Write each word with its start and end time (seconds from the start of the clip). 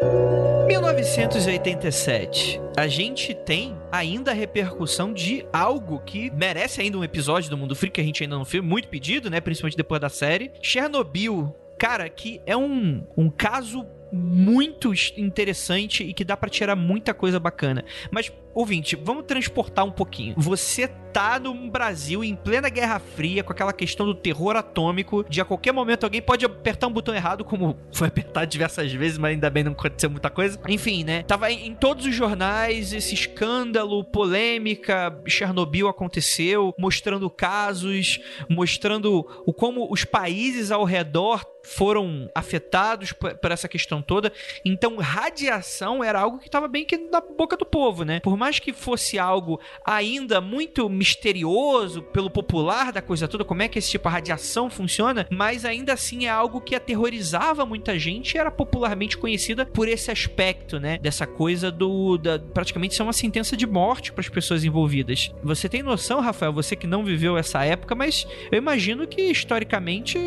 1987, 0.00 2.60
a 2.76 2.86
gente 2.86 3.34
tem 3.34 3.76
ainda 3.90 4.30
a 4.30 4.34
repercussão 4.34 5.12
de 5.12 5.44
algo 5.52 5.98
que 6.00 6.30
merece 6.30 6.80
ainda 6.80 6.98
um 6.98 7.04
episódio 7.04 7.50
do 7.50 7.58
Mundo 7.58 7.74
Freak 7.74 7.94
que 7.94 8.00
a 8.00 8.04
gente 8.04 8.22
ainda 8.22 8.36
não 8.36 8.44
fez, 8.44 8.62
muito 8.62 8.86
pedido, 8.88 9.28
né? 9.28 9.40
Principalmente 9.40 9.76
depois 9.76 10.00
da 10.00 10.08
série. 10.08 10.52
Chernobyl, 10.62 11.52
cara, 11.78 12.08
que 12.08 12.40
é 12.46 12.56
um, 12.56 13.04
um 13.16 13.28
caso 13.28 13.84
muito 14.12 14.92
interessante 15.16 16.04
e 16.04 16.14
que 16.14 16.24
dá 16.24 16.36
para 16.36 16.48
tirar 16.48 16.76
muita 16.76 17.12
coisa 17.12 17.40
bacana. 17.40 17.84
Mas 18.10 18.32
ouvinte, 18.54 18.96
vamos 18.96 19.24
transportar 19.24 19.84
um 19.84 19.90
pouquinho. 19.90 20.34
Você 20.36 20.88
tá 21.12 21.38
no 21.38 21.54
Brasil 21.70 22.22
em 22.22 22.36
plena 22.36 22.68
Guerra 22.68 22.98
Fria, 22.98 23.42
com 23.42 23.52
aquela 23.52 23.72
questão 23.72 24.06
do 24.06 24.14
terror 24.14 24.56
atômico, 24.56 25.24
de 25.28 25.40
a 25.40 25.44
qualquer 25.44 25.72
momento 25.72 26.04
alguém 26.04 26.22
pode 26.22 26.44
apertar 26.44 26.86
um 26.86 26.92
botão 26.92 27.14
errado, 27.14 27.44
como 27.44 27.76
foi 27.92 28.08
apertado 28.08 28.46
diversas 28.46 28.92
vezes, 28.92 29.18
mas 29.18 29.32
ainda 29.32 29.50
bem 29.50 29.64
não 29.64 29.72
aconteceu 29.72 30.10
muita 30.10 30.30
coisa. 30.30 30.60
Enfim, 30.68 31.04
né? 31.04 31.22
Tava 31.22 31.50
em, 31.50 31.74
todos 31.74 32.06
os 32.06 32.14
jornais 32.14 32.92
esse 32.92 33.14
escândalo, 33.14 34.04
polêmica, 34.04 35.18
Chernobyl 35.26 35.88
aconteceu, 35.88 36.74
mostrando 36.78 37.28
casos, 37.30 38.20
mostrando 38.48 39.26
o 39.44 39.52
como 39.52 39.90
os 39.90 40.04
países 40.04 40.70
ao 40.70 40.84
redor 40.84 41.44
foram 41.68 42.30
afetados 42.34 43.12
por, 43.12 43.34
por, 43.36 43.52
essa 43.52 43.68
questão 43.68 44.00
toda. 44.00 44.32
Então, 44.64 44.96
radiação 44.96 46.02
era 46.02 46.20
algo 46.20 46.38
que 46.38 46.46
estava 46.46 46.66
bem 46.66 46.84
que 46.84 46.96
na 46.96 47.20
boca 47.20 47.56
do 47.56 47.66
povo, 47.66 48.04
né? 48.04 48.20
Por 48.20 48.36
mais 48.38 48.58
que 48.58 48.72
fosse 48.72 49.18
algo 49.18 49.60
ainda 49.84 50.40
muito 50.40 50.88
misterioso 50.88 52.02
pelo 52.02 52.30
popular 52.30 52.92
da 52.92 53.02
coisa 53.02 53.28
toda, 53.28 53.44
como 53.44 53.62
é 53.62 53.68
que 53.68 53.78
esse 53.78 53.90
tipo 53.90 54.08
de 54.08 54.14
radiação 54.14 54.70
funciona, 54.70 55.26
mas 55.30 55.64
ainda 55.64 55.92
assim 55.92 56.26
é 56.26 56.30
algo 56.30 56.60
que 56.60 56.74
aterrorizava 56.74 57.66
muita 57.66 57.98
gente 57.98 58.34
e 58.34 58.38
era 58.38 58.50
popularmente 58.50 59.16
conhecida 59.16 59.66
por 59.66 59.88
esse 59.88 60.10
aspecto, 60.10 60.78
né? 60.78 60.98
Dessa 60.98 61.26
coisa 61.26 61.70
do. 61.70 62.16
Da, 62.18 62.38
praticamente 62.38 62.94
ser 62.94 63.02
uma 63.02 63.12
sentença 63.12 63.56
de 63.56 63.66
morte 63.66 64.12
para 64.12 64.20
as 64.20 64.28
pessoas 64.28 64.64
envolvidas. 64.64 65.32
Você 65.42 65.68
tem 65.68 65.82
noção, 65.82 66.20
Rafael, 66.20 66.52
você 66.52 66.76
que 66.76 66.86
não 66.86 67.04
viveu 67.04 67.36
essa 67.36 67.64
época, 67.64 67.94
mas 67.94 68.26
eu 68.50 68.58
imagino 68.58 69.06
que 69.06 69.22
historicamente 69.22 70.18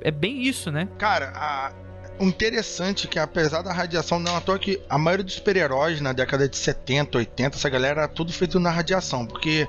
é 0.00 0.10
bem 0.10 0.42
isso, 0.42 0.70
né? 0.70 0.88
Cara, 0.98 1.32
a, 1.34 1.72
interessante 2.20 3.08
que, 3.08 3.18
apesar 3.18 3.62
da 3.62 3.72
radiação, 3.72 4.18
não 4.18 4.36
à 4.36 4.40
toa 4.40 4.58
que 4.58 4.80
a 4.88 4.98
maioria 4.98 5.24
dos 5.24 5.34
super-heróis 5.34 6.00
na 6.00 6.12
década 6.12 6.48
de 6.48 6.56
70, 6.56 7.18
80, 7.18 7.56
essa 7.56 7.68
galera 7.68 8.02
era 8.02 8.08
tudo 8.08 8.32
feito 8.32 8.60
na 8.60 8.70
radiação, 8.70 9.26
porque 9.26 9.66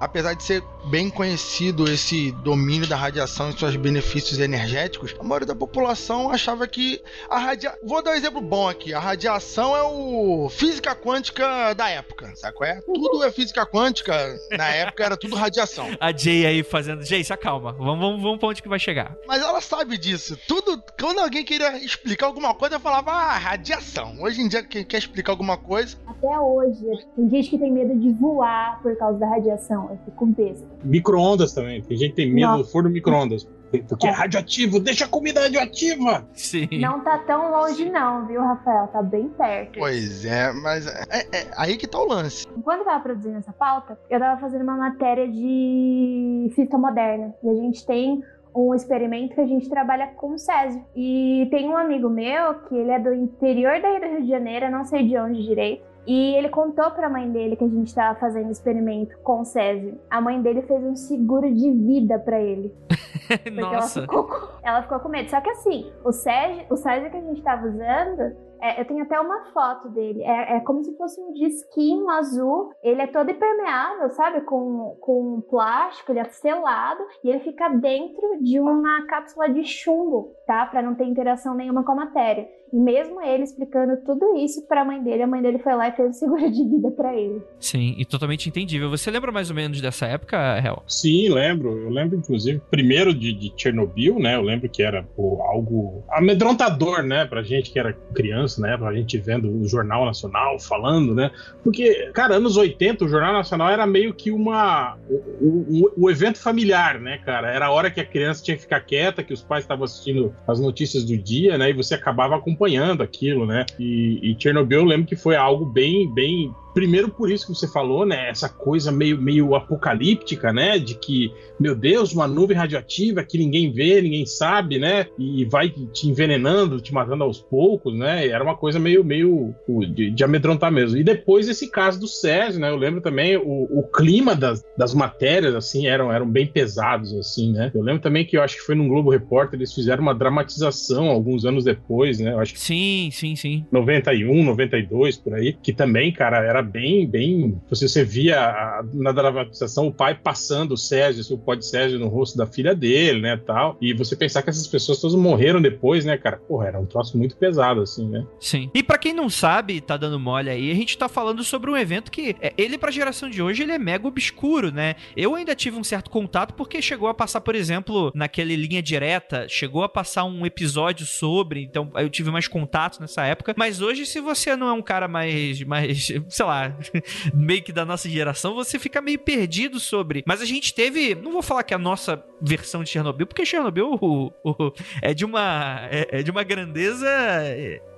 apesar 0.00 0.34
de 0.34 0.42
ser 0.42 0.62
bem 0.86 1.10
conhecido 1.10 1.90
esse 1.90 2.32
domínio 2.32 2.88
da 2.88 2.96
radiação 2.96 3.50
e 3.50 3.58
seus 3.58 3.76
benefícios 3.76 4.38
energéticos, 4.38 5.14
a 5.18 5.22
maioria 5.22 5.46
da 5.46 5.54
população 5.54 6.30
achava 6.30 6.66
que 6.66 7.00
a 7.28 7.38
radiação. 7.38 7.78
Vou 7.84 8.02
dar 8.02 8.12
um 8.12 8.14
exemplo 8.14 8.40
bom 8.40 8.68
aqui. 8.68 8.94
A 8.94 9.00
radiação 9.00 9.76
é 9.76 9.82
o 9.82 10.48
física 10.48 10.94
quântica 10.94 11.74
da 11.74 11.88
época, 11.90 12.32
sabe 12.36 12.56
qual 12.56 12.68
é? 12.68 12.80
Tudo 12.80 13.22
é 13.24 13.30
física 13.30 13.66
quântica. 13.66 14.14
Na 14.56 14.68
época 14.68 15.04
era 15.04 15.16
tudo 15.16 15.36
radiação. 15.36 15.88
A 16.00 16.16
Jay 16.16 16.46
aí 16.46 16.62
fazendo. 16.62 17.04
Jay, 17.04 17.22
se 17.22 17.32
acalma. 17.32 17.72
Vamos, 17.72 17.98
vamos, 17.98 18.22
vamos 18.22 18.38
pra 18.38 18.48
onde 18.48 18.62
que 18.62 18.68
vai 18.68 18.78
chegar. 18.78 19.14
Mas 19.26 19.42
ela 19.42 19.60
sabe 19.60 19.98
disso. 19.98 20.38
Tudo. 20.46 20.82
Quando 20.98 21.18
alguém 21.18 21.44
queria 21.44 21.76
explicar 21.84 22.26
alguma 22.26 22.54
coisa, 22.54 22.76
eu 22.76 22.80
falava, 22.80 23.10
ah, 23.10 23.36
radiação. 23.36 24.16
Hoje 24.20 24.40
em 24.40 24.48
dia, 24.48 24.62
quem 24.62 24.84
quer 24.84 24.98
explicar 24.98 25.32
alguma 25.32 25.56
coisa. 25.56 25.96
Até 26.06 26.38
hoje, 26.38 26.84
tem 27.14 27.28
gente 27.28 27.50
que 27.50 27.58
tem 27.58 27.72
medo 27.72 27.94
de 27.98 28.10
voar 28.12 28.80
por 28.82 28.96
causa 28.96 29.18
da 29.18 29.28
radiação. 29.28 29.87
Eu 29.90 29.98
fico 30.04 30.26
besta. 30.26 30.66
Micro-ondas 30.84 31.52
também. 31.52 31.82
Tem 31.82 31.96
gente 31.96 32.10
que 32.10 32.16
tem 32.16 32.32
medo 32.32 32.58
do 32.58 32.64
forno 32.64 32.90
micro-ondas. 32.90 33.46
Porque 33.86 34.06
é. 34.06 34.10
é 34.10 34.12
radioativo, 34.12 34.80
deixa 34.80 35.04
a 35.04 35.08
comida 35.08 35.40
radioativa! 35.40 36.26
Sim. 36.32 36.68
Não 36.80 37.00
tá 37.00 37.18
tão 37.18 37.50
longe, 37.50 37.90
não, 37.90 38.26
viu, 38.26 38.40
Rafael? 38.40 38.86
Tá 38.88 39.02
bem 39.02 39.28
perto. 39.28 39.78
Pois 39.78 40.24
é, 40.24 40.52
mas 40.52 40.86
é, 40.86 41.02
é, 41.10 41.38
é 41.38 41.50
aí 41.56 41.76
que 41.76 41.86
tá 41.86 41.98
o 41.98 42.08
lance. 42.08 42.46
Enquanto 42.56 42.80
eu 42.80 42.84
tava 42.86 43.02
produzindo 43.02 43.36
essa 43.36 43.52
pauta, 43.52 43.98
eu 44.08 44.18
tava 44.18 44.40
fazendo 44.40 44.62
uma 44.62 44.76
matéria 44.76 45.28
de 45.30 46.50
física 46.54 46.78
moderna. 46.78 47.34
E 47.42 47.48
a 47.50 47.54
gente 47.54 47.84
tem 47.84 48.22
um 48.54 48.74
experimento 48.74 49.34
que 49.34 49.40
a 49.40 49.46
gente 49.46 49.68
trabalha 49.68 50.08
com 50.08 50.32
o 50.32 50.38
Césio. 50.38 50.82
E 50.96 51.46
tem 51.50 51.68
um 51.68 51.76
amigo 51.76 52.08
meu 52.08 52.54
que 52.60 52.74
ele 52.74 52.90
é 52.90 52.98
do 52.98 53.12
interior 53.12 53.80
daí 53.80 54.00
do 54.00 54.06
Rio 54.06 54.22
de 54.22 54.28
Janeiro, 54.28 54.70
não 54.70 54.84
sei 54.84 55.06
de 55.06 55.16
onde 55.18 55.42
direito. 55.42 55.82
E 56.08 56.34
ele 56.36 56.48
contou 56.48 56.90
para 56.92 57.06
a 57.06 57.10
mãe 57.10 57.30
dele 57.30 57.54
que 57.54 57.64
a 57.64 57.68
gente 57.68 57.88
estava 57.88 58.18
fazendo 58.18 58.50
experimento 58.50 59.14
com 59.18 59.42
o 59.42 59.44
Césio. 59.44 60.00
A 60.08 60.22
mãe 60.22 60.40
dele 60.40 60.62
fez 60.62 60.82
um 60.82 60.96
seguro 60.96 61.52
de 61.52 61.70
vida 61.70 62.18
para 62.18 62.40
ele. 62.40 62.74
Nossa. 63.52 64.00
Ela 64.00 64.06
ficou, 64.06 64.48
ela 64.62 64.82
ficou, 64.82 65.00
com 65.00 65.10
medo. 65.10 65.28
Só 65.28 65.38
que 65.42 65.50
assim, 65.50 65.92
o 66.02 66.10
Césio, 66.10 66.64
o 66.70 66.76
Césio 66.76 67.10
que 67.10 67.16
a 67.18 67.20
gente 67.20 67.36
estava 67.36 67.66
usando, 67.66 68.34
é, 68.60 68.80
eu 68.80 68.86
tenho 68.86 69.02
até 69.02 69.20
uma 69.20 69.52
foto 69.52 69.90
dele. 69.90 70.22
É, 70.22 70.56
é, 70.56 70.60
como 70.60 70.82
se 70.82 70.96
fosse 70.96 71.20
um 71.20 71.34
disquinho 71.34 72.08
azul. 72.08 72.70
Ele 72.82 73.02
é 73.02 73.06
todo 73.06 73.30
impermeável, 73.30 74.08
sabe? 74.10 74.40
Com, 74.40 74.96
com 75.02 75.42
plástico, 75.42 76.10
ele 76.10 76.20
é 76.20 76.24
selado. 76.24 77.02
E 77.22 77.28
ele 77.28 77.40
fica 77.40 77.68
dentro 77.68 78.42
de 78.42 78.58
uma 78.58 79.06
cápsula 79.06 79.50
de 79.50 79.62
chumbo, 79.62 80.34
tá? 80.46 80.64
Para 80.64 80.80
não 80.80 80.94
ter 80.94 81.04
interação 81.04 81.54
nenhuma 81.54 81.84
com 81.84 81.92
a 81.92 81.96
matéria. 81.96 82.48
E 82.72 82.76
mesmo 82.76 83.20
ele 83.22 83.44
explicando 83.44 83.96
tudo 84.04 84.36
isso 84.36 84.66
para 84.66 84.82
a 84.82 84.84
mãe 84.84 85.02
dele, 85.02 85.22
a 85.22 85.26
mãe 85.26 85.40
dele 85.40 85.58
foi 85.58 85.74
lá 85.74 85.88
e 85.88 85.92
fez 85.92 86.10
o 86.10 86.18
seguro 86.18 86.50
de 86.50 86.64
vida 86.64 86.90
para 86.90 87.14
ele. 87.14 87.40
Sim, 87.58 87.94
e 87.96 88.04
totalmente 88.04 88.48
entendível. 88.48 88.90
Você 88.90 89.10
lembra 89.10 89.32
mais 89.32 89.50
ou 89.50 89.56
menos 89.56 89.80
dessa 89.80 90.06
época, 90.06 90.36
Hel? 90.58 90.82
Sim, 90.86 91.28
lembro. 91.28 91.76
Eu 91.78 91.90
lembro, 91.90 92.16
inclusive, 92.18 92.60
primeiro 92.70 93.14
de, 93.14 93.32
de 93.32 93.52
Chernobyl, 93.56 94.18
né? 94.18 94.36
Eu 94.36 94.42
lembro 94.42 94.68
que 94.68 94.82
era 94.82 95.02
pô, 95.02 95.42
algo 95.42 96.04
amedrontador, 96.10 97.02
né? 97.02 97.24
Pra 97.24 97.42
gente 97.42 97.70
que 97.70 97.78
era 97.78 97.92
criança, 98.14 98.60
né? 98.60 98.76
Pra 98.76 98.92
gente 98.92 99.18
vendo 99.18 99.50
o 99.50 99.66
Jornal 99.66 100.04
Nacional 100.04 100.58
falando, 100.58 101.14
né? 101.14 101.30
Porque, 101.62 102.10
cara, 102.12 102.36
anos 102.36 102.56
80, 102.56 103.04
o 103.04 103.08
Jornal 103.08 103.32
Nacional 103.32 103.70
era 103.70 103.86
meio 103.86 104.12
que 104.12 104.30
uma. 104.30 104.96
O, 105.08 105.46
o, 105.46 106.04
o 106.04 106.10
evento 106.10 106.38
familiar, 106.38 107.00
né, 107.00 107.18
cara? 107.18 107.50
Era 107.50 107.66
a 107.66 107.70
hora 107.70 107.90
que 107.90 108.00
a 108.00 108.04
criança 108.04 108.42
tinha 108.42 108.56
que 108.56 108.62
ficar 108.62 108.80
quieta, 108.80 109.22
que 109.22 109.32
os 109.32 109.42
pais 109.42 109.64
estavam 109.64 109.84
assistindo 109.84 110.34
as 110.46 110.60
notícias 110.60 111.04
do 111.04 111.16
dia, 111.16 111.56
né? 111.56 111.70
E 111.70 111.72
você 111.72 111.94
acabava 111.94 112.40
com 112.40 112.54
acompanhando 112.58 113.02
aquilo, 113.02 113.46
né? 113.46 113.64
E, 113.78 114.18
e 114.22 114.36
Chernobyl 114.38 114.80
eu 114.80 114.84
lembro 114.84 115.06
que 115.06 115.16
foi 115.16 115.36
algo 115.36 115.64
bem, 115.64 116.12
bem 116.12 116.52
primeiro 116.74 117.08
por 117.08 117.30
isso 117.30 117.46
que 117.46 117.54
você 117.54 117.68
falou, 117.68 118.06
né? 118.06 118.28
Essa 118.28 118.48
coisa 118.48 118.92
meio, 118.92 119.20
meio 119.20 119.54
apocalíptica, 119.54 120.52
né? 120.52 120.78
De 120.78 120.94
que, 120.94 121.32
meu 121.58 121.74
Deus, 121.74 122.12
uma 122.12 122.26
nuvem 122.26 122.56
radioativa 122.56 123.24
que 123.24 123.38
ninguém 123.38 123.72
vê, 123.72 124.00
ninguém 124.00 124.26
sabe, 124.26 124.78
né? 124.78 125.06
E 125.18 125.44
vai 125.44 125.70
te 125.70 126.08
envenenando, 126.08 126.80
te 126.80 126.92
matando 126.92 127.24
aos 127.24 127.40
poucos, 127.40 127.96
né? 127.96 128.28
Era 128.28 128.42
uma 128.42 128.56
coisa 128.56 128.78
meio, 128.78 129.04
meio 129.04 129.54
de, 129.94 130.10
de 130.10 130.24
amedrontar 130.24 130.70
mesmo. 130.70 130.98
E 130.98 131.04
depois 131.04 131.48
esse 131.48 131.70
caso 131.70 132.00
do 132.00 132.06
Césio, 132.06 132.60
né? 132.60 132.70
Eu 132.70 132.76
lembro 132.76 133.00
também 133.00 133.36
o, 133.36 133.68
o 133.70 133.82
clima 133.90 134.34
das, 134.34 134.64
das 134.76 134.94
matérias, 134.94 135.54
assim, 135.54 135.86
eram, 135.86 136.12
eram 136.12 136.28
bem 136.28 136.46
pesados, 136.46 137.12
assim, 137.14 137.52
né? 137.52 137.70
Eu 137.74 137.82
lembro 137.82 138.02
também 138.02 138.24
que 138.24 138.36
eu 138.36 138.42
acho 138.42 138.56
que 138.56 138.62
foi 138.62 138.74
num 138.74 138.88
Globo 138.88 139.10
Repórter, 139.10 139.58
eles 139.58 139.74
fizeram 139.74 140.02
uma 140.02 140.14
dramatização 140.14 141.08
alguns 141.08 141.44
anos 141.44 141.64
depois, 141.64 142.18
né? 142.18 142.32
Eu 142.32 142.40
acho 142.40 142.56
sim, 142.56 143.10
sim, 143.12 143.36
sim. 143.36 143.66
91, 143.70 144.44
92, 144.44 145.16
por 145.16 145.34
aí, 145.34 145.56
que 145.62 145.72
também, 145.72 146.12
cara, 146.12 146.44
era 146.44 146.57
bem, 146.62 147.06
bem. 147.06 147.60
Você, 147.68 147.88
você 147.88 148.04
via 148.04 148.82
na 148.92 149.12
dramatização 149.12 149.88
o 149.88 149.92
pai 149.92 150.14
passando 150.14 150.72
o 150.72 150.76
Sérgio, 150.76 151.24
o 151.34 151.38
pó 151.38 151.54
de 151.54 151.64
Sérgio 151.64 151.98
no 151.98 152.08
rosto 152.08 152.36
da 152.36 152.46
filha 152.46 152.74
dele, 152.74 153.20
né, 153.20 153.36
tal. 153.36 153.76
E 153.80 153.92
você 153.94 154.16
pensar 154.16 154.42
que 154.42 154.50
essas 154.50 154.66
pessoas 154.66 155.00
todas 155.00 155.16
morreram 155.16 155.60
depois, 155.60 156.04
né, 156.04 156.16
cara? 156.16 156.36
Porra, 156.36 156.68
era 156.68 156.80
um 156.80 156.86
troço 156.86 157.16
muito 157.16 157.36
pesado, 157.36 157.80
assim, 157.80 158.08
né? 158.08 158.26
Sim. 158.40 158.70
E 158.74 158.82
para 158.82 158.98
quem 158.98 159.12
não 159.12 159.28
sabe, 159.28 159.80
tá 159.80 159.96
dando 159.96 160.18
mole 160.18 160.50
aí, 160.50 160.70
a 160.70 160.74
gente 160.74 160.96
tá 160.96 161.08
falando 161.08 161.42
sobre 161.44 161.70
um 161.70 161.76
evento 161.76 162.10
que, 162.10 162.36
é, 162.40 162.52
ele 162.56 162.78
pra 162.78 162.90
geração 162.90 163.28
de 163.28 163.42
hoje, 163.42 163.62
ele 163.62 163.72
é 163.72 163.78
mega 163.78 164.06
obscuro, 164.06 164.72
né? 164.72 164.94
Eu 165.16 165.34
ainda 165.34 165.54
tive 165.54 165.78
um 165.78 165.84
certo 165.84 166.10
contato 166.10 166.54
porque 166.54 166.80
chegou 166.82 167.08
a 167.08 167.14
passar, 167.14 167.40
por 167.40 167.54
exemplo, 167.54 168.10
naquele 168.14 168.56
linha 168.56 168.82
direta, 168.82 169.46
chegou 169.48 169.82
a 169.82 169.88
passar 169.88 170.24
um 170.24 170.44
episódio 170.44 171.06
sobre, 171.06 171.62
então 171.62 171.90
eu 171.96 172.08
tive 172.08 172.30
mais 172.30 172.48
contato 172.48 173.00
nessa 173.00 173.24
época. 173.24 173.54
Mas 173.56 173.80
hoje, 173.80 174.06
se 174.06 174.20
você 174.20 174.56
não 174.56 174.68
é 174.68 174.72
um 174.72 174.82
cara 174.82 175.08
mais, 175.08 175.62
mais 175.62 176.06
sei 176.28 176.46
lá, 176.46 176.47
meio 177.32 177.62
que 177.62 177.72
da 177.72 177.84
nossa 177.84 178.08
geração, 178.08 178.54
você 178.54 178.78
fica 178.78 179.00
meio 179.00 179.18
perdido 179.18 179.78
sobre. 179.78 180.22
Mas 180.26 180.40
a 180.40 180.44
gente 180.44 180.74
teve, 180.74 181.14
não 181.14 181.32
vou 181.32 181.42
falar 181.42 181.62
que 181.62 181.74
a 181.74 181.78
nossa 181.78 182.16
versão 182.40 182.82
de 182.82 182.90
Chernobyl, 182.90 183.26
porque 183.26 183.44
Chernobyl 183.44 183.98
o, 184.00 184.32
o, 184.44 184.72
é 185.02 185.14
de 185.14 185.24
uma 185.24 185.88
é, 185.90 186.20
é, 186.20 186.22
de 186.22 186.30
uma 186.30 186.42
grandeza 186.42 187.08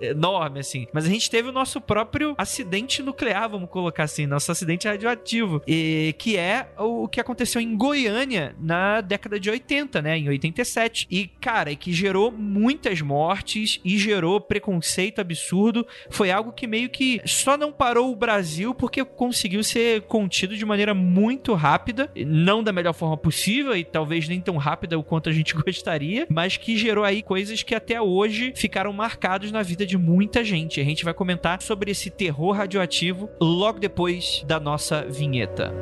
enorme 0.01 0.61
assim. 0.61 0.87
Mas 0.93 1.05
a 1.05 1.09
gente 1.09 1.31
teve 1.31 1.49
o 1.49 1.53
nosso 1.53 1.81
próprio 1.81 2.35
acidente 2.39 3.03
nuclear, 3.03 3.49
vamos 3.49 3.69
colocar 3.69 4.05
assim, 4.05 4.27
nosso 4.27 4.51
acidente 4.51 4.89
radioativo, 4.89 5.63
e 5.67 6.15
que 6.19 6.37
é 6.37 6.69
o 6.79 7.09
que 7.09 7.21
aconteceu 7.21 7.61
em 7.61 7.77
Goiânia 7.77 8.55
na 8.59 9.01
década 9.01 9.39
de 9.39 9.51
80, 9.51 10.03
né, 10.03 10.19
em 10.19 10.29
87. 10.29 11.07
E 11.11 11.27
cara, 11.27 11.75
que 11.75 11.93
gerou 11.93 12.31
muitas 12.31 13.01
mortes 13.01 13.81
e 13.85 13.99
gerou 13.99 14.41
preconceito 14.41 15.21
absurdo. 15.21 15.87
Foi 16.11 16.31
algo 16.31 16.53
que 16.53 16.67
meio 16.67 16.89
que 16.89 17.21
só 17.25 17.57
não 17.57 17.73
parou 17.73 18.11
o 18.11 18.17
Brasil 18.17 18.75
porque 18.75 19.05
conseguiu 19.05 19.63
ser 19.63 20.03
contido 20.03 20.57
de 20.57 20.65
maneira 20.65 20.95
muito 20.95 21.55
rápida, 21.55 22.11
não 22.17 22.63
da 22.63 22.73
melhor 22.73 22.93
forma 22.93 23.17
possível 23.17 23.75
e 23.77 23.85
talvez 23.85 24.29
nem 24.31 24.41
tão 24.41 24.57
rápida 24.57 24.99
o 24.99 25.05
quanto 25.05 25.29
a 25.29 25.33
gente 25.33 25.55
gostaria, 25.63 26.27
mas 26.31 26.57
que 26.57 26.77
gerou 26.77 27.05
aí 27.05 27.23
coisas 27.23 27.63
que 27.63 27.75
até 27.75 28.01
hoje 28.01 28.53
ficaram 28.57 28.93
marcados 28.93 29.53
na 29.53 29.63
vida 29.63 29.85
de 29.85 29.99
muita 29.99 30.43
gente. 30.43 30.81
A 30.81 30.85
gente 30.85 31.05
vai 31.05 31.13
comentar 31.13 31.61
sobre 31.61 31.91
esse 31.91 32.11
terror 32.11 32.53
radioativo 32.53 33.29
logo 33.41 33.79
depois 33.79 34.43
da 34.47 34.59
nossa 34.59 35.05
vinheta. 35.05 35.73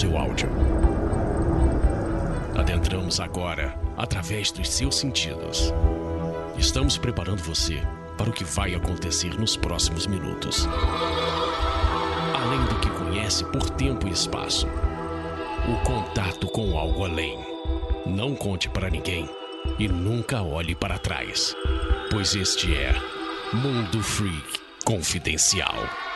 Seu 0.00 0.16
áudio. 0.16 0.48
Adentramos 2.56 3.20
agora 3.20 3.78
através 3.98 4.50
dos 4.50 4.70
seus 4.70 4.96
sentidos. 4.96 5.74
Estamos 6.56 6.96
preparando 6.96 7.42
você 7.42 7.82
para 8.16 8.30
o 8.30 8.32
que 8.32 8.42
vai 8.42 8.74
acontecer 8.74 9.38
nos 9.38 9.58
próximos 9.58 10.06
minutos. 10.06 10.66
Além 12.34 12.64
do 12.64 12.76
que 12.76 12.88
conhece 12.88 13.44
por 13.44 13.68
tempo 13.68 14.08
e 14.08 14.10
espaço, 14.10 14.66
o 15.68 15.84
contato 15.84 16.46
com 16.46 16.78
algo 16.78 17.04
além. 17.04 17.38
Não 18.06 18.34
conte 18.34 18.70
para 18.70 18.88
ninguém 18.88 19.28
e 19.78 19.86
nunca 19.86 20.40
olhe 20.40 20.74
para 20.74 20.98
trás, 20.98 21.54
pois 22.10 22.34
este 22.34 22.74
é 22.74 22.94
Mundo 23.52 24.02
Freak 24.02 24.60
Confidencial. 24.82 26.09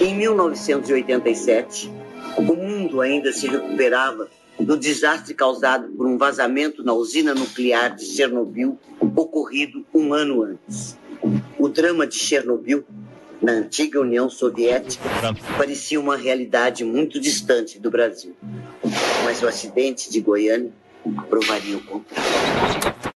Em 0.00 0.14
1987, 0.14 1.90
o 2.36 2.42
mundo 2.42 3.00
ainda 3.00 3.32
se 3.32 3.46
recuperava 3.46 4.28
do 4.58 4.76
desastre 4.76 5.34
causado 5.34 5.88
por 5.88 6.06
um 6.06 6.16
vazamento 6.16 6.84
na 6.84 6.92
usina 6.92 7.34
nuclear 7.34 7.94
de 7.94 8.04
Chernobyl, 8.04 8.78
ocorrido 9.16 9.84
um 9.94 10.12
ano 10.12 10.42
antes. 10.42 10.96
O 11.58 11.68
drama 11.68 12.06
de 12.06 12.16
Chernobyl, 12.16 12.84
na 13.40 13.52
antiga 13.52 14.00
União 14.00 14.28
Soviética, 14.28 15.04
parecia 15.56 16.00
uma 16.00 16.16
realidade 16.16 16.84
muito 16.84 17.20
distante 17.20 17.78
do 17.78 17.90
Brasil. 17.90 18.36
Mas 19.24 19.42
o 19.42 19.48
acidente 19.48 20.10
de 20.10 20.20
Goiânia 20.20 20.72
provaria 21.28 21.76
o 21.76 21.84
contrário. 21.84 23.11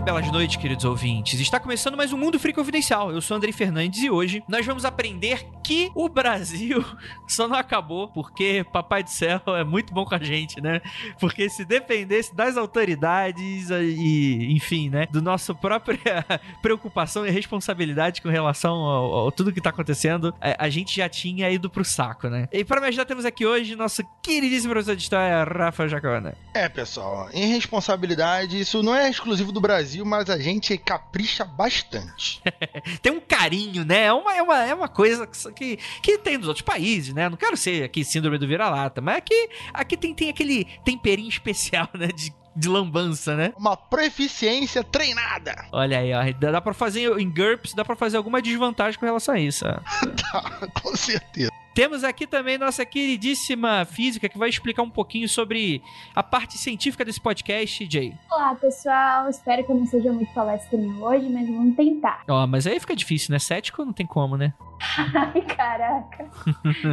E 0.00 0.02
belas 0.02 0.32
noites, 0.32 0.56
queridos 0.56 0.86
ouvintes. 0.86 1.38
Está 1.38 1.60
começando 1.60 1.94
mais 1.94 2.10
um 2.10 2.16
Mundo 2.16 2.38
Free 2.38 2.54
Confidencial. 2.54 3.12
Eu 3.12 3.20
sou 3.20 3.36
Andrei 3.36 3.52
Fernandes 3.52 4.02
e 4.02 4.08
hoje 4.08 4.42
nós 4.48 4.64
vamos 4.64 4.86
aprender 4.86 5.46
que 5.70 5.88
o 5.94 6.08
Brasil 6.08 6.84
só 7.28 7.46
não 7.46 7.54
acabou 7.54 8.08
porque 8.08 8.66
Papai 8.72 9.04
do 9.04 9.10
Céu 9.10 9.40
é 9.46 9.62
muito 9.62 9.94
bom 9.94 10.04
com 10.04 10.16
a 10.16 10.18
gente, 10.18 10.60
né? 10.60 10.80
Porque 11.20 11.48
se 11.48 11.64
dependesse 11.64 12.34
das 12.34 12.56
autoridades 12.56 13.70
e, 13.70 14.48
enfim, 14.50 14.90
né, 14.90 15.06
do 15.12 15.22
nosso 15.22 15.54
própria 15.54 16.26
preocupação 16.60 17.24
e 17.24 17.30
responsabilidade 17.30 18.20
com 18.20 18.28
relação 18.28 18.74
ao, 18.74 19.12
ao 19.12 19.32
tudo 19.32 19.52
que 19.52 19.60
tá 19.60 19.70
acontecendo, 19.70 20.34
a, 20.40 20.64
a, 20.64 20.68
gente 20.68 20.96
já 20.96 21.08
tinha 21.08 21.48
ido 21.48 21.70
pro 21.70 21.84
saco, 21.84 22.28
né? 22.28 22.48
E 22.50 22.64
para 22.64 22.80
me 22.80 22.88
ajudar 22.88 23.04
temos 23.04 23.24
aqui 23.24 23.46
hoje 23.46 23.76
nosso 23.76 24.02
queridíssimo 24.20 24.72
professor 24.72 24.96
de 24.96 25.02
história, 25.02 25.44
Rafa 25.44 25.86
Jacona. 25.86 26.34
É, 26.52 26.68
pessoal, 26.68 27.28
em 27.32 27.46
responsabilidade, 27.46 28.58
isso 28.58 28.82
não 28.82 28.94
é 28.94 29.08
exclusivo 29.08 29.52
do 29.52 29.60
Brasil, 29.60 30.04
mas 30.04 30.28
a 30.28 30.38
gente 30.38 30.76
capricha 30.76 31.44
bastante. 31.44 32.42
tem 33.00 33.12
um 33.12 33.20
carinho, 33.20 33.84
né? 33.84 34.06
É 34.06 34.12
uma, 34.12 34.36
é 34.36 34.42
uma, 34.42 34.64
é 34.64 34.74
uma 34.74 34.88
coisa 34.88 35.28
que, 35.28 35.59
que 36.02 36.18
tem 36.18 36.38
nos 36.38 36.48
outros 36.48 36.64
países, 36.64 37.14
né? 37.14 37.28
Não 37.28 37.36
quero 37.36 37.56
ser 37.56 37.84
aqui 37.84 38.04
síndrome 38.04 38.38
do 38.38 38.46
vira-lata, 38.46 39.00
mas 39.00 39.16
aqui, 39.16 39.48
aqui 39.72 39.96
tem, 39.96 40.14
tem 40.14 40.30
aquele 40.30 40.64
temperinho 40.84 41.28
especial, 41.28 41.88
né? 41.94 42.08
De 42.08 42.40
de 42.54 42.68
lambança, 42.68 43.36
né? 43.36 43.52
Uma 43.56 43.76
proficiência 43.76 44.82
treinada. 44.82 45.66
Olha 45.72 45.98
aí, 45.98 46.12
ó. 46.12 46.50
Dá 46.50 46.60
pra 46.60 46.74
fazer 46.74 47.08
em 47.18 47.30
GURPS, 47.30 47.74
dá 47.74 47.84
pra 47.84 47.94
fazer 47.94 48.16
alguma 48.16 48.42
desvantagem 48.42 48.98
com 48.98 49.06
relação 49.06 49.34
a 49.36 49.38
isso. 49.38 49.64
tá, 50.32 50.68
com 50.82 50.96
certeza. 50.96 51.50
Temos 51.74 52.02
aqui 52.02 52.26
também 52.26 52.58
nossa 52.58 52.84
queridíssima 52.84 53.84
física 53.84 54.28
que 54.28 54.36
vai 54.36 54.48
explicar 54.48 54.82
um 54.82 54.90
pouquinho 54.90 55.28
sobre 55.28 55.82
a 56.14 56.22
parte 56.22 56.58
científica 56.58 57.04
desse 57.04 57.20
podcast, 57.20 57.86
Jay. 57.90 58.12
Olá, 58.30 58.54
pessoal. 58.56 59.28
Espero 59.30 59.64
que 59.64 59.70
eu 59.70 59.76
não 59.76 59.86
seja 59.86 60.12
muito 60.12 60.32
palestrinha 60.34 60.92
hoje, 61.04 61.28
mas 61.28 61.48
vamos 61.48 61.76
tentar. 61.76 62.24
Ó, 62.28 62.46
mas 62.46 62.66
aí 62.66 62.80
fica 62.80 62.96
difícil, 62.96 63.32
né? 63.32 63.38
Cético 63.38 63.84
não 63.84 63.92
tem 63.92 64.06
como, 64.06 64.36
né? 64.36 64.52
Ai, 65.14 65.42
caraca. 65.42 66.28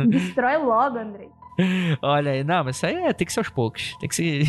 Destrói 0.07 0.57
logo, 0.57 0.97
Andrei. 0.97 1.29
Olha 2.01 2.31
aí, 2.31 2.43
não, 2.43 2.63
mas 2.63 2.75
isso 2.75 2.85
aí 2.85 2.95
é, 2.95 3.13
tem 3.13 3.25
que 3.25 3.33
ser 3.33 3.39
aos 3.39 3.49
poucos. 3.49 3.95
Tem 3.99 4.07
que 4.07 4.15
ser 4.15 4.43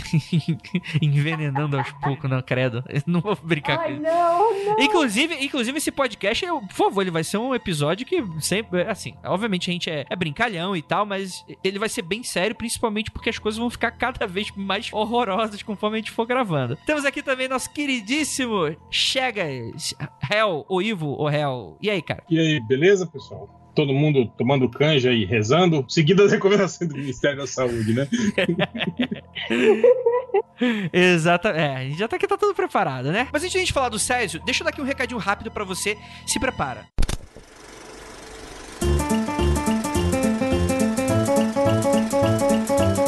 envenenando 1.00 1.78
aos 1.78 1.90
poucos, 1.92 2.28
não, 2.30 2.42
credo. 2.42 2.84
Eu 2.88 3.02
não 3.06 3.20
vou 3.20 3.36
brincar 3.42 3.78
Ai, 3.78 3.86
com 3.86 3.92
isso. 3.94 4.02
não, 4.02 4.64
não. 4.64 4.80
Inclusive, 4.80 5.44
inclusive, 5.44 5.78
esse 5.78 5.90
podcast, 5.90 6.44
eu, 6.44 6.60
por 6.60 6.74
favor, 6.74 7.02
ele 7.02 7.10
vai 7.10 7.24
ser 7.24 7.38
um 7.38 7.54
episódio 7.54 8.06
que 8.06 8.22
sempre. 8.40 8.82
Assim, 8.82 9.14
obviamente 9.24 9.70
a 9.70 9.72
gente 9.72 9.90
é, 9.90 10.04
é, 10.08 10.16
brincalhão 10.16 10.76
e 10.76 10.82
tal, 10.82 11.06
mas 11.06 11.44
ele 11.64 11.78
vai 11.78 11.88
ser 11.88 12.02
bem 12.02 12.22
sério, 12.22 12.54
principalmente 12.54 13.10
porque 13.10 13.30
as 13.30 13.38
coisas 13.38 13.58
vão 13.58 13.70
ficar 13.70 13.90
cada 13.92 14.26
vez 14.26 14.50
mais 14.54 14.92
horrorosas 14.92 15.62
conforme 15.62 15.96
a 15.96 16.00
gente 16.00 16.10
for 16.10 16.26
gravando. 16.26 16.76
Temos 16.86 17.04
aqui 17.04 17.22
também 17.22 17.48
nosso 17.48 17.70
queridíssimo 17.72 18.76
Chegas, 18.90 19.94
Hell, 20.30 20.64
ou 20.68 20.82
Ivo, 20.82 21.08
ou 21.08 21.30
Hell. 21.30 21.76
E 21.80 21.90
aí, 21.90 22.02
cara? 22.02 22.22
E 22.28 22.38
aí, 22.38 22.60
beleza, 22.60 23.06
pessoal? 23.06 23.57
Todo 23.78 23.94
mundo 23.94 24.26
tomando 24.36 24.68
canja 24.68 25.12
e 25.12 25.24
rezando, 25.24 25.84
seguindo 25.88 26.24
as 26.24 26.32
recomendações 26.32 26.90
do 26.90 26.96
Ministério 26.96 27.38
da 27.38 27.46
Saúde, 27.46 27.94
né? 27.94 28.08
Exato, 30.92 31.46
é, 31.46 31.76
a 31.76 31.84
gente 31.84 31.96
já 31.96 32.08
tá 32.08 32.16
aqui, 32.16 32.26
tá 32.26 32.36
tudo 32.36 32.56
preparado, 32.56 33.12
né? 33.12 33.28
Mas 33.32 33.42
antes 33.42 33.52
de 33.52 33.58
a 33.58 33.60
gente 33.60 33.72
falar 33.72 33.88
do 33.88 33.96
Césio, 33.96 34.42
deixa 34.44 34.62
eu 34.62 34.64
dar 34.64 34.70
aqui 34.70 34.80
um 34.80 34.84
recadinho 34.84 35.20
rápido 35.20 35.52
para 35.52 35.62
você, 35.62 35.96
se 36.26 36.40
prepara. 36.40 36.88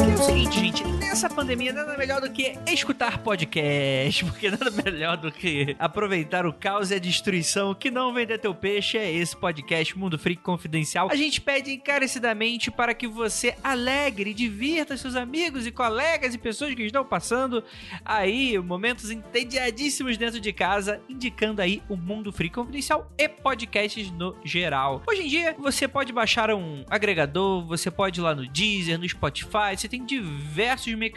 É 0.09 0.13
o 0.13 0.23
seguinte, 0.23 0.57
gente, 0.57 0.90
nessa 1.11 1.29
pandemia 1.29 1.73
nada 1.73 1.97
melhor 1.97 2.21
do 2.21 2.29
que 2.29 2.57
escutar 2.71 3.17
podcast, 3.17 4.23
porque 4.31 4.49
nada 4.49 4.71
melhor 4.71 5.17
do 5.17 5.29
que 5.29 5.75
aproveitar 5.77 6.45
o 6.45 6.53
caos 6.53 6.89
e 6.89 6.95
a 6.95 6.99
destruição 6.99 7.75
que 7.75 7.91
não 7.91 8.13
vender 8.13 8.37
teu 8.37 8.55
peixe 8.55 8.97
é 8.97 9.11
esse 9.11 9.35
podcast 9.35 9.99
Mundo 9.99 10.17
Freak 10.17 10.41
Confidencial. 10.41 11.09
A 11.11 11.15
gente 11.17 11.41
pede 11.41 11.73
encarecidamente 11.73 12.71
para 12.71 12.93
que 12.93 13.09
você 13.09 13.57
alegre 13.61 14.33
divirta 14.33 14.95
seus 14.95 15.17
amigos 15.17 15.67
e 15.67 15.71
colegas 15.71 16.33
e 16.33 16.37
pessoas 16.37 16.73
que 16.73 16.83
estão 16.83 17.03
passando 17.03 17.61
aí 18.05 18.57
momentos 18.57 19.11
entediadíssimos 19.11 20.15
dentro 20.15 20.39
de 20.39 20.53
casa, 20.53 21.01
indicando 21.09 21.61
aí 21.61 21.83
o 21.89 21.97
Mundo 21.97 22.31
Freak 22.31 22.55
Confidencial 22.55 23.11
e 23.17 23.27
podcasts 23.27 24.09
no 24.11 24.33
geral. 24.45 25.03
Hoje 25.05 25.23
em 25.23 25.27
dia, 25.27 25.57
você 25.59 25.89
pode 25.89 26.13
baixar 26.13 26.51
um 26.53 26.85
agregador, 26.89 27.67
você 27.67 27.91
pode 27.91 28.21
ir 28.21 28.23
lá 28.23 28.33
no 28.33 28.47
Deezer, 28.47 28.97
no 28.97 29.09
Spotify, 29.09 29.75
você 29.75 29.89
tem 29.89 30.05
diversos 30.05 30.93
mecanismos 30.93 31.10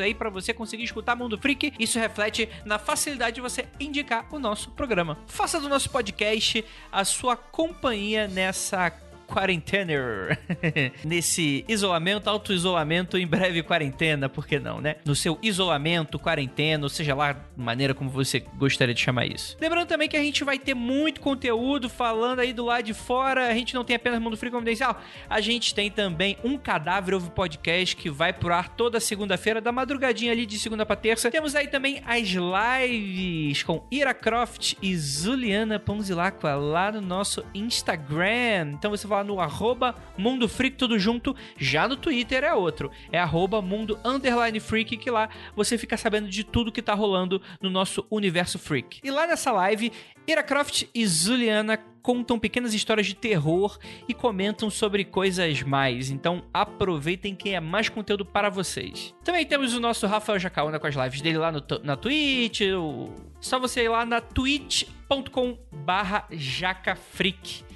aí 0.00 0.14
para 0.14 0.30
você 0.30 0.52
conseguir 0.52 0.84
escutar 0.84 1.16
Mundo 1.16 1.38
Freak. 1.38 1.72
Isso 1.78 1.98
reflete 1.98 2.48
na 2.64 2.78
facilidade 2.78 3.36
de 3.36 3.40
você 3.40 3.66
indicar 3.80 4.26
o 4.30 4.38
nosso 4.38 4.70
programa. 4.72 5.18
Faça 5.26 5.60
do 5.60 5.68
nosso 5.68 5.90
podcast 5.90 6.64
a 6.92 7.04
sua 7.04 7.36
companhia 7.36 8.28
nessa 8.28 9.07
quarentena. 9.28 10.38
Nesse 11.04 11.64
isolamento, 11.68 12.28
auto-isolamento, 12.28 13.18
em 13.18 13.26
breve 13.26 13.62
quarentena, 13.62 14.28
por 14.28 14.46
que 14.46 14.58
não, 14.58 14.80
né? 14.80 14.96
No 15.04 15.14
seu 15.14 15.38
isolamento, 15.42 16.18
quarentena, 16.18 16.84
ou 16.84 16.88
seja 16.88 17.14
lá, 17.14 17.36
maneira 17.56 17.94
como 17.94 18.08
você 18.10 18.40
gostaria 18.40 18.94
de 18.94 19.00
chamar 19.00 19.26
isso. 19.26 19.56
Lembrando 19.60 19.86
também 19.86 20.08
que 20.08 20.16
a 20.16 20.22
gente 20.22 20.42
vai 20.42 20.58
ter 20.58 20.74
muito 20.74 21.20
conteúdo 21.20 21.88
falando 21.88 22.40
aí 22.40 22.52
do 22.52 22.64
lado 22.64 22.84
de 22.84 22.94
fora. 22.94 23.48
A 23.48 23.54
gente 23.54 23.74
não 23.74 23.84
tem 23.84 23.96
apenas 23.96 24.20
Mundo 24.20 24.36
Frio 24.36 24.50
Confidencial, 24.50 25.00
a 25.28 25.40
gente 25.40 25.74
tem 25.74 25.90
também 25.90 26.38
um 26.42 26.56
Cadáver 26.56 27.14
Ovo 27.14 27.30
Podcast 27.30 27.94
que 27.94 28.10
vai 28.10 28.32
pro 28.32 28.52
ar 28.52 28.70
toda 28.70 28.98
segunda-feira, 28.98 29.60
da 29.60 29.70
madrugadinha 29.70 30.32
ali 30.32 30.46
de 30.46 30.58
segunda 30.58 30.86
pra 30.86 30.96
terça. 30.96 31.30
Temos 31.30 31.54
aí 31.54 31.68
também 31.68 32.02
as 32.06 32.28
lives 32.28 33.62
com 33.62 33.86
Ira 33.90 34.14
Croft 34.14 34.74
e 34.80 34.96
Zuliana 34.96 35.78
Ponzilacqua 35.78 36.54
lá 36.54 36.90
no 36.90 37.00
nosso 37.00 37.44
Instagram. 37.54 38.72
Então 38.72 38.90
você 38.90 39.06
vai 39.06 39.17
lá 39.18 39.24
no 39.24 39.40
arroba 39.40 39.94
Mundo 40.16 40.48
Freak 40.48 40.76
tudo 40.76 40.98
junto. 40.98 41.34
Já 41.56 41.88
no 41.88 41.96
Twitter 41.96 42.44
é 42.44 42.54
outro. 42.54 42.90
É 43.10 43.18
arroba 43.18 43.60
Mundo 43.60 43.98
Underline 44.04 44.60
Freak, 44.60 44.96
que 44.96 45.10
lá 45.10 45.28
você 45.54 45.76
fica 45.76 45.96
sabendo 45.96 46.28
de 46.28 46.44
tudo 46.44 46.72
que 46.72 46.82
tá 46.82 46.94
rolando 46.94 47.42
no 47.60 47.68
nosso 47.68 48.06
universo 48.10 48.58
freak. 48.58 49.00
E 49.02 49.10
lá 49.10 49.26
nessa 49.26 49.52
live, 49.52 49.92
Ira 50.26 50.42
Croft 50.42 50.84
e 50.94 51.06
Zuliana 51.06 51.78
contam 52.02 52.38
pequenas 52.38 52.72
histórias 52.72 53.06
de 53.06 53.14
terror 53.14 53.78
e 54.08 54.14
comentam 54.14 54.70
sobre 54.70 55.04
coisas 55.04 55.62
mais. 55.62 56.10
Então 56.10 56.44
aproveitem 56.54 57.34
que 57.34 57.50
é 57.50 57.60
mais 57.60 57.88
conteúdo 57.88 58.24
para 58.24 58.48
vocês. 58.48 59.14
Também 59.24 59.44
temos 59.44 59.74
o 59.74 59.80
nosso 59.80 60.06
Rafael 60.06 60.38
Jacaúna 60.38 60.78
com 60.78 60.86
as 60.86 60.94
lives 60.94 61.20
dele 61.20 61.38
lá 61.38 61.52
no, 61.52 61.62
na 61.82 61.96
Twitch. 61.96 62.60
O... 62.62 63.12
Só 63.40 63.58
você 63.58 63.82
ir 63.82 63.88
lá 63.88 64.06
na 64.06 64.20
twitch.com 64.20 65.58
barra 65.84 66.26
jacafreak 66.30 67.67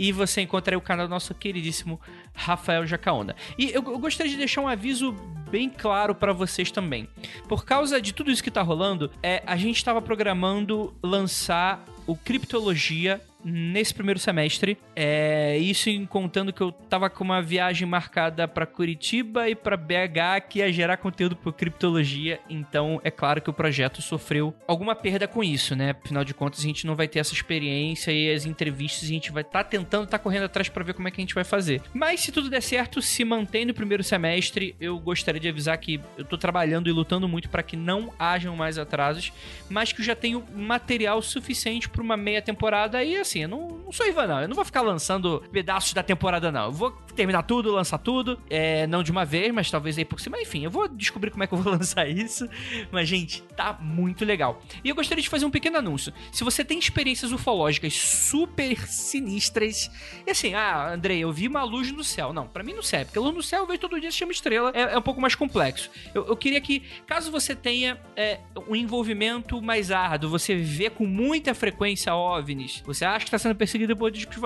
e 0.00 0.12
você 0.12 0.40
encontra 0.40 0.74
aí 0.74 0.78
o 0.78 0.80
canal 0.80 1.06
do 1.06 1.10
nosso 1.10 1.34
queridíssimo 1.34 2.00
Rafael 2.32 2.86
Jacaona. 2.86 3.36
E 3.58 3.66
eu, 3.66 3.82
eu 3.84 3.98
gostaria 3.98 4.32
de 4.32 4.38
deixar 4.38 4.62
um 4.62 4.66
aviso 4.66 5.12
bem 5.50 5.68
claro 5.68 6.14
para 6.14 6.32
vocês 6.32 6.70
também. 6.70 7.06
Por 7.46 7.66
causa 7.66 8.00
de 8.00 8.14
tudo 8.14 8.30
isso 8.30 8.42
que 8.42 8.50
tá 8.50 8.62
rolando, 8.62 9.10
é, 9.22 9.42
a 9.46 9.58
gente 9.58 9.76
estava 9.76 10.00
programando 10.00 10.94
lançar 11.02 11.84
o 12.06 12.16
Criptologia 12.16 13.20
nesse 13.44 13.94
primeiro 13.94 14.18
semestre. 14.18 14.78
É, 14.94 15.56
isso 15.58 15.90
contando 16.06 16.52
que 16.52 16.60
eu 16.60 16.72
tava 16.72 17.08
com 17.10 17.24
uma 17.24 17.42
viagem 17.42 17.86
marcada 17.86 18.46
para 18.46 18.66
Curitiba 18.66 19.48
e 19.48 19.54
para 19.54 19.76
BH 19.76 20.48
que 20.48 20.58
ia 20.58 20.72
gerar 20.72 20.96
conteúdo 20.96 21.36
por 21.36 21.52
criptologia. 21.52 22.40
Então 22.48 23.00
é 23.04 23.10
claro 23.10 23.40
que 23.40 23.50
o 23.50 23.52
projeto 23.52 24.02
sofreu 24.02 24.54
alguma 24.66 24.94
perda 24.94 25.26
com 25.26 25.42
isso, 25.42 25.74
né? 25.74 25.90
Afinal 25.90 26.24
de 26.24 26.34
contas, 26.34 26.60
a 26.60 26.62
gente 26.62 26.86
não 26.86 26.94
vai 26.94 27.08
ter 27.08 27.18
essa 27.18 27.34
experiência 27.34 28.12
e 28.12 28.32
as 28.32 28.44
entrevistas 28.44 29.04
a 29.04 29.12
gente 29.12 29.32
vai 29.32 29.42
estar 29.42 29.64
tá 29.64 29.70
tentando, 29.70 30.06
tá 30.06 30.18
correndo 30.18 30.44
atrás 30.44 30.68
para 30.68 30.84
ver 30.84 30.94
como 30.94 31.08
é 31.08 31.10
que 31.10 31.20
a 31.20 31.22
gente 31.22 31.34
vai 31.34 31.44
fazer. 31.44 31.82
Mas 31.92 32.20
se 32.20 32.32
tudo 32.32 32.50
der 32.50 32.62
certo, 32.62 33.00
se 33.00 33.24
mantém 33.24 33.64
no 33.64 33.74
primeiro 33.74 34.02
semestre, 34.02 34.74
eu 34.80 34.98
gostaria 34.98 35.40
de 35.40 35.48
avisar 35.48 35.76
que 35.78 36.00
eu 36.16 36.24
tô 36.24 36.36
trabalhando 36.36 36.88
e 36.88 36.92
lutando 36.92 37.28
muito 37.28 37.48
para 37.48 37.62
que 37.62 37.76
não 37.76 38.12
hajam 38.18 38.56
mais 38.56 38.78
atrasos, 38.78 39.32
mas 39.68 39.92
que 39.92 40.00
eu 40.00 40.04
já 40.04 40.14
tenho 40.14 40.44
material 40.54 41.20
suficiente 41.22 41.88
para 41.88 42.02
uma 42.02 42.16
meia 42.16 42.42
temporada 42.42 43.02
e 43.02 43.16
eu 43.38 43.48
não, 43.48 43.68
não 43.68 43.92
sou 43.92 44.06
Ivan, 44.06 44.26
não. 44.26 44.40
Eu 44.40 44.48
não 44.48 44.54
vou 44.54 44.64
ficar 44.64 44.82
lançando 44.82 45.42
pedaços 45.52 45.92
da 45.92 46.02
temporada, 46.02 46.50
não. 46.50 46.66
Eu 46.66 46.72
vou 46.72 46.90
terminar 47.14 47.42
tudo, 47.44 47.72
lançar 47.72 47.98
tudo. 47.98 48.40
É, 48.50 48.86
não 48.86 49.02
de 49.02 49.10
uma 49.10 49.24
vez, 49.24 49.52
mas 49.52 49.70
talvez 49.70 49.96
aí 49.96 50.04
por 50.04 50.20
cima. 50.20 50.40
Enfim, 50.40 50.64
eu 50.64 50.70
vou 50.70 50.88
descobrir 50.88 51.30
como 51.30 51.44
é 51.44 51.46
que 51.46 51.54
eu 51.54 51.58
vou 51.58 51.72
lançar 51.72 52.08
isso. 52.08 52.48
Mas, 52.90 53.08
gente, 53.08 53.42
tá 53.56 53.78
muito 53.80 54.24
legal. 54.24 54.62
E 54.82 54.88
eu 54.88 54.94
gostaria 54.94 55.22
de 55.22 55.28
fazer 55.28 55.44
um 55.44 55.50
pequeno 55.50 55.78
anúncio. 55.78 56.12
Se 56.32 56.42
você 56.42 56.64
tem 56.64 56.78
experiências 56.78 57.32
ufológicas 57.32 57.94
super 57.94 58.86
sinistras, 58.86 59.90
e 60.26 60.30
assim, 60.30 60.54
ah, 60.54 60.92
Andrei, 60.92 61.20
eu 61.20 61.32
vi 61.32 61.46
uma 61.46 61.62
luz 61.62 61.92
no 61.92 62.02
céu. 62.02 62.32
Não, 62.32 62.46
para 62.46 62.62
mim 62.62 62.72
não 62.72 62.82
serve, 62.82 63.06
porque 63.06 63.18
luz 63.18 63.34
no 63.34 63.42
céu 63.42 63.60
eu 63.60 63.66
vejo 63.66 63.80
todo 63.80 64.00
dia 64.00 64.10
se 64.10 64.18
chama 64.18 64.32
estrela. 64.32 64.72
É, 64.74 64.94
é 64.94 64.98
um 64.98 65.02
pouco 65.02 65.20
mais 65.20 65.34
complexo. 65.34 65.90
Eu, 66.14 66.26
eu 66.26 66.36
queria 66.36 66.60
que, 66.60 66.82
caso 67.06 67.30
você 67.30 67.54
tenha 67.54 68.00
é, 68.16 68.40
um 68.68 68.74
envolvimento 68.74 69.60
mais 69.62 69.90
árduo, 69.90 70.30
você 70.30 70.56
vê 70.56 70.90
com 70.90 71.06
muita 71.06 71.54
frequência 71.54 72.14
OVNIs, 72.14 72.82
você 72.84 73.04
acha 73.04 73.19
que 73.20 73.28
está 73.28 73.38
sendo 73.38 73.54
perseguido 73.54 73.96
por 73.96 74.10
discos 74.10 74.36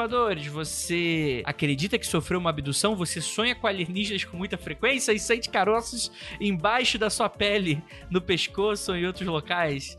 você 0.48 1.42
acredita 1.44 1.98
que 1.98 2.06
sofreu 2.06 2.38
uma 2.38 2.50
abdução, 2.50 2.94
você 2.96 3.20
sonha 3.20 3.54
com 3.54 3.66
alienígenas 3.66 4.24
com 4.24 4.36
muita 4.36 4.58
frequência 4.58 5.12
e 5.12 5.18
sente 5.18 5.48
caroços 5.48 6.10
embaixo 6.40 6.98
da 6.98 7.08
sua 7.08 7.28
pele, 7.28 7.82
no 8.10 8.20
pescoço 8.20 8.92
ou 8.92 8.98
em 8.98 9.06
outros 9.06 9.26
locais. 9.26 9.96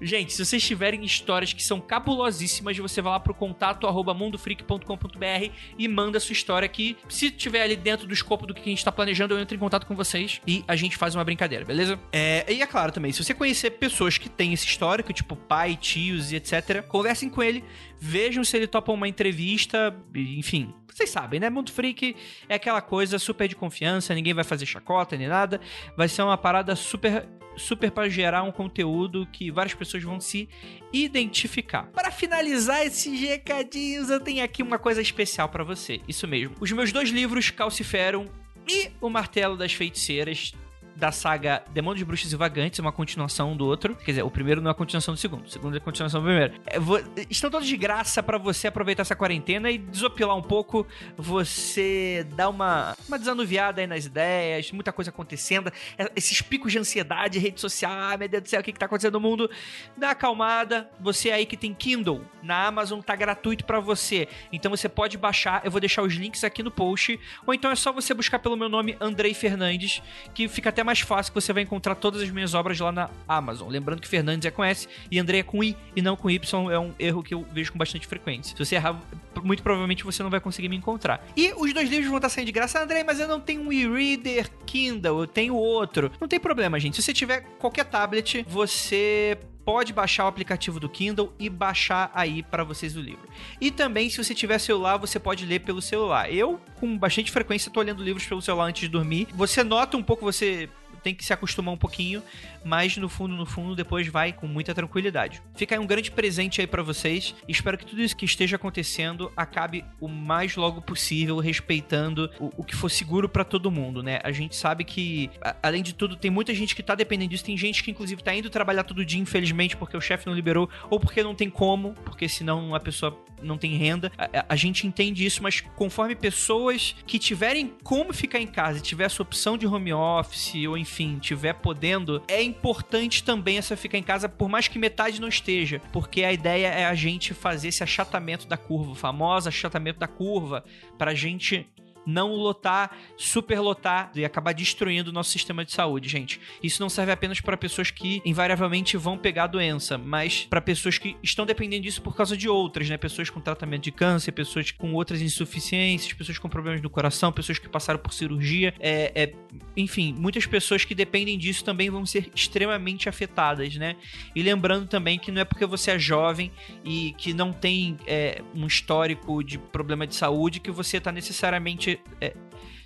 Gente, 0.00 0.32
se 0.32 0.44
vocês 0.44 0.62
tiverem 0.62 1.04
histórias 1.04 1.52
que 1.52 1.62
são 1.62 1.80
cabulosíssimas, 1.80 2.76
você 2.76 3.00
vai 3.00 3.12
lá 3.12 3.20
pro 3.20 3.34
contato 3.34 3.86
arroba 3.86 4.14
mundofreak.com.br 4.14 5.50
e 5.78 5.88
manda 5.88 6.18
a 6.18 6.20
sua 6.20 6.32
história 6.32 6.68
que, 6.68 6.96
se 7.08 7.30
tiver 7.30 7.62
ali 7.62 7.76
dentro 7.76 8.06
do 8.06 8.12
escopo 8.14 8.46
do 8.46 8.54
que 8.54 8.60
a 8.60 8.64
gente 8.64 8.84
tá 8.84 8.92
planejando, 8.92 9.34
eu 9.34 9.40
entro 9.40 9.56
em 9.56 9.60
contato 9.60 9.86
com 9.86 9.94
vocês 9.94 10.40
e 10.46 10.64
a 10.66 10.76
gente 10.76 10.96
faz 10.96 11.14
uma 11.14 11.24
brincadeira, 11.24 11.64
beleza? 11.64 11.98
É, 12.12 12.44
e 12.52 12.62
é 12.62 12.66
claro 12.66 12.92
também, 12.92 13.12
se 13.12 13.22
você 13.22 13.34
conhecer 13.34 13.70
pessoas 13.72 14.18
que 14.18 14.28
têm 14.28 14.52
esse 14.52 14.66
histórico, 14.66 15.12
tipo 15.12 15.36
pai, 15.36 15.76
tios 15.76 16.32
e 16.32 16.36
etc., 16.36 16.82
conversem 16.86 17.28
com 17.28 17.42
ele, 17.42 17.64
vejam 17.98 18.44
se 18.44 18.56
ele 18.56 18.66
topa 18.66 18.92
uma 18.92 19.08
entrevista, 19.08 19.94
enfim, 20.14 20.74
vocês 20.94 21.10
sabem, 21.10 21.40
né? 21.40 21.50
Mundo 21.50 21.72
Freak 21.72 22.14
é 22.48 22.54
aquela 22.54 22.80
coisa 22.80 23.18
super 23.18 23.48
de 23.48 23.56
confiança, 23.56 24.14
ninguém 24.14 24.32
vai 24.32 24.44
fazer 24.44 24.64
chacota 24.64 25.16
nem 25.16 25.26
nada. 25.26 25.60
Vai 25.96 26.06
ser 26.06 26.22
uma 26.22 26.38
parada 26.38 26.76
super 26.76 27.26
super 27.56 27.90
para 27.90 28.08
gerar 28.08 28.42
um 28.42 28.52
conteúdo 28.52 29.26
que 29.32 29.50
várias 29.50 29.74
pessoas 29.74 30.02
vão 30.02 30.20
se 30.20 30.48
identificar. 30.92 31.86
Para 31.92 32.10
finalizar 32.10 32.84
esses 32.84 33.18
recadinhos, 33.20 34.10
eu 34.10 34.20
tenho 34.20 34.44
aqui 34.44 34.62
uma 34.62 34.78
coisa 34.78 35.00
especial 35.00 35.48
para 35.48 35.64
você. 35.64 36.00
Isso 36.08 36.26
mesmo. 36.26 36.54
Os 36.60 36.70
meus 36.72 36.92
dois 36.92 37.10
livros, 37.10 37.50
Calciferum 37.50 38.26
e 38.68 38.90
O 39.00 39.08
Martelo 39.08 39.56
das 39.56 39.72
Feiticeiras, 39.72 40.52
da 40.96 41.10
saga 41.10 41.62
Demônios, 41.70 42.02
Bruxos 42.02 42.32
e 42.32 42.36
Vagantes, 42.36 42.78
uma 42.78 42.92
continuação 42.92 43.56
do 43.56 43.66
outro. 43.66 43.96
Quer 43.96 44.12
dizer, 44.12 44.22
o 44.22 44.30
primeiro 44.30 44.60
não 44.60 44.68
é 44.68 44.72
a 44.72 44.74
continuação 44.74 45.14
do 45.14 45.20
segundo, 45.20 45.44
o 45.44 45.50
segundo 45.50 45.74
é 45.74 45.78
a 45.78 45.80
continuação 45.80 46.20
do 46.20 46.26
primeiro. 46.26 46.54
É, 46.66 46.78
vou, 46.78 47.00
estão 47.28 47.50
todos 47.50 47.66
de 47.66 47.76
graça 47.76 48.22
para 48.22 48.38
você 48.38 48.68
aproveitar 48.68 49.02
essa 49.02 49.16
quarentena 49.16 49.70
e 49.70 49.78
desopilar 49.78 50.36
um 50.36 50.42
pouco, 50.42 50.86
você 51.16 52.26
dar 52.34 52.48
uma, 52.48 52.96
uma 53.08 53.18
desanuviada 53.18 53.80
aí 53.80 53.86
nas 53.86 54.06
ideias, 54.06 54.70
muita 54.72 54.92
coisa 54.92 55.10
acontecendo, 55.10 55.72
é, 55.98 56.10
esses 56.14 56.40
picos 56.40 56.72
de 56.72 56.78
ansiedade, 56.78 57.38
rede 57.38 57.60
social, 57.60 57.92
ah, 57.92 58.16
meu 58.16 58.28
Deus 58.28 58.42
do 58.42 58.48
céu, 58.48 58.60
o 58.60 58.62
que, 58.62 58.72
que 58.72 58.78
tá 58.78 58.86
acontecendo 58.86 59.14
no 59.14 59.20
mundo? 59.20 59.50
Dá 59.96 60.08
uma 60.08 60.12
acalmada, 60.12 60.88
você 61.00 61.30
aí 61.30 61.46
que 61.46 61.56
tem 61.56 61.74
Kindle, 61.74 62.22
na 62.42 62.66
Amazon 62.66 63.00
tá 63.00 63.16
gratuito 63.16 63.64
para 63.64 63.80
você, 63.80 64.28
então 64.52 64.70
você 64.70 64.88
pode 64.88 65.18
baixar, 65.18 65.62
eu 65.64 65.70
vou 65.70 65.80
deixar 65.80 66.02
os 66.02 66.14
links 66.14 66.44
aqui 66.44 66.62
no 66.62 66.70
post, 66.70 67.18
ou 67.46 67.52
então 67.52 67.70
é 67.70 67.74
só 67.74 67.92
você 67.92 68.14
buscar 68.14 68.38
pelo 68.38 68.56
meu 68.56 68.68
nome, 68.68 68.96
Andrei 69.00 69.34
Fernandes, 69.34 70.02
que 70.32 70.46
fica 70.46 70.68
até 70.68 70.83
mais 70.84 71.00
fácil 71.00 71.32
que 71.32 71.40
você 71.40 71.52
vai 71.52 71.62
encontrar 71.62 71.94
todas 71.94 72.22
as 72.22 72.30
minhas 72.30 72.54
obras 72.54 72.78
lá 72.78 72.92
na 72.92 73.10
Amazon. 73.26 73.68
Lembrando 73.68 74.00
que 74.00 74.08
Fernandes 74.08 74.46
é 74.46 74.50
com 74.50 74.62
S 74.62 74.88
e 75.10 75.18
André 75.18 75.38
é 75.38 75.42
com 75.42 75.62
I 75.62 75.76
e 75.96 76.02
não 76.02 76.16
com 76.16 76.30
Y, 76.30 76.70
é 76.70 76.78
um 76.78 76.94
erro 76.98 77.22
que 77.22 77.34
eu 77.34 77.46
vejo 77.52 77.72
com 77.72 77.78
bastante 77.78 78.06
frequência. 78.06 78.56
Se 78.56 78.64
você 78.64 78.76
errar, 78.76 79.00
muito 79.42 79.62
provavelmente 79.62 80.04
você 80.04 80.22
não 80.22 80.30
vai 80.30 80.40
conseguir 80.40 80.68
me 80.68 80.76
encontrar. 80.76 81.26
E 81.36 81.52
os 81.56 81.72
dois 81.72 81.88
livros 81.88 82.08
vão 82.08 82.18
estar 82.18 82.28
saindo 82.28 82.46
de 82.46 82.52
graça. 82.52 82.82
André, 82.82 83.02
mas 83.02 83.18
eu 83.20 83.28
não 83.28 83.40
tenho 83.40 83.62
um 83.62 83.72
e-reader 83.72 84.50
Kindle, 84.66 85.20
eu 85.20 85.26
tenho 85.26 85.54
outro. 85.54 86.10
Não 86.20 86.28
tem 86.28 86.38
problema, 86.38 86.78
gente. 86.78 86.96
Se 86.96 87.02
você 87.02 87.12
tiver 87.12 87.42
qualquer 87.58 87.84
tablet, 87.84 88.44
você 88.48 89.38
pode 89.64 89.92
baixar 89.92 90.24
o 90.24 90.28
aplicativo 90.28 90.78
do 90.78 90.88
Kindle 90.88 91.32
e 91.38 91.48
baixar 91.48 92.10
aí 92.14 92.42
para 92.42 92.64
vocês 92.64 92.96
o 92.96 93.00
livro. 93.00 93.28
E 93.60 93.70
também, 93.70 94.10
se 94.10 94.22
você 94.22 94.34
tiver 94.34 94.58
celular, 94.58 94.96
você 94.96 95.18
pode 95.18 95.46
ler 95.46 95.60
pelo 95.60 95.80
celular. 95.80 96.32
Eu, 96.32 96.60
com 96.78 96.98
bastante 96.98 97.30
frequência, 97.30 97.70
tô 97.70 97.80
lendo 97.80 98.02
livros 98.02 98.26
pelo 98.26 98.42
celular 98.42 98.66
antes 98.66 98.82
de 98.82 98.88
dormir. 98.88 99.28
Você 99.34 99.64
nota 99.64 99.96
um 99.96 100.02
pouco, 100.02 100.24
você 100.24 100.68
tem 101.02 101.14
que 101.14 101.24
se 101.24 101.32
acostumar 101.32 101.74
um 101.74 101.76
pouquinho, 101.78 102.22
mas 102.64 102.96
no 102.96 103.08
fundo, 103.08 103.34
no 103.34 103.46
fundo, 103.46 103.76
depois 103.76 104.08
vai 104.08 104.32
com 104.32 104.46
muita 104.46 104.74
tranquilidade. 104.74 105.42
Fica 105.54 105.74
aí 105.74 105.78
um 105.78 105.86
grande 105.86 106.10
presente 106.10 106.60
aí 106.60 106.66
para 106.66 106.82
vocês. 106.82 107.34
Espero 107.48 107.78
que 107.78 107.86
tudo 107.86 108.02
isso 108.02 108.16
que 108.16 108.24
esteja 108.24 108.56
acontecendo 108.56 109.30
acabe 109.36 109.84
o 110.00 110.08
mais 110.08 110.56
logo 110.56 110.82
possível, 110.82 111.38
respeitando 111.38 112.30
o, 112.40 112.50
o 112.58 112.64
que 112.64 112.74
for 112.74 112.88
seguro 112.88 113.28
para 113.28 113.44
todo 113.44 113.70
mundo, 113.70 114.02
né? 114.02 114.18
A 114.24 114.32
gente 114.32 114.56
sabe 114.56 114.84
que, 114.84 115.30
a, 115.40 115.54
além 115.62 115.82
de 115.82 115.94
tudo, 115.94 116.16
tem 116.16 116.30
muita 116.30 116.54
gente 116.54 116.74
que 116.74 116.82
tá 116.82 116.94
dependendo 116.94 117.30
disso. 117.30 117.44
Tem 117.44 117.56
gente 117.56 117.82
que, 117.82 117.90
inclusive, 117.90 118.22
tá 118.22 118.34
indo 118.34 118.50
trabalhar 118.50 118.84
todo 118.84 119.04
dia, 119.04 119.20
infelizmente, 119.20 119.76
porque 119.76 119.96
o 119.96 120.00
chefe 120.00 120.26
não 120.26 120.34
liberou, 120.34 120.68
ou 120.90 120.98
porque 120.98 121.22
não 121.22 121.34
tem 121.34 121.50
como, 121.50 121.94
porque 122.04 122.28
senão 122.28 122.74
a 122.74 122.80
pessoa 122.80 123.16
não 123.42 123.56
tem 123.56 123.76
renda. 123.76 124.10
A, 124.16 124.46
a, 124.50 124.56
gente 124.56 124.86
entende 124.86 125.24
isso, 125.24 125.42
mas 125.42 125.60
conforme 125.60 126.14
pessoas 126.14 126.96
que 127.06 127.18
tiverem 127.18 127.72
como 127.82 128.12
ficar 128.12 128.40
em 128.40 128.46
casa 128.46 128.80
tiver 128.80 129.04
essa 129.04 129.22
opção 129.22 129.58
de 129.58 129.66
home 129.66 129.92
office, 129.92 130.54
ou 130.66 130.78
enfim, 130.78 130.94
enfim, 130.94 131.18
tiver 131.18 131.54
podendo, 131.54 132.22
é 132.28 132.42
importante 132.54 133.22
também 133.22 133.58
essa 133.58 133.76
ficar 133.76 133.98
em 133.98 134.02
casa, 134.02 134.28
por 134.28 134.48
mais 134.48 134.68
que 134.68 134.78
metade 134.78 135.20
não 135.20 135.28
esteja, 135.28 135.80
porque 135.92 136.24
a 136.24 136.32
ideia 136.32 136.68
é 136.68 136.86
a 136.86 136.94
gente 136.94 137.34
fazer 137.34 137.68
esse 137.68 137.82
achatamento 137.82 138.46
da 138.46 138.56
curva, 138.56 138.92
o 138.92 138.94
famoso 138.94 139.48
achatamento 139.48 139.98
da 139.98 140.08
curva, 140.08 140.64
pra 140.96 141.14
gente 141.14 141.66
não 142.06 142.34
lotar, 142.34 142.96
superlotar 143.16 144.10
e 144.14 144.24
acabar 144.24 144.52
destruindo 144.52 145.10
o 145.10 145.12
nosso 145.12 145.30
sistema 145.30 145.64
de 145.64 145.72
saúde, 145.72 146.08
gente. 146.08 146.40
Isso 146.62 146.80
não 146.80 146.88
serve 146.88 147.12
apenas 147.12 147.40
para 147.40 147.56
pessoas 147.56 147.90
que 147.90 148.20
invariavelmente 148.24 148.96
vão 148.96 149.16
pegar 149.16 149.44
a 149.44 149.48
doença, 149.48 149.98
mas 149.98 150.46
para 150.48 150.60
pessoas 150.60 150.98
que 150.98 151.16
estão 151.22 151.46
dependendo 151.46 151.82
disso 151.82 152.02
por 152.02 152.16
causa 152.16 152.36
de 152.36 152.48
outras, 152.48 152.88
né? 152.88 152.96
Pessoas 152.96 153.30
com 153.30 153.40
tratamento 153.40 153.84
de 153.84 153.92
câncer, 153.92 154.32
pessoas 154.32 154.70
com 154.70 154.92
outras 154.94 155.20
insuficiências, 155.20 156.12
pessoas 156.12 156.38
com 156.38 156.48
problemas 156.48 156.80
no 156.80 156.90
coração, 156.90 157.32
pessoas 157.32 157.58
que 157.58 157.68
passaram 157.68 157.98
por 157.98 158.12
cirurgia, 158.12 158.74
é, 158.80 159.12
é, 159.14 159.32
enfim, 159.76 160.14
muitas 160.16 160.46
pessoas 160.46 160.84
que 160.84 160.94
dependem 160.94 161.38
disso 161.38 161.64
também 161.64 161.90
vão 161.90 162.04
ser 162.06 162.30
extremamente 162.34 163.08
afetadas, 163.08 163.76
né? 163.76 163.96
E 164.34 164.42
lembrando 164.42 164.86
também 164.86 165.18
que 165.18 165.30
não 165.30 165.40
é 165.40 165.44
porque 165.44 165.66
você 165.66 165.92
é 165.92 165.98
jovem 165.98 166.50
e 166.84 167.14
que 167.16 167.32
não 167.32 167.52
tem 167.52 167.96
é, 168.06 168.42
um 168.54 168.66
histórico 168.66 169.42
de 169.42 169.58
problema 169.58 170.06
de 170.06 170.14
saúde 170.14 170.60
que 170.60 170.70
você 170.70 170.98
está 170.98 171.10
necessariamente 171.10 171.93
é, 172.20 172.34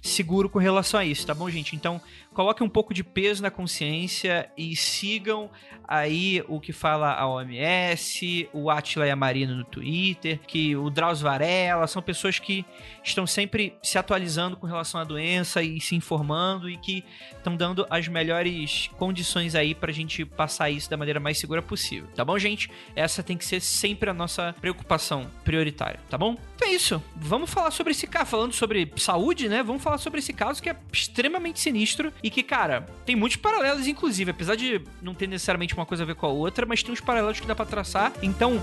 seguro 0.03 0.49
com 0.49 0.59
relação 0.59 1.01
a 1.01 1.05
isso, 1.05 1.27
tá 1.27 1.35
bom, 1.35 1.49
gente? 1.51 1.75
Então, 1.75 2.01
coloquem 2.39 2.65
um 2.65 2.71
pouco 2.71 2.95
de 2.95 3.03
peso 3.03 3.43
na 3.43 3.51
consciência 3.51 4.49
e 4.57 4.77
sigam 4.77 5.51
aí 5.89 6.41
o 6.47 6.61
que 6.61 6.73
fala 6.73 7.13
a 7.13 7.27
OMS, 7.27 8.49
o 8.53 8.71
Atila 8.71 9.09
e 9.09 9.11
a 9.11 9.17
Marina 9.17 9.57
no 9.57 9.65
Twitter, 9.65 10.39
que 10.47 10.77
o 10.77 10.89
Drauzio 10.89 11.25
Varela, 11.25 11.89
são 11.89 12.01
pessoas 12.01 12.39
que 12.39 12.65
estão 13.03 13.27
sempre 13.27 13.75
se 13.83 13.99
atualizando 13.99 14.57
com 14.57 14.69
relação 14.69 15.01
à 15.01 15.05
doença 15.05 15.63
e 15.63 15.81
se 15.81 15.97
informando 15.97 16.71
e 16.71 16.77
que 16.77 17.03
estão 17.37 17.57
dando 17.57 17.85
as 17.91 18.07
melhores 18.07 18.89
condições 18.99 19.57
aí 19.57 19.75
pra 19.75 19.91
gente 19.91 20.25
passar 20.25 20.71
isso 20.71 20.89
da 20.89 20.97
maneira 20.97 21.19
mais 21.19 21.39
segura 21.39 21.61
possível, 21.61 22.09
tá 22.15 22.25
bom, 22.25 22.39
gente? 22.39 22.71
Essa 22.95 23.21
tem 23.21 23.37
que 23.37 23.45
ser 23.45 23.61
sempre 23.61 24.11
a 24.11 24.15
nossa 24.15 24.55
preocupação 24.61 25.27
prioritária, 25.43 25.99
tá 26.09 26.17
bom? 26.17 26.37
Então 26.55 26.69
é 26.69 26.73
isso. 26.73 27.03
Vamos 27.17 27.51
falar 27.51 27.71
sobre 27.71 27.93
esse 27.93 28.07
caso, 28.07 28.27
falando 28.27 28.53
sobre 28.53 28.93
saúde, 28.97 29.49
né? 29.49 29.63
Vamos 29.63 29.83
falar 29.83 29.99
sobre 29.99 30.19
esse 30.21 30.33
caso 30.33 30.63
que 30.63 30.69
é 30.69 30.77
extremamente 30.93 31.59
sinistro 31.59 32.13
que, 32.31 32.43
cara, 32.43 32.87
tem 33.05 33.17
muitos 33.17 33.37
paralelos, 33.37 33.87
inclusive, 33.87 34.31
apesar 34.31 34.57
de 34.57 34.81
não 35.01 35.15
ter 35.15 35.27
necessariamente 35.27 35.75
uma 35.75 35.87
coisa 35.87 36.03
a 36.03 36.07
ver 36.07 36.15
com 36.15 36.27
a 36.27 36.31
outra, 36.31 36.67
mas 36.67 36.83
tem 36.83 36.93
uns 36.93 37.01
paralelos 37.01 37.41
que 37.41 37.47
dá 37.47 37.55
para 37.55 37.67
traçar. 37.67 38.13
Então, 38.23 38.61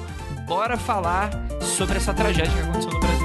bora 0.47 0.77
falar 0.77 1.31
sobre 1.61 1.97
essa 1.97 2.13
tragédia 2.13 2.51
que 2.53 2.59
aconteceu 2.59 2.91
no 2.91 2.99
Brasil. 2.99 3.24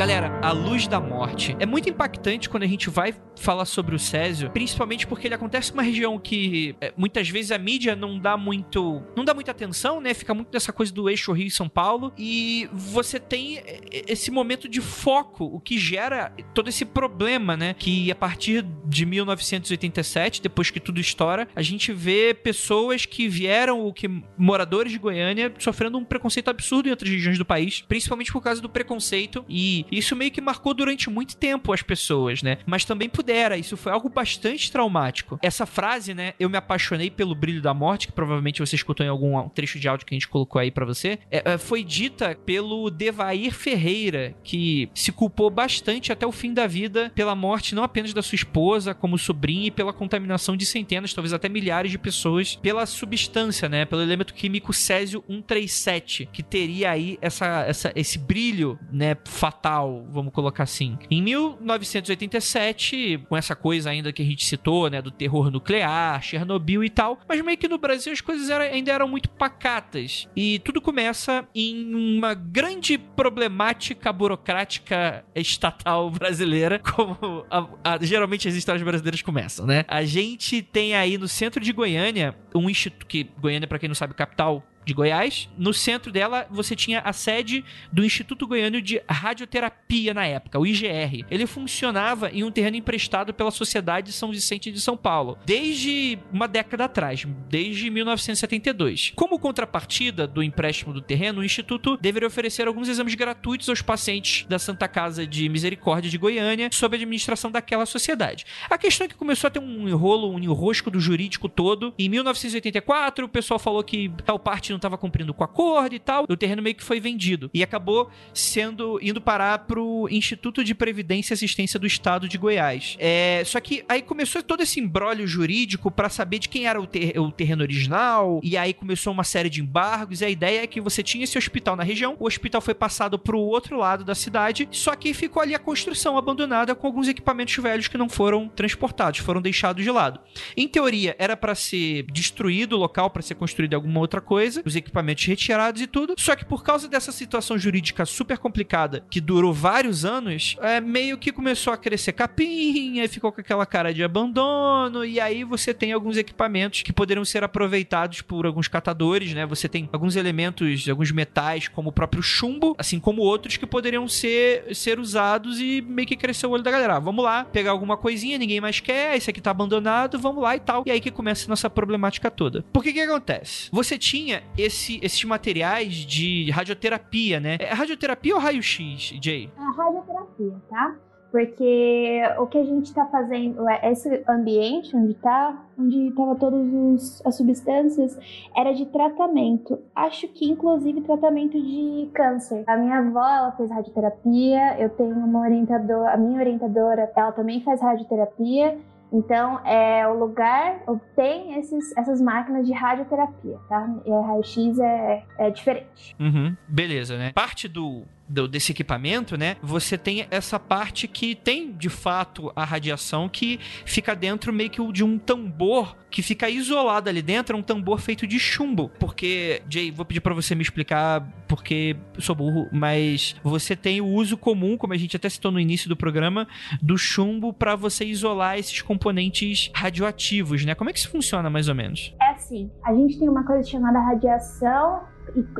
Galera, 0.00 0.40
A 0.40 0.50
Luz 0.50 0.88
da 0.88 0.98
Morte. 0.98 1.54
É 1.60 1.66
muito 1.66 1.90
impactante 1.90 2.48
quando 2.48 2.62
a 2.62 2.66
gente 2.66 2.88
vai 2.88 3.14
falar 3.36 3.66
sobre 3.66 3.94
o 3.94 3.98
Césio, 3.98 4.50
principalmente 4.50 5.06
porque 5.06 5.26
ele 5.26 5.34
acontece 5.34 5.72
numa 5.72 5.82
região 5.82 6.18
que 6.18 6.74
é, 6.80 6.90
muitas 6.96 7.28
vezes 7.28 7.50
a 7.52 7.58
mídia 7.58 7.94
não 7.94 8.18
dá 8.18 8.34
muito, 8.34 9.02
não 9.14 9.26
dá 9.26 9.34
muita 9.34 9.50
atenção, 9.50 10.00
né? 10.00 10.14
Fica 10.14 10.32
muito 10.32 10.48
nessa 10.52 10.72
coisa 10.72 10.90
do 10.90 11.08
eixo 11.08 11.32
Rio 11.32 11.48
e 11.48 11.50
São 11.50 11.68
Paulo 11.68 12.14
e 12.16 12.66
você 12.72 13.20
tem 13.20 13.62
esse 13.92 14.30
momento 14.30 14.70
de 14.70 14.80
foco, 14.80 15.44
o 15.44 15.60
que 15.60 15.78
gera 15.78 16.32
todo 16.54 16.68
esse 16.68 16.86
problema, 16.86 17.54
né? 17.54 17.74
Que 17.78 18.10
a 18.10 18.14
partir 18.14 18.64
de 18.86 19.04
1987, 19.04 20.40
depois 20.40 20.70
que 20.70 20.80
tudo 20.80 20.98
estoura, 20.98 21.46
a 21.54 21.60
gente 21.60 21.92
vê 21.92 22.32
pessoas 22.32 23.04
que 23.04 23.28
vieram, 23.28 23.86
o 23.86 23.92
que 23.92 24.08
moradores 24.38 24.92
de 24.92 24.98
Goiânia, 24.98 25.52
sofrendo 25.58 25.98
um 25.98 26.04
preconceito 26.06 26.48
absurdo 26.48 26.88
em 26.88 26.90
outras 26.90 27.10
regiões 27.10 27.36
do 27.36 27.44
país, 27.44 27.82
principalmente 27.82 28.32
por 28.32 28.42
causa 28.42 28.62
do 28.62 28.68
preconceito 28.68 29.44
e 29.46 29.84
isso 29.90 30.16
meio 30.16 30.30
que 30.30 30.40
marcou 30.40 30.74
durante 30.74 31.10
muito 31.10 31.36
tempo 31.36 31.72
as 31.72 31.82
pessoas, 31.82 32.42
né? 32.42 32.58
Mas 32.66 32.84
também 32.84 33.08
pudera, 33.08 33.56
isso 33.56 33.76
foi 33.76 33.92
algo 33.92 34.08
bastante 34.08 34.70
traumático. 34.70 35.38
Essa 35.42 35.66
frase, 35.66 36.14
né? 36.14 36.34
Eu 36.38 36.48
me 36.48 36.56
apaixonei 36.56 37.10
pelo 37.10 37.34
brilho 37.34 37.62
da 37.62 37.74
morte, 37.74 38.06
que 38.06 38.12
provavelmente 38.12 38.60
você 38.60 38.76
escutou 38.76 39.04
em 39.04 39.08
algum 39.08 39.48
trecho 39.48 39.78
de 39.78 39.88
áudio 39.88 40.06
que 40.06 40.14
a 40.14 40.16
gente 40.16 40.28
colocou 40.28 40.60
aí 40.60 40.70
para 40.70 40.84
você, 40.84 41.18
é, 41.30 41.52
é, 41.52 41.58
foi 41.58 41.82
dita 41.82 42.36
pelo 42.46 42.90
Devair 42.90 43.52
Ferreira, 43.52 44.34
que 44.42 44.88
se 44.94 45.12
culpou 45.12 45.50
bastante 45.50 46.12
até 46.12 46.26
o 46.26 46.32
fim 46.32 46.52
da 46.52 46.66
vida 46.66 47.10
pela 47.14 47.34
morte 47.34 47.74
não 47.74 47.82
apenas 47.82 48.12
da 48.12 48.22
sua 48.22 48.36
esposa, 48.36 48.94
como 48.94 49.18
sobrinha, 49.18 49.68
e 49.68 49.70
pela 49.70 49.92
contaminação 49.92 50.56
de 50.56 50.64
centenas, 50.64 51.12
talvez 51.12 51.32
até 51.32 51.48
milhares 51.48 51.90
de 51.90 51.98
pessoas 51.98 52.56
pela 52.56 52.86
substância, 52.86 53.68
né? 53.68 53.84
Pelo 53.84 54.02
elemento 54.02 54.34
químico 54.34 54.72
Césio 54.72 55.22
137, 55.26 56.28
que 56.32 56.42
teria 56.42 56.90
aí 56.90 57.18
essa, 57.20 57.64
essa, 57.66 57.92
esse 57.94 58.18
brilho, 58.18 58.78
né? 58.92 59.16
Fatal 59.24 59.79
vamos 60.10 60.32
colocar 60.32 60.64
assim. 60.64 60.98
Em 61.10 61.22
1987, 61.22 63.24
com 63.28 63.36
essa 63.36 63.54
coisa 63.54 63.90
ainda 63.90 64.12
que 64.12 64.22
a 64.22 64.24
gente 64.24 64.44
citou, 64.44 64.88
né, 64.88 65.02
do 65.02 65.10
terror 65.10 65.50
nuclear, 65.50 66.22
Chernobyl 66.22 66.84
e 66.84 66.90
tal, 66.90 67.18
mas 67.28 67.42
meio 67.42 67.58
que 67.58 67.68
no 67.68 67.78
Brasil 67.78 68.12
as 68.12 68.20
coisas 68.20 68.50
era, 68.50 68.64
ainda 68.64 68.92
eram 68.92 69.08
muito 69.08 69.28
pacatas. 69.30 70.28
E 70.34 70.58
tudo 70.60 70.80
começa 70.80 71.46
em 71.54 71.94
uma 71.94 72.34
grande 72.34 72.98
problemática 72.98 74.12
burocrática 74.12 75.24
estatal 75.34 76.10
brasileira, 76.10 76.78
como 76.78 77.44
a, 77.50 77.66
a, 77.84 78.04
geralmente 78.04 78.48
as 78.48 78.54
histórias 78.54 78.82
brasileiras 78.82 79.22
começam, 79.22 79.66
né? 79.66 79.84
A 79.88 80.04
gente 80.04 80.62
tem 80.62 80.94
aí 80.94 81.18
no 81.18 81.28
centro 81.28 81.62
de 81.62 81.72
Goiânia 81.72 82.34
um 82.54 82.68
instituto 82.68 83.06
que 83.06 83.30
Goiânia, 83.38 83.68
para 83.68 83.78
quem 83.78 83.88
não 83.88 83.94
sabe, 83.94 84.14
capital 84.14 84.64
de 84.90 84.94
Goiás. 84.94 85.48
No 85.56 85.72
centro 85.72 86.10
dela, 86.10 86.46
você 86.50 86.74
tinha 86.74 87.00
a 87.00 87.12
sede 87.12 87.64
do 87.92 88.04
Instituto 88.04 88.46
Goiano 88.46 88.82
de 88.82 89.00
Radioterapia 89.08 90.12
na 90.12 90.26
época, 90.26 90.58
o 90.58 90.66
IGR. 90.66 91.24
Ele 91.30 91.46
funcionava 91.46 92.30
em 92.30 92.42
um 92.42 92.50
terreno 92.50 92.76
emprestado 92.76 93.32
pela 93.32 93.52
Sociedade 93.52 94.12
São 94.12 94.30
Vicente 94.30 94.72
de 94.72 94.80
São 94.80 94.96
Paulo, 94.96 95.38
desde 95.46 96.18
uma 96.32 96.48
década 96.48 96.86
atrás, 96.86 97.24
desde 97.48 97.88
1972. 97.88 99.12
Como 99.14 99.38
contrapartida 99.38 100.26
do 100.26 100.42
empréstimo 100.42 100.92
do 100.92 101.00
terreno, 101.00 101.40
o 101.40 101.44
Instituto 101.44 101.96
deveria 101.96 102.26
oferecer 102.26 102.66
alguns 102.66 102.88
exames 102.88 103.14
gratuitos 103.14 103.68
aos 103.68 103.82
pacientes 103.82 104.44
da 104.48 104.58
Santa 104.58 104.88
Casa 104.88 105.24
de 105.24 105.48
Misericórdia 105.48 106.10
de 106.10 106.18
Goiânia, 106.18 106.68
sob 106.72 106.96
a 106.96 106.98
administração 106.98 107.50
daquela 107.50 107.86
sociedade. 107.86 108.44
A 108.68 108.76
questão 108.76 109.04
é 109.04 109.08
que 109.08 109.14
começou 109.14 109.46
a 109.46 109.50
ter 109.50 109.60
um 109.60 109.88
enrolo, 109.88 110.32
um 110.32 110.38
enrosco 110.38 110.90
do 110.90 110.98
jurídico 110.98 111.48
todo. 111.48 111.94
Em 111.96 112.08
1984, 112.08 113.24
o 113.24 113.28
pessoal 113.28 113.60
falou 113.60 113.84
que 113.84 114.10
tal 114.24 114.38
parte 114.38 114.72
não 114.72 114.79
estava 114.80 114.98
cumprindo 114.98 115.32
com 115.32 115.42
o 115.42 115.44
acordo 115.44 115.94
e 115.94 115.98
tal. 115.98 116.24
O 116.28 116.36
terreno 116.36 116.62
meio 116.62 116.74
que 116.74 116.82
foi 116.82 117.00
vendido 117.00 117.50
e 117.54 117.62
acabou 117.62 118.10
sendo 118.34 118.98
indo 119.02 119.20
parar 119.20 119.60
pro 119.60 120.08
Instituto 120.10 120.64
de 120.64 120.74
Previdência 120.74 121.32
e 121.32 121.34
Assistência 121.34 121.78
do 121.78 121.86
Estado 121.86 122.28
de 122.28 122.36
Goiás. 122.36 122.96
É, 122.98 123.42
só 123.44 123.60
que 123.60 123.84
aí 123.88 124.02
começou 124.02 124.42
todo 124.42 124.62
esse 124.62 124.80
embrólio 124.80 125.26
jurídico 125.26 125.90
para 125.90 126.08
saber 126.08 126.38
de 126.38 126.48
quem 126.48 126.66
era 126.66 126.80
o, 126.80 126.86
ter, 126.86 127.18
o 127.18 127.30
terreno 127.30 127.62
original 127.62 128.40
e 128.42 128.56
aí 128.56 128.74
começou 128.74 129.12
uma 129.12 129.24
série 129.24 129.48
de 129.48 129.60
embargos 129.60 130.20
e 130.20 130.24
a 130.24 130.30
ideia 130.30 130.62
é 130.62 130.66
que 130.66 130.80
você 130.80 131.02
tinha 131.02 131.24
esse 131.24 131.38
hospital 131.38 131.76
na 131.76 131.82
região, 131.82 132.16
o 132.18 132.26
hospital 132.26 132.60
foi 132.60 132.74
passado 132.74 133.18
pro 133.18 133.38
outro 133.38 133.76
lado 133.76 134.04
da 134.04 134.14
cidade, 134.14 134.68
só 134.70 134.94
que 134.94 135.14
ficou 135.14 135.42
ali 135.42 135.54
a 135.54 135.58
construção 135.58 136.16
abandonada 136.16 136.74
com 136.74 136.86
alguns 136.86 137.08
equipamentos 137.08 137.56
velhos 137.56 137.88
que 137.88 137.98
não 137.98 138.08
foram 138.08 138.48
transportados, 138.48 139.20
foram 139.20 139.40
deixados 139.40 139.84
de 139.84 139.90
lado. 139.90 140.20
Em 140.56 140.68
teoria 140.68 141.14
era 141.18 141.36
para 141.36 141.54
ser 141.54 142.04
destruído 142.10 142.74
o 142.74 142.78
local 142.78 143.10
para 143.10 143.22
ser 143.22 143.34
construído 143.34 143.74
alguma 143.74 144.00
outra 144.00 144.20
coisa, 144.20 144.62
os 144.70 144.76
equipamentos 144.76 145.24
retirados 145.26 145.82
e 145.82 145.86
tudo. 145.86 146.14
Só 146.18 146.34
que 146.34 146.44
por 146.44 146.62
causa 146.62 146.88
dessa 146.88 147.12
situação 147.12 147.58
jurídica 147.58 148.06
super 148.06 148.38
complicada, 148.38 149.04
que 149.10 149.20
durou 149.20 149.52
vários 149.52 150.04
anos, 150.04 150.56
é, 150.60 150.80
meio 150.80 151.18
que 151.18 151.32
começou 151.32 151.72
a 151.72 151.76
crescer 151.76 152.12
capim, 152.12 153.00
aí 153.00 153.08
ficou 153.08 153.32
com 153.32 153.40
aquela 153.40 153.66
cara 153.66 153.92
de 153.92 154.02
abandono, 154.02 155.04
e 155.04 155.20
aí 155.20 155.44
você 155.44 155.74
tem 155.74 155.92
alguns 155.92 156.16
equipamentos 156.16 156.82
que 156.82 156.92
poderiam 156.92 157.24
ser 157.24 157.44
aproveitados 157.44 158.22
por 158.22 158.46
alguns 158.46 158.68
catadores, 158.68 159.34
né? 159.34 159.44
Você 159.46 159.68
tem 159.68 159.88
alguns 159.92 160.16
elementos, 160.16 160.88
alguns 160.88 161.10
metais, 161.10 161.68
como 161.68 161.90
o 161.90 161.92
próprio 161.92 162.22
chumbo, 162.22 162.74
assim 162.78 162.98
como 162.98 163.22
outros 163.22 163.56
que 163.56 163.66
poderiam 163.66 164.06
ser, 164.08 164.74
ser 164.74 164.98
usados 164.98 165.60
e 165.60 165.82
meio 165.82 166.06
que 166.06 166.16
crescer 166.16 166.46
o 166.46 166.50
olho 166.50 166.62
da 166.62 166.70
galera. 166.70 166.96
Ah, 166.96 166.98
vamos 166.98 167.24
lá, 167.24 167.44
pegar 167.44 167.70
alguma 167.70 167.96
coisinha, 167.96 168.38
ninguém 168.38 168.60
mais 168.60 168.80
quer, 168.80 169.16
esse 169.16 169.30
aqui 169.30 169.40
tá 169.40 169.50
abandonado, 169.50 170.18
vamos 170.18 170.42
lá 170.42 170.56
e 170.56 170.60
tal. 170.60 170.82
E 170.86 170.90
aí 170.90 171.00
que 171.00 171.10
começa 171.10 171.46
a 171.46 171.48
nossa 171.48 171.68
problemática 171.68 172.30
toda. 172.30 172.64
Por 172.72 172.82
que 172.82 172.92
que 172.92 173.00
acontece? 173.00 173.68
Você 173.72 173.98
tinha 173.98 174.42
esse, 174.60 175.00
esses 175.02 175.22
materiais 175.24 175.94
de 175.94 176.50
radioterapia, 176.50 177.40
né? 177.40 177.56
É 177.60 177.72
radioterapia 177.72 178.34
ou 178.34 178.40
raio-x, 178.40 179.14
Jay? 179.22 179.50
É 179.56 179.76
radioterapia, 179.76 180.56
tá? 180.68 180.96
Porque 181.30 182.22
o 182.38 182.46
que 182.46 182.58
a 182.58 182.64
gente 182.64 182.86
está 182.86 183.06
fazendo, 183.06 183.68
é, 183.68 183.92
esse 183.92 184.24
ambiente 184.28 184.96
onde 184.96 185.14
tá, 185.14 185.64
onde 185.78 186.08
estavam 186.08 186.34
todas 186.34 187.22
as 187.24 187.36
substâncias, 187.36 188.18
era 188.56 188.72
de 188.72 188.84
tratamento. 188.86 189.78
Acho 189.94 190.26
que 190.26 190.50
inclusive 190.50 191.00
tratamento 191.02 191.52
de 191.52 192.10
câncer. 192.12 192.64
A 192.66 192.76
minha 192.76 192.98
avó, 192.98 193.24
ela 193.24 193.52
fez 193.52 193.70
radioterapia, 193.70 194.80
eu 194.80 194.90
tenho 194.90 195.14
uma 195.14 195.40
orientadora, 195.40 196.12
a 196.12 196.16
minha 196.16 196.40
orientadora, 196.40 197.12
ela 197.14 197.32
também 197.32 197.62
faz 197.62 197.80
radioterapia. 197.80 198.76
Então, 199.12 199.64
é 199.66 200.06
o 200.06 200.14
lugar 200.14 200.80
tem 201.16 201.58
esses, 201.58 201.96
essas 201.96 202.20
máquinas 202.20 202.66
de 202.66 202.72
radioterapia, 202.72 203.58
tá? 203.68 203.88
E 204.06 204.12
a 204.12 204.20
raio-x 204.20 204.78
é, 204.78 205.24
é 205.38 205.50
diferente. 205.50 206.14
Uhum, 206.18 206.56
beleza, 206.68 207.18
né? 207.18 207.32
Parte 207.32 207.66
do 207.66 208.04
do, 208.30 208.46
desse 208.46 208.72
equipamento, 208.72 209.36
né? 209.36 209.56
Você 209.62 209.98
tem 209.98 210.26
essa 210.30 210.58
parte 210.58 211.08
que 211.08 211.34
tem 211.34 211.72
de 211.72 211.88
fato 211.88 212.52
a 212.54 212.64
radiação 212.64 213.28
que 213.28 213.58
fica 213.84 214.14
dentro 214.14 214.52
meio 214.52 214.70
que 214.70 214.92
de 214.92 215.04
um 215.04 215.18
tambor 215.18 215.96
que 216.10 216.22
fica 216.22 216.48
isolado 216.50 217.08
ali 217.08 217.22
dentro, 217.22 217.56
é 217.56 217.58
um 217.58 217.62
tambor 217.62 218.00
feito 218.00 218.26
de 218.26 218.38
chumbo. 218.38 218.90
Porque, 218.98 219.62
Jay, 219.68 219.90
vou 219.90 220.04
pedir 220.04 220.20
para 220.20 220.34
você 220.34 220.54
me 220.54 220.62
explicar 220.62 221.24
porque 221.46 221.96
sou 222.18 222.34
burro, 222.34 222.68
mas 222.72 223.36
você 223.44 223.76
tem 223.76 224.00
o 224.00 224.06
uso 224.06 224.36
comum, 224.36 224.76
como 224.76 224.92
a 224.92 224.96
gente 224.96 225.16
até 225.16 225.28
citou 225.28 225.52
no 225.52 225.60
início 225.60 225.88
do 225.88 225.96
programa, 225.96 226.48
do 226.82 226.98
chumbo 226.98 227.52
para 227.52 227.76
você 227.76 228.04
isolar 228.04 228.58
esses 228.58 228.82
componentes 228.82 229.70
radioativos, 229.74 230.64
né? 230.64 230.74
Como 230.74 230.90
é 230.90 230.92
que 230.92 230.98
isso 230.98 231.10
funciona 231.10 231.48
mais 231.48 231.68
ou 231.68 231.74
menos? 231.74 232.14
É 232.20 232.30
assim, 232.30 232.70
a 232.84 232.92
gente 232.92 233.18
tem 233.18 233.28
uma 233.28 233.44
coisa 233.44 233.68
chamada 233.68 234.00
radiação 234.00 235.02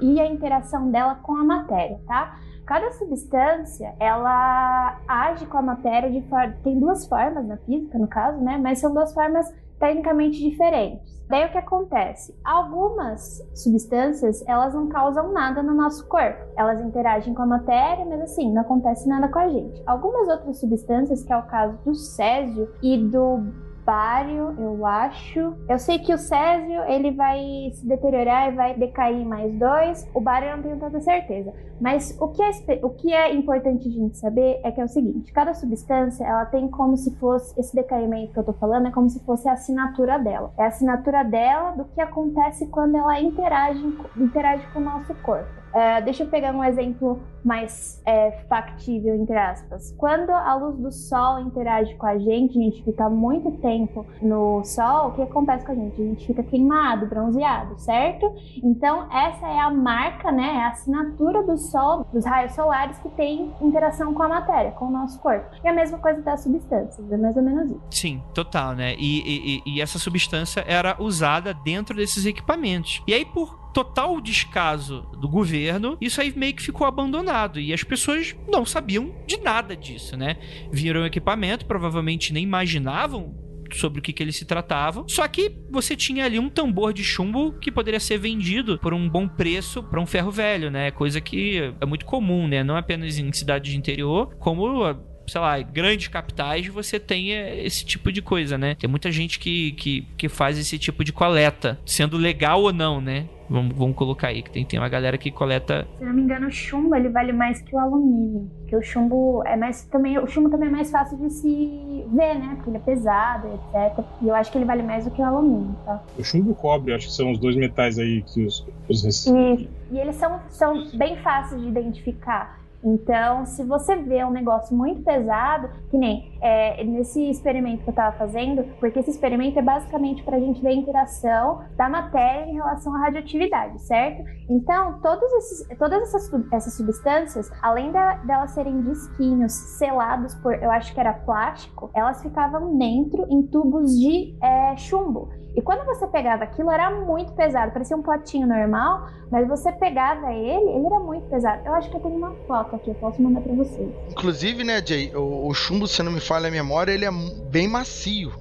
e 0.02 0.20
a 0.20 0.26
interação 0.26 0.90
dela 0.90 1.14
com 1.16 1.36
a 1.36 1.44
matéria, 1.44 2.00
tá? 2.06 2.38
Cada 2.70 2.92
substância, 2.92 3.96
ela 3.98 4.96
age 5.08 5.44
com 5.46 5.58
a 5.58 5.62
matéria 5.62 6.08
de 6.08 6.22
forma. 6.28 6.54
Tem 6.62 6.78
duas 6.78 7.04
formas 7.04 7.44
na 7.44 7.56
física, 7.56 7.98
no 7.98 8.06
caso, 8.06 8.40
né? 8.40 8.60
Mas 8.62 8.78
são 8.78 8.94
duas 8.94 9.12
formas 9.12 9.52
tecnicamente 9.80 10.38
diferentes. 10.38 11.20
Daí 11.28 11.46
o 11.46 11.50
que 11.50 11.58
acontece? 11.58 12.32
Algumas 12.44 13.42
substâncias, 13.56 14.44
elas 14.46 14.72
não 14.72 14.86
causam 14.86 15.32
nada 15.32 15.64
no 15.64 15.74
nosso 15.74 16.06
corpo. 16.06 16.38
Elas 16.56 16.80
interagem 16.80 17.34
com 17.34 17.42
a 17.42 17.46
matéria, 17.46 18.06
mas 18.06 18.20
assim, 18.20 18.52
não 18.52 18.62
acontece 18.62 19.08
nada 19.08 19.26
com 19.26 19.40
a 19.40 19.48
gente. 19.48 19.82
Algumas 19.84 20.28
outras 20.28 20.60
substâncias, 20.60 21.24
que 21.24 21.32
é 21.32 21.36
o 21.36 21.42
caso 21.48 21.76
do 21.84 21.92
césio 21.96 22.72
e 22.80 22.96
do 22.98 23.48
bário, 23.84 24.54
eu 24.56 24.86
acho. 24.86 25.56
Eu 25.68 25.76
sei 25.76 25.98
que 25.98 26.14
o 26.14 26.18
césio 26.18 26.84
ele 26.84 27.10
vai 27.10 27.72
se 27.72 27.84
deteriorar 27.84 28.52
e 28.52 28.54
vai 28.54 28.74
decair 28.74 29.26
mais 29.26 29.52
dois. 29.58 30.08
O 30.14 30.20
bário 30.20 30.48
eu 30.48 30.56
não 30.56 30.62
tenho 30.62 30.78
tanta 30.78 31.00
certeza. 31.00 31.52
Mas 31.80 32.16
o 32.20 32.28
que, 32.28 32.42
é, 32.42 32.50
o 32.82 32.90
que 32.90 33.12
é 33.12 33.34
importante 33.34 33.88
a 33.88 33.90
gente 33.90 34.18
saber 34.18 34.60
é 34.62 34.70
que 34.70 34.80
é 34.80 34.84
o 34.84 34.88
seguinte: 34.88 35.32
cada 35.32 35.54
substância 35.54 36.24
ela 36.24 36.44
tem 36.46 36.68
como 36.68 36.96
se 36.96 37.14
fosse 37.16 37.58
esse 37.58 37.74
decaimento 37.74 38.32
que 38.32 38.38
eu 38.38 38.44
tô 38.44 38.52
falando 38.52 38.88
é 38.88 38.90
como 38.90 39.08
se 39.08 39.20
fosse 39.24 39.48
a 39.48 39.52
assinatura 39.52 40.18
dela. 40.18 40.52
É 40.58 40.64
a 40.64 40.68
assinatura 40.68 41.24
dela 41.24 41.72
do 41.72 41.84
que 41.86 42.00
acontece 42.00 42.66
quando 42.66 42.96
ela 42.96 43.20
interage, 43.20 43.84
interage 44.16 44.66
com 44.72 44.80
o 44.80 44.82
nosso 44.82 45.14
corpo. 45.22 45.60
Uh, 45.70 46.04
deixa 46.04 46.24
eu 46.24 46.28
pegar 46.28 46.52
um 46.52 46.64
exemplo 46.64 47.20
mais 47.44 48.02
é, 48.04 48.32
factível, 48.48 49.14
entre 49.14 49.36
aspas. 49.36 49.94
Quando 49.96 50.30
a 50.30 50.54
luz 50.56 50.76
do 50.78 50.90
sol 50.90 51.38
interage 51.40 51.94
com 51.94 52.06
a 52.06 52.18
gente, 52.18 52.58
a 52.58 52.62
gente 52.62 52.82
fica 52.82 53.08
muito 53.08 53.52
tempo 53.58 54.04
no 54.20 54.62
sol, 54.64 55.08
o 55.08 55.12
que 55.12 55.22
acontece 55.22 55.64
com 55.64 55.72
a 55.72 55.74
gente? 55.74 56.00
A 56.00 56.04
gente 56.04 56.26
fica 56.26 56.42
queimado, 56.42 57.06
bronzeado, 57.06 57.78
certo? 57.78 58.34
Então, 58.62 59.06
essa 59.12 59.46
é 59.46 59.60
a 59.60 59.70
marca, 59.70 60.32
né? 60.32 60.56
É 60.56 60.62
a 60.64 60.68
assinatura 60.70 61.42
do 61.44 61.56
sol, 61.70 62.06
dos 62.12 62.24
raios 62.24 62.52
solares 62.52 62.98
que 62.98 63.08
tem 63.10 63.52
interação 63.60 64.12
com 64.12 64.22
a 64.22 64.28
matéria, 64.28 64.72
com 64.72 64.86
o 64.86 64.90
nosso 64.90 65.18
corpo. 65.20 65.46
E 65.62 65.68
a 65.68 65.72
mesma 65.72 65.98
coisa 65.98 66.20
das 66.22 66.42
substâncias, 66.42 67.10
é 67.10 67.16
mais 67.16 67.36
ou 67.36 67.42
menos 67.42 67.70
isso. 67.70 67.82
Sim, 67.90 68.22
total, 68.34 68.74
né? 68.74 68.94
E, 68.98 69.62
e, 69.66 69.74
e 69.74 69.80
essa 69.80 69.98
substância 69.98 70.64
era 70.66 70.96
usada 70.98 71.54
dentro 71.54 71.96
desses 71.96 72.26
equipamentos. 72.26 73.02
E 73.06 73.14
aí, 73.14 73.24
por 73.24 73.60
total 73.72 74.20
descaso 74.20 75.02
do 75.18 75.28
governo, 75.28 75.96
isso 76.00 76.20
aí 76.20 76.32
meio 76.36 76.54
que 76.54 76.62
ficou 76.62 76.86
abandonado 76.86 77.60
e 77.60 77.72
as 77.72 77.84
pessoas 77.84 78.34
não 78.48 78.64
sabiam 78.64 79.14
de 79.26 79.38
nada 79.38 79.76
disso, 79.76 80.16
né? 80.16 80.36
Viram 80.70 81.06
equipamento, 81.06 81.66
provavelmente 81.66 82.32
nem 82.32 82.42
imaginavam 82.42 83.34
sobre 83.76 84.00
o 84.00 84.02
que, 84.02 84.12
que 84.12 84.22
eles 84.22 84.36
se 84.36 84.44
tratavam. 84.44 85.06
Só 85.08 85.26
que 85.28 85.56
você 85.70 85.96
tinha 85.96 86.24
ali 86.24 86.38
um 86.38 86.48
tambor 86.48 86.92
de 86.92 87.04
chumbo 87.04 87.52
que 87.52 87.70
poderia 87.70 88.00
ser 88.00 88.18
vendido 88.18 88.78
por 88.78 88.94
um 88.94 89.08
bom 89.08 89.28
preço 89.28 89.82
para 89.82 90.00
um 90.00 90.06
ferro 90.06 90.30
velho, 90.30 90.70
né? 90.70 90.90
Coisa 90.90 91.20
que 91.20 91.72
é 91.80 91.86
muito 91.86 92.04
comum, 92.04 92.46
né? 92.46 92.62
Não 92.62 92.76
apenas 92.76 93.18
em 93.18 93.32
cidades 93.32 93.72
de 93.72 93.78
interior, 93.78 94.34
como 94.38 94.84
sei 95.30 95.40
lá, 95.40 95.60
grandes 95.60 96.08
capitais, 96.08 96.66
você 96.66 96.98
tem 96.98 97.30
esse 97.30 97.84
tipo 97.84 98.10
de 98.10 98.20
coisa, 98.20 98.58
né? 98.58 98.74
Tem 98.74 98.90
muita 98.90 99.10
gente 99.12 99.38
que, 99.38 99.72
que, 99.72 100.02
que 100.16 100.28
faz 100.28 100.58
esse 100.58 100.78
tipo 100.78 101.04
de 101.04 101.12
coleta, 101.12 101.78
sendo 101.86 102.16
legal 102.16 102.62
ou 102.62 102.72
não, 102.72 103.00
né? 103.00 103.26
Vamos, 103.48 103.76
vamos 103.76 103.96
colocar 103.96 104.28
aí, 104.28 104.42
que 104.42 104.50
tem, 104.50 104.64
tem 104.64 104.78
uma 104.78 104.88
galera 104.88 105.18
que 105.18 105.28
coleta. 105.28 105.86
Se 105.98 106.04
não 106.04 106.12
me 106.12 106.22
engano, 106.22 106.46
o 106.46 106.50
chumbo 106.52 106.94
ele 106.94 107.08
vale 107.08 107.32
mais 107.32 107.60
que 107.60 107.74
o 107.74 107.78
alumínio. 107.80 108.48
Porque 108.60 108.76
o 108.76 108.82
chumbo 108.82 109.42
é 109.44 109.56
mais. 109.56 109.84
Também, 109.86 110.16
o 110.20 110.26
chumbo 110.28 110.48
também 110.48 110.68
é 110.68 110.70
mais 110.70 110.88
fácil 110.88 111.18
de 111.18 111.30
se 111.30 112.04
ver, 112.12 112.38
né? 112.38 112.52
Porque 112.54 112.70
ele 112.70 112.76
é 112.76 112.80
pesado, 112.80 113.48
etc. 113.48 114.04
E 114.22 114.28
eu 114.28 114.36
acho 114.36 114.52
que 114.52 114.58
ele 114.58 114.64
vale 114.64 114.84
mais 114.84 115.04
do 115.04 115.10
que 115.10 115.20
o 115.20 115.24
alumínio, 115.24 115.74
tá? 115.84 116.00
O 116.16 116.22
chumbo 116.22 116.50
e 116.50 116.52
o 116.52 116.54
cobre, 116.54 116.94
acho 116.94 117.08
que 117.08 117.12
são 117.12 117.32
os 117.32 117.40
dois 117.40 117.56
metais 117.56 117.98
aí 117.98 118.22
que 118.22 118.44
os. 118.46 118.64
os... 118.88 119.26
E, 119.26 119.68
e 119.90 119.98
eles 119.98 120.14
são, 120.14 120.40
são 120.48 120.88
bem 120.94 121.16
fáceis 121.16 121.60
de 121.60 121.66
identificar. 121.66 122.59
Então, 122.82 123.44
se 123.44 123.62
você 123.62 123.96
vê 123.96 124.24
um 124.24 124.30
negócio 124.30 124.74
muito 124.76 125.02
pesado, 125.02 125.68
que 125.90 125.98
nem 125.98 126.29
é, 126.40 126.82
nesse 126.84 127.30
experimento 127.30 127.82
que 127.82 127.88
eu 127.88 127.92
estava 127.92 128.16
fazendo, 128.16 128.64
porque 128.78 128.98
esse 128.98 129.10
experimento 129.10 129.58
é 129.58 129.62
basicamente 129.62 130.22
para 130.22 130.36
a 130.36 130.40
gente 130.40 130.60
ver 130.60 130.68
a 130.68 130.74
interação 130.74 131.62
da 131.76 131.88
matéria 131.88 132.50
em 132.50 132.54
relação 132.54 132.94
à 132.94 133.00
radioatividade, 133.00 133.80
certo? 133.82 134.24
Então, 134.48 135.00
todos 135.00 135.30
esses, 135.32 135.78
todas 135.78 136.02
essas, 136.02 136.30
essas 136.52 136.74
substâncias, 136.74 137.50
além 137.62 137.92
da, 137.92 138.14
delas 138.16 138.52
serem 138.52 138.80
disquinhos 138.82 139.52
selados 139.52 140.34
por, 140.36 140.54
eu 140.54 140.70
acho 140.70 140.92
que 140.92 141.00
era 141.00 141.12
plástico, 141.12 141.90
elas 141.94 142.22
ficavam 142.22 142.76
dentro 142.76 143.26
em 143.30 143.42
tubos 143.46 143.98
de 143.98 144.36
é, 144.42 144.76
chumbo. 144.76 145.28
E 145.56 145.60
quando 145.60 145.84
você 145.84 146.06
pegava 146.06 146.44
aquilo, 146.44 146.70
era 146.70 146.90
muito 146.90 147.32
pesado, 147.32 147.72
parecia 147.72 147.96
um 147.96 148.02
potinho 148.02 148.46
normal, 148.46 149.08
mas 149.30 149.48
você 149.48 149.72
pegava 149.72 150.32
ele, 150.32 150.70
ele 150.70 150.86
era 150.86 151.00
muito 151.00 151.28
pesado. 151.28 151.66
Eu 151.66 151.74
acho 151.74 151.90
que 151.90 151.96
eu 151.96 152.00
tenho 152.00 152.16
uma 152.16 152.34
foto 152.46 152.76
aqui, 152.76 152.90
eu 152.90 152.94
posso 152.94 153.20
mandar 153.20 153.40
pra 153.40 153.52
vocês. 153.54 153.90
Inclusive, 154.10 154.62
né, 154.62 154.80
Jay, 154.84 155.14
o, 155.14 155.48
o 155.48 155.54
chumbo, 155.54 155.88
se 155.88 156.02
não 156.02 156.12
me 156.12 156.20
falha 156.30 156.46
a 156.46 156.50
memória, 156.52 156.92
ele 156.92 157.04
é 157.04 157.10
bem 157.50 157.66
macio. 157.66 158.32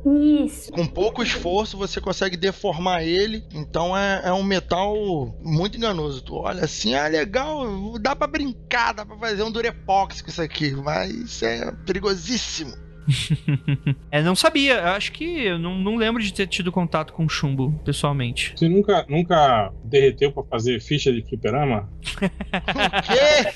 Isso. 0.45 0.71
Com 0.71 0.86
pouco 0.86 1.23
esforço, 1.23 1.75
você 1.75 1.99
consegue 1.99 2.38
deformar 2.38 3.02
ele, 3.04 3.43
então 3.52 3.97
é, 3.97 4.21
é 4.25 4.32
um 4.32 4.43
metal 4.43 4.95
muito 5.41 5.75
enganoso. 5.75 6.21
Tu 6.21 6.36
olha 6.36 6.65
assim, 6.65 6.93
ah, 6.93 7.08
legal, 7.08 7.97
dá 7.97 8.15
pra 8.15 8.28
brincar, 8.28 8.93
dá 8.93 9.04
pra 9.04 9.17
fazer 9.17 9.41
um 9.41 9.49
durepox 9.49 10.21
com 10.21 10.30
isso 10.30 10.39
aqui, 10.39 10.71
mas 10.75 11.41
é 11.41 11.71
perigosíssimo. 11.84 12.88
é, 14.12 14.22
não 14.22 14.36
sabia. 14.36 14.76
Eu 14.76 14.88
acho 14.89 15.12
que 15.12 15.45
eu 15.45 15.60
não, 15.60 15.78
não 15.78 15.95
lembro 15.95 16.22
de 16.22 16.34
ter 16.34 16.48
tido 16.48 16.72
contato 16.72 17.13
com 17.13 17.28
chumbo, 17.28 17.72
pessoalmente. 17.84 18.54
Você 18.56 18.69
nunca, 18.69 19.06
nunca 19.08 19.72
derreteu 19.84 20.32
para 20.32 20.43
fazer 20.43 20.80
ficha 20.80 21.12
de 21.12 21.22
fliperama? 21.24 21.89
o 22.19 23.02
quê? 23.02 23.54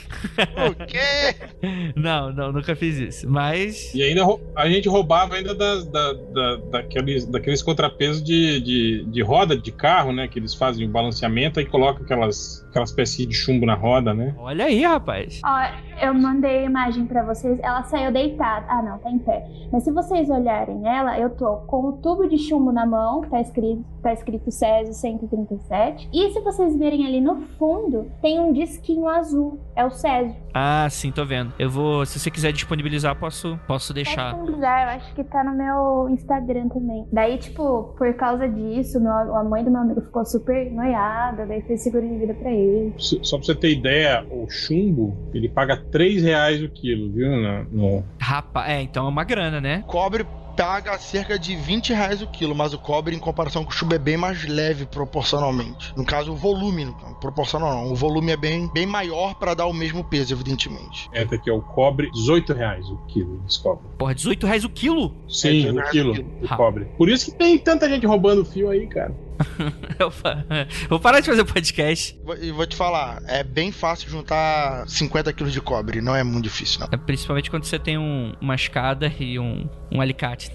O 0.69 0.85
quê? 0.85 1.93
Não, 1.95 2.31
não, 2.33 2.51
nunca 2.51 2.75
fiz 2.75 2.97
isso. 2.97 3.29
Mas. 3.29 3.93
E 3.93 4.01
ainda 4.01 4.23
a 4.55 4.69
gente 4.69 4.87
roubava 4.89 5.35
ainda 5.35 5.53
das, 5.53 5.85
da, 5.85 6.13
da, 6.13 6.55
daqueles, 6.71 7.25
daqueles 7.25 7.61
contrapesos 7.61 8.23
de, 8.23 8.59
de, 8.61 9.05
de 9.05 9.21
roda 9.21 9.55
de 9.57 9.71
carro, 9.71 10.11
né? 10.11 10.27
Que 10.27 10.39
eles 10.39 10.53
fazem 10.53 10.87
o 10.87 10.89
balanceamento 10.89 11.59
e 11.59 11.65
colocam 11.65 12.03
aquelas, 12.03 12.62
aquelas 12.73 12.91
pecinhas 12.91 13.29
de 13.29 13.35
chumbo 13.35 13.65
na 13.67 13.75
roda, 13.75 14.13
né? 14.13 14.33
Olha 14.39 14.65
aí, 14.65 14.83
rapaz. 14.83 15.39
Ó, 15.45 16.05
eu 16.05 16.13
mandei 16.13 16.59
a 16.59 16.63
imagem 16.63 17.05
para 17.05 17.23
vocês. 17.23 17.59
Ela 17.61 17.83
saiu 17.83 18.11
deitada. 18.11 18.65
Ah, 18.67 18.81
não, 18.81 18.97
tá 18.97 19.11
em 19.11 19.19
pé. 19.19 19.47
Mas 19.71 19.83
se 19.83 19.91
vocês 19.91 20.29
olharem 20.29 20.87
ela, 20.87 21.17
eu 21.19 21.29
tô 21.29 21.57
com 21.67 21.89
o 21.89 21.93
tubo 21.93 22.27
de 22.27 22.37
chumbo 22.37 22.71
na 22.71 22.85
mão, 22.85 23.21
que 23.21 23.29
tá 23.29 23.39
escrito, 23.39 23.85
tá 24.01 24.11
escrito 24.11 24.51
Césio 24.51 24.93
137. 24.93 26.09
E 26.11 26.31
se 26.31 26.41
vocês 26.41 26.75
verem 26.75 27.05
ali 27.05 27.21
no 27.21 27.41
fundo, 27.59 28.11
tem 28.21 28.39
um 28.39 28.51
disquinho 28.51 29.07
azul. 29.07 29.59
É 29.75 29.85
o 29.85 29.91
Césio. 29.91 30.35
Ah, 30.53 30.87
sim, 30.89 31.11
tô 31.11 31.25
vendo. 31.25 31.53
Eu 31.59 31.69
vou, 31.69 32.05
se 32.05 32.19
você 32.19 32.31
quiser 32.31 32.51
disponibilizar, 32.51 33.15
posso, 33.15 33.59
posso 33.67 33.93
deixar. 33.93 34.31
Disponibilizar, 34.31 34.83
eu 34.83 34.89
acho 34.97 35.13
que 35.13 35.23
tá 35.23 35.43
no 35.43 35.55
meu 35.55 36.09
Instagram 36.09 36.69
também. 36.69 37.07
Daí, 37.11 37.37
tipo, 37.37 37.93
por 37.97 38.13
causa 38.15 38.47
disso, 38.47 38.99
meu, 38.99 39.11
a 39.35 39.43
mãe 39.43 39.63
do 39.63 39.71
meu 39.71 39.81
amigo 39.81 40.01
ficou 40.01 40.25
super 40.25 40.71
noiada, 40.71 41.45
daí 41.45 41.61
fez 41.61 41.81
seguro 41.81 42.07
de 42.07 42.17
vida 42.17 42.33
pra 42.33 42.51
ele. 42.51 42.62
Só 42.97 43.37
pra 43.37 43.45
você 43.45 43.55
ter 43.55 43.71
ideia, 43.71 44.25
o 44.29 44.49
chumbo, 44.49 45.17
ele 45.33 45.49
paga 45.49 45.77
3 45.77 46.23
reais 46.23 46.61
o 46.61 46.69
quilo, 46.69 47.11
viu? 47.11 47.29
No. 47.71 48.03
Rapaz, 48.19 48.69
é, 48.69 48.81
então 48.81 49.05
é 49.05 49.09
uma 49.09 49.23
grana, 49.23 49.59
né? 49.59 49.83
Cobre 49.87 50.25
paga 50.55 50.97
cerca 50.97 51.37
de 51.37 51.55
20 51.55 51.93
reais 51.93 52.21
o 52.21 52.27
quilo, 52.27 52.55
mas 52.55 52.73
o 52.73 52.79
cobre, 52.79 53.15
em 53.15 53.19
comparação 53.19 53.63
com 53.63 53.71
o 53.71 53.73
chumbo, 53.73 53.95
é 53.95 53.99
bem 53.99 54.17
mais 54.17 54.47
leve 54.47 54.85
proporcionalmente. 54.85 55.93
No 55.95 56.05
caso, 56.05 56.31
o 56.31 56.35
volume, 56.35 56.93
proporcional 57.19 57.73
não. 57.73 57.91
O 57.91 57.95
volume 57.95 58.31
é 58.31 58.37
bem, 58.37 58.69
bem 58.73 58.85
maior 58.85 59.35
para 59.35 59.53
dar 59.53 59.65
o 59.65 59.73
mesmo 59.73 60.03
peso, 60.03 60.33
evidentemente. 60.33 61.09
É, 61.11 61.25
tá 61.25 61.35
aqui 61.35 61.49
é 61.49 61.53
o 61.53 61.61
cobre, 61.61 62.09
18 62.11 62.53
reais 62.53 62.87
o 62.89 62.97
quilo 63.07 63.37
desse 63.39 63.61
cobre. 63.61 63.83
Porra, 63.97 64.13
18 64.13 64.45
reais 64.45 64.63
o 64.63 64.69
quilo? 64.69 65.15
Sim, 65.27 65.67
é, 65.67 65.71
o 65.71 65.89
quilo, 65.89 66.13
o 66.41 66.47
cobre. 66.55 66.85
Por 66.97 67.09
isso 67.09 67.31
que 67.31 67.37
tem 67.37 67.57
tanta 67.57 67.89
gente 67.89 68.05
roubando 68.05 68.45
fio 68.45 68.69
aí, 68.69 68.87
cara. 68.87 69.13
vou 70.89 70.99
parar 70.99 71.19
de 71.19 71.27
fazer 71.27 71.43
podcast. 71.45 72.19
E 72.41 72.51
vou 72.51 72.65
te 72.65 72.75
falar, 72.75 73.21
é 73.27 73.43
bem 73.43 73.71
fácil 73.71 74.09
juntar 74.09 74.87
50 74.87 75.33
quilos 75.33 75.53
de 75.53 75.61
cobre, 75.61 76.01
não 76.01 76.15
é 76.15 76.23
muito 76.23 76.43
difícil, 76.43 76.79
não. 76.79 76.89
É 76.91 76.97
principalmente 76.97 77.49
quando 77.49 77.65
você 77.65 77.79
tem 77.79 77.97
um, 77.97 78.33
uma 78.41 78.55
escada 78.55 79.11
e 79.19 79.39
um, 79.39 79.69
um 79.91 80.01
alicate. 80.01 80.51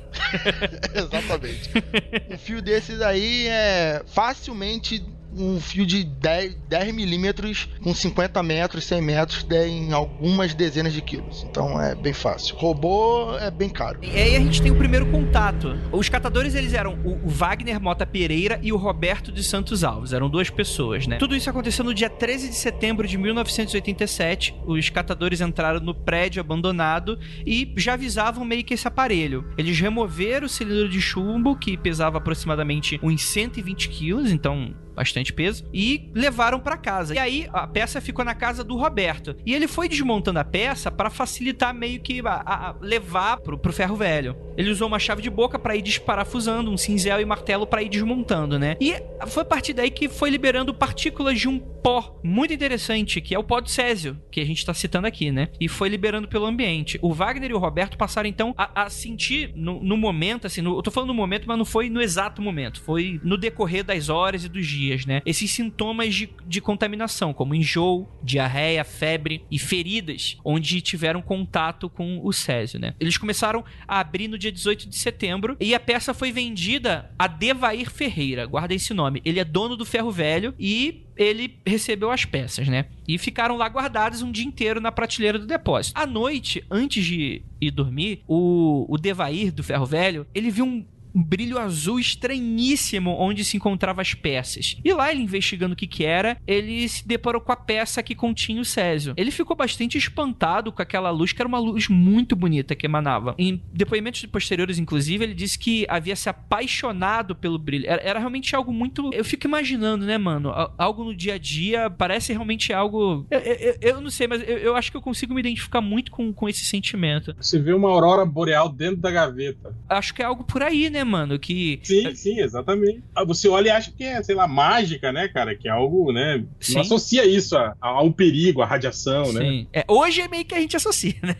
Exatamente. 0.94 1.70
um 2.30 2.38
fio 2.38 2.62
desses 2.62 3.00
aí 3.00 3.46
é 3.48 4.02
facilmente 4.06 5.04
um 5.38 5.60
fio 5.60 5.86
de 5.86 6.04
10, 6.04 6.56
10 6.68 6.94
milímetros 6.94 7.68
com 7.82 7.94
50 7.94 8.42
metros, 8.42 8.84
100 8.84 9.02
metros, 9.02 9.46
em 9.50 9.92
algumas 9.92 10.54
dezenas 10.54 10.92
de 10.92 11.00
quilos. 11.00 11.46
Então 11.48 11.80
é 11.80 11.94
bem 11.94 12.12
fácil. 12.12 12.56
Robô 12.56 13.36
é 13.38 13.50
bem 13.50 13.68
caro. 13.68 14.00
E 14.02 14.10
aí 14.10 14.36
a 14.36 14.40
gente 14.40 14.60
tem 14.60 14.70
o 14.70 14.76
primeiro 14.76 15.06
contato. 15.10 15.78
Os 15.92 16.08
catadores 16.08 16.54
eles 16.54 16.74
eram 16.74 16.98
o 17.04 17.28
Wagner 17.28 17.80
Mota 17.80 18.04
Pereira 18.04 18.58
e 18.62 18.72
o 18.72 18.76
Roberto 18.76 19.30
de 19.30 19.42
Santos 19.42 19.84
Alves. 19.84 20.12
Eram 20.12 20.28
duas 20.28 20.50
pessoas, 20.50 21.06
né? 21.06 21.16
Tudo 21.16 21.36
isso 21.36 21.48
aconteceu 21.48 21.84
no 21.84 21.94
dia 21.94 22.10
13 22.10 22.48
de 22.48 22.56
setembro 22.56 23.06
de 23.06 23.16
1987. 23.16 24.54
Os 24.66 24.90
catadores 24.90 25.40
entraram 25.40 25.80
no 25.80 25.94
prédio 25.94 26.40
abandonado 26.40 27.18
e 27.46 27.72
já 27.76 27.94
avisavam 27.94 28.44
meio 28.44 28.64
que 28.64 28.74
esse 28.74 28.88
aparelho. 28.88 29.44
Eles 29.56 29.78
removeram 29.78 30.46
o 30.46 30.48
cilindro 30.48 30.88
de 30.88 31.00
chumbo, 31.00 31.56
que 31.56 31.76
pesava 31.76 32.18
aproximadamente 32.18 32.98
uns 33.02 33.22
120 33.24 33.88
quilos, 33.88 34.30
então 34.30 34.74
bastante 34.98 35.32
peso, 35.32 35.64
e 35.72 36.10
levaram 36.12 36.58
para 36.58 36.76
casa. 36.76 37.14
E 37.14 37.18
aí 37.18 37.48
a 37.52 37.66
peça 37.68 38.00
ficou 38.00 38.24
na 38.24 38.34
casa 38.34 38.64
do 38.64 38.76
Roberto. 38.76 39.36
E 39.46 39.54
ele 39.54 39.68
foi 39.68 39.88
desmontando 39.88 40.40
a 40.40 40.44
peça 40.44 40.90
para 40.90 41.08
facilitar 41.08 41.72
meio 41.72 42.00
que 42.00 42.20
a, 42.24 42.42
a, 42.44 42.74
levar 42.80 43.38
pro, 43.38 43.56
pro 43.56 43.72
ferro 43.72 43.94
velho. 43.94 44.36
Ele 44.56 44.70
usou 44.70 44.88
uma 44.88 44.98
chave 44.98 45.22
de 45.22 45.30
boca 45.30 45.56
para 45.56 45.76
ir 45.76 45.82
desparafusando, 45.82 46.70
um 46.70 46.76
cinzel 46.76 47.20
e 47.20 47.24
martelo 47.24 47.64
para 47.64 47.80
ir 47.80 47.88
desmontando, 47.88 48.58
né? 48.58 48.76
E 48.80 48.96
foi 49.28 49.42
a 49.44 49.46
partir 49.46 49.72
daí 49.72 49.90
que 49.90 50.08
foi 50.08 50.30
liberando 50.30 50.74
partículas 50.74 51.38
de 51.38 51.48
um 51.48 51.60
pó 51.82 52.20
muito 52.22 52.52
interessante, 52.52 53.20
que 53.20 53.34
é 53.34 53.38
o 53.38 53.44
pó 53.44 53.60
de 53.60 53.70
césio, 53.70 54.20
que 54.30 54.40
a 54.40 54.44
gente 54.44 54.64
tá 54.64 54.74
citando 54.74 55.06
aqui, 55.06 55.30
né? 55.30 55.48
E 55.60 55.68
foi 55.68 55.88
liberando 55.88 56.28
pelo 56.28 56.46
ambiente. 56.46 56.98
O 57.02 57.12
Wagner 57.12 57.50
e 57.50 57.54
o 57.54 57.58
Roberto 57.58 57.96
passaram 57.96 58.28
então 58.28 58.54
a, 58.56 58.82
a 58.82 58.90
sentir 58.90 59.52
no, 59.54 59.82
no, 59.82 59.96
momento, 59.96 60.46
assim, 60.46 60.60
no, 60.60 60.76
eu 60.76 60.82
tô 60.82 60.90
falando 60.90 61.08
no 61.08 61.14
momento, 61.14 61.46
mas 61.46 61.58
não 61.58 61.64
foi 61.64 61.88
no 61.88 62.00
exato 62.00 62.42
momento, 62.42 62.80
foi 62.80 63.20
no 63.22 63.36
decorrer 63.36 63.84
das 63.84 64.08
horas 64.08 64.44
e 64.44 64.48
dos 64.48 64.66
dias, 64.66 65.06
né? 65.06 65.22
Esses 65.24 65.50
sintomas 65.50 66.14
de, 66.14 66.30
de 66.46 66.60
contaminação, 66.60 67.32
como 67.32 67.54
enjoo, 67.54 68.08
diarreia, 68.22 68.84
febre 68.84 69.44
e 69.50 69.58
feridas, 69.58 70.36
onde 70.44 70.80
tiveram 70.80 71.22
contato 71.22 71.88
com 71.88 72.20
o 72.22 72.32
césio, 72.32 72.78
né? 72.78 72.94
Eles 73.00 73.16
começaram 73.16 73.64
a 73.86 74.00
abrir 74.00 74.28
no 74.28 74.38
dia 74.38 74.52
18 74.52 74.88
de 74.88 74.96
setembro 74.96 75.56
e 75.60 75.74
a 75.74 75.80
peça 75.80 76.14
foi 76.14 76.32
vendida 76.32 77.10
a 77.18 77.26
Devair 77.26 77.90
Ferreira, 77.90 78.46
guarda 78.46 78.74
esse 78.74 78.92
nome. 78.92 79.22
Ele 79.24 79.40
é 79.40 79.44
dono 79.44 79.76
do 79.76 79.84
ferro 79.84 80.10
velho 80.10 80.54
e 80.58 81.06
ele 81.18 81.58
recebeu 81.66 82.10
as 82.10 82.24
peças, 82.24 82.68
né? 82.68 82.86
E 83.06 83.18
ficaram 83.18 83.56
lá 83.56 83.68
guardadas 83.68 84.22
um 84.22 84.30
dia 84.30 84.46
inteiro 84.46 84.80
na 84.80 84.92
prateleira 84.92 85.38
do 85.38 85.46
depósito. 85.46 86.00
À 86.00 86.06
noite, 86.06 86.64
antes 86.70 87.04
de 87.04 87.42
ir 87.60 87.70
dormir, 87.72 88.22
o, 88.26 88.86
o 88.88 88.96
Devair 88.96 89.52
do 89.52 89.64
Ferro 89.64 89.84
Velho, 89.84 90.26
ele 90.32 90.50
viu 90.50 90.64
um 90.64 90.84
um 91.14 91.22
brilho 91.22 91.58
azul 91.58 91.98
estranhíssimo 91.98 93.10
onde 93.18 93.44
se 93.44 93.56
encontravam 93.56 94.00
as 94.00 94.14
peças. 94.14 94.76
E 94.84 94.92
lá 94.92 95.10
ele 95.10 95.22
investigando 95.22 95.74
o 95.74 95.76
que 95.76 95.86
que 95.86 96.04
era, 96.04 96.36
ele 96.46 96.88
se 96.88 97.06
deparou 97.06 97.40
com 97.40 97.52
a 97.52 97.56
peça 97.56 98.02
que 98.02 98.14
continha 98.14 98.60
o 98.60 98.64
Césio. 98.64 99.14
Ele 99.16 99.30
ficou 99.30 99.56
bastante 99.56 99.98
espantado 99.98 100.72
com 100.72 100.82
aquela 100.82 101.10
luz, 101.10 101.32
que 101.32 101.40
era 101.42 101.48
uma 101.48 101.58
luz 101.58 101.88
muito 101.88 102.36
bonita 102.36 102.74
que 102.74 102.86
emanava. 102.86 103.34
Em 103.38 103.62
depoimentos 103.72 104.24
posteriores, 104.26 104.78
inclusive, 104.78 105.24
ele 105.24 105.34
disse 105.34 105.58
que 105.58 105.86
havia 105.88 106.16
se 106.16 106.28
apaixonado 106.28 107.34
pelo 107.34 107.58
brilho. 107.58 107.86
Era, 107.86 108.02
era 108.02 108.18
realmente 108.18 108.54
algo 108.54 108.72
muito. 108.72 109.10
Eu 109.12 109.24
fico 109.24 109.46
imaginando, 109.46 110.04
né, 110.04 110.18
mano? 110.18 110.52
Algo 110.76 111.04
no 111.04 111.14
dia 111.14 111.34
a 111.34 111.38
dia 111.38 111.90
parece 111.90 112.32
realmente 112.32 112.72
algo. 112.72 113.26
Eu, 113.30 113.38
eu, 113.40 113.76
eu 113.80 114.00
não 114.00 114.10
sei, 114.10 114.26
mas 114.26 114.42
eu, 114.42 114.58
eu, 114.58 114.76
acho 114.76 114.90
que 114.90 114.96
eu 114.96 115.02
consigo 115.02 115.34
me 115.34 115.40
identificar 115.40 115.80
muito 115.80 116.10
com, 116.10 116.32
com 116.32 116.48
esse 116.48 116.64
sentimento. 116.64 117.34
Você 117.40 117.58
vê 117.58 117.72
uma 117.72 117.88
aurora 117.88 118.24
boreal 118.24 118.68
dentro 118.68 118.98
da 118.98 119.10
gaveta. 119.10 119.74
Acho 119.88 120.14
que 120.14 120.22
é 120.22 120.24
algo 120.24 120.44
por 120.44 120.62
aí, 120.62 120.90
né, 120.90 120.97
mano? 121.04 121.38
Que. 121.38 121.80
Sim, 121.82 122.14
sim, 122.14 122.40
exatamente. 122.40 123.02
Ah, 123.14 123.24
você 123.24 123.48
olha 123.48 123.68
e 123.68 123.70
acha 123.70 123.90
que 123.90 124.04
é, 124.04 124.22
sei 124.22 124.34
lá, 124.34 124.46
mágica, 124.46 125.12
né, 125.12 125.28
cara? 125.28 125.54
Que 125.54 125.68
é 125.68 125.70
algo, 125.70 126.12
né? 126.12 126.44
Sim. 126.60 126.74
Não 126.74 126.80
associa 126.82 127.24
isso 127.26 127.56
a, 127.56 127.74
ao 127.80 128.12
perigo, 128.12 128.62
à 128.62 128.66
radiação, 128.66 129.26
sim. 129.26 129.32
né? 129.34 129.40
Sim. 129.40 129.66
É, 129.72 129.84
hoje 129.88 130.20
é 130.20 130.28
meio 130.28 130.44
que 130.44 130.54
a 130.54 130.60
gente 130.60 130.76
associa, 130.76 131.14
né? 131.22 131.36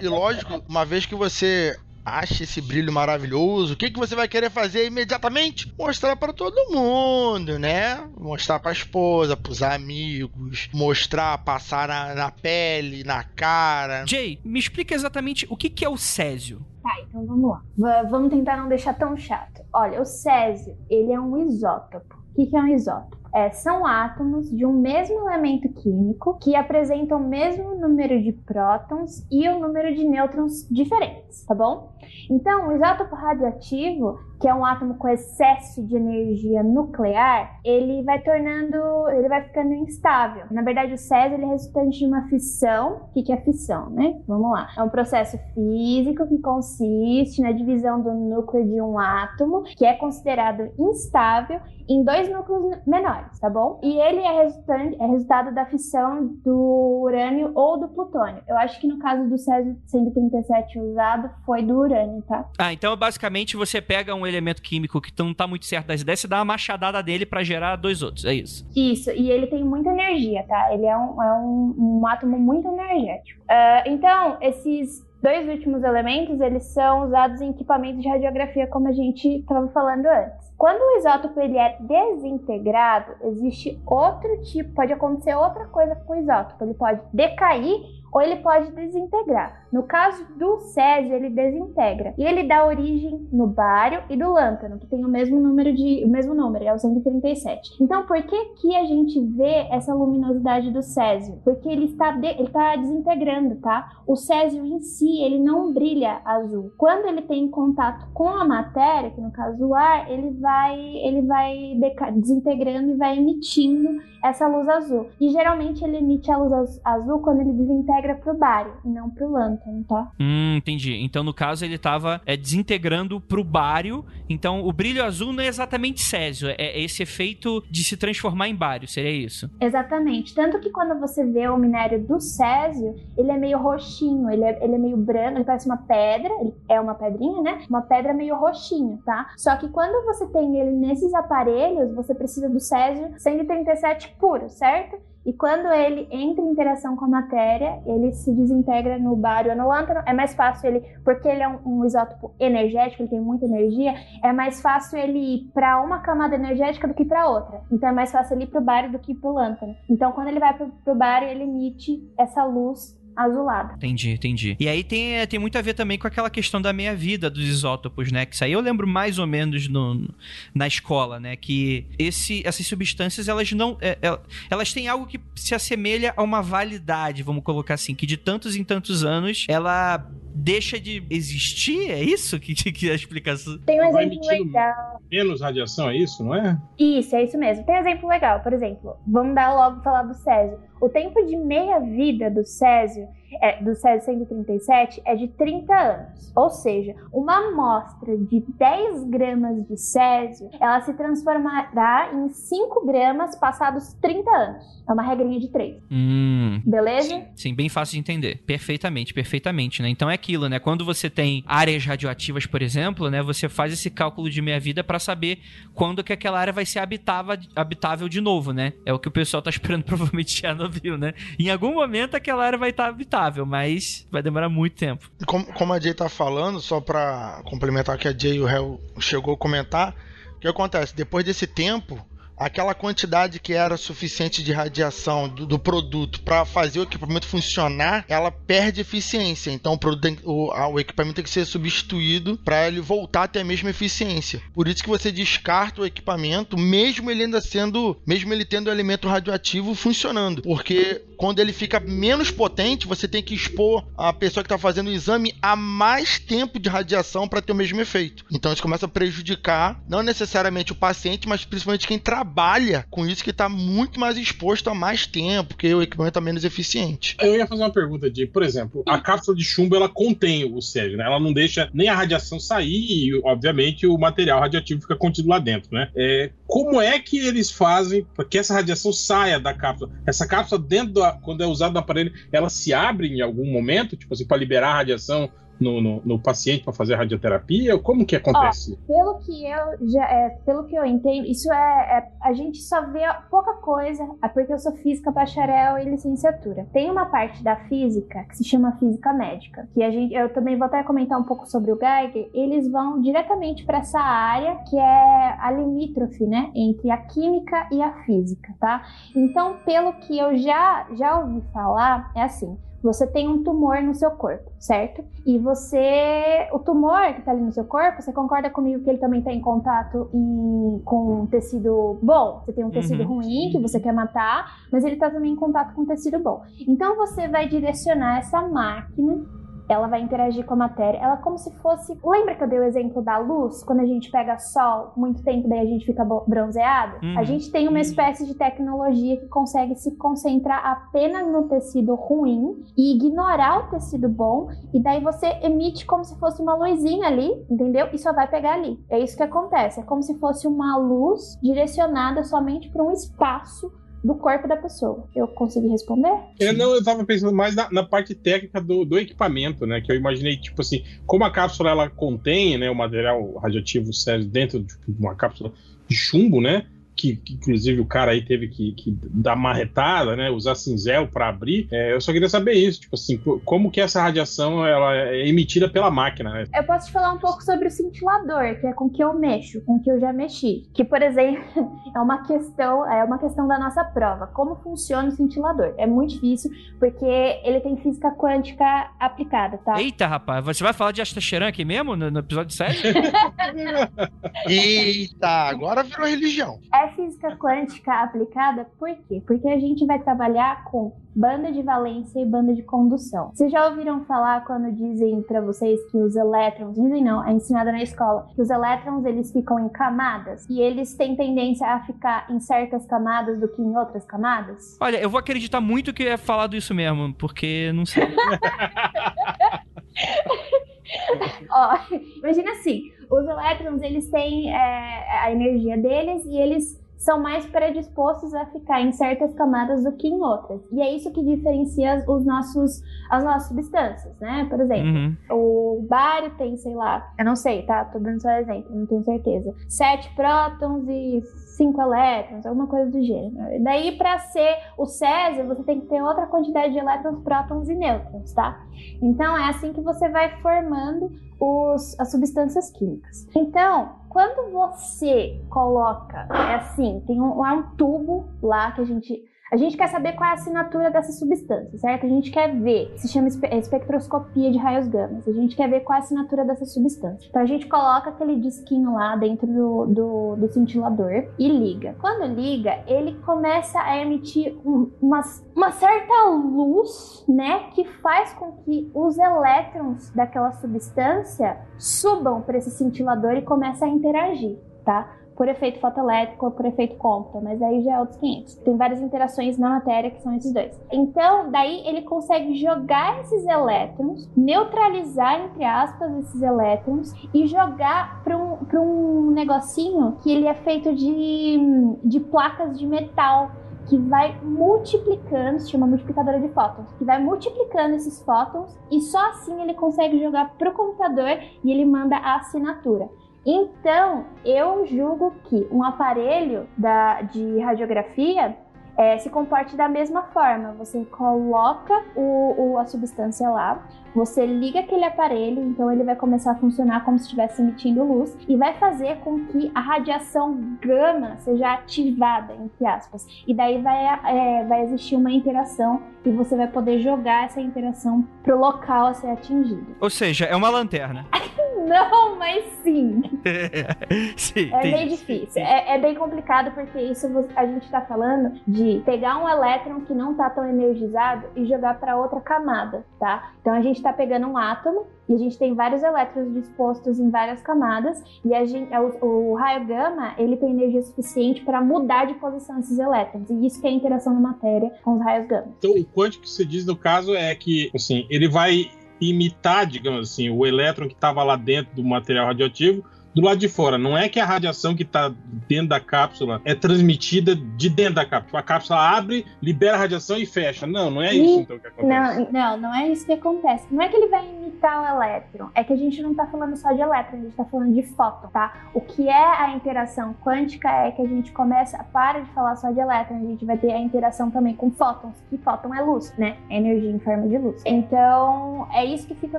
e 0.00 0.08
lógico, 0.08 0.62
uma 0.68 0.84
vez 0.84 1.06
que 1.06 1.14
você 1.14 1.76
acha 2.04 2.44
esse 2.44 2.60
brilho 2.60 2.92
maravilhoso, 2.92 3.74
o 3.74 3.76
que, 3.76 3.90
que 3.90 3.98
você 3.98 4.14
vai 4.14 4.28
querer 4.28 4.50
fazer 4.50 4.86
imediatamente? 4.86 5.72
Mostrar 5.78 6.16
para 6.16 6.32
todo 6.32 6.70
mundo, 6.70 7.58
né? 7.58 8.06
Mostrar 8.18 8.60
para 8.60 8.70
a 8.70 8.72
esposa, 8.72 9.36
para 9.36 9.52
os 9.52 9.62
amigos, 9.62 10.68
mostrar, 10.72 11.38
passar 11.38 11.88
na, 11.88 12.14
na, 12.14 12.30
pele, 12.30 13.04
na 13.04 13.24
cara. 13.24 14.04
Jay, 14.06 14.38
me 14.44 14.58
explica 14.58 14.94
exatamente 14.94 15.46
o 15.48 15.56
que, 15.56 15.70
que 15.70 15.84
é 15.84 15.88
o 15.88 15.96
césio. 15.96 16.60
Tá, 16.82 16.94
então 17.08 17.24
vamos 17.24 17.50
lá. 17.50 17.62
V 17.76 18.08
vamos 18.10 18.30
tentar 18.30 18.56
não 18.56 18.68
deixar 18.68 18.94
tão 18.94 19.16
chato. 19.16 19.62
Olha, 19.72 20.00
o 20.00 20.04
césio, 20.04 20.76
ele 20.90 21.12
é 21.12 21.20
um 21.20 21.46
isótopo. 21.46 22.22
O 22.32 22.34
que, 22.34 22.46
que 22.46 22.56
é 22.56 22.60
um 22.60 22.68
isótopo? 22.68 23.24
é, 23.34 23.50
são 23.50 23.84
átomos 23.84 24.48
de 24.48 24.64
um 24.64 24.72
mesmo 24.72 25.28
elemento 25.28 25.68
químico 25.68 26.38
que 26.38 26.54
apresentam 26.54 27.18
o 27.18 27.28
mesmo 27.28 27.74
número 27.74 28.22
de 28.22 28.30
prótons 28.30 29.26
e 29.28 29.48
o 29.48 29.58
número 29.58 29.92
de 29.92 30.04
nêutrons 30.04 30.68
diferentes, 30.70 31.44
tá 31.44 31.52
bom? 31.52 31.93
Então, 32.30 32.68
o 32.68 32.72
isótopo 32.72 33.14
radioativo 33.14 34.18
que 34.44 34.48
é 34.48 34.54
um 34.54 34.62
átomo 34.62 34.96
com 34.96 35.08
excesso 35.08 35.82
de 35.86 35.96
energia 35.96 36.62
nuclear, 36.62 37.58
ele 37.64 38.02
vai 38.02 38.20
tornando, 38.20 39.08
ele 39.08 39.26
vai 39.26 39.42
ficando 39.42 39.72
instável. 39.72 40.44
Na 40.50 40.60
verdade, 40.60 40.92
o 40.92 40.98
Césio 40.98 41.38
ele 41.38 41.44
é 41.44 41.48
resultante 41.48 41.98
de 41.98 42.06
uma 42.06 42.28
fissão. 42.28 43.08
O 43.08 43.22
que 43.22 43.32
é 43.32 43.38
fissão, 43.38 43.88
né? 43.88 44.20
Vamos 44.28 44.50
lá. 44.50 44.68
É 44.76 44.82
um 44.82 44.90
processo 44.90 45.38
físico 45.54 46.26
que 46.28 46.38
consiste 46.42 47.40
na 47.40 47.52
divisão 47.52 48.02
do 48.02 48.12
núcleo 48.12 48.66
de 48.66 48.82
um 48.82 48.98
átomo, 48.98 49.62
que 49.62 49.86
é 49.86 49.94
considerado 49.94 50.68
instável, 50.78 51.58
em 51.88 52.04
dois 52.04 52.30
núcleos 52.30 52.78
menores, 52.86 53.38
tá 53.38 53.48
bom? 53.48 53.78
E 53.82 53.98
ele 53.98 54.20
é, 54.20 54.42
resultante, 54.42 54.96
é 55.00 55.06
resultado 55.06 55.54
da 55.54 55.66
fissão 55.66 56.26
do 56.44 57.00
urânio 57.02 57.52
ou 57.54 57.78
do 57.78 57.88
plutônio. 57.88 58.42
Eu 58.48 58.56
acho 58.58 58.80
que 58.80 58.86
no 58.86 58.98
caso 58.98 59.28
do 59.28 59.38
Césio 59.38 59.76
137 59.86 60.78
usado 60.80 61.30
foi 61.44 61.62
do 61.62 61.78
urânio, 61.78 61.93
tá? 62.26 62.48
Ah, 62.58 62.72
então 62.72 62.96
basicamente 62.96 63.56
você 63.56 63.80
pega 63.80 64.14
um 64.14 64.26
elemento 64.26 64.62
químico 64.62 65.00
que 65.00 65.12
não 65.18 65.34
tá 65.34 65.46
muito 65.46 65.66
certo 65.66 65.86
das 65.86 66.02
ideias, 66.02 66.20
você 66.20 66.28
dá 66.28 66.38
uma 66.38 66.44
machadada 66.44 67.02
dele 67.02 67.26
para 67.26 67.42
gerar 67.42 67.76
dois 67.76 68.02
outros, 68.02 68.24
é 68.24 68.34
isso? 68.34 68.66
Isso, 68.74 69.10
e 69.10 69.30
ele 69.30 69.46
tem 69.46 69.64
muita 69.64 69.90
energia, 69.90 70.44
tá? 70.44 70.72
Ele 70.72 70.86
é 70.86 70.96
um, 70.96 71.22
é 71.22 71.32
um, 71.34 71.74
um 71.78 72.06
átomo 72.06 72.38
muito 72.38 72.68
energético. 72.68 73.42
Uh, 73.42 73.88
então, 73.90 74.36
esses 74.40 75.04
dois 75.22 75.48
últimos 75.48 75.82
elementos, 75.82 76.38
eles 76.38 76.64
são 76.64 77.06
usados 77.06 77.40
em 77.40 77.50
equipamentos 77.50 78.02
de 78.02 78.08
radiografia, 78.08 78.66
como 78.66 78.88
a 78.88 78.92
gente 78.92 79.38
estava 79.38 79.66
falando 79.68 80.04
antes. 80.04 80.52
Quando 80.58 80.80
o 80.80 80.98
isótopo 80.98 81.40
ele 81.40 81.56
é 81.56 81.76
desintegrado, 81.80 83.12
existe 83.22 83.80
outro 83.86 84.42
tipo, 84.42 84.72
pode 84.74 84.92
acontecer 84.92 85.34
outra 85.34 85.66
coisa 85.66 85.96
com 85.96 86.12
o 86.12 86.16
isótopo. 86.16 86.62
Ele 86.62 86.74
pode 86.74 87.00
decair 87.12 87.74
ou 88.14 88.22
ele 88.22 88.36
pode 88.36 88.70
desintegrar. 88.70 89.64
No 89.72 89.82
caso 89.82 90.24
do 90.38 90.60
césio, 90.60 91.12
ele 91.14 91.30
desintegra 91.30 92.14
e 92.16 92.24
ele 92.24 92.44
dá 92.44 92.64
origem 92.64 93.28
no 93.32 93.48
bário 93.48 94.04
e 94.08 94.16
do 94.16 94.32
lântano, 94.32 94.78
que 94.78 94.86
tem 94.86 95.04
o 95.04 95.08
mesmo 95.08 95.40
número 95.40 95.74
de 95.74 96.04
o 96.04 96.08
mesmo 96.08 96.32
número, 96.32 96.64
é 96.64 96.72
o 96.72 96.78
137. 96.78 97.82
Então, 97.82 98.06
por 98.06 98.22
que 98.22 98.44
que 98.60 98.76
a 98.76 98.84
gente 98.84 99.20
vê 99.20 99.66
essa 99.68 99.92
luminosidade 99.92 100.70
do 100.70 100.80
césio? 100.80 101.40
Porque 101.44 101.68
ele 101.68 101.86
está 101.86 102.12
de, 102.12 102.28
ele 102.28 102.44
está 102.44 102.76
desintegrando, 102.76 103.56
tá? 103.56 103.90
O 104.06 104.14
césio 104.14 104.64
em 104.64 104.78
si, 104.78 105.20
ele 105.20 105.40
não 105.40 105.72
brilha 105.72 106.20
azul. 106.24 106.70
Quando 106.78 107.06
ele 107.06 107.22
tem 107.22 107.48
contato 107.48 108.06
com 108.14 108.28
a 108.28 108.44
matéria, 108.44 109.10
que 109.10 109.20
no 109.20 109.32
caso 109.32 109.66
o 109.66 109.74
ar, 109.74 110.08
ele 110.08 110.30
vai 110.38 110.78
ele 110.78 111.22
vai 111.22 111.76
desintegrando 112.12 112.92
e 112.92 112.96
vai 112.96 113.18
emitindo 113.18 113.88
essa 114.22 114.46
luz 114.46 114.68
azul. 114.68 115.08
E 115.20 115.30
geralmente 115.30 115.82
ele 115.84 115.98
emite 115.98 116.30
a 116.30 116.36
luz 116.36 116.80
azul 116.84 117.18
quando 117.18 117.40
ele 117.40 117.52
desintegra 117.52 118.03
pro 118.12 118.36
bário 118.36 118.74
e 118.84 118.88
não 118.88 119.08
pro 119.08 119.30
lântano, 119.30 119.84
tá? 119.84 120.10
Hum, 120.20 120.56
entendi. 120.56 120.94
Então, 120.96 121.22
no 121.22 121.32
caso, 121.32 121.64
ele 121.64 121.78
tava 121.78 122.20
é, 122.26 122.36
desintegrando 122.36 123.20
pro 123.20 123.44
bário. 123.44 124.04
Então, 124.28 124.66
o 124.66 124.72
brilho 124.72 125.04
azul 125.04 125.32
não 125.32 125.42
é 125.42 125.46
exatamente 125.46 126.02
césio, 126.02 126.48
é, 126.48 126.56
é 126.58 126.82
esse 126.82 127.02
efeito 127.02 127.62
de 127.70 127.84
se 127.84 127.96
transformar 127.96 128.48
em 128.48 128.54
bário, 128.54 128.88
seria 128.88 129.12
isso? 129.12 129.48
Exatamente. 129.60 130.34
Tanto 130.34 130.58
que 130.58 130.70
quando 130.70 130.98
você 130.98 131.24
vê 131.24 131.48
o 131.48 131.56
minério 131.56 132.04
do 132.04 132.20
césio, 132.20 132.94
ele 133.16 133.30
é 133.30 133.38
meio 133.38 133.58
roxinho, 133.58 134.28
ele 134.28 134.44
é, 134.44 134.64
ele 134.64 134.74
é 134.74 134.78
meio 134.78 134.96
branco, 134.96 135.38
ele 135.38 135.44
parece 135.44 135.66
uma 135.66 135.76
pedra, 135.76 136.32
ele 136.40 136.52
é 136.68 136.80
uma 136.80 136.94
pedrinha, 136.94 137.42
né? 137.42 137.62
Uma 137.68 137.82
pedra 137.82 138.12
meio 138.12 138.34
roxinha, 138.36 138.98
tá? 139.04 139.32
Só 139.36 139.56
que 139.56 139.68
quando 139.68 140.04
você 140.04 140.26
tem 140.26 140.58
ele 140.58 140.72
nesses 140.72 141.14
aparelhos, 141.14 141.94
você 141.94 142.14
precisa 142.14 142.48
do 142.48 142.60
césio 142.60 143.12
137 143.18 144.16
puro, 144.18 144.48
certo? 144.48 144.98
E 145.24 145.32
quando 145.32 145.72
ele 145.72 146.06
entra 146.10 146.44
em 146.44 146.50
interação 146.50 146.96
com 146.96 147.06
a 147.06 147.08
matéria, 147.08 147.82
ele 147.86 148.12
se 148.12 148.30
desintegra 148.32 148.98
no 148.98 149.16
bário 149.16 149.50
ou 149.50 149.56
no 149.56 149.68
lântano. 149.68 150.02
É 150.06 150.12
mais 150.12 150.34
fácil 150.34 150.68
ele, 150.68 150.80
porque 151.02 151.26
ele 151.26 151.42
é 151.42 151.48
um, 151.48 151.58
um 151.64 151.84
isótopo 151.84 152.34
energético, 152.38 153.02
ele 153.02 153.10
tem 153.10 153.20
muita 153.20 153.46
energia, 153.46 153.94
é 154.22 154.32
mais 154.32 154.60
fácil 154.60 154.98
ele 154.98 155.18
ir 155.18 155.50
para 155.54 155.80
uma 155.80 156.00
camada 156.00 156.34
energética 156.34 156.86
do 156.86 156.94
que 156.94 157.04
para 157.04 157.28
outra. 157.28 157.62
Então 157.70 157.88
é 157.88 157.92
mais 157.92 158.12
fácil 158.12 158.36
ele 158.36 158.44
ir 158.44 158.48
para 158.48 158.60
o 158.60 158.64
bário 158.64 158.92
do 158.92 158.98
que 158.98 159.14
para 159.14 159.30
o 159.30 159.34
lântano. 159.34 159.74
Então 159.88 160.12
quando 160.12 160.28
ele 160.28 160.40
vai 160.40 160.54
para 160.54 160.92
o 160.92 160.96
bário, 160.96 161.28
ele 161.28 161.44
emite 161.44 162.06
essa 162.18 162.44
luz 162.44 162.98
azulada. 163.16 163.74
Entendi, 163.74 164.10
entendi. 164.10 164.56
E 164.58 164.68
aí 164.68 164.82
tem, 164.82 165.16
é, 165.16 165.26
tem 165.26 165.38
muito 165.38 165.56
a 165.56 165.62
ver 165.62 165.74
também 165.74 165.98
com 165.98 166.06
aquela 166.06 166.30
questão 166.30 166.60
da 166.60 166.72
meia-vida 166.72 167.30
dos 167.30 167.44
isótopos, 167.44 168.10
né? 168.10 168.26
Que 168.26 168.34
isso 168.34 168.44
aí 168.44 168.52
eu 168.52 168.60
lembro 168.60 168.86
mais 168.86 169.18
ou 169.18 169.26
menos 169.26 169.68
no, 169.68 170.08
na 170.54 170.66
escola, 170.66 171.20
né? 171.20 171.36
Que 171.36 171.86
esse, 171.98 172.46
essas 172.46 172.66
substâncias, 172.66 173.28
elas 173.28 173.50
não... 173.52 173.76
É, 173.80 173.98
é, 174.02 174.18
elas 174.50 174.72
têm 174.72 174.88
algo 174.88 175.06
que 175.06 175.20
se 175.34 175.54
assemelha 175.54 176.12
a 176.16 176.22
uma 176.22 176.42
validade, 176.42 177.22
vamos 177.22 177.42
colocar 177.42 177.74
assim, 177.74 177.94
que 177.94 178.06
de 178.06 178.16
tantos 178.16 178.56
em 178.56 178.64
tantos 178.64 179.04
anos, 179.04 179.46
ela 179.48 180.06
deixa 180.34 180.80
de 180.80 181.02
existir? 181.08 181.90
É 181.90 182.02
isso 182.02 182.38
que, 182.40 182.54
que 182.54 182.90
a 182.90 182.94
explicação? 182.94 183.58
Tem 183.58 183.80
um 183.80 183.86
exemplo 183.86 184.26
legal. 184.26 185.00
Menos 185.10 185.40
radiação, 185.40 185.88
é 185.88 185.96
isso, 185.96 186.24
não 186.24 186.34
é? 186.34 186.58
Isso, 186.78 187.14
é 187.14 187.24
isso 187.24 187.38
mesmo. 187.38 187.64
Tem 187.64 187.76
um 187.76 187.78
exemplo 187.78 188.08
legal, 188.08 188.40
por 188.40 188.52
exemplo, 188.52 188.96
vamos 189.06 189.34
dar 189.34 189.54
logo 189.54 189.82
falar 189.82 190.02
do 190.02 190.14
Césio 190.14 190.58
O 190.80 190.88
tempo 190.88 191.24
de 191.24 191.36
meia-vida 191.36 192.30
do 192.30 192.44
Césio 192.44 193.08
é, 193.40 193.62
do 193.62 193.74
Césio 193.74 194.04
137 194.04 195.02
é 195.04 195.14
de 195.14 195.28
30 195.28 195.74
anos. 195.74 196.32
Ou 196.34 196.50
seja, 196.50 196.94
uma 197.12 197.48
amostra 197.48 198.16
de 198.16 198.44
10 198.58 199.04
gramas 199.04 199.66
de 199.66 199.76
Césio, 199.76 200.50
ela 200.60 200.80
se 200.80 200.92
transformará 200.94 202.10
em 202.12 202.28
5 202.28 202.86
gramas 202.86 203.36
passados 203.36 203.94
30 203.94 204.30
anos. 204.30 204.84
É 204.88 204.92
uma 204.92 205.02
regrinha 205.02 205.38
de 205.38 205.48
3. 205.48 205.82
Hum. 205.90 206.60
Beleza? 206.64 207.08
Sim, 207.08 207.24
sim, 207.36 207.54
bem 207.54 207.68
fácil 207.68 207.94
de 207.94 208.00
entender. 208.00 208.42
Perfeitamente, 208.46 209.14
perfeitamente, 209.14 209.82
né? 209.82 209.88
Então 209.88 210.10
é 210.10 210.14
aquilo, 210.14 210.48
né? 210.48 210.58
Quando 210.58 210.84
você 210.84 211.08
tem 211.08 211.42
áreas 211.46 211.84
radioativas, 211.84 212.46
por 212.46 212.62
exemplo, 212.62 213.10
né? 213.10 213.22
Você 213.22 213.48
faz 213.48 213.72
esse 213.72 213.90
cálculo 213.90 214.28
de 214.28 214.42
meia-vida 214.42 214.82
para 214.84 214.98
saber 214.98 215.38
quando 215.74 216.04
que 216.04 216.12
aquela 216.12 216.38
área 216.38 216.52
vai 216.52 216.66
ser 216.66 216.78
habitável, 216.80 217.36
habitável 217.54 218.08
de 218.08 218.20
novo, 218.20 218.52
né? 218.52 218.72
É 218.84 218.92
o 218.92 218.98
que 218.98 219.08
o 219.08 219.10
pessoal 219.10 219.42
tá 219.42 219.50
esperando 219.50 219.84
provavelmente 219.84 220.32
Chernobyl, 220.32 220.98
né? 220.98 221.14
Em 221.38 221.50
algum 221.50 221.74
momento 221.74 222.14
aquela 222.16 222.44
área 222.44 222.58
vai 222.58 222.70
estar 222.70 222.84
tá 222.84 222.88
habitável, 222.90 223.23
mas 223.46 224.06
vai 224.10 224.22
demorar 224.22 224.48
muito 224.48 224.76
tempo. 224.76 225.10
Como, 225.26 225.44
como 225.52 225.72
a 225.72 225.80
Jay 225.80 225.94
tá 225.94 226.08
falando, 226.08 226.60
só 226.60 226.80
para 226.80 227.42
complementar 227.44 227.98
que 227.98 228.08
a 228.08 228.16
Jay 228.16 228.36
e 228.36 228.40
o 228.40 228.48
Hell 228.48 228.80
chegou 228.98 229.34
a 229.34 229.36
comentar, 229.36 229.94
o 230.36 230.40
que 230.40 230.48
acontece? 230.48 230.94
Depois 230.94 231.24
desse 231.24 231.46
tempo, 231.46 232.04
aquela 232.36 232.74
quantidade 232.74 233.38
que 233.38 233.52
era 233.52 233.76
suficiente 233.76 234.42
de 234.42 234.52
radiação 234.52 235.28
do, 235.28 235.46
do 235.46 235.58
produto 235.58 236.20
para 236.22 236.44
fazer 236.44 236.80
o 236.80 236.82
equipamento 236.82 237.26
funcionar, 237.26 238.04
ela 238.08 238.30
perde 238.30 238.80
eficiência. 238.80 239.50
Então 239.50 239.74
o, 239.74 239.78
produto 239.78 240.02
tem, 240.02 240.18
o, 240.24 240.50
o 240.50 240.80
equipamento 240.80 241.16
tem 241.16 241.24
que 241.24 241.30
ser 241.30 241.44
substituído 241.44 242.38
para 242.44 242.66
ele 242.66 242.80
voltar 242.80 243.24
a 243.24 243.28
ter 243.28 243.40
a 243.40 243.44
mesma 243.44 243.70
eficiência. 243.70 244.42
Por 244.52 244.68
isso 244.68 244.82
que 244.82 244.88
você 244.88 245.10
descarta 245.10 245.82
o 245.82 245.86
equipamento, 245.86 246.58
mesmo 246.58 247.10
ele 247.10 247.24
ainda 247.24 247.40
sendo, 247.40 247.96
mesmo 248.06 248.32
ele 248.32 248.44
tendo 248.44 248.68
o 248.68 248.72
elemento 248.72 249.08
radioativo 249.08 249.74
funcionando, 249.74 250.42
porque 250.42 251.02
quando 251.16 251.38
ele 251.38 251.52
fica 251.52 251.78
menos 251.80 252.30
potente, 252.30 252.86
você 252.86 253.06
tem 253.06 253.22
que 253.22 253.34
expor 253.34 253.86
a 253.96 254.12
pessoa 254.12 254.42
que 254.42 254.46
está 254.46 254.58
fazendo 254.58 254.88
o 254.88 254.92
exame 254.92 255.34
a 255.40 255.54
mais 255.54 256.18
tempo 256.18 256.58
de 256.58 256.68
radiação 256.68 257.28
para 257.28 257.40
ter 257.40 257.52
o 257.52 257.56
mesmo 257.56 257.80
efeito. 257.80 258.24
Então 258.32 258.52
isso 258.52 258.62
começa 258.62 258.86
a 258.86 258.88
prejudicar 258.88 259.80
não 259.88 260.02
necessariamente 260.02 260.72
o 260.72 260.76
paciente, 260.76 261.28
mas 261.28 261.44
principalmente 261.44 261.86
quem 261.86 261.98
trabalha 261.98 262.23
trabalha 262.24 262.86
com 262.90 263.06
isso 263.06 263.22
que 263.22 263.30
está 263.30 263.50
muito 263.50 264.00
mais 264.00 264.16
exposto 264.16 264.70
a 264.70 264.74
mais 264.74 265.06
tempo, 265.06 265.50
porque 265.50 265.72
o 265.74 265.82
equipamento 265.82 266.18
é 266.18 266.22
menos 266.22 266.44
eficiente. 266.44 267.16
Eu 267.20 267.36
ia 267.36 267.46
fazer 267.46 267.62
uma 267.62 267.72
pergunta 267.72 268.10
de, 268.10 268.26
por 268.26 268.42
exemplo, 268.42 268.82
a 268.86 268.98
cápsula 268.98 269.36
de 269.36 269.44
chumbo 269.44 269.76
ela 269.76 269.88
contém 269.88 270.44
o 270.44 270.60
césio, 270.62 270.96
né? 270.96 271.04
Ela 271.04 271.20
não 271.20 271.32
deixa 271.32 271.68
nem 271.74 271.88
a 271.88 271.94
radiação 271.94 272.40
sair 272.40 273.08
e, 273.08 273.20
obviamente, 273.22 273.86
o 273.86 273.98
material 273.98 274.40
radioativo 274.40 274.80
fica 274.80 274.96
contido 274.96 275.28
lá 275.28 275.38
dentro, 275.38 275.68
né? 275.74 275.90
É, 275.94 276.30
como 276.46 276.80
é 276.80 276.98
que 276.98 277.18
eles 277.18 277.50
fazem 277.50 278.06
para 278.16 278.24
que 278.24 278.38
essa 278.38 278.54
radiação 278.54 278.92
saia 278.92 279.38
da 279.38 279.52
cápsula? 279.52 279.92
Essa 280.06 280.26
cápsula, 280.26 280.60
dentro 280.60 280.94
da, 280.94 281.12
quando 281.12 281.42
é 281.42 281.46
usada 281.46 281.74
no 281.74 281.78
aparelho, 281.78 282.12
ela 282.32 282.48
se 282.48 282.72
abre 282.72 283.08
em 283.08 283.20
algum 283.20 283.44
momento, 283.44 283.96
tipo 283.96 284.14
assim, 284.14 284.26
para 284.26 284.38
liberar 284.38 284.70
a 284.70 284.76
radiação 284.76 285.30
no, 285.64 285.80
no, 285.80 286.02
no 286.04 286.18
paciente 286.18 286.62
para 286.62 286.72
fazer 286.72 286.94
radioterapia? 286.94 287.78
Como 287.78 288.04
que 288.04 288.14
acontece? 288.14 288.78
Ó, 288.82 288.86
pelo 288.86 289.18
que 289.20 289.46
eu 289.46 289.88
já, 289.88 290.04
é, 290.04 290.28
pelo 290.44 290.64
que 290.64 290.76
eu 290.76 290.84
entendo, 290.84 291.26
isso 291.26 291.52
é, 291.52 291.56
é, 291.56 292.08
a 292.22 292.32
gente 292.32 292.58
só 292.58 292.82
vê 292.90 293.02
pouca 293.30 293.54
coisa, 293.54 294.06
é 294.22 294.28
porque 294.28 294.52
eu 294.52 294.58
sou 294.58 294.72
física 294.76 295.10
bacharel 295.10 295.78
e 295.78 295.90
licenciatura. 295.90 296.66
Tem 296.72 296.90
uma 296.90 297.06
parte 297.06 297.42
da 297.42 297.56
física 297.56 298.24
que 298.24 298.36
se 298.36 298.44
chama 298.44 298.76
física 298.78 299.12
médica, 299.12 299.68
que 299.72 299.82
a 299.82 299.90
gente, 299.90 300.14
eu 300.14 300.32
também 300.32 300.56
vou 300.56 300.66
até 300.66 300.82
comentar 300.82 301.18
um 301.18 301.24
pouco 301.24 301.48
sobre 301.48 301.72
o 301.72 301.78
Geiger. 301.78 302.28
Eles 302.34 302.70
vão 302.70 303.00
diretamente 303.00 303.64
para 303.64 303.78
essa 303.78 304.00
área 304.00 304.56
que 304.68 304.78
é 304.78 305.36
a 305.40 305.50
limítrofe, 305.50 306.26
né, 306.26 306.50
entre 306.54 306.90
a 306.90 306.98
química 306.98 307.66
e 307.72 307.80
a 307.80 307.92
física, 308.04 308.54
tá? 308.60 308.82
Então, 309.16 309.56
pelo 309.64 309.94
que 309.94 310.18
eu 310.18 310.36
já 310.36 310.86
já 310.94 311.18
ouvi 311.20 311.42
falar, 311.52 312.12
é 312.14 312.22
assim. 312.22 312.56
Você 312.84 313.06
tem 313.06 313.26
um 313.26 313.42
tumor 313.42 313.82
no 313.82 313.94
seu 313.94 314.10
corpo, 314.10 314.52
certo? 314.58 315.02
E 315.24 315.38
você, 315.38 316.48
o 316.52 316.58
tumor 316.58 317.14
que 317.14 317.20
está 317.20 317.32
ali 317.32 317.40
no 317.40 317.50
seu 317.50 317.64
corpo, 317.64 318.02
você 318.02 318.12
concorda 318.12 318.50
comigo 318.50 318.84
que 318.84 318.90
ele 318.90 318.98
também 318.98 319.20
está 319.20 319.32
em 319.32 319.40
contato 319.40 320.10
em, 320.12 320.82
com 320.84 321.22
um 321.22 321.26
tecido 321.26 321.98
bom? 322.02 322.42
Você 322.44 322.52
tem 322.52 322.62
um 322.62 322.70
tecido 322.70 323.02
uhum. 323.04 323.16
ruim 323.16 323.48
que 323.50 323.58
você 323.58 323.80
quer 323.80 323.92
matar, 323.92 324.66
mas 324.70 324.84
ele 324.84 324.94
está 324.94 325.10
também 325.10 325.32
em 325.32 325.36
contato 325.36 325.74
com 325.74 325.80
um 325.80 325.86
tecido 325.86 326.18
bom. 326.18 326.42
Então 326.68 326.94
você 326.94 327.26
vai 327.26 327.48
direcionar 327.48 328.18
essa 328.18 328.46
máquina 328.46 329.24
ela 329.68 329.86
vai 329.86 330.00
interagir 330.02 330.44
com 330.44 330.54
a 330.54 330.56
matéria. 330.56 330.98
Ela 330.98 331.14
é 331.14 331.22
como 331.22 331.38
se 331.38 331.50
fosse. 331.58 331.98
Lembra 332.04 332.34
que 332.34 332.44
eu 332.44 332.48
dei 332.48 332.58
o 332.58 332.64
exemplo 332.64 333.02
da 333.02 333.18
luz? 333.18 333.62
Quando 333.64 333.80
a 333.80 333.86
gente 333.86 334.10
pega 334.10 334.38
sol 334.38 334.92
muito 334.96 335.22
tempo, 335.22 335.48
daí 335.48 335.60
a 335.60 335.66
gente 335.66 335.86
fica 335.86 336.04
bronzeado? 336.04 337.04
Uhum. 337.04 337.18
A 337.18 337.24
gente 337.24 337.50
tem 337.50 337.68
uma 337.68 337.80
espécie 337.80 338.26
de 338.26 338.34
tecnologia 338.34 339.16
que 339.16 339.26
consegue 339.28 339.74
se 339.76 339.96
concentrar 339.96 340.64
apenas 340.64 341.26
no 341.26 341.48
tecido 341.48 341.94
ruim 341.94 342.62
e 342.76 342.96
ignorar 342.96 343.66
o 343.66 343.70
tecido 343.70 344.08
bom, 344.08 344.48
e 344.72 344.80
daí 344.80 345.00
você 345.00 345.26
emite 345.42 345.86
como 345.86 346.04
se 346.04 346.18
fosse 346.18 346.42
uma 346.42 346.54
luzinha 346.54 347.06
ali, 347.06 347.30
entendeu? 347.50 347.88
E 347.92 347.98
só 347.98 348.12
vai 348.12 348.28
pegar 348.28 348.54
ali. 348.54 348.78
É 348.90 348.98
isso 348.98 349.16
que 349.16 349.22
acontece. 349.22 349.80
É 349.80 349.82
como 349.82 350.02
se 350.02 350.18
fosse 350.18 350.46
uma 350.46 350.76
luz 350.76 351.38
direcionada 351.42 352.22
somente 352.24 352.70
para 352.70 352.82
um 352.82 352.92
espaço 352.92 353.72
do 354.04 354.14
corpo 354.14 354.46
da 354.46 354.56
pessoa. 354.56 355.08
Eu 355.16 355.26
consegui 355.26 355.68
responder? 355.68 356.12
Eu 356.38 356.52
não, 356.52 356.74
eu 356.74 356.84
tava 356.84 357.02
pensando 357.04 357.34
mais 357.34 357.56
na, 357.56 357.70
na 357.72 357.82
parte 357.82 358.14
técnica 358.14 358.60
do, 358.60 358.84
do, 358.84 358.98
equipamento, 358.98 359.66
né? 359.66 359.80
Que 359.80 359.90
eu 359.90 359.96
imaginei, 359.96 360.36
tipo 360.36 360.60
assim, 360.60 360.84
como 361.06 361.24
a 361.24 361.30
cápsula 361.30 361.70
ela 361.70 361.88
contém 361.88 362.58
né, 362.58 362.70
o 362.70 362.74
material 362.74 363.34
radioativo 363.36 363.92
sério 363.94 364.26
dentro 364.26 364.60
de 364.60 364.74
uma 364.98 365.14
cápsula 365.14 365.52
de 365.88 365.96
chumbo, 365.96 366.40
né? 366.40 366.66
Que, 366.96 367.16
que, 367.16 367.34
inclusive 367.34 367.80
o 367.80 367.86
cara 367.86 368.12
aí 368.12 368.24
teve 368.24 368.48
que, 368.48 368.72
que 368.72 368.96
dar 369.02 369.36
marretada, 369.36 370.16
né, 370.16 370.30
usar 370.30 370.54
cinzel 370.54 371.08
para 371.08 371.28
abrir. 371.28 371.68
É, 371.70 371.94
eu 371.94 372.00
só 372.00 372.12
queria 372.12 372.28
saber 372.28 372.52
isso, 372.52 372.80
tipo 372.80 372.94
assim, 372.94 373.20
como 373.44 373.70
que 373.70 373.80
essa 373.80 374.00
radiação 374.00 374.66
ela 374.66 374.94
é 374.94 375.28
emitida 375.28 375.68
pela 375.68 375.90
máquina, 375.90 376.32
né? 376.32 376.44
Eu 376.54 376.64
posso 376.64 376.86
te 376.86 376.92
falar 376.92 377.12
um 377.12 377.18
pouco 377.18 377.42
sobre 377.42 377.68
o 377.68 377.70
cintilador, 377.70 378.60
que 378.60 378.66
é 378.66 378.72
com 378.72 378.88
que 378.88 379.02
eu 379.02 379.12
mexo, 379.14 379.60
com 379.62 379.78
que 379.80 379.90
eu 379.90 379.98
já 380.00 380.12
mexi, 380.12 380.68
que 380.74 380.84
por 380.84 381.02
exemplo 381.02 381.44
é 381.94 381.98
uma 381.98 382.24
questão, 382.24 382.90
é 382.90 383.04
uma 383.04 383.18
questão 383.18 383.46
da 383.46 383.58
nossa 383.58 383.84
prova. 383.84 384.26
Como 384.28 384.56
funciona 384.56 385.08
o 385.08 385.12
cintilador? 385.12 385.74
É 385.76 385.86
muito 385.86 386.14
difícil 386.14 386.50
porque 386.78 387.04
ele 387.04 387.60
tem 387.60 387.76
física 387.78 388.10
quântica 388.12 388.90
aplicada, 388.98 389.58
tá? 389.58 389.80
Eita, 389.80 390.06
rapaz, 390.06 390.44
você 390.44 390.62
vai 390.62 390.72
falar 390.72 390.92
de 390.92 391.02
Astacheran 391.02 391.48
aqui 391.48 391.64
mesmo 391.64 391.96
no, 391.96 392.10
no 392.10 392.18
episódio 392.20 392.54
7? 392.54 392.82
Eita, 394.46 395.28
agora 395.28 395.82
virou 395.82 396.06
religião. 396.06 396.60
É 396.72 396.83
é 396.84 396.92
física 396.92 397.36
quântica 397.36 398.02
aplicada 398.02 398.66
por 398.78 398.94
quê? 399.08 399.22
Porque 399.26 399.48
a 399.48 399.58
gente 399.58 399.86
vai 399.86 399.98
trabalhar 399.98 400.64
com 400.64 400.92
banda 401.16 401.50
de 401.50 401.62
valência 401.62 402.20
e 402.20 402.26
banda 402.26 402.54
de 402.54 402.62
condução. 402.62 403.30
Vocês 403.32 403.50
já 403.50 403.66
ouviram 403.68 404.04
falar 404.04 404.44
quando 404.44 404.70
dizem 404.72 405.22
para 405.22 405.40
vocês 405.40 405.80
que 405.90 405.96
os 405.96 406.14
elétrons, 406.16 406.74
dizem 406.74 407.02
não, 407.02 407.26
é 407.26 407.32
ensinado 407.32 407.72
na 407.72 407.82
escola, 407.82 408.28
que 408.34 408.42
os 408.42 408.50
elétrons 408.50 409.04
eles 409.04 409.32
ficam 409.32 409.64
em 409.64 409.68
camadas 409.68 410.46
e 410.50 410.60
eles 410.60 410.94
têm 410.94 411.16
tendência 411.16 411.66
a 411.66 411.80
ficar 411.80 412.30
em 412.30 412.40
certas 412.40 412.84
camadas 412.86 413.40
do 413.40 413.48
que 413.48 413.62
em 413.62 413.76
outras 413.76 414.04
camadas? 414.04 414.76
Olha, 414.80 414.98
eu 414.98 415.08
vou 415.08 415.18
acreditar 415.18 415.60
muito 415.60 415.94
que 415.94 416.04
é 416.04 416.16
falado 416.16 416.56
isso 416.56 416.74
mesmo, 416.74 417.14
porque 417.14 417.72
não 417.72 417.86
sei. 417.86 418.04
Ó, 421.50 421.76
imagina 422.18 422.52
assim, 422.52 422.92
os 423.10 423.26
elétrons, 423.26 423.82
eles 423.82 424.10
têm 424.10 424.52
é, 424.52 425.20
a 425.22 425.32
energia 425.32 425.76
deles 425.76 426.24
e 426.26 426.36
eles 426.36 426.82
são 427.04 427.20
mais 427.20 427.44
predispostos 427.44 428.32
a 428.34 428.46
ficar 428.46 428.80
em 428.80 428.90
certas 428.90 429.34
camadas 429.34 429.84
do 429.84 429.92
que 429.92 430.08
em 430.08 430.22
outras. 430.22 430.62
E 430.72 430.80
é 430.80 430.96
isso 430.96 431.12
que 431.12 431.22
diferencia 431.22 432.02
os 432.08 432.24
nossos, 432.24 432.82
as 433.10 433.22
nossas 433.22 433.48
substâncias, 433.48 434.18
né? 434.18 434.46
Por 434.48 434.58
exemplo, 434.60 434.86
uhum. 434.86 435.16
o 435.30 435.86
bário 435.86 436.30
tem, 436.38 436.56
sei 436.56 436.74
lá, 436.74 437.12
eu 437.18 437.24
não 437.26 437.36
sei, 437.36 437.62
tá? 437.66 437.84
Tô 437.84 437.98
dando 437.98 438.22
só 438.22 438.30
exemplo, 438.30 438.74
não 438.74 438.86
tenho 438.86 439.04
certeza. 439.04 439.54
Sete 439.68 440.14
prótons 440.14 440.88
e 440.88 441.22
cinco 441.56 441.80
elétrons, 441.80 442.44
alguma 442.44 442.66
coisa 442.66 442.90
do 442.90 443.02
gênero. 443.02 443.62
Daí, 443.62 443.96
para 443.96 444.18
ser 444.18 444.56
o 444.76 444.86
Césio, 444.86 445.46
você 445.46 445.62
tem 445.62 445.80
que 445.80 445.86
ter 445.86 446.02
outra 446.02 446.26
quantidade 446.26 446.72
de 446.72 446.78
elétrons, 446.78 447.22
prótons 447.22 447.68
e 447.68 447.74
nêutrons, 447.74 448.32
tá? 448.32 448.60
Então, 449.00 449.36
é 449.36 449.48
assim 449.48 449.72
que 449.72 449.80
você 449.80 450.08
vai 450.08 450.40
formando 450.40 451.10
os, 451.40 451.98
as 451.98 452.10
substâncias 452.10 452.70
químicas. 452.70 453.26
Então, 453.34 453.92
quando 454.08 454.52
você 454.52 455.40
coloca, 455.50 456.28
é 456.30 456.54
assim, 456.54 457.02
tem 457.06 457.20
um, 457.20 457.40
um 457.40 457.62
tubo 457.76 458.26
lá 458.42 458.72
que 458.72 458.80
a 458.80 458.84
gente 458.84 459.24
a 459.52 459.56
gente 459.56 459.76
quer 459.76 459.88
saber 459.88 460.14
qual 460.14 460.28
é 460.28 460.32
a 460.32 460.34
assinatura 460.34 460.90
dessa 460.90 461.12
substância, 461.12 461.78
certo? 461.78 462.06
A 462.06 462.08
gente 462.08 462.30
quer 462.30 462.54
ver, 462.58 462.92
se 462.96 463.08
chama 463.08 463.28
espectroscopia 463.28 464.50
de 464.50 464.58
raios 464.58 464.88
gama. 464.88 465.20
A 465.26 465.32
gente 465.32 465.54
quer 465.54 465.68
ver 465.68 465.80
qual 465.80 465.96
é 465.96 466.00
a 466.00 466.02
assinatura 466.02 466.44
dessa 466.44 466.64
substância. 466.64 467.28
Então 467.28 467.42
a 467.42 467.46
gente 467.46 467.68
coloca 467.68 468.10
aquele 468.10 468.40
disquinho 468.40 468.94
lá 468.94 469.16
dentro 469.16 469.46
do, 469.46 469.86
do, 469.86 470.36
do 470.36 470.52
cintilador 470.52 471.28
e 471.38 471.48
liga. 471.48 471.94
Quando 472.00 472.34
liga, 472.34 472.82
ele 472.86 473.14
começa 473.20 473.78
a 473.80 473.98
emitir 473.98 474.56
um, 474.64 474.90
uma, 475.00 475.20
uma 475.54 475.70
certa 475.70 476.28
luz, 476.30 477.24
né? 477.28 477.70
Que 477.74 477.84
faz 477.84 478.32
com 478.32 478.52
que 478.64 478.90
os 478.94 479.18
elétrons 479.18 480.10
daquela 480.10 480.52
substância 480.52 481.58
subam 481.78 482.40
para 482.40 482.58
esse 482.58 482.70
cintilador 482.70 483.34
e 483.34 483.42
comecem 483.42 483.88
a 483.88 483.94
interagir, 483.94 484.58
tá? 484.84 485.08
Por 485.36 485.48
efeito 485.48 485.80
fotoelétrico 485.80 486.46
ou 486.46 486.52
por 486.52 486.64
efeito 486.64 486.96
Compton, 486.96 487.40
mas 487.42 487.60
aí 487.60 487.82
já 487.82 487.94
é 487.94 488.00
outros 488.00 488.18
500. 488.18 488.54
Tem 488.56 488.76
várias 488.76 489.00
interações 489.00 489.58
na 489.58 489.70
matéria 489.70 490.10
que 490.10 490.22
são 490.22 490.34
esses 490.34 490.52
dois. 490.52 490.80
Então, 490.92 491.50
daí 491.50 491.86
ele 491.86 492.02
consegue 492.02 492.54
jogar 492.54 493.20
esses 493.20 493.46
elétrons, 493.46 494.28
neutralizar, 494.36 495.40
entre 495.40 495.64
aspas, 495.64 496.16
esses 496.18 496.40
elétrons 496.40 497.14
e 497.32 497.46
jogar 497.46 498.22
para 498.22 498.36
um, 498.36 498.58
um 498.74 499.30
negocinho 499.30 500.16
que 500.22 500.30
ele 500.30 500.46
é 500.46 500.54
feito 500.54 500.94
de, 500.94 501.58
de 502.04 502.20
placas 502.20 502.78
de 502.78 502.86
metal 502.86 503.50
que 503.88 503.98
vai 503.98 504.38
multiplicando, 504.42 505.60
se 505.60 505.70
chama 505.70 505.86
multiplicadora 505.86 506.40
de 506.40 506.48
fótons, 506.48 506.90
que 506.94 507.04
vai 507.04 507.22
multiplicando 507.22 507.96
esses 507.96 508.22
fótons 508.22 508.74
e 508.90 509.00
só 509.00 509.30
assim 509.30 509.60
ele 509.60 509.74
consegue 509.74 510.22
jogar 510.22 510.54
para 510.56 510.70
o 510.70 510.74
computador 510.74 511.38
e 511.62 511.70
ele 511.70 511.84
manda 511.84 512.16
a 512.16 512.36
assinatura. 512.36 513.08
Então, 513.46 514.24
eu 514.44 514.86
julgo 514.86 515.34
que 515.44 515.68
um 515.70 515.82
aparelho 515.82 516.66
da, 516.78 517.22
de 517.22 517.58
radiografia 517.60 518.56
é, 518.96 519.18
se 519.18 519.28
comporte 519.28 519.76
da 519.76 519.88
mesma 519.88 520.22
forma. 520.24 520.72
Você 520.72 521.04
coloca 521.04 522.04
o, 522.16 522.72
o, 522.72 522.78
a 522.78 522.86
substância 522.86 523.48
lá, 523.50 523.86
você 524.14 524.46
liga 524.46 524.80
aquele 524.80 525.04
aparelho, 525.04 525.62
então 525.62 525.90
ele 525.90 526.04
vai 526.04 526.16
começar 526.16 526.52
a 526.52 526.54
funcionar 526.54 527.04
como 527.04 527.18
se 527.18 527.24
estivesse 527.24 527.60
emitindo 527.60 528.04
luz 528.04 528.36
e 528.48 528.56
vai 528.56 528.74
fazer 528.74 529.16
com 529.18 529.44
que 529.46 529.70
a 529.74 529.80
radiação 529.80 530.54
gama 530.80 531.36
seja 531.38 531.72
ativada, 531.72 532.54
entre 532.54 532.86
aspas. 532.86 533.26
E 533.46 533.54
daí 533.54 533.80
vai, 533.82 534.04
é, 534.24 534.64
vai 534.64 534.82
existir 534.82 535.16
uma 535.16 535.32
interação 535.32 536.02
e 536.24 536.30
você 536.30 536.56
vai 536.56 536.68
poder 536.68 537.00
jogar 537.00 537.44
essa 537.44 537.60
interação 537.60 538.24
pro 538.42 538.58
local 538.58 539.06
a 539.06 539.14
ser 539.14 539.28
atingido. 539.28 539.96
Ou 540.00 540.10
seja, 540.10 540.44
é 540.44 540.54
uma 540.54 540.70
lanterna. 540.70 541.26
Não, 541.86 542.36
mas 542.36 542.64
sim. 542.82 543.22
sim 544.36 544.70
é 544.72 544.82
meio 544.82 545.08
difícil. 545.10 545.62
É, 545.62 545.94
é, 545.94 545.98
bem 545.98 546.14
complicado 546.14 546.72
porque 546.72 546.98
isso 546.98 547.26
a 547.54 547.66
gente 547.66 547.84
está 547.84 548.00
falando 548.00 548.58
de 548.66 549.02
pegar 549.04 549.36
um 549.36 549.48
elétron 549.48 550.00
que 550.00 550.14
não 550.14 550.32
está 550.32 550.48
tão 550.50 550.66
energizado 550.66 551.46
e 551.54 551.66
jogar 551.66 551.98
para 552.00 552.16
outra 552.16 552.40
camada, 552.40 553.04
tá? 553.18 553.52
Então 553.60 553.74
a 553.74 553.82
gente 553.82 553.96
está 554.04 554.12
pegando 554.12 554.46
um 554.46 554.56
átomo 554.56 555.06
e 555.28 555.34
a 555.34 555.38
gente 555.38 555.58
tem 555.58 555.74
vários 555.74 556.02
elétrons 556.02 556.52
dispostos 556.52 557.18
em 557.18 557.30
várias 557.30 557.62
camadas 557.62 558.22
e 558.44 558.54
a 558.54 558.64
gente, 558.64 558.90
o, 559.20 559.52
o 559.52 559.54
raio 559.54 559.86
gama 559.86 560.34
ele 560.38 560.56
tem 560.56 560.70
energia 560.70 561.02
suficiente 561.02 561.62
para 561.62 561.80
mudar 561.80 562.26
de 562.26 562.34
posição 562.34 562.78
esses 562.78 562.98
elétrons 562.98 563.48
e 563.48 563.66
isso 563.66 563.80
que 563.80 563.86
é 563.86 563.90
a 563.90 563.92
interação 563.92 564.34
da 564.34 564.40
matéria 564.40 564.90
com 565.02 565.14
os 565.14 565.22
raios 565.22 565.48
gama. 565.48 565.68
Então 565.78 565.92
o 565.92 566.04
quântico 566.04 566.44
que 566.44 566.50
você 566.50 566.64
diz 566.64 566.84
no 566.84 566.96
caso 566.96 567.34
é 567.34 567.54
que 567.54 567.90
assim 567.94 568.26
ele 568.28 568.48
vai 568.48 568.90
imitar, 569.20 569.86
digamos 569.86 570.30
assim, 570.30 570.50
o 570.50 570.66
elétron 570.66 571.08
que 571.08 571.14
estava 571.14 571.42
lá 571.42 571.56
dentro 571.56 571.94
do 571.94 572.04
material 572.04 572.46
radioativo 572.46 573.02
do 573.34 573.42
lado 573.42 573.58
de 573.58 573.68
fora. 573.68 573.98
Não 573.98 574.16
é 574.16 574.28
que 574.28 574.38
a 574.38 574.44
radiação 574.44 574.94
que 574.94 575.02
está 575.02 575.32
dentro 575.68 575.88
da 575.88 576.00
cápsula 576.00 576.60
é 576.64 576.74
transmitida 576.74 577.54
de 577.54 577.88
dentro 577.88 578.14
da 578.14 578.24
cápsula. 578.24 578.60
A 578.60 578.62
cápsula 578.62 578.98
abre, 579.00 579.44
libera 579.62 579.96
a 579.96 579.98
radiação 579.98 580.36
e 580.36 580.46
fecha. 580.46 580.86
Não, 580.86 581.10
não 581.10 581.22
é 581.22 581.34
isso 581.34 581.60
então 581.60 581.78
que 581.78 581.86
acontece. 581.86 582.08
Não, 582.08 582.52
não, 582.52 582.76
não 582.76 582.94
é 582.94 583.08
isso 583.08 583.26
que 583.26 583.32
acontece. 583.32 583.86
Não 583.90 584.02
é 584.02 584.08
que 584.08 584.16
ele 584.16 584.28
vai 584.28 584.46
imitar 584.46 585.02
o 585.02 585.16
elétron. 585.16 585.68
É 585.74 585.82
que 585.82 585.92
a 585.92 585.96
gente 585.96 586.22
não 586.22 586.30
está 586.30 586.46
falando 586.46 586.76
só 586.76 586.92
de 586.92 587.00
elétron, 587.00 587.38
a 587.38 587.40
gente 587.40 587.50
está 587.50 587.64
falando 587.64 587.94
de 587.94 588.02
fóton, 588.02 588.48
tá? 588.48 588.88
O 588.94 589.00
que 589.00 589.28
é 589.28 589.62
a 589.62 589.74
interação 589.74 590.34
quântica 590.42 590.88
é 590.88 591.10
que 591.10 591.22
a 591.22 591.26
gente 591.26 591.52
começa, 591.52 592.02
para 592.12 592.40
de 592.40 592.50
falar 592.52 592.76
só 592.76 592.90
de 592.90 593.00
elétron, 593.00 593.36
a 593.36 593.40
gente 593.40 593.64
vai 593.64 593.76
ter 593.76 593.92
a 593.92 593.98
interação 593.98 594.50
também 594.50 594.74
com 594.74 594.90
fótons, 594.90 595.34
que 595.50 595.58
fóton 595.58 595.94
é 595.94 596.00
luz, 596.02 596.32
né? 596.36 596.56
É 596.70 596.76
energia 596.76 597.10
em 597.10 597.18
forma 597.18 597.48
de 597.48 597.58
luz. 597.58 597.82
Então, 597.84 598.88
é 598.92 599.04
isso 599.04 599.26
que 599.26 599.34
fica 599.34 599.58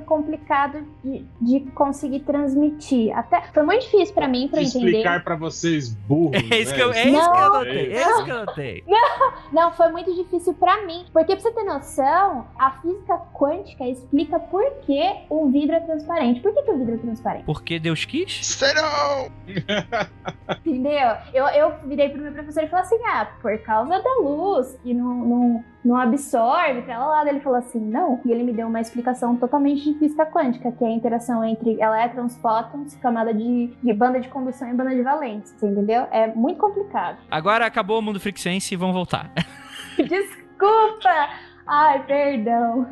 complicado 0.00 0.86
de, 1.04 1.24
de 1.40 1.60
conseguir 1.72 2.20
transmitir. 2.20 3.16
Até 3.16 3.40
muito 3.66 3.82
difícil 3.82 4.14
para 4.14 4.28
mim 4.28 4.48
para 4.48 4.62
entender. 4.62 4.86
Explicar 4.86 5.24
para 5.24 5.36
vocês 5.36 5.88
burros. 5.88 6.36
É 6.56 6.60
isso, 6.60 6.70
né? 6.70 6.76
que, 6.76 6.82
eu, 6.82 6.92
é 6.92 7.08
isso 7.08 7.32
que 7.32 7.38
eu 7.38 7.52
notei. 7.52 7.92
É 7.92 8.00
isso 8.00 8.24
que 8.24 8.30
eu 8.30 8.46
notei. 8.46 8.84
Não, 8.86 9.32
não, 9.52 9.72
foi 9.72 9.88
muito 9.88 10.14
difícil 10.14 10.54
para 10.54 10.86
mim. 10.86 11.06
Porque 11.12 11.34
pra 11.34 11.40
você 11.40 11.50
ter 11.50 11.64
noção, 11.64 12.46
a 12.58 12.70
física 12.80 13.18
quântica 13.34 13.86
explica 13.86 14.38
por 14.38 14.64
que 14.82 15.02
o 15.28 15.48
vidro 15.50 15.76
é 15.76 15.80
transparente. 15.80 16.40
Por 16.40 16.52
que, 16.54 16.62
que 16.62 16.70
o 16.70 16.78
vidro 16.78 16.94
é 16.94 16.98
transparente? 16.98 17.44
Porque 17.44 17.78
Deus 17.78 18.04
quis? 18.04 18.46
Serão! 18.46 19.30
Entendeu? 20.64 21.16
Eu, 21.34 21.46
eu 21.48 21.74
virei 21.84 22.08
pro 22.08 22.22
meu 22.22 22.32
professor 22.32 22.62
e 22.62 22.68
falei 22.68 22.84
assim: 22.84 22.98
ah, 23.06 23.26
por 23.40 23.58
causa 23.58 24.00
da 24.00 24.14
luz, 24.20 24.78
que 24.82 24.94
não, 24.94 25.14
não 25.14 25.64
não 25.86 25.96
absorve, 25.96 26.80
aquela 26.80 27.06
lá. 27.06 27.28
Ele 27.28 27.40
falou 27.40 27.58
assim, 27.58 27.80
não. 27.80 28.20
E 28.24 28.32
ele 28.32 28.42
me 28.42 28.52
deu 28.52 28.66
uma 28.66 28.80
explicação 28.80 29.36
totalmente 29.36 29.84
de 29.84 29.98
física 29.98 30.26
quântica, 30.26 30.72
que 30.72 30.84
é 30.84 30.88
a 30.88 30.90
interação 30.90 31.44
entre 31.44 31.80
elétrons, 31.80 32.36
fótons, 32.38 32.96
camada 32.96 33.32
de, 33.32 33.70
de 33.82 33.92
banda 33.92 34.20
de 34.20 34.28
condução 34.28 34.68
e 34.68 34.74
banda 34.74 34.94
de 34.94 35.02
valência, 35.02 35.54
entendeu? 35.62 36.06
É 36.10 36.26
muito 36.34 36.58
complicado. 36.58 37.18
Agora 37.30 37.66
acabou 37.66 37.98
o 37.98 38.02
mundo 38.02 38.18
Freak 38.18 38.40
Sense 38.40 38.74
e 38.74 38.76
vamos 38.76 38.94
voltar. 38.94 39.30
Desculpa! 39.96 41.28
Ai, 41.66 42.02
perdão. 42.04 42.86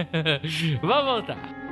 vamos 0.82 1.04
voltar. 1.04 1.63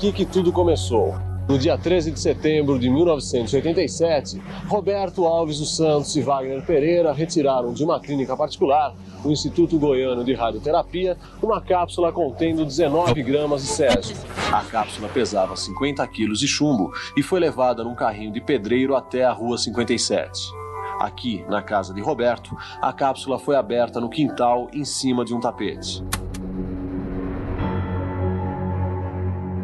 Aqui 0.00 0.12
que 0.14 0.24
tudo 0.24 0.50
começou. 0.50 1.14
No 1.46 1.58
dia 1.58 1.76
13 1.76 2.12
de 2.12 2.18
setembro 2.18 2.78
de 2.78 2.88
1987, 2.88 4.40
Roberto 4.66 5.26
Alves 5.26 5.58
dos 5.58 5.76
Santos 5.76 6.16
e 6.16 6.22
Wagner 6.22 6.64
Pereira 6.64 7.12
retiraram 7.12 7.74
de 7.74 7.84
uma 7.84 8.00
clínica 8.00 8.34
particular, 8.34 8.94
o 9.22 9.30
Instituto 9.30 9.78
Goiano 9.78 10.24
de 10.24 10.32
Radioterapia, 10.32 11.18
uma 11.42 11.60
cápsula 11.60 12.10
contendo 12.12 12.64
19 12.64 13.22
gramas 13.22 13.60
de 13.60 13.68
césio. 13.68 14.16
A 14.50 14.62
cápsula 14.62 15.06
pesava 15.08 15.54
50 15.54 16.06
quilos 16.08 16.40
de 16.40 16.48
chumbo 16.48 16.90
e 17.14 17.22
foi 17.22 17.38
levada 17.38 17.84
num 17.84 17.94
carrinho 17.94 18.32
de 18.32 18.40
pedreiro 18.40 18.96
até 18.96 19.24
a 19.24 19.32
Rua 19.32 19.58
57. 19.58 20.30
Aqui, 20.98 21.44
na 21.46 21.60
casa 21.60 21.92
de 21.92 22.00
Roberto, 22.00 22.56
a 22.80 22.90
cápsula 22.90 23.38
foi 23.38 23.54
aberta 23.54 24.00
no 24.00 24.08
quintal 24.08 24.70
em 24.72 24.84
cima 24.84 25.26
de 25.26 25.34
um 25.34 25.40
tapete. 25.40 26.02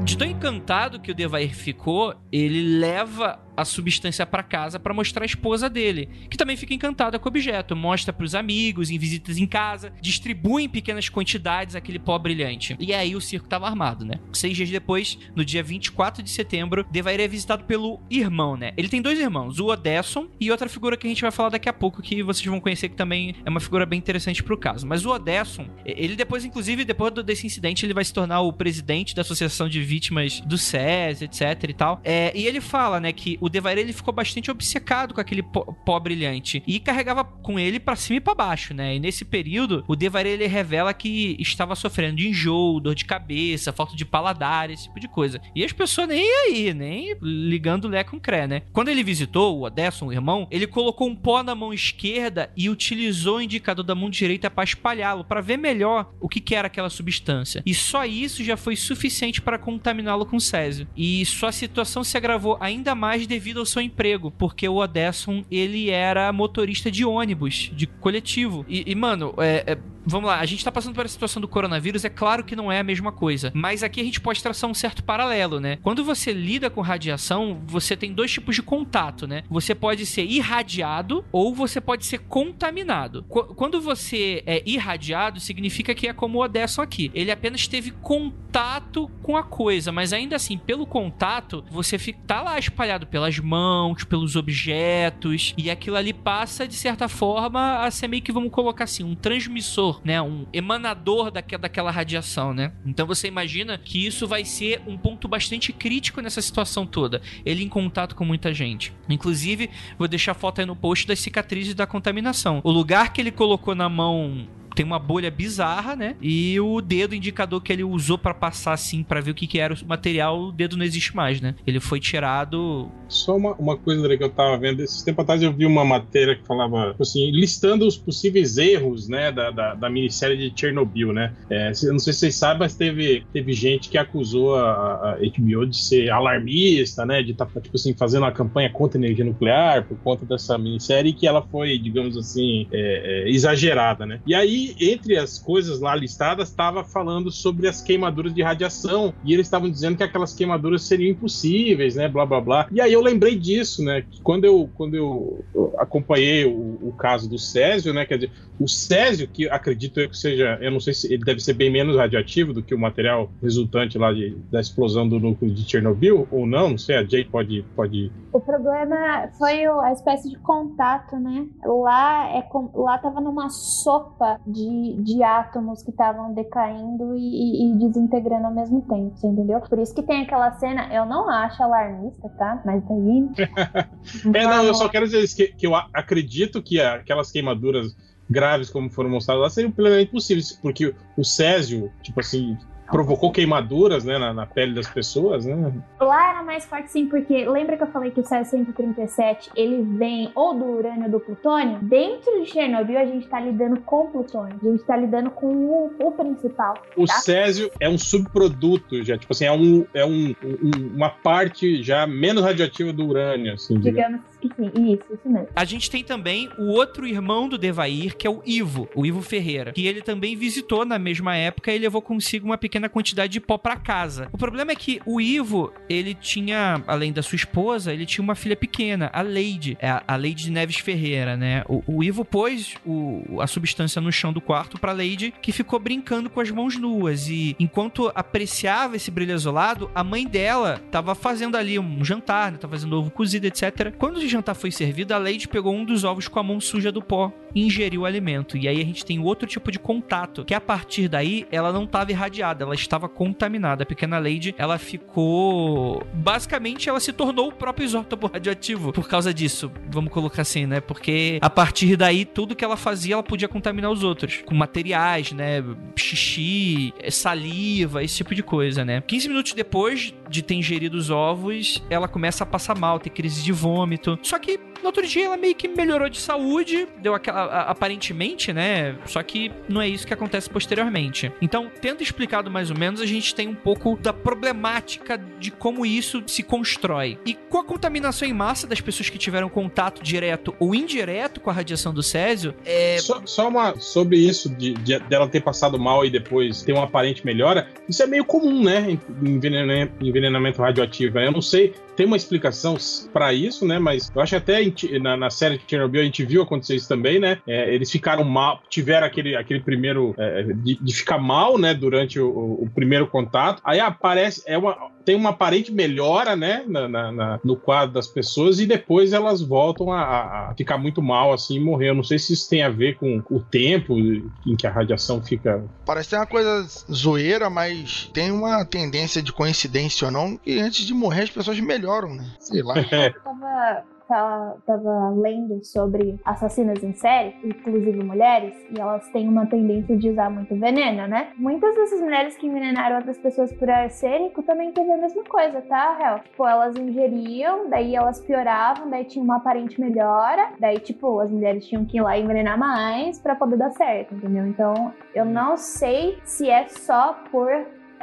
De 0.06 0.16
tão 0.16 0.28
encantado 0.28 1.00
que 1.00 1.10
o 1.10 1.14
Devair 1.14 1.52
ficou, 1.52 2.14
ele 2.30 2.78
leva 2.78 3.40
a 3.56 3.64
substância 3.64 4.26
para 4.26 4.42
casa 4.42 4.78
para 4.78 4.94
mostrar 4.94 5.22
a 5.22 5.26
esposa 5.26 5.68
dele, 5.68 6.08
que 6.30 6.36
também 6.36 6.56
fica 6.56 6.74
encantada 6.74 7.18
com 7.18 7.28
o 7.28 7.30
objeto, 7.30 7.74
mostra 7.74 8.12
para 8.12 8.24
os 8.24 8.34
amigos, 8.34 8.90
em 8.90 8.98
visitas 8.98 9.38
em 9.38 9.46
casa, 9.46 9.92
distribui 10.00 10.64
em 10.64 10.68
pequenas 10.68 11.08
quantidades 11.08 11.74
aquele 11.74 11.98
pó 11.98 12.18
brilhante. 12.18 12.76
E 12.78 12.92
aí 12.92 13.14
o 13.16 13.20
circo 13.20 13.46
estava 13.46 13.66
armado, 13.66 14.04
né? 14.04 14.14
Seis 14.32 14.56
dias 14.56 14.70
depois, 14.70 15.18
no 15.34 15.44
dia 15.44 15.62
24 15.62 16.22
de 16.22 16.30
setembro, 16.30 16.84
Devair 16.90 17.20
é 17.20 17.28
visitado 17.28 17.64
pelo 17.64 18.00
irmão, 18.10 18.56
né? 18.56 18.72
Ele 18.76 18.88
tem 18.88 19.00
dois 19.00 19.18
irmãos, 19.18 19.58
o 19.58 19.66
Odesson 19.66 20.28
e 20.40 20.50
outra 20.50 20.68
figura 20.68 20.96
que 20.96 21.06
a 21.06 21.10
gente 21.10 21.22
vai 21.22 21.30
falar 21.30 21.50
daqui 21.50 21.68
a 21.68 21.72
pouco, 21.72 22.02
que 22.02 22.22
vocês 22.22 22.46
vão 22.46 22.60
conhecer 22.60 22.88
que 22.88 22.96
também 22.96 23.34
é 23.44 23.50
uma 23.50 23.60
figura 23.60 23.86
bem 23.86 23.98
interessante 23.98 24.42
pro 24.42 24.56
caso. 24.56 24.86
Mas 24.86 25.04
o 25.04 25.10
Odesson, 25.10 25.66
ele 25.84 26.16
depois, 26.16 26.44
inclusive, 26.44 26.84
depois 26.84 27.12
desse 27.24 27.46
incidente, 27.46 27.86
ele 27.86 27.94
vai 27.94 28.04
se 28.04 28.12
tornar 28.12 28.40
o 28.40 28.52
presidente 28.52 29.14
da 29.14 29.22
Associação 29.22 29.68
de 29.68 29.80
Vítimas 29.82 30.40
do 30.40 30.58
SES, 30.58 31.22
etc 31.22 31.64
e 31.68 31.74
tal. 31.74 32.00
É, 32.04 32.32
e 32.34 32.46
ele 32.46 32.60
fala, 32.60 33.00
né, 33.00 33.12
que 33.12 33.38
o 33.46 33.48
Devair 33.48 33.78
ele 33.78 33.92
ficou 33.92 34.12
bastante 34.12 34.50
obcecado 34.50 35.14
com 35.14 35.20
aquele 35.20 35.42
pó, 35.42 35.60
pó 35.62 36.00
brilhante 36.00 36.62
e 36.66 36.80
carregava 36.80 37.22
com 37.24 37.58
ele 37.58 37.78
para 37.78 37.96
cima 37.96 38.16
e 38.16 38.20
para 38.20 38.34
baixo, 38.34 38.74
né? 38.74 38.96
E 38.96 39.00
nesse 39.00 39.24
período, 39.24 39.84
o 39.86 39.94
Devair 39.94 40.26
ele 40.26 40.46
revela 40.46 40.92
que 40.92 41.36
estava 41.38 41.76
sofrendo 41.76 42.16
de 42.16 42.28
enjoo, 42.28 42.80
dor 42.80 42.94
de 42.94 43.04
cabeça, 43.04 43.72
falta 43.72 43.94
de 43.96 44.04
paladar, 44.04 44.68
esse 44.68 44.84
tipo 44.84 44.98
de 44.98 45.08
coisa. 45.08 45.40
E 45.54 45.64
as 45.64 45.72
pessoas 45.72 46.08
nem 46.08 46.28
aí, 46.42 46.74
nem 46.74 47.16
ligando 47.22 47.88
Lé 47.88 48.02
com 48.02 48.18
Cré, 48.18 48.48
né? 48.48 48.62
Quando 48.72 48.88
ele 48.88 49.04
visitou 49.04 49.58
o 49.58 49.62
Odesson, 49.64 50.06
o 50.06 50.12
irmão, 50.12 50.48
ele 50.50 50.66
colocou 50.66 51.08
um 51.08 51.14
pó 51.14 51.42
na 51.42 51.54
mão 51.54 51.72
esquerda 51.72 52.50
e 52.56 52.68
utilizou 52.68 53.36
o 53.36 53.42
indicador 53.42 53.84
da 53.84 53.94
mão 53.94 54.10
direita 54.10 54.50
para 54.50 54.64
espalhá-lo, 54.64 55.24
para 55.24 55.40
ver 55.40 55.56
melhor 55.56 56.12
o 56.20 56.28
que, 56.28 56.40
que 56.40 56.54
era 56.54 56.66
aquela 56.66 56.90
substância. 56.90 57.62
E 57.64 57.72
só 57.72 58.04
isso 58.04 58.42
já 58.42 58.56
foi 58.56 58.74
suficiente 58.74 59.40
para 59.40 59.58
contaminá-lo 59.58 60.26
com 60.26 60.40
césio. 60.40 60.88
E 60.96 61.24
sua 61.26 61.52
situação 61.52 62.02
se 62.02 62.16
agravou 62.16 62.58
ainda 62.60 62.94
mais 62.94 63.24
devido 63.26 63.35
ao 63.60 63.66
seu 63.66 63.82
emprego, 63.82 64.30
porque 64.30 64.68
o 64.68 64.76
Odesson, 64.76 65.44
ele 65.50 65.90
era 65.90 66.32
motorista 66.32 66.90
de 66.90 67.04
ônibus, 67.04 67.70
de 67.74 67.86
coletivo. 67.86 68.64
E, 68.68 68.84
e 68.90 68.94
mano, 68.94 69.34
é, 69.38 69.72
é 69.72 69.78
vamos 70.06 70.28
lá, 70.28 70.40
a 70.40 70.46
gente 70.46 70.64
tá 70.64 70.72
passando 70.72 70.98
essa 71.00 71.08
situação 71.08 71.40
do 71.40 71.48
coronavírus, 71.48 72.04
é 72.04 72.08
claro 72.08 72.44
que 72.44 72.56
não 72.56 72.70
é 72.70 72.78
a 72.80 72.84
mesma 72.84 73.12
coisa, 73.12 73.52
mas 73.54 73.82
aqui 73.82 74.00
a 74.00 74.04
gente 74.04 74.20
pode 74.20 74.42
traçar 74.42 74.70
um 74.70 74.74
certo 74.74 75.02
paralelo, 75.02 75.60
né? 75.60 75.78
Quando 75.82 76.04
você 76.04 76.32
lida 76.32 76.70
com 76.70 76.80
radiação, 76.80 77.60
você 77.66 77.96
tem 77.96 78.12
dois 78.12 78.32
tipos 78.32 78.54
de 78.54 78.62
contato, 78.62 79.26
né? 79.26 79.42
Você 79.50 79.74
pode 79.74 80.06
ser 80.06 80.24
irradiado 80.24 81.24
ou 81.32 81.54
você 81.54 81.80
pode 81.80 82.06
ser 82.06 82.18
contaminado. 82.18 83.24
Qu 83.28 83.54
quando 83.56 83.80
você 83.80 84.42
é 84.46 84.62
irradiado, 84.66 85.40
significa 85.40 85.94
que 85.94 86.06
é 86.06 86.12
como 86.12 86.38
o 86.38 86.42
Odesson 86.42 86.82
aqui. 86.82 87.10
Ele 87.14 87.30
apenas 87.30 87.66
teve 87.66 87.90
contato 87.90 89.10
com 89.22 89.36
a 89.36 89.42
coisa, 89.42 89.90
mas 89.90 90.12
ainda 90.12 90.36
assim, 90.36 90.58
pelo 90.58 90.86
contato, 90.86 91.64
você 91.70 91.98
fica, 91.98 92.18
tá 92.26 92.42
lá 92.42 92.58
espalhado 92.58 93.06
pelas 93.06 93.38
mãos, 93.38 94.04
pelos 94.04 94.36
objetos, 94.36 95.54
e 95.56 95.70
aquilo 95.70 95.96
ali 95.96 96.12
passa, 96.12 96.66
de 96.66 96.74
certa 96.74 97.08
forma, 97.08 97.78
a 97.78 97.90
ser 97.90 98.08
meio 98.08 98.22
que, 98.22 98.32
vamos 98.32 98.50
colocar 98.50 98.84
assim, 98.84 99.04
um 99.04 99.14
transmissor, 99.14 99.95
né? 100.04 100.20
Um 100.20 100.46
emanador 100.52 101.30
daquela, 101.30 101.62
daquela 101.62 101.90
radiação, 101.90 102.52
né? 102.52 102.72
Então 102.84 103.06
você 103.06 103.28
imagina 103.28 103.78
que 103.78 104.06
isso 104.06 104.26
vai 104.26 104.44
ser 104.44 104.82
um 104.86 104.96
ponto 104.96 105.28
bastante 105.28 105.72
crítico 105.72 106.20
nessa 106.20 106.42
situação 106.42 106.86
toda. 106.86 107.20
Ele 107.44 107.62
em 107.62 107.68
contato 107.68 108.14
com 108.14 108.24
muita 108.24 108.52
gente. 108.52 108.92
Inclusive, 109.08 109.70
vou 109.98 110.08
deixar 110.08 110.34
foto 110.34 110.60
aí 110.60 110.66
no 110.66 110.76
post 110.76 111.06
das 111.06 111.18
cicatrizes 111.20 111.74
da 111.74 111.86
contaminação. 111.86 112.60
O 112.64 112.70
lugar 112.70 113.12
que 113.12 113.20
ele 113.20 113.30
colocou 113.30 113.74
na 113.74 113.88
mão 113.88 114.46
tem 114.76 114.84
uma 114.84 114.98
bolha 114.98 115.30
bizarra, 115.30 115.96
né? 115.96 116.16
E 116.20 116.60
o 116.60 116.82
dedo 116.82 117.14
indicador 117.14 117.62
que 117.62 117.72
ele 117.72 117.82
usou 117.82 118.18
para 118.18 118.34
passar 118.34 118.74
assim 118.74 119.02
para 119.02 119.22
ver 119.22 119.30
o 119.30 119.34
que, 119.34 119.46
que 119.46 119.58
era 119.58 119.72
o 119.72 119.86
material, 119.86 120.38
o 120.38 120.52
dedo 120.52 120.76
não 120.76 120.84
existe 120.84 121.16
mais, 121.16 121.40
né? 121.40 121.54
Ele 121.66 121.80
foi 121.80 121.98
tirado. 121.98 122.90
Só 123.08 123.34
uma, 123.36 123.54
uma 123.54 123.76
coisa 123.78 124.14
que 124.14 124.22
eu 124.22 124.28
tava 124.28 124.58
vendo, 124.58 124.82
esses 124.82 125.02
tempos 125.02 125.22
atrás 125.22 125.42
eu 125.42 125.50
vi 125.50 125.64
uma 125.64 125.82
matéria 125.82 126.36
que 126.36 126.46
falava 126.46 126.94
assim, 127.00 127.30
listando 127.30 127.86
os 127.86 127.96
possíveis 127.96 128.58
erros, 128.58 129.08
né, 129.08 129.32
da, 129.32 129.50
da, 129.50 129.74
da 129.74 129.88
minissérie 129.88 130.36
de 130.36 130.60
Chernobyl, 130.60 131.10
né? 131.10 131.32
É, 131.48 131.68
não 131.68 131.98
sei 131.98 132.12
se 132.12 132.18
vocês 132.20 132.34
sabem, 132.34 132.58
mas 132.58 132.74
teve, 132.74 133.24
teve 133.32 133.54
gente 133.54 133.88
que 133.88 133.96
acusou 133.96 134.56
a, 134.56 135.12
a 135.12 135.16
HBO 135.16 135.66
de 135.66 135.76
ser 135.78 136.10
alarmista, 136.10 137.06
né? 137.06 137.22
De 137.22 137.32
estar, 137.32 137.46
tá, 137.46 137.60
tipo 137.62 137.76
assim, 137.76 137.94
fazendo 137.94 138.24
uma 138.24 138.32
campanha 138.32 138.68
contra 138.70 138.98
a 138.98 139.02
energia 139.02 139.24
nuclear 139.24 139.86
por 139.86 139.96
conta 140.00 140.26
dessa 140.26 140.58
minissérie 140.58 141.14
que 141.14 141.26
ela 141.26 141.40
foi, 141.40 141.78
digamos 141.78 142.14
assim, 142.18 142.66
é, 142.70 143.24
é, 143.24 143.30
exagerada, 143.30 144.04
né? 144.04 144.20
E 144.26 144.34
aí 144.34 144.65
entre 144.80 145.16
as 145.16 145.38
coisas 145.38 145.80
lá 145.80 145.94
listadas, 145.94 146.48
estava 146.48 146.82
falando 146.82 147.30
sobre 147.30 147.68
as 147.68 147.82
queimaduras 147.82 148.34
de 148.34 148.42
radiação. 148.42 149.12
E 149.24 149.32
eles 149.32 149.46
estavam 149.46 149.70
dizendo 149.70 149.96
que 149.96 150.02
aquelas 150.02 150.34
queimaduras 150.34 150.82
seriam 150.82 151.10
impossíveis, 151.10 151.94
né? 151.94 152.08
Blá 152.08 152.24
blá 152.24 152.40
blá. 152.40 152.68
E 152.72 152.80
aí 152.80 152.92
eu 152.92 153.00
lembrei 153.00 153.36
disso, 153.36 153.84
né? 153.84 154.04
Quando 154.22 154.44
eu, 154.44 154.68
quando 154.74 154.94
eu 154.94 155.44
acompanhei 155.78 156.44
o, 156.44 156.78
o 156.82 156.94
caso 156.96 157.28
do 157.28 157.38
Césio, 157.38 157.92
né? 157.92 158.04
Quer 158.04 158.18
dizer, 158.18 158.32
o 158.58 158.66
Césio, 158.66 159.28
que 159.28 159.48
acredito 159.48 160.00
eu 160.00 160.08
que 160.08 160.16
seja, 160.16 160.58
eu 160.60 160.70
não 160.70 160.80
sei 160.80 160.94
se 160.94 161.12
ele 161.12 161.24
deve 161.24 161.40
ser 161.40 161.52
bem 161.52 161.70
menos 161.70 161.96
radioativo 161.96 162.52
do 162.52 162.62
que 162.62 162.74
o 162.74 162.78
material 162.78 163.30
resultante 163.42 163.98
lá 163.98 164.12
de, 164.12 164.36
da 164.50 164.60
explosão 164.60 165.08
do 165.08 165.20
núcleo 165.20 165.50
de 165.52 165.68
Chernobyl, 165.68 166.26
ou 166.30 166.46
não, 166.46 166.70
não 166.70 166.78
sei, 166.78 166.96
a 166.96 167.04
Jay 167.04 167.24
pode. 167.24 167.64
pode... 167.74 168.10
O 168.32 168.40
problema 168.40 169.28
foi 169.38 169.66
a 169.66 169.92
espécie 169.92 170.30
de 170.30 170.38
contato, 170.38 171.16
né? 171.16 171.46
Lá, 171.64 172.30
é, 172.30 172.48
lá 172.74 172.98
tava 172.98 173.20
numa 173.20 173.48
sopa 173.50 174.40
de, 174.56 175.02
de 175.02 175.22
átomos 175.22 175.82
que 175.82 175.90
estavam 175.90 176.32
decaindo 176.32 177.14
e, 177.14 177.70
e, 177.70 177.74
desintegrando 177.78 178.46
ao 178.46 178.54
mesmo 178.54 178.80
tempo, 178.80 179.14
entendeu? 179.22 179.60
Por 179.60 179.78
isso 179.78 179.94
que 179.94 180.02
tem 180.02 180.22
aquela 180.22 180.50
cena, 180.52 180.88
eu 180.92 181.04
não 181.04 181.28
acho 181.28 181.62
alarmista, 181.62 182.28
tá? 182.30 182.62
Mas 182.64 182.82
daí. 182.88 183.28
é, 184.34 184.44
não, 184.46 184.64
eu 184.64 184.74
só 184.74 184.88
quero 184.88 185.06
dizer 185.06 185.28
que, 185.28 185.54
que 185.54 185.66
eu 185.66 185.74
acredito 185.74 186.62
que 186.62 186.80
aquelas 186.80 187.30
queimaduras 187.30 187.94
graves 188.28 188.70
como 188.70 188.90
foram 188.90 189.10
mostradas 189.10 189.42
lá 189.42 189.50
seriam 189.50 189.70
plenamente 189.70 190.10
possíveis, 190.10 190.52
porque 190.52 190.94
o 191.16 191.24
Césio, 191.24 191.92
tipo 192.02 192.18
assim, 192.18 192.56
provocou 192.90 193.30
queimaduras 193.30 194.04
né, 194.04 194.18
na, 194.18 194.32
na, 194.32 194.46
pele 194.46 194.74
das 194.74 194.88
pessoas, 194.88 195.44
né? 195.44 195.72
Lá 196.00 196.30
era 196.30 196.42
mais 196.42 196.64
forte 196.64 196.90
sim, 196.90 197.06
porque 197.06 197.44
lembra 197.44 197.76
que 197.76 197.82
eu 197.82 197.88
falei 197.88 198.10
que 198.10 198.20
o 198.20 198.24
Césio-137 198.24 199.50
ele 199.56 199.82
vem 199.82 200.30
ou 200.34 200.54
do 200.54 200.64
urânio 200.64 201.04
ou 201.04 201.10
do 201.10 201.20
plutônio? 201.20 201.78
Dentro 201.82 202.42
de 202.42 202.50
Chernobyl 202.50 202.98
a 202.98 203.06
gente 203.06 203.26
tá 203.28 203.40
lidando 203.40 203.80
com 203.80 204.06
plutônio, 204.06 204.56
a 204.60 204.64
gente 204.64 204.84
tá 204.84 204.96
lidando 204.96 205.30
com 205.30 205.46
o, 205.46 205.92
o 206.00 206.12
principal. 206.12 206.74
O 206.96 207.06
tá? 207.06 207.14
Césio 207.14 207.70
é 207.80 207.88
um 207.88 207.98
subproduto 207.98 209.02
já, 209.02 209.18
tipo 209.18 209.32
assim, 209.32 209.46
é, 209.46 209.52
um, 209.52 209.86
é 209.92 210.04
um, 210.04 210.34
um 210.42 210.96
uma 210.96 211.10
parte 211.10 211.82
já 211.82 212.06
menos 212.06 212.42
radioativa 212.42 212.92
do 212.92 213.06
urânio, 213.06 213.54
assim. 213.54 213.78
Digamos 213.78 214.20
sim, 214.30 214.35
isso, 214.42 215.04
isso 215.12 215.28
mesmo. 215.28 215.48
A 215.54 215.64
gente 215.64 215.90
tem 215.90 216.04
também 216.04 216.48
o 216.58 216.68
outro 216.68 217.06
irmão 217.06 217.48
do 217.48 217.58
Devair, 217.58 218.16
que 218.16 218.26
é 218.26 218.30
o 218.30 218.42
Ivo, 218.44 218.88
o 218.94 219.06
Ivo 219.06 219.22
Ferreira, 219.22 219.72
que 219.72 219.86
ele 219.86 220.02
também 220.02 220.36
visitou 220.36 220.84
na 220.84 220.98
mesma 220.98 221.36
época 221.36 221.72
e 221.72 221.78
levou 221.78 222.02
consigo 222.02 222.46
uma 222.46 222.58
pequena 222.58 222.88
quantidade 222.88 223.32
de 223.32 223.40
pó 223.40 223.58
para 223.58 223.76
casa. 223.76 224.28
O 224.32 224.38
problema 224.38 224.72
é 224.72 224.76
que 224.76 225.00
o 225.06 225.20
Ivo, 225.20 225.72
ele 225.88 226.14
tinha, 226.14 226.82
além 226.86 227.12
da 227.12 227.22
sua 227.22 227.36
esposa, 227.36 227.92
ele 227.92 228.06
tinha 228.06 228.22
uma 228.22 228.34
filha 228.34 228.56
pequena, 228.56 229.10
a 229.12 229.22
Lady, 229.22 229.76
é 229.80 229.88
a 230.06 230.16
Lady 230.16 230.50
Neves 230.50 230.76
Ferreira, 230.76 231.36
né? 231.36 231.64
O, 231.68 231.82
o 231.86 232.04
Ivo 232.04 232.24
pôs 232.24 232.74
o, 232.84 233.40
a 233.40 233.46
substância 233.46 234.00
no 234.00 234.12
chão 234.12 234.32
do 234.32 234.40
quarto 234.40 234.78
pra 234.78 234.92
Lady, 234.92 235.32
que 235.40 235.52
ficou 235.52 235.78
brincando 235.78 236.28
com 236.28 236.40
as 236.40 236.50
mãos 236.50 236.76
nuas. 236.76 237.28
E 237.28 237.56
enquanto 237.58 238.10
apreciava 238.14 238.96
esse 238.96 239.10
brilho 239.10 239.34
azulado, 239.34 239.90
a 239.94 240.04
mãe 240.04 240.26
dela 240.26 240.80
tava 240.90 241.14
fazendo 241.14 241.56
ali 241.56 241.78
um 241.78 242.04
jantar, 242.04 242.52
né? 242.52 242.58
Tava 242.58 242.72
fazendo 242.76 242.98
ovo 242.98 243.10
cozido, 243.10 243.46
etc. 243.46 243.94
Quando 243.98 244.25
o 244.26 244.30
jantar 244.30 244.54
foi 244.54 244.70
servido, 244.70 245.14
a 245.14 245.18
Lady 245.18 245.48
pegou 245.48 245.74
um 245.74 245.84
dos 245.84 246.04
ovos 246.04 246.28
com 246.28 246.38
a 246.38 246.42
mão 246.42 246.60
suja 246.60 246.92
do 246.92 247.00
pó 247.00 247.32
ingeriu 247.56 248.02
o 248.02 248.06
alimento. 248.06 248.56
E 248.56 248.68
aí 248.68 248.80
a 248.80 248.84
gente 248.84 249.04
tem 249.04 249.18
outro 249.18 249.46
tipo 249.46 249.70
de 249.72 249.78
contato, 249.78 250.44
que 250.44 250.54
a 250.54 250.60
partir 250.60 251.08
daí 251.08 251.46
ela 251.50 251.72
não 251.72 251.84
estava 251.84 252.10
irradiada, 252.10 252.64
ela 252.64 252.74
estava 252.74 253.08
contaminada. 253.08 253.82
A 253.82 253.86
pequena 253.86 254.18
Lady, 254.18 254.54
ela 254.58 254.78
ficou. 254.78 256.06
Basicamente, 256.12 256.88
ela 256.88 257.00
se 257.00 257.12
tornou 257.12 257.48
o 257.48 257.52
próprio 257.52 257.84
isótopo 257.84 258.26
radioativo 258.26 258.92
por 258.92 259.08
causa 259.08 259.32
disso. 259.32 259.70
Vamos 259.90 260.12
colocar 260.12 260.42
assim, 260.42 260.66
né? 260.66 260.80
Porque 260.80 261.38
a 261.40 261.50
partir 261.50 261.96
daí, 261.96 262.24
tudo 262.24 262.54
que 262.54 262.64
ela 262.64 262.76
fazia, 262.76 263.14
ela 263.14 263.22
podia 263.22 263.48
contaminar 263.48 263.90
os 263.90 264.02
outros. 264.02 264.42
Com 264.44 264.54
materiais, 264.54 265.32
né? 265.32 265.62
Xixi, 265.96 266.92
saliva, 267.10 268.02
esse 268.02 268.16
tipo 268.16 268.34
de 268.34 268.42
coisa, 268.42 268.84
né? 268.84 269.02
15 269.06 269.28
minutos 269.28 269.52
depois 269.52 270.12
de 270.28 270.42
ter 270.42 270.54
ingerido 270.54 270.96
os 270.96 271.10
ovos, 271.10 271.82
ela 271.88 272.08
começa 272.08 272.44
a 272.44 272.46
passar 272.46 272.76
mal, 272.76 272.98
ter 272.98 273.10
crise 273.10 273.42
de 273.42 273.52
vômito. 273.52 274.18
Só 274.22 274.38
que 274.38 274.58
no 274.80 274.86
outro 274.86 275.06
dia 275.06 275.26
ela 275.26 275.36
meio 275.36 275.54
que 275.54 275.68
melhorou 275.68 276.08
de 276.08 276.18
saúde, 276.18 276.86
deu 276.98 277.14
aquela. 277.14 277.45
Aparentemente, 277.50 278.52
né? 278.52 278.96
Só 279.06 279.22
que 279.22 279.50
não 279.68 279.80
é 279.80 279.88
isso 279.88 280.06
que 280.06 280.14
acontece 280.14 280.48
posteriormente. 280.48 281.32
Então, 281.40 281.70
tendo 281.80 282.02
explicado 282.02 282.50
mais 282.50 282.70
ou 282.70 282.76
menos, 282.78 283.00
a 283.00 283.06
gente 283.06 283.34
tem 283.34 283.48
um 283.48 283.54
pouco 283.54 283.98
da 284.00 284.12
problemática 284.12 285.18
de 285.38 285.50
como 285.50 285.84
isso 285.84 286.22
se 286.26 286.42
constrói. 286.42 287.18
E 287.24 287.34
com 287.34 287.58
a 287.58 287.64
contaminação 287.64 288.28
em 288.28 288.32
massa 288.32 288.66
das 288.66 288.80
pessoas 288.80 289.08
que 289.08 289.18
tiveram 289.18 289.48
contato 289.48 290.02
direto 290.02 290.54
ou 290.58 290.74
indireto 290.74 291.40
com 291.40 291.50
a 291.50 291.52
radiação 291.52 291.92
do 291.92 292.02
Césio, 292.02 292.54
é. 292.64 292.98
Só, 292.98 293.22
só 293.24 293.48
uma. 293.48 293.78
sobre 293.78 294.18
isso, 294.18 294.48
de, 294.48 294.74
de, 294.74 294.98
dela 295.00 295.28
ter 295.28 295.40
passado 295.40 295.78
mal 295.78 296.04
e 296.04 296.10
depois 296.10 296.62
ter 296.62 296.72
uma 296.72 296.84
aparente 296.84 297.24
melhora, 297.24 297.68
isso 297.88 298.02
é 298.02 298.06
meio 298.06 298.24
comum, 298.24 298.62
né? 298.62 298.98
Envenenamento, 299.22 299.92
envenenamento 300.04 300.62
radioativo. 300.62 301.18
Eu 301.18 301.32
não 301.32 301.42
sei 301.42 301.74
tem 301.96 302.06
uma 302.06 302.16
explicação 302.16 302.76
para 303.12 303.32
isso, 303.32 303.66
né? 303.66 303.78
Mas 303.78 304.12
eu 304.14 304.20
acho 304.20 304.36
até 304.36 304.60
na, 305.00 305.16
na, 305.16 305.30
série 305.30 305.56
de 305.56 305.64
Chernobyl 305.66 306.02
a 306.02 306.04
gente 306.04 306.24
viu 306.24 306.42
acontecer 306.42 306.76
isso 306.76 306.88
também, 306.88 307.18
né? 307.18 307.25
É, 307.46 307.74
eles 307.74 307.90
ficaram 307.90 308.24
mal, 308.24 308.60
tiveram 308.68 309.06
aquele, 309.06 309.36
aquele 309.36 309.60
primeiro 309.60 310.14
é, 310.18 310.42
de, 310.42 310.78
de, 310.80 310.94
ficar 310.94 311.18
mal, 311.18 311.58
né? 311.58 311.74
Durante 311.74 312.18
o, 312.18 312.28
o, 312.28 312.70
primeiro 312.74 313.06
contato. 313.06 313.60
Aí 313.64 313.80
aparece, 313.80 314.42
é 314.46 314.56
uma, 314.56 314.76
tem 315.04 315.14
uma 315.14 315.30
aparente 315.30 315.72
melhora, 315.72 316.34
né? 316.34 316.64
Na, 316.66 316.88
na, 316.88 317.12
na, 317.12 317.40
no 317.44 317.56
quadro 317.56 317.94
das 317.94 318.06
pessoas 318.06 318.60
e 318.60 318.66
depois 318.66 319.12
elas 319.12 319.40
voltam 319.42 319.92
a, 319.92 320.50
a, 320.50 320.54
ficar 320.56 320.78
muito 320.78 321.02
mal 321.02 321.32
assim 321.32 321.56
e 321.56 321.60
morrer. 321.60 321.90
Eu 321.90 321.94
não 321.94 322.04
sei 322.04 322.18
se 322.18 322.32
isso 322.32 322.48
tem 322.48 322.62
a 322.62 322.68
ver 322.68 322.96
com 322.96 323.22
o 323.30 323.40
tempo 323.40 323.98
em 323.98 324.56
que 324.56 324.66
a 324.66 324.70
radiação 324.70 325.22
fica. 325.22 325.64
Parece 325.84 326.10
ter 326.10 326.16
uma 326.16 326.26
coisa 326.26 326.66
zoeira, 326.92 327.50
mas 327.50 328.10
tem 328.12 328.30
uma 328.30 328.64
tendência 328.64 329.22
de 329.22 329.32
coincidência 329.32 330.06
ou 330.06 330.12
não 330.12 330.36
que 330.36 330.58
antes 330.58 330.86
de 330.86 330.94
morrer 330.94 331.22
as 331.22 331.30
pessoas 331.30 331.58
melhoram 331.60 332.06
né? 332.14 332.26
Sei 332.40 332.62
lá. 332.62 332.74
É. 332.96 333.10
tava, 333.10 333.84
tava, 334.08 334.56
tava 334.66 335.10
lendo 335.10 335.64
sobre 335.64 336.18
assassinas 336.24 336.82
em 336.82 336.92
série, 336.92 337.34
inclusive 337.44 338.02
mulheres, 338.02 338.54
e 338.70 338.80
elas 338.80 339.08
têm 339.10 339.28
uma 339.28 339.46
tendência 339.46 339.96
de 339.96 340.10
usar 340.10 340.30
muito 340.30 340.54
veneno, 340.56 341.06
né? 341.06 341.32
Muitas 341.36 341.74
dessas 341.74 342.00
mulheres 342.00 342.36
que 342.36 342.46
envenenaram 342.46 342.96
outras 342.96 343.18
pessoas 343.18 343.52
por 343.52 343.68
arsênico 343.68 344.42
também 344.42 344.72
teve 344.72 344.90
a 344.90 344.96
mesma 344.96 345.24
coisa, 345.24 345.60
tá, 345.62 345.98
Hel? 346.00 346.20
Tipo, 346.20 346.46
elas 346.46 346.76
ingeriam, 346.76 347.68
daí 347.68 347.94
elas 347.94 348.20
pioravam, 348.20 348.88
daí 348.88 349.04
tinha 349.04 349.24
uma 349.24 349.36
aparente 349.36 349.80
melhora, 349.80 350.50
daí, 350.58 350.78
tipo, 350.78 351.20
as 351.20 351.30
mulheres 351.30 351.66
tinham 351.66 351.84
que 351.84 351.98
ir 351.98 352.02
lá 352.02 352.18
envenenar 352.18 352.58
mais 352.58 353.18
para 353.18 353.34
poder 353.34 353.56
dar 353.56 353.70
certo, 353.70 354.14
entendeu? 354.14 354.46
Então, 354.46 354.92
eu 355.14 355.24
não 355.24 355.56
sei 355.56 356.18
se 356.24 356.48
é 356.48 356.66
só 356.68 357.14
por 357.30 357.50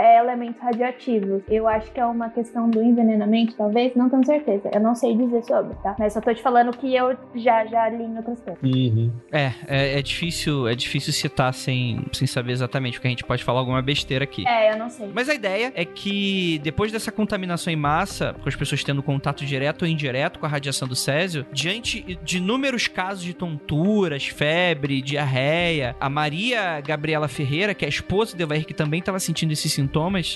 é, 0.03 0.19
elementos 0.19 0.61
radioativos. 0.61 1.41
Eu 1.47 1.65
acho 1.65 1.89
que 1.93 1.99
é 1.99 2.05
uma 2.05 2.29
questão 2.29 2.69
do 2.69 2.83
envenenamento, 2.83 3.55
talvez, 3.55 3.95
não 3.95 4.09
tenho 4.09 4.25
certeza. 4.25 4.69
Eu 4.73 4.81
não 4.81 4.93
sei 4.93 5.15
dizer 5.15 5.41
sobre, 5.43 5.75
tá? 5.81 5.95
Mas 5.97 6.11
só 6.11 6.19
tô 6.19 6.33
te 6.33 6.41
falando 6.41 6.75
que 6.75 6.93
eu 6.93 7.15
já, 7.35 7.65
já 7.65 7.87
li 7.87 8.03
em 8.03 8.17
outras 8.17 8.41
coisas. 8.41 8.61
Uhum. 8.61 9.09
É, 9.31 9.53
é, 9.65 9.99
é 9.99 10.01
difícil, 10.01 10.67
é 10.67 10.75
difícil 10.75 11.13
citar 11.13 11.53
sem, 11.53 12.05
sem 12.11 12.27
saber 12.27 12.51
exatamente, 12.51 12.95
porque 12.95 13.07
a 13.07 13.11
gente 13.11 13.23
pode 13.23 13.43
falar 13.45 13.59
alguma 13.59 13.81
besteira 13.81 14.25
aqui. 14.25 14.45
É, 14.45 14.73
eu 14.73 14.77
não 14.77 14.89
sei. 14.89 15.09
Mas 15.13 15.29
a 15.29 15.33
ideia 15.33 15.71
é 15.73 15.85
que 15.85 16.59
depois 16.63 16.91
dessa 16.91 17.11
contaminação 17.11 17.71
em 17.71 17.77
massa, 17.77 18.35
com 18.41 18.49
as 18.49 18.55
pessoas 18.57 18.83
tendo 18.83 19.01
contato 19.01 19.45
direto 19.45 19.83
ou 19.83 19.87
indireto 19.87 20.37
com 20.37 20.45
a 20.45 20.49
radiação 20.49 20.85
do 20.85 20.95
césio, 20.97 21.45
diante 21.53 22.19
de 22.21 22.37
inúmeros 22.37 22.89
casos 22.89 23.23
de 23.23 23.33
tonturas, 23.33 24.27
febre, 24.27 25.01
diarreia, 25.01 25.95
a 25.97 26.09
Maria 26.09 26.81
Gabriela 26.81 27.29
Ferreira, 27.29 27.73
que 27.73 27.85
é 27.85 27.87
a 27.87 27.89
esposa 27.89 28.35
de 28.35 28.43
Evair, 28.43 28.65
que 28.65 28.73
também 28.73 28.99
estava 28.99 29.19
sentindo 29.19 29.53
esses 29.53 29.71
sintomas, 29.71 29.92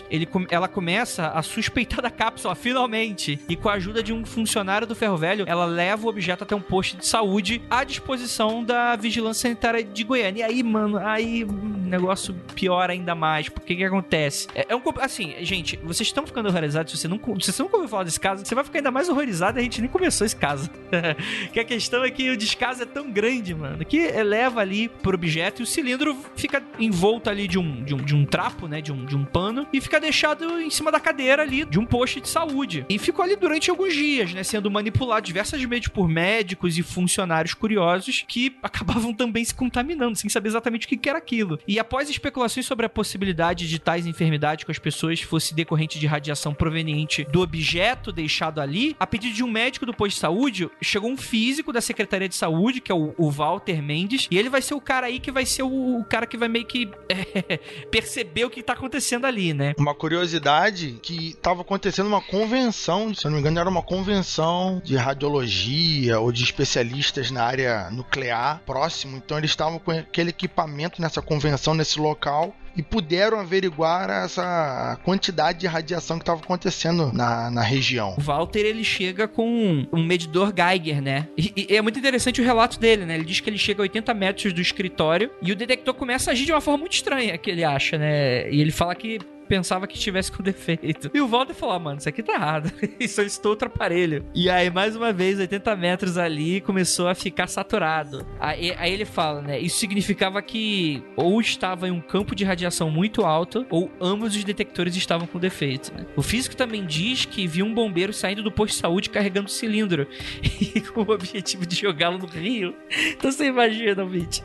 ele, 0.09 0.27
ela 0.49 0.67
começa 0.67 1.27
a 1.27 1.41
suspeitar 1.41 2.01
da 2.01 2.09
cápsula, 2.09 2.55
finalmente. 2.55 3.39
E 3.47 3.55
com 3.55 3.69
a 3.69 3.73
ajuda 3.73 4.03
de 4.03 4.13
um 4.13 4.25
funcionário 4.25 4.87
do 4.87 4.95
ferro 4.95 5.17
velho, 5.17 5.45
ela 5.47 5.65
leva 5.65 6.05
o 6.05 6.09
objeto 6.09 6.43
até 6.43 6.55
um 6.55 6.61
posto 6.61 6.97
de 6.97 7.05
saúde 7.05 7.61
à 7.69 7.83
disposição 7.83 8.63
da 8.63 8.95
Vigilância 8.95 9.43
Sanitária 9.43 9.83
de 9.83 10.03
Goiânia. 10.03 10.41
E 10.41 10.43
aí, 10.43 10.63
mano, 10.63 10.97
aí 10.97 11.43
o 11.43 11.51
negócio 11.51 12.33
piora 12.53 12.93
ainda 12.93 13.15
mais. 13.15 13.49
Porque 13.49 13.75
que 13.75 13.83
acontece? 13.83 14.47
É, 14.53 14.65
é 14.69 14.75
um. 14.75 14.81
Assim, 14.99 15.35
gente, 15.41 15.77
vocês 15.77 16.07
estão 16.07 16.25
ficando 16.25 16.49
horrorizados. 16.49 16.91
Se 16.91 16.97
você, 16.97 17.07
não, 17.07 17.19
se 17.39 17.51
você 17.51 17.63
nunca 17.63 17.77
ouviu 17.77 17.89
falar 17.89 18.03
desse 18.03 18.19
caso, 18.19 18.45
você 18.45 18.55
vai 18.55 18.63
ficar 18.63 18.79
ainda 18.79 18.91
mais 18.91 19.09
horrorizado. 19.09 19.59
A 19.59 19.61
gente 19.61 19.81
nem 19.81 19.89
começou 19.89 20.25
esse 20.25 20.35
caso. 20.35 20.69
que 21.51 21.59
a 21.59 21.63
questão 21.63 22.03
é 22.03 22.11
que 22.11 22.29
o 22.29 22.37
descaso 22.37 22.83
é 22.83 22.85
tão 22.85 23.11
grande, 23.11 23.53
mano, 23.53 23.83
que 23.85 23.97
eleva 23.97 24.61
ali 24.61 24.89
pro 24.89 25.15
objeto 25.15 25.61
e 25.61 25.63
o 25.63 25.65
cilindro 25.65 26.17
fica 26.35 26.61
envolto 26.79 27.29
ali 27.29 27.47
de 27.47 27.57
um, 27.57 27.83
de 27.83 27.93
um, 27.93 27.97
de 27.97 28.15
um 28.15 28.25
trapo, 28.25 28.67
né? 28.67 28.81
De 28.81 28.91
um, 28.91 29.05
de 29.05 29.15
um 29.15 29.23
pano 29.37 29.67
e 29.71 29.79
fica 29.79 29.99
deixado 29.99 30.59
em 30.59 30.69
cima 30.71 30.91
da 30.91 30.99
cadeira 30.99 31.43
ali 31.43 31.63
de 31.63 31.77
um 31.77 31.85
posto 31.85 32.19
de 32.19 32.27
saúde. 32.27 32.83
E 32.89 32.97
ficou 32.97 33.23
ali 33.23 33.35
durante 33.35 33.69
alguns 33.69 33.93
dias, 33.93 34.33
né? 34.33 34.41
Sendo 34.41 34.71
manipulado 34.71 35.27
diversas 35.27 35.61
vezes 35.61 35.87
por 35.87 36.09
médicos 36.09 36.75
e 36.75 36.81
funcionários 36.81 37.53
curiosos 37.53 38.25
que 38.27 38.57
acabavam 38.63 39.13
também 39.13 39.45
se 39.45 39.53
contaminando, 39.53 40.17
sem 40.17 40.27
saber 40.27 40.47
exatamente 40.47 40.87
o 40.87 40.89
que 40.89 41.07
era 41.07 41.19
aquilo. 41.19 41.59
E 41.67 41.77
após 41.77 42.09
especulações 42.09 42.65
sobre 42.65 42.87
a 42.87 42.89
possibilidade 42.89 43.67
de 43.67 43.77
tais 43.77 44.07
enfermidades 44.07 44.65
com 44.65 44.71
as 44.71 44.79
pessoas 44.79 45.21
fosse 45.21 45.53
decorrente 45.53 45.99
de 45.99 46.07
radiação 46.07 46.51
proveniente 46.51 47.23
do 47.25 47.41
objeto 47.41 48.11
deixado 48.11 48.59
ali, 48.59 48.95
a 48.99 49.05
pedido 49.05 49.35
de 49.35 49.43
um 49.43 49.51
médico 49.51 49.85
do 49.85 49.93
posto 49.93 50.15
de 50.15 50.19
saúde, 50.19 50.67
chegou 50.81 51.11
um 51.11 51.17
físico 51.17 51.71
da 51.71 51.81
Secretaria 51.81 52.27
de 52.27 52.35
Saúde, 52.35 52.81
que 52.81 52.91
é 52.91 52.95
o, 52.95 53.29
Walter 53.29 53.83
Mendes, 53.83 54.27
e 54.31 54.37
ele 54.37 54.49
vai 54.49 54.63
ser 54.63 54.73
o 54.73 54.81
cara 54.81 55.05
aí 55.05 55.19
que 55.19 55.31
vai 55.31 55.45
ser 55.45 55.61
o, 55.61 55.99
o 55.99 56.03
cara 56.05 56.25
que 56.25 56.37
vai 56.37 56.47
meio 56.47 56.65
que 56.65 56.89
é, 57.07 57.57
perceber 57.91 58.45
o 58.45 58.49
que 58.49 58.63
tá 58.63 58.73
acontecendo 58.73 59.26
ali, 59.27 59.53
né? 59.53 59.73
Uma 59.77 59.93
curiosidade 59.93 60.99
que 61.01 61.35
tava 61.41 61.61
acontecendo 61.61 62.07
uma 62.07 62.21
convenção, 62.21 63.13
se 63.13 63.25
eu 63.25 63.31
não 63.31 63.35
me 63.35 63.41
engano, 63.41 63.59
era 63.59 63.69
uma 63.69 63.83
convenção 63.83 64.81
de 64.83 64.95
radiologia 64.95 66.19
ou 66.19 66.31
de 66.31 66.43
especialistas 66.43 67.31
na 67.31 67.43
área 67.43 67.89
nuclear 67.91 68.61
próximo, 68.65 69.17
então 69.17 69.37
eles 69.37 69.51
estavam 69.51 69.79
com 69.79 69.91
aquele 69.91 70.29
equipamento 70.29 71.01
nessa 71.01 71.21
convenção, 71.21 71.73
nesse 71.73 71.99
local, 71.99 72.55
e 72.77 72.83
puderam 72.83 73.39
averiguar 73.39 74.09
essa 74.09 74.99
quantidade 75.03 75.59
de 75.59 75.67
radiação 75.67 76.17
que 76.17 76.21
estava 76.23 76.39
acontecendo 76.39 77.11
na, 77.11 77.49
na 77.49 77.61
região. 77.61 78.15
O 78.17 78.21
Walter 78.21 78.59
ele 78.59 78.83
chega 78.83 79.27
com 79.27 79.87
um 79.91 80.03
medidor 80.03 80.53
Geiger, 80.55 81.01
né? 81.01 81.27
E, 81.35 81.67
e, 81.69 81.75
é 81.75 81.81
muito 81.81 81.97
interessante 81.97 82.39
o 82.39 82.43
relato 82.43 82.79
dele, 82.79 83.05
né? 83.05 83.15
Ele 83.15 83.25
diz 83.25 83.39
que 83.39 83.49
ele 83.49 83.57
chega 83.57 83.81
a 83.81 83.83
80 83.83 84.13
metros 84.13 84.53
do 84.53 84.61
escritório 84.61 85.31
e 85.41 85.51
o 85.51 85.55
detector 85.55 85.93
começa 85.95 86.29
a 86.29 86.33
agir 86.33 86.45
de 86.45 86.51
uma 86.51 86.61
forma 86.61 86.77
muito 86.77 86.93
estranha, 86.93 87.37
que 87.37 87.49
ele 87.49 87.63
acha, 87.63 87.97
né? 87.97 88.49
E 88.51 88.61
ele 88.61 88.71
fala 88.71 88.93
que 88.93 89.19
pensava 89.47 89.87
que 89.87 89.95
estivesse 89.95 90.31
com 90.31 90.43
defeito. 90.43 91.09
E 91.13 91.21
o 91.21 91.27
Walter 91.27 91.53
falou: 91.53 91.75
ah, 91.75 91.79
mano, 91.79 91.97
isso 91.99 92.09
aqui 92.09 92.21
tá 92.21 92.33
errado. 92.33 92.71
isso 92.99 93.21
é 93.21 93.27
outro 93.47 93.67
aparelho. 93.67 94.25
E 94.35 94.49
aí, 94.49 94.69
mais 94.69 94.95
uma 94.95 95.13
vez, 95.13 95.39
80 95.39 95.75
metros 95.75 96.17
ali 96.17 96.61
começou 96.61 97.07
a 97.07 97.15
ficar 97.15 97.47
saturado. 97.47 98.25
Aí, 98.39 98.73
aí, 98.77 98.93
ele 98.93 99.05
fala, 99.05 99.41
né? 99.41 99.59
Isso 99.59 99.77
significava 99.77 100.41
que 100.41 101.03
ou 101.15 101.39
estava 101.39 101.87
em 101.87 101.91
um 101.91 102.01
campo 102.01 102.35
de 102.35 102.43
radiação 102.43 102.89
muito 102.89 103.23
alto, 103.23 103.65
ou 103.69 103.89
ambos 103.99 104.35
os 104.35 104.43
detectores 104.43 104.95
estavam 104.95 105.25
com 105.27 105.39
defeito. 105.39 105.93
Né? 105.93 106.05
O 106.15 106.21
físico 106.21 106.55
também 106.55 106.85
diz 106.85 107.25
que 107.25 107.47
viu 107.47 107.65
um 107.65 107.73
bombeiro 107.73 108.13
saindo 108.13 108.43
do 108.43 108.51
posto 108.51 108.73
de 108.73 108.79
saúde 108.79 109.09
carregando 109.09 109.47
o 109.47 109.51
cilindro 109.51 110.07
e 110.43 110.81
com 110.81 111.01
o 111.01 111.11
objetivo 111.11 111.65
de 111.65 111.75
jogá-lo 111.75 112.17
no 112.17 112.27
rio. 112.27 112.75
Então 113.11 113.31
você 113.31 113.45
imagina, 113.45 114.05
Vit. 114.05 114.43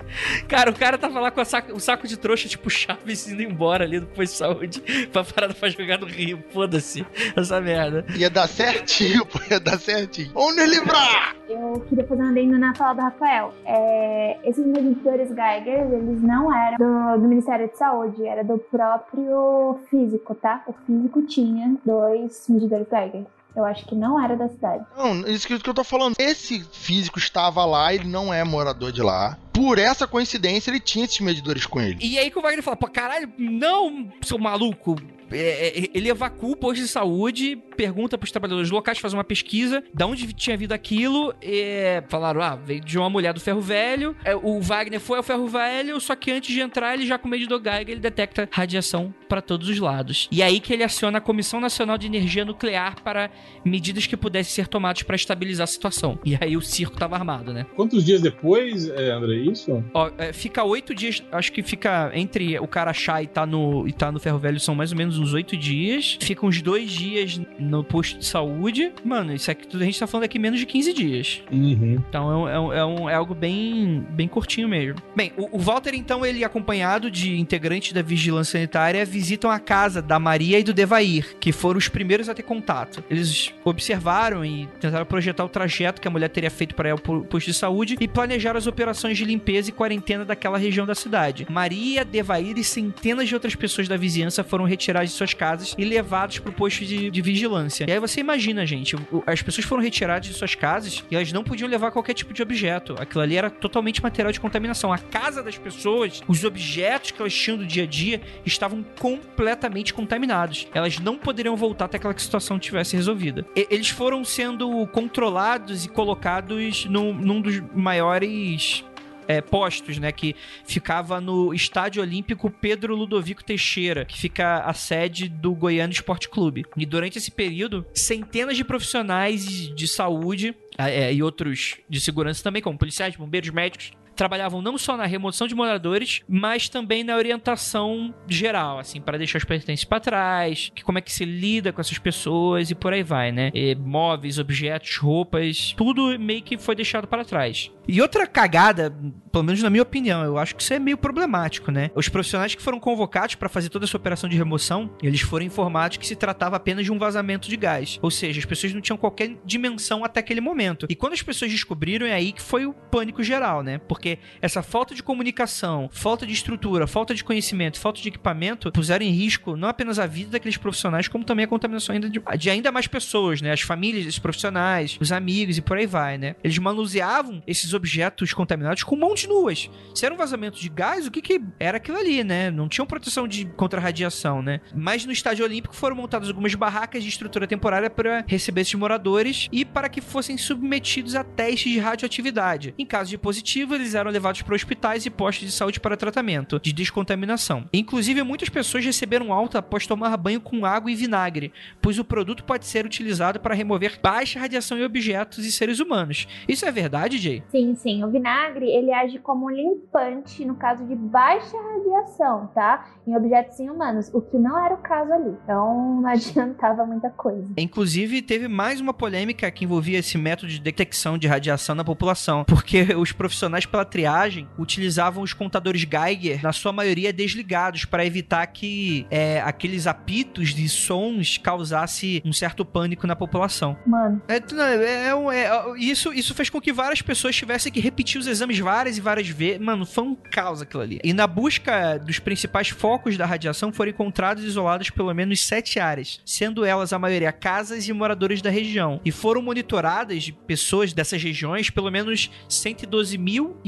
Cara, 0.49 0.71
o 0.71 0.75
cara 0.75 0.97
tava 0.97 1.21
lá 1.21 1.31
com 1.31 1.45
saco, 1.45 1.73
o 1.75 1.81
saco 1.81 2.07
de 2.07 2.17
trouxa, 2.17 2.49
tipo, 2.49 2.71
Chaves 2.71 3.29
indo 3.29 3.43
embora 3.43 3.85
ali 3.85 4.01
do 4.01 4.07
posto 4.07 4.33
de 4.33 4.39
saúde 4.39 4.83
pra 5.13 5.25
parada 5.25 5.55
pra 5.55 5.69
jogar 5.69 5.99
no 5.99 6.07
Rio. 6.07 6.43
Foda-se 6.51 7.07
essa 7.37 7.61
merda. 7.61 8.05
Ia 8.17 8.31
dar 8.31 8.49
certinho, 8.49 9.25
pô, 9.27 9.39
ia 9.51 9.61
dar 9.61 9.79
certinho. 9.79 10.31
Onde 10.35 10.65
livrar? 10.67 11.37
Eu 11.49 11.81
queria 11.89 12.07
fazer 12.07 12.23
um 12.23 12.29
adendo 12.29 12.59
na 12.59 12.75
fala 12.75 12.95
do 12.95 13.01
Rafael. 13.03 13.53
É, 13.65 14.39
esses 14.45 14.65
medidores 14.67 15.29
Geiger, 15.29 15.93
eles 15.93 16.23
não 16.23 16.55
eram 16.55 16.77
do, 16.79 17.23
do, 17.23 17.29
Ministério 17.29 17.69
de 17.69 17.77
Saúde, 17.77 18.27
era 18.27 18.43
do 18.43 18.59
próprio 18.59 19.79
físico, 19.91 20.35
tá? 20.35 20.63
O 20.67 20.73
físico 20.73 21.23
tinha 21.23 21.77
dois 21.85 22.47
medidores 22.49 22.87
Geiger. 22.89 23.27
Eu 23.55 23.65
acho 23.65 23.85
que 23.85 23.95
não 23.95 24.23
era 24.23 24.37
da 24.37 24.49
cidade. 24.49 24.85
Não, 24.97 25.27
isso 25.29 25.47
que 25.47 25.55
eu 25.69 25.75
tô 25.75 25.85
falando. 25.85 26.15
Esse 26.19 26.65
físico 26.73 27.19
estava 27.19 27.65
lá, 27.65 27.93
ele 27.93 28.09
não 28.09 28.33
é 28.33 28.43
morador 28.43 28.91
de 28.91 29.03
lá. 29.03 29.39
Por 29.53 29.79
essa 29.79 30.07
coincidência, 30.07 30.71
ele 30.71 30.81
tinha 30.81 31.05
esses 31.05 31.21
medidores 31.21 31.67
com 31.67 31.81
ele. 31.81 31.99
E 32.01 32.19
aí 32.19 32.31
que 32.31 32.39
o 32.39 32.43
Wagner 32.43 32.63
fala, 32.63 32.77
pô, 32.77 32.89
caralho, 32.89 33.31
não, 33.39 34.11
seu 34.23 34.39
maluco, 34.39 34.97
ele 35.35 36.09
evacua 36.09 36.51
o 36.51 36.57
posto 36.57 36.83
de 36.83 36.89
saúde, 36.89 37.57
pergunta 37.77 38.17
pros 38.19 38.31
trabalhadores 38.31 38.71
locais, 38.71 38.99
faz 38.99 39.13
uma 39.13 39.25
pesquisa, 39.25 39.83
da 39.93 40.07
onde 40.07 40.33
tinha 40.33 40.57
vindo 40.57 40.73
aquilo, 40.73 41.35
e 41.43 42.03
falaram, 42.09 42.41
ah, 42.41 42.57
veio 42.57 42.81
de 42.81 42.99
uma 42.99 43.11
mulher 43.11 43.33
do 43.33 43.41
ferro 43.41 43.61
velho, 43.61 44.17
é, 44.25 44.35
o 44.35 44.61
Wagner 44.61 45.01
foi 45.01 45.19
ao 45.19 45.23
ferro 45.23 45.47
velho, 45.47 46.01
só 46.01 46.15
que 46.15 46.31
antes 46.31 46.53
de 46.53 46.61
entrar, 46.61 46.95
ele 46.95 47.07
já 47.07 47.19
com 47.19 47.29
medo 47.29 47.47
do 47.47 47.63
Geiger, 47.63 47.91
ele 47.91 48.01
detecta 48.01 48.49
radiação 48.51 49.15
para 49.29 49.41
todos 49.41 49.69
os 49.69 49.79
lados. 49.79 50.29
E 50.31 50.43
aí 50.43 50.61
que 50.61 50.73
ele 50.73 50.85
aciona 50.85 51.19
a 51.19 51.21
Comissão 51.21 51.61
Nacional 51.61 51.97
de 51.97 52.07
Energia 52.07 52.45
Nuclear 52.45 53.03
para 53.03 53.31
medidas 53.65 54.07
que 54.07 54.17
pudessem 54.17 54.53
ser 54.53 54.69
tomadas 54.69 55.03
para 55.03 55.17
estabilizar 55.17 55.65
a 55.65 55.67
situação. 55.67 56.19
E 56.25 56.37
aí 56.41 56.57
o 56.57 56.61
circo 56.61 56.97
tava 56.97 57.17
armado, 57.17 57.53
né? 57.53 57.67
Quantos 57.75 58.05
dias 58.05 58.21
depois, 58.21 58.89
é, 58.91 59.11
André, 59.11 59.37
isso? 59.37 59.83
Ó, 59.95 60.11
é, 60.19 60.33
fica 60.33 60.63
oito 60.65 60.95
dias, 60.95 61.23
acho 61.33 61.51
que 61.51 61.63
fica 61.63 62.11
entre 62.15 62.59
o 62.59 62.69
cara 62.69 62.91
achar 62.91 63.23
e 63.23 63.27
tá 63.27 63.47
no, 63.47 63.89
e 63.89 63.93
tá 63.93 64.13
no 64.13 64.21
ferro 64.21 64.39
velho, 64.39 64.61
são 64.61 64.75
mais 64.75 64.93
ou 64.93 64.99
menos 64.99 65.19
uns 65.23 65.33
oito 65.33 65.57
dias. 65.57 66.19
Fica 66.21 66.45
uns 66.45 66.61
dois 66.61 66.91
dias 66.91 67.41
no 67.59 67.83
posto 67.83 68.19
de 68.19 68.25
saúde. 68.25 68.93
Mano, 69.05 69.33
isso 69.33 69.51
aqui 69.51 69.67
tudo 69.67 69.83
a 69.83 69.85
gente 69.85 69.99
tá 69.99 70.07
falando 70.07 70.25
aqui 70.25 70.39
menos 70.39 70.59
de 70.59 70.67
15 70.67 70.93
dias. 70.93 71.43
Uhum. 71.51 72.03
Então 72.09 72.49
é, 72.49 72.59
um, 72.59 72.73
é, 72.73 72.85
um, 72.85 73.11
é, 73.11 73.15
algo 73.15 73.35
bem, 73.35 74.05
bem 74.11 74.29
curtinho 74.29 74.69
mesmo. 74.69 75.01
Bem, 75.17 75.33
o, 75.37 75.57
o, 75.57 75.59
Walter, 75.59 75.95
então, 75.95 76.25
ele 76.25 76.45
acompanhado 76.45 77.11
de 77.11 77.39
integrantes 77.39 77.93
da 77.93 78.03
vigilância 78.03 78.59
sanitária, 78.59 79.05
visitam 79.05 79.51
a 79.51 79.59
casa 79.59 80.03
da 80.03 80.19
Maria 80.19 80.59
e 80.59 80.63
do 80.63 80.75
Devair, 80.75 81.37
que 81.39 81.53
foram 81.53 81.79
os 81.79 81.89
primeiros 81.89 82.29
a 82.29 82.35
ter 82.35 82.43
contato. 82.43 83.03
Eles 83.09 83.53
observaram 83.65 84.45
e 84.45 84.69
tentaram 84.81 85.07
projetar 85.07 85.45
o 85.45 85.49
trajeto 85.49 86.01
que 86.01 86.09
a 86.09 86.11
mulher 86.11 86.29
teria 86.29 86.51
feito 86.51 86.75
para 86.75 86.89
ir 86.89 86.93
ao 86.93 86.99
posto 86.99 87.47
de 87.47 87.55
saúde 87.55 87.97
e 88.01 88.09
planejaram 88.09 88.59
as 88.59 88.67
operações 88.67 89.17
de 89.17 89.25
limpeza 89.25 89.71
e 89.71 89.73
quarentena 89.73 90.25
daquela 90.25 90.59
região 90.59 90.87
da 90.87 90.95
cidade. 90.95 91.47
Maria, 91.49 92.05
Devair 92.05 92.59
e 92.59 92.65
centenas 92.65 93.29
de 93.29 93.35
outras 93.35 93.55
pessoas 93.55 93.89
da 93.89 93.97
vizinhança 93.97 94.43
foram 94.43 94.65
retiradas 94.65 95.12
suas 95.13 95.35
casas 95.35 95.75
e 95.77 95.85
levados 95.85 96.39
para 96.39 96.51
o 96.51 96.53
posto 96.53 96.85
de, 96.85 97.11
de, 97.11 97.23
vigilância. 97.23 97.87
E 97.89 97.93
aí 97.93 97.99
você 97.99 98.21
imagina, 98.21 98.65
gente, 98.67 98.97
as 99.27 99.43
pessoas 99.43 99.67
foram 99.67 99.83
retiradas 99.83 100.27
de 100.29 100.35
suas 100.35 100.55
casas 100.55 101.05
e 101.11 101.17
elas 101.17 101.33
não 101.33 101.45
podiam 101.45 101.69
levar 101.69 101.91
qualquer 101.91 102.15
tipo 102.15 102.33
de 102.33 102.43
objeto. 102.43 102.95
Aquilo 102.99 103.23
ali 103.23 103.37
era 103.37 103.51
totalmente 103.51 104.03
material 104.03 104.33
de 104.33 104.41
contaminação. 104.41 104.93
A 104.93 104.99
casa 104.99 105.43
das 105.43 105.57
pessoas, 105.59 106.23
os 106.27 106.45
objetos 106.45 107.11
que 107.11 107.21
elas 107.21 107.35
tinham 107.35 107.59
do 107.59 107.67
dia 107.67 107.85
a 107.85 107.87
dia 107.87 108.21
estavam 108.45 108.85
completamente 108.99 109.95
contaminados. 109.95 110.67
Elas 110.75 110.99
não 110.99 111.17
poderiam 111.17 111.57
voltar 111.57 111.87
até 111.87 111.97
aquela 111.97 112.17
situação 112.17 112.59
tivesse 112.59 112.97
resolvida. 112.97 113.45
E, 113.57 113.67
eles 113.71 113.89
foram 113.89 114.25
sendo 114.25 114.87
controlados 114.89 115.85
e 115.85 115.89
colocados 115.89 116.85
num 116.87 117.41
dos 117.41 117.61
maiores 117.75 118.85
é, 119.27 119.41
postos, 119.41 119.99
né? 119.99 120.13
Que 120.13 120.35
ficava 120.65 121.21
no 121.21 121.53
Estádio 121.55 122.03
Olímpico 122.03 122.51
Pedro 122.51 122.95
Ludovico 122.95 123.45
Teixeira, 123.45 124.05
que 124.05 124.19
fica 124.19 124.61
a 124.61 124.75
sede 124.75 125.29
do 125.29 125.55
Goiânia 125.55 125.95
Esporte 125.95 126.29
Clube. 126.29 126.65
E 126.77 126.87
durante 126.87 127.19
esse 127.19 127.31
período, 127.31 127.87
centenas 127.95 128.57
de 128.57 128.65
profissionais 128.65 129.45
de 129.75 129.89
saúde 129.89 130.55
é, 130.79 131.13
e 131.13 131.23
outros 131.23 131.77
de 131.89 132.01
segurança 132.01 132.43
também, 132.43 132.63
como 132.63 132.79
policiais, 132.79 133.17
bombeiros, 133.17 133.51
médicos, 133.51 133.93
trabalhavam 134.15 134.63
não 134.63 134.79
só 134.79 134.97
na 134.97 135.07
remoção 135.07 135.47
de 135.47 135.55
moradores, 135.55 136.23
mas 136.29 136.69
também 136.69 137.05
na 137.05 137.17
orientação 137.17 138.15
geral, 138.29 138.79
assim, 138.79 139.01
para 139.01 139.19
deixar 139.19 139.39
os 139.39 139.45
pertences 139.45 139.85
para 139.85 140.01
trás, 140.01 140.71
que 140.75 140.83
como 140.83 140.99
é 140.99 141.01
que 141.01 141.13
se 141.13 141.25
lida 141.25 141.73
com 141.73 141.81
essas 141.81 141.99
pessoas 141.99 142.71
e 142.71 142.75
por 142.75 142.93
aí 142.93 143.03
vai, 143.03 143.33
né? 143.33 143.51
E 143.55 143.75
móveis, 143.75 144.39
objetos, 144.39 144.97
roupas, 144.97 145.75
tudo 145.77 146.19
meio 146.19 146.43
que 146.43 146.59
foi 146.59 146.75
deixado 146.75 147.07
para 147.07 147.25
trás. 147.25 147.71
E 147.87 148.01
outra 148.01 148.27
cagada, 148.27 148.95
pelo 149.33 149.45
menos 149.45 149.63
na 149.63 149.69
minha 149.69 149.83
opinião, 149.83 150.23
eu 150.25 150.39
acho 150.39 150.55
que 150.55 150.63
isso 150.63 150.73
é 150.73 150.79
meio 150.79 150.97
problemático, 150.97 151.71
né? 151.71 151.91
Os 151.95 152.09
profissionais 152.09 152.55
que 152.55 152.63
foram 152.63 152.79
convocados 152.79 153.35
para 153.35 153.49
fazer 153.49 153.71
toda 153.71 153.85
essa 153.85 153.97
operação 153.97 154.31
de 154.31 154.37
remoção, 154.37 154.91
eles 155.03 155.21
foram 155.21 155.45
informados 155.45 155.97
que 155.97 156.07
se 156.07 156.15
tratava 156.15 156.57
apenas 156.57 156.85
de 156.85 156.93
um 156.93 156.99
vazamento 156.99 157.49
de 157.49 157.57
gás. 157.57 157.99
Ou 158.01 158.11
seja, 158.11 158.39
as 158.39 158.45
pessoas 158.45 158.73
não 158.73 158.81
tinham 158.81 158.97
qualquer 158.97 159.37
dimensão 159.45 160.05
até 160.05 160.21
aquele 160.21 160.41
momento. 160.41 160.87
E 160.89 160.95
quando 160.95 161.15
as 161.15 161.23
pessoas 161.23 161.51
descobriram, 161.51 162.07
é 162.07 162.13
aí 162.13 162.33
que 162.33 162.43
foi 162.43 162.67
o 162.67 162.73
pânico 162.73 163.23
geral, 163.23 163.63
né? 163.63 163.79
Porque 163.79 164.02
essa 164.41 164.63
falta 164.63 164.95
de 164.95 165.03
comunicação, 165.03 165.89
falta 165.93 166.27
de 166.27 166.33
estrutura, 166.33 166.87
falta 166.87 167.15
de 167.15 167.25
conhecimento, 167.25 167.79
falta 167.79 168.01
de 168.01 168.09
equipamento 168.09 168.71
puseram 168.73 169.05
em 169.05 169.11
risco 169.11 169.57
não 169.57 169.69
apenas 169.69 169.99
a 169.99 170.07
vida 170.07 170.33
daqueles 170.33 170.57
profissionais, 170.57 171.09
como 171.09 171.25
também 171.25 171.45
a 171.45 171.49
contaminação 171.49 171.95
ainda 171.95 172.09
de, 172.09 172.21
de 172.39 172.51
ainda 172.51 172.73
mais 172.73 172.87
pessoas, 172.87 173.41
né? 173.41 173.53
As 173.53 173.61
famílias 173.61 174.05
desses 174.05 174.19
profissionais, 174.19 174.97
os 175.01 175.13
amigos 175.13 175.59
e 175.59 175.63
por 175.63 175.77
aí 175.77 175.87
vai, 175.87 176.19
né? 176.19 176.35
Eles 176.43 176.59
manuseavam 176.59 177.43
esses 177.47 177.75
objetos 177.75 178.33
contaminados 178.33 178.83
com 178.83 178.97
mãos 178.97 179.27
nuas. 179.27 179.71
Se 179.95 180.05
era 180.05 180.15
um 180.15 180.19
vazamento 180.19 180.59
de 180.59 180.69
gás, 180.69 181.07
o 181.07 181.11
que 181.11 181.23
que 181.23 181.41
era 181.59 181.77
aquilo 181.77 181.99
ali, 181.99 182.25
né? 182.25 182.51
Não 182.51 182.69
tinham 182.69 182.87
proteção 182.87 183.29
de 183.29 183.45
contra 183.57 183.81
radiação, 183.81 184.43
né? 184.43 184.61
Mas 184.75 185.05
no 185.05 185.13
estádio 185.13 185.45
olímpico 185.45 185.75
foram 185.75 185.97
montadas 185.97 186.29
algumas 186.29 186.55
barracas 186.55 187.03
de 187.03 187.09
estrutura 187.09 187.47
temporária 187.47 187.91
para 187.91 188.25
receber 188.27 188.63
esses 188.63 188.75
moradores 188.75 189.49
e 189.53 189.65
para 189.65 189.89
que 189.89 190.01
fossem 190.01 190.37
submetidos 190.37 191.15
a 191.15 191.25
testes 191.25 191.73
de 191.73 191.79
radioatividade. 191.79 192.75
Em 192.79 192.87
caso 192.87 193.11
de 193.11 193.19
positivo, 193.19 193.75
eles 193.75 193.92
eram 193.95 194.11
levados 194.11 194.43
para 194.43 194.55
hospitais 194.55 195.07
e 195.07 195.11
postos 195.11 195.47
de 195.47 195.53
saúde 195.53 195.81
para 195.81 195.97
tratamento 195.97 196.61
de 196.61 196.73
descontaminação. 196.73 197.65
Inclusive, 197.73 198.23
muitas 198.23 198.49
pessoas 198.49 198.85
receberam 198.85 199.33
alta 199.33 199.59
após 199.59 199.87
tomar 199.87 200.17
banho 200.17 200.41
com 200.41 200.65
água 200.65 200.91
e 200.91 200.95
vinagre, 200.95 201.53
pois 201.81 201.99
o 201.99 202.05
produto 202.05 202.45
pode 202.45 202.67
ser 202.67 202.85
utilizado 202.85 203.41
para 203.41 203.55
remover 203.55 203.99
baixa 204.03 204.41
radiação 204.41 204.79
em 204.79 204.85
objetos 204.85 205.45
e 205.45 205.53
seres 205.53 205.81
humanos. 205.81 206.27
Isso 206.49 206.67
é 206.67 206.71
verdade, 206.71 207.19
Jay? 207.19 207.43
Sim, 207.51 207.75
sim. 207.75 208.05
O 208.05 208.11
vinagre, 208.11 208.67
ele 208.67 208.93
age 208.93 209.19
como 209.19 209.51
limpante 209.51 210.45
no 210.45 210.55
caso 210.55 210.85
de 210.87 210.95
baixa 210.95 211.57
radiação, 211.57 212.49
tá? 212.55 212.87
Em 213.07 213.17
objetos 213.17 213.59
humanos, 213.59 214.11
o 214.13 214.21
que 214.21 214.39
não 214.39 214.65
era 214.65 214.75
o 214.75 214.79
caso 214.79 215.13
ali. 215.13 215.37
Então, 215.45 216.01
não 216.01 216.09
adiantava 216.11 216.85
muita 216.85 217.11
coisa. 217.11 217.47
Inclusive, 217.57 218.23
teve 218.23 218.49
mais 218.49 218.81
uma 218.81 218.95
polêmica 218.95 219.51
que 219.51 219.65
envolvia 219.65 219.99
esse 219.99 220.17
método 220.19 220.51
de 220.51 220.61
detecção 220.61 221.19
de 221.19 221.27
radiação 221.27 221.75
na 221.75 221.85
população, 221.85 222.45
porque 222.45 222.95
os 222.95 223.13
profissionais 223.13 223.67
pela 223.67 223.82
triagem 223.85 224.49
utilizavam 224.59 225.23
os 225.23 225.33
contadores 225.33 225.83
Geiger, 225.83 226.43
na 226.43 226.53
sua 226.53 226.73
maioria 226.73 227.13
desligados, 227.13 227.85
para 227.85 228.05
evitar 228.05 228.47
que 228.47 229.07
é, 229.11 229.41
aqueles 229.41 229.87
apitos 229.87 230.55
de 230.55 230.69
sons 230.69 231.39
causasse 231.39 232.23
um 232.25 232.33
certo 232.33 232.65
pânico 232.65 233.07
na 233.07 233.17
população. 233.17 233.77
Mano. 233.87 234.21
É, 234.29 234.37
é, 234.37 235.09
é, 235.09 235.47
é, 235.47 235.79
isso, 235.79 236.13
isso 236.13 236.35
fez 236.35 236.51
com 236.51 236.61
que 236.61 236.73
várias 236.73 237.03
pessoas 237.03 237.35
tivessem 237.37 237.73
que 237.73 237.81
repetir 237.81 238.21
os 238.21 238.27
exames 238.27 238.59
várias 238.59 238.99
e 238.99 239.01
várias 239.01 239.29
vezes. 239.29 239.61
Mano, 239.61 239.85
foi 239.85 240.05
um 240.05 240.15
caos 240.15 240.63
aquilo 240.63 240.83
ali. 240.83 241.01
E 241.03 241.13
na 241.13 241.27
busca 241.27 241.99
dos 241.99 242.19
principais 242.19 242.69
focos 242.69 243.17
da 243.17 243.27
radiação 243.27 243.73
foram 243.73 243.91
encontrados 243.91 244.45
e 244.45 244.47
isolados 244.47 244.91
pelo 244.91 245.13
menos 245.15 245.45
sete 245.45 245.79
áreas, 245.79 246.21
sendo 246.25 246.65
elas 246.65 246.93
a 246.93 246.99
maioria 246.99 247.33
casas 247.33 247.89
e 247.89 247.93
moradores 247.93 248.41
da 248.43 248.51
região. 248.51 249.01
E 249.05 249.11
foram 249.11 249.43
monitoradas 249.43 250.31
pessoas 250.47 250.93
dessas 250.93 251.23
regiões 251.23 251.71
pelo 251.71 251.91
menos 251.91 252.31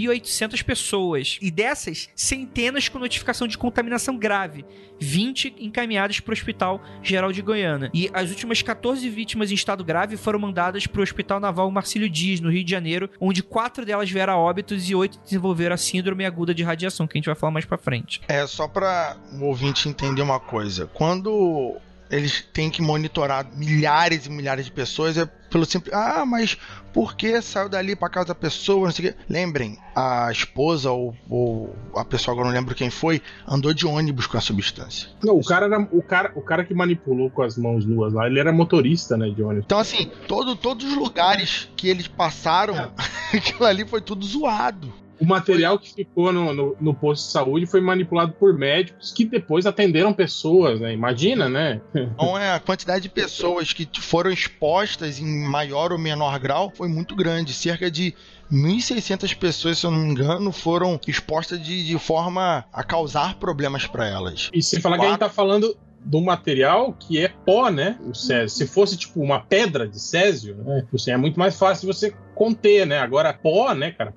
112.800 0.05 0.63
pessoas. 0.63 1.39
E 1.41 1.51
dessas, 1.51 2.09
centenas 2.15 2.89
com 2.89 2.99
notificação 2.99 3.47
de 3.47 3.59
contaminação 3.59 4.17
grave, 4.17 4.65
20 5.01 5.57
encaminhadas 5.59 6.21
para 6.21 6.33
o 6.33 6.35
Hospital 6.35 6.83
Geral 7.03 7.33
de 7.33 7.43
Goiânia. 7.43 7.91
E 7.93 8.11
as 8.13 8.31
últimas 8.31 8.63
14 8.63 9.09
vítimas 9.09 9.51
em 9.51 9.55
estado 9.55 9.85
grave 9.85 10.17
foram 10.17 10.39
mandadas 10.39 10.87
para 10.87 11.01
o 11.01 11.03
Hospital 11.03 11.41
Naval 11.41 11.71
Marcílio 11.71 12.09
Dias, 12.09 12.41
no 12.41 12.51
Rio 12.51 12.65
de 12.65 12.71
Janeiro, 12.71 13.11
onde 13.21 13.43
quatro 13.43 13.85
delas 13.85 14.11
vieram 14.11 14.35
a 14.35 14.39
óbitos 14.39 14.89
e 14.89 14.95
oito 14.95 15.19
desenvolveram 15.25 15.75
a 15.75 15.79
síndrome 15.79 16.25
aguda 16.25 16.55
de 16.55 16.63
radiação, 16.63 17.07
que 17.07 17.17
a 17.17 17.19
gente 17.19 17.27
vai 17.27 17.35
falar 17.35 17.53
mais 17.53 17.65
para 17.65 17.79
frente. 17.79 18.21
É, 18.29 18.47
só 18.47 18.69
para 18.69 19.17
o 19.33 19.45
ouvinte 19.45 19.89
entender 19.89 20.23
uma 20.23 20.41
coisa. 20.41 20.87
Quando 20.93 21.77
eles 22.15 22.43
têm 22.53 22.71
que 22.71 22.81
monitorar 22.81 23.45
milhares 23.57 24.27
e 24.27 24.31
milhares 24.31 24.67
de 24.67 24.71
pessoas, 24.71 25.19
é 25.19 25.27
pelo 25.27 25.65
simples. 25.65 25.93
Ah, 25.93 26.25
mas 26.25 26.57
por 26.93 27.17
que 27.17 27.43
saiu 27.43 27.69
dali 27.69 27.97
para 27.97 28.09
casa 28.09 28.29
da 28.29 28.35
pessoa? 28.37 28.87
Não 28.87 28.93
sei 28.93 29.09
o 29.09 29.13
quê. 29.13 29.19
Lembrem, 29.29 29.79
a 29.97 30.31
esposa 30.31 30.93
ou, 30.93 31.17
ou, 31.29 31.75
a 31.97 32.05
pessoa, 32.05 32.33
agora 32.33 32.49
não 32.49 32.55
lembro 32.55 32.75
quem 32.75 32.89
foi, 32.89 33.21
andou 33.49 33.75
de 33.75 33.85
ônibus 33.85 34.29
com 34.29 34.37
a 34.37 34.41
substância. 34.41 35.09
Não, 35.25 35.37
o 35.37 35.45
cara 35.45 35.67
era 35.67 35.81
o 35.91 36.03
cara, 36.03 36.33
o 36.37 36.41
cara 36.41 36.65
que 36.65 36.73
manipulou 36.73 37.31
com 37.31 37.43
as 37.43 37.59
mãos 37.59 37.85
nuas 37.85 38.13
lá, 38.13 38.29
ele 38.29 38.39
era 38.39 38.53
motorista, 38.53 39.17
né, 39.17 39.29
de 39.31 39.43
ônibus. 39.43 39.65
Então, 39.65 39.81
assim, 39.81 40.11
todo, 40.29 40.55
todos 40.55 40.85
os 40.87 40.97
lugares 40.97 41.69
que 41.77 41.89
eles 41.89 42.07
passaram, 42.07 42.77
é. 42.77 42.91
aquilo 43.37 43.65
ali 43.65 43.85
foi 43.85 44.01
tudo 44.01 44.25
zoado. 44.25 45.04
O 45.21 45.25
material 45.25 45.79
que 45.79 45.93
ficou 45.93 46.33
no, 46.33 46.53
no, 46.53 46.77
no, 46.81 46.95
posto 46.95 47.27
de 47.27 47.33
saúde 47.33 47.67
foi 47.67 47.81
manipulado 47.81 48.33
por 48.33 48.53
médicos 48.53 49.13
que 49.13 49.25
depois 49.25 49.67
atenderam 49.67 50.13
pessoas, 50.13 50.81
né? 50.81 50.93
Imagina, 50.93 51.49
né? 51.49 51.81
Então 52.15 52.39
é, 52.39 52.53
a 52.55 52.61
quantidade 52.61 53.03
de 53.03 53.09
pessoas 53.09 53.73
que 53.73 53.89
foram 54.01 54.31
expostas 54.31 55.19
em 55.19 55.49
maior 55.49 55.93
ou 55.93 55.99
menor 55.99 56.39
grau 56.39 56.73
foi 56.75 56.89
muito 56.89 57.17
grande. 57.17 57.53
Cerca 57.53 57.91
de 57.91 58.15
1.600 58.53 59.37
pessoas, 59.37 59.79
se 59.79 59.87
eu 59.87 59.91
não 59.91 59.99
me 59.99 60.11
engano, 60.11 60.53
foram 60.53 61.01
expostas 61.07 61.61
de, 61.61 61.85
de 61.85 61.99
forma 61.99 62.65
a 62.73 62.83
causar 62.83 63.37
problemas 63.37 63.87
para 63.87 64.07
elas. 64.07 64.51
E 64.53 64.63
se 64.63 64.81
falar 64.81 64.97
Quatro... 64.97 65.01
que 65.01 65.07
a 65.07 65.11
gente 65.11 65.21
tá 65.21 65.29
falando 65.29 65.77
do 66.05 66.21
material 66.21 66.93
que 66.93 67.19
é 67.19 67.29
pó, 67.29 67.71
né? 67.71 67.99
O 68.07 68.15
césio. 68.15 68.49
Se 68.51 68.67
fosse 68.67 68.97
tipo 68.97 69.21
uma 69.21 69.41
pedra 69.41 69.89
de 69.89 69.99
césio, 69.99 70.55
né? 70.57 70.87
Assim, 70.93 71.11
é 71.11 71.17
muito 71.17 71.39
mais 71.39 71.57
fácil 71.57 71.87
você 71.87 72.15
conter, 72.35 72.87
né? 72.87 72.99
Agora 72.99 73.33
pó, 73.33 73.75
né, 73.75 73.91
cara? 73.91 74.13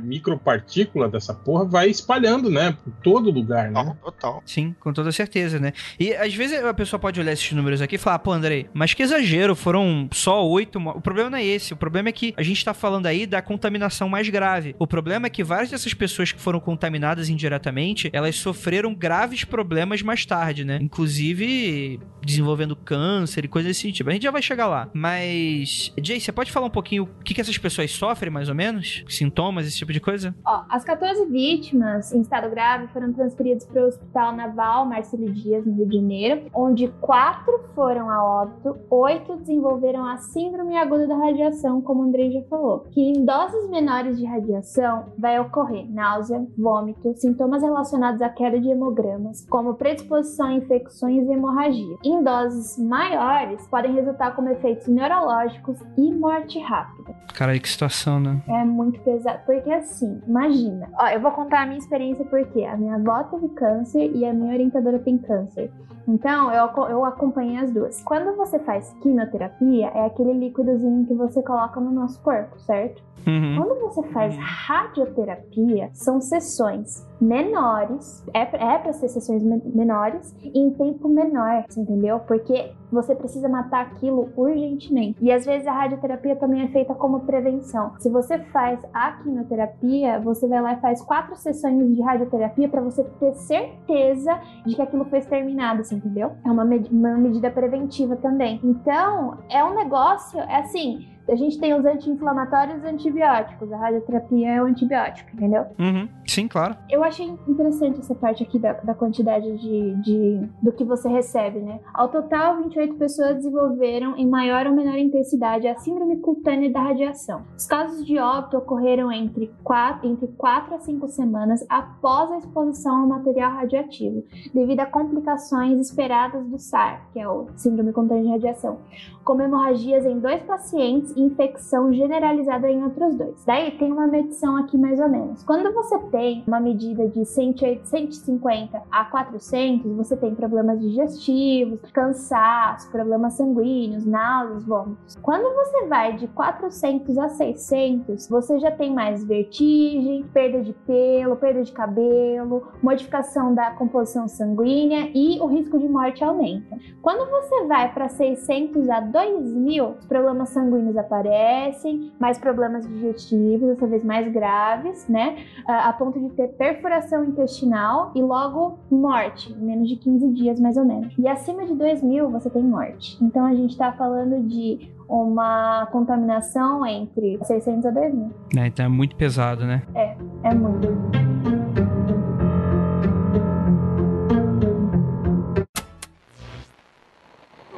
Micropartícula 0.00 1.08
dessa 1.08 1.34
porra 1.34 1.64
vai 1.64 1.88
espalhando, 1.88 2.50
né? 2.50 2.76
Por 2.84 2.92
todo 3.02 3.30
lugar, 3.30 3.70
né? 3.70 3.96
Total. 4.02 4.42
Sim, 4.44 4.74
com 4.78 4.92
toda 4.92 5.12
certeza, 5.12 5.58
né? 5.58 5.72
E 5.98 6.14
às 6.14 6.34
vezes 6.34 6.62
a 6.62 6.74
pessoa 6.74 6.98
pode 6.98 7.20
olhar 7.20 7.32
esses 7.32 7.52
números 7.52 7.80
aqui 7.80 7.96
e 7.96 7.98
falar, 7.98 8.18
pô, 8.18 8.32
Andrei, 8.32 8.68
mas 8.72 8.94
que 8.94 9.02
exagero, 9.02 9.54
foram 9.54 10.08
só 10.12 10.46
oito. 10.46 10.78
O 10.78 11.00
problema 11.00 11.30
não 11.30 11.38
é 11.38 11.44
esse. 11.44 11.72
O 11.72 11.76
problema 11.76 12.08
é 12.08 12.12
que 12.12 12.34
a 12.36 12.42
gente 12.42 12.64
tá 12.64 12.74
falando 12.74 13.06
aí 13.06 13.26
da 13.26 13.42
contaminação 13.42 14.08
mais 14.08 14.28
grave. 14.28 14.74
O 14.78 14.86
problema 14.86 15.26
é 15.26 15.30
que 15.30 15.44
várias 15.44 15.70
dessas 15.70 15.94
pessoas 15.94 16.32
que 16.32 16.40
foram 16.40 16.60
contaminadas 16.60 17.28
indiretamente, 17.28 18.10
elas 18.12 18.36
sofreram 18.36 18.94
graves 18.94 19.44
problemas 19.44 20.02
mais 20.02 20.24
tarde, 20.24 20.64
né? 20.64 20.78
Inclusive 20.80 22.00
desenvolvendo 22.24 22.76
câncer 22.76 23.44
e 23.44 23.48
coisas 23.48 23.70
desse 23.70 23.90
tipo. 23.92 24.10
A 24.10 24.12
gente 24.12 24.22
já 24.22 24.30
vai 24.30 24.42
chegar 24.42 24.66
lá. 24.66 24.88
Mas, 24.92 25.92
Jay, 26.02 26.20
você 26.20 26.32
pode 26.32 26.52
falar 26.52 26.66
um 26.66 26.70
pouquinho 26.70 27.04
o 27.04 27.22
que, 27.24 27.34
que 27.34 27.40
essas 27.40 27.56
pessoas 27.58 27.90
sofrem, 27.90 28.30
mais 28.30 28.48
ou 28.48 28.54
menos? 28.54 29.04
Sintomas, 29.08 29.66
esse 29.70 29.78
tipo 29.78 29.92
de 29.92 30.00
coisa? 30.00 30.34
Ó, 30.44 30.64
as 30.68 30.84
14 30.84 31.26
vítimas 31.26 32.12
em 32.12 32.20
estado 32.20 32.50
grave 32.50 32.88
foram 32.88 33.12
transferidas 33.12 33.64
para 33.64 33.84
o 33.84 33.88
Hospital 33.88 34.36
Naval 34.36 34.86
Marcelo 34.86 35.30
Dias, 35.30 35.64
no 35.64 35.72
Rio 35.74 35.86
de 35.86 35.96
Janeiro, 35.96 36.50
onde 36.54 36.88
quatro 37.00 37.60
foram 37.74 38.10
a 38.10 38.42
óbito, 38.42 38.76
oito 38.90 39.36
desenvolveram 39.36 40.04
a 40.04 40.18
síndrome 40.18 40.76
aguda 40.76 41.06
da 41.06 41.16
radiação, 41.16 41.80
como 41.80 42.02
o 42.02 42.04
Andrei 42.04 42.30
já 42.32 42.42
falou, 42.42 42.80
que 42.90 43.00
em 43.00 43.24
doses 43.24 43.68
menores 43.70 44.18
de 44.18 44.26
radiação 44.26 45.12
vai 45.18 45.38
ocorrer 45.40 45.90
náusea, 45.90 46.46
vômito, 46.58 47.14
sintomas 47.16 47.62
relacionados 47.62 48.20
à 48.20 48.28
queda 48.28 48.60
de 48.60 48.68
hemogramas, 48.68 49.46
como 49.48 49.74
predisposição 49.74 50.46
a 50.46 50.54
infecções 50.54 51.26
e 51.26 51.32
hemorragia. 51.32 51.96
Em 52.04 52.22
doses 52.22 52.78
maiores, 52.78 53.66
podem 53.68 53.94
resultar 53.94 54.34
como 54.34 54.48
efeitos 54.48 54.86
neurológicos 54.88 55.78
e 55.96 56.12
morte 56.12 56.58
rápida. 56.58 56.99
Caralho, 57.34 57.60
que 57.60 57.68
situação, 57.68 58.20
né? 58.20 58.40
É 58.48 58.64
muito 58.64 59.00
pesado. 59.00 59.40
Porque 59.46 59.70
assim, 59.70 60.20
imagina. 60.26 60.88
Ó, 60.98 61.08
eu 61.08 61.20
vou 61.20 61.30
contar 61.32 61.62
a 61.62 61.66
minha 61.66 61.78
experiência 61.78 62.24
porque 62.24 62.64
a 62.64 62.76
minha 62.76 62.96
avó 62.96 63.22
teve 63.24 63.48
câncer 63.50 64.10
e 64.14 64.24
a 64.24 64.32
minha 64.32 64.52
orientadora 64.52 64.98
tem 64.98 65.18
câncer. 65.18 65.70
Então, 66.08 66.52
eu, 66.52 66.68
eu 66.88 67.04
acompanhei 67.04 67.58
as 67.58 67.70
duas. 67.70 68.02
Quando 68.02 68.36
você 68.36 68.58
faz 68.58 68.92
quimioterapia, 69.02 69.88
é 69.94 70.06
aquele 70.06 70.32
líquidozinho 70.32 71.06
que 71.06 71.14
você 71.14 71.42
coloca 71.42 71.80
no 71.80 71.90
nosso 71.90 72.20
corpo, 72.22 72.58
certo? 72.60 73.02
Uhum. 73.26 73.56
Quando 73.56 73.80
você 73.80 74.02
faz 74.08 74.36
radioterapia, 74.36 75.90
são 75.92 76.20
sessões 76.20 77.06
menores, 77.20 78.24
é, 78.32 78.40
é 78.40 78.78
para 78.78 78.92
ser 78.92 79.08
sessões 79.08 79.42
menores 79.42 80.34
em 80.42 80.70
tempo 80.70 81.08
menor, 81.08 81.64
entendeu? 81.76 82.20
Porque 82.20 82.72
você 82.90 83.14
precisa 83.14 83.48
matar 83.48 83.82
aquilo 83.82 84.30
urgentemente. 84.36 85.18
E 85.22 85.30
às 85.30 85.44
vezes 85.44 85.66
a 85.66 85.72
radioterapia 85.72 86.34
também 86.36 86.62
é 86.62 86.68
feita 86.68 86.94
como 86.94 87.20
prevenção. 87.20 87.92
Se 87.98 88.08
você 88.08 88.38
faz 88.38 88.80
a 88.92 89.12
quimioterapia, 89.12 90.18
você 90.20 90.48
vai 90.48 90.62
lá 90.62 90.72
e 90.74 90.80
faz 90.80 91.02
quatro 91.02 91.36
sessões 91.36 91.94
de 91.94 92.02
radioterapia 92.02 92.68
para 92.68 92.80
você 92.80 93.04
ter 93.04 93.34
certeza 93.34 94.40
de 94.66 94.74
que 94.74 94.82
aquilo 94.82 95.04
foi 95.04 95.18
exterminado, 95.18 95.82
assim, 95.82 95.96
entendeu? 95.96 96.32
É 96.44 96.50
uma, 96.50 96.64
med 96.64 96.88
uma 96.90 97.16
medida 97.16 97.50
preventiva 97.50 98.16
também. 98.16 98.60
Então, 98.64 99.38
é 99.48 99.62
um 99.62 99.74
negócio, 99.74 100.40
é 100.40 100.60
assim, 100.60 101.06
A 101.30 101.36
gente 101.36 101.58
tem 101.58 101.72
os 101.74 101.84
anti-inflamatórios 101.84 102.76
e 102.76 102.78
os 102.78 102.84
antibióticos. 102.84 103.72
A 103.72 103.76
radioterapia 103.76 104.50
é 104.50 104.62
o 104.62 104.66
antibiótico, 104.66 105.30
entendeu? 105.32 105.66
Uhum. 105.78 106.08
Sim, 106.26 106.48
claro. 106.48 106.76
Eu 106.88 107.04
achei 107.04 107.26
interessante 107.46 108.00
essa 108.00 108.14
parte 108.14 108.42
aqui 108.42 108.58
da, 108.58 108.72
da 108.72 108.94
quantidade 108.94 109.56
de, 109.58 109.94
de, 110.02 110.48
do 110.60 110.72
que 110.72 110.84
você 110.84 111.08
recebe, 111.08 111.60
né? 111.60 111.80
Ao 111.94 112.08
total, 112.08 112.58
28 112.58 112.94
pessoas 112.94 113.36
desenvolveram 113.36 114.16
em 114.16 114.28
maior 114.28 114.66
ou 114.66 114.74
menor 114.74 114.98
intensidade 114.98 115.68
a 115.68 115.76
síndrome 115.76 116.16
cutânea 116.16 116.70
da 116.70 116.80
radiação. 116.80 117.42
Os 117.56 117.66
casos 117.66 118.04
de 118.04 118.18
óbito 118.18 118.56
ocorreram 118.56 119.12
entre 119.12 119.52
4, 119.62 120.08
entre 120.08 120.26
4 120.28 120.74
a 120.74 120.78
5 120.80 121.08
semanas 121.08 121.64
após 121.68 122.32
a 122.32 122.38
exposição 122.38 123.02
ao 123.02 123.06
material 123.06 123.52
radioativo, 123.52 124.24
devido 124.52 124.80
a 124.80 124.86
complicações 124.86 125.78
esperadas 125.78 126.44
do 126.46 126.58
SAR, 126.58 127.08
que 127.12 127.20
é 127.20 127.28
o 127.28 127.46
síndrome 127.54 127.92
cutânea 127.92 128.22
de 128.22 128.30
radiação, 128.30 128.78
como 129.24 129.42
hemorragias 129.42 130.04
em 130.04 130.18
dois 130.18 130.42
pacientes 130.42 131.14
infecção 131.22 131.92
generalizada 131.92 132.70
em 132.70 132.82
outros 132.82 133.14
dois. 133.14 133.44
Daí 133.44 133.72
tem 133.72 133.92
uma 133.92 134.06
medição 134.06 134.56
aqui 134.56 134.76
mais 134.76 134.98
ou 135.00 135.08
menos. 135.08 135.42
Quando 135.44 135.72
você 135.72 135.98
tem 136.10 136.44
uma 136.46 136.60
medida 136.60 137.08
de 137.08 137.24
150 137.24 138.82
a 138.90 139.04
400, 139.04 139.90
você 139.96 140.16
tem 140.16 140.34
problemas 140.34 140.80
digestivos, 140.80 141.80
cansaço, 141.92 142.90
problemas 142.90 143.34
sanguíneos, 143.34 144.04
náuseas, 144.04 144.64
vômitos. 144.64 145.16
Quando 145.22 145.54
você 145.54 145.86
vai 145.86 146.16
de 146.16 146.26
400 146.28 147.18
a 147.18 147.28
600, 147.28 148.28
você 148.28 148.58
já 148.58 148.70
tem 148.70 148.92
mais 148.92 149.24
vertigem, 149.24 150.24
perda 150.32 150.62
de 150.62 150.72
pelo, 150.72 151.36
perda 151.36 151.62
de 151.62 151.72
cabelo, 151.72 152.68
modificação 152.82 153.54
da 153.54 153.70
composição 153.72 154.28
sanguínea 154.28 155.10
e 155.14 155.40
o 155.40 155.46
risco 155.46 155.78
de 155.78 155.88
morte 155.88 156.22
aumenta. 156.22 156.76
Quando 157.02 157.28
você 157.30 157.64
vai 157.64 157.92
para 157.92 158.08
600 158.08 158.88
a 158.88 159.00
2000, 159.00 159.96
os 159.98 160.06
problemas 160.06 160.50
sanguíneos 160.50 160.96
aparecem, 161.00 162.12
mais 162.18 162.38
problemas 162.38 162.86
digestivos, 162.86 163.68
dessa 163.68 163.86
vez 163.86 164.04
mais 164.04 164.30
graves, 164.32 165.08
né? 165.08 165.38
A 165.66 165.92
ponto 165.92 166.20
de 166.20 166.30
ter 166.30 166.48
perfuração 166.48 167.24
intestinal 167.24 168.12
e 168.14 168.22
logo 168.22 168.78
morte, 168.90 169.52
em 169.52 169.64
menos 169.64 169.88
de 169.88 169.96
15 169.96 170.28
dias 170.32 170.60
mais 170.60 170.76
ou 170.76 170.84
menos. 170.84 171.12
E 171.18 171.26
acima 171.28 171.64
de 171.66 171.74
2000 171.74 172.30
você 172.30 172.50
tem 172.50 172.62
morte. 172.62 173.16
Então 173.22 173.44
a 173.44 173.54
gente 173.54 173.70
está 173.70 173.92
falando 173.92 174.42
de 174.46 174.90
uma 175.08 175.86
contaminação 175.90 176.86
entre 176.86 177.38
600 177.42 177.86
a 177.86 177.90
2000. 177.90 178.30
É, 178.56 178.66
então 178.66 178.86
é 178.86 178.88
muito 178.88 179.16
pesado, 179.16 179.64
né? 179.64 179.82
É, 179.94 180.16
é 180.44 180.54
muito. 180.54 180.88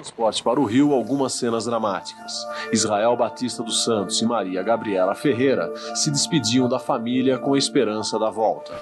Transporte 0.02 0.42
para 0.42 0.60
o 0.60 0.64
Rio 0.64 0.92
algumas 0.92 1.32
cenas 1.34 1.64
dramáticas. 1.64 2.44
Israel 2.72 3.16
Batista 3.16 3.62
dos 3.62 3.84
Santos 3.84 4.20
e 4.20 4.26
Maria 4.26 4.62
Gabriela 4.62 5.14
Ferreira 5.14 5.72
se 5.94 6.10
despediam 6.10 6.68
da 6.68 6.78
família 6.78 7.38
com 7.38 7.54
a 7.54 7.58
esperança 7.58 8.18
da 8.18 8.28
volta. 8.28 8.72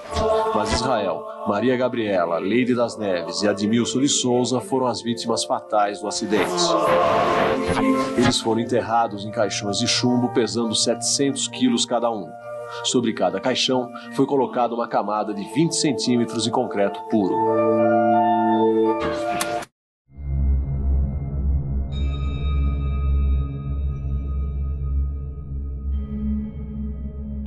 Mas 0.55 0.73
Israel, 0.73 1.23
Maria 1.47 1.77
Gabriela, 1.77 2.39
Leide 2.39 2.73
das 2.73 2.97
Neves 2.97 3.43
e 3.43 3.47
Admilson 3.47 4.01
de 4.01 4.09
Souza 4.09 4.59
foram 4.59 4.87
as 4.87 5.01
vítimas 5.01 5.43
fatais 5.43 6.01
do 6.01 6.07
acidente. 6.07 6.51
Eles 8.17 8.39
foram 8.41 8.61
enterrados 8.61 9.23
em 9.23 9.31
caixões 9.31 9.77
de 9.77 9.87
chumbo 9.87 10.33
pesando 10.33 10.75
700 10.75 11.47
quilos 11.49 11.85
cada 11.85 12.09
um. 12.09 12.27
Sobre 12.83 13.13
cada 13.13 13.39
caixão 13.39 13.91
foi 14.15 14.25
colocada 14.25 14.73
uma 14.73 14.87
camada 14.87 15.33
de 15.33 15.43
20 15.53 15.75
centímetros 15.75 16.45
de 16.45 16.51
concreto 16.51 16.99
puro. 17.09 17.35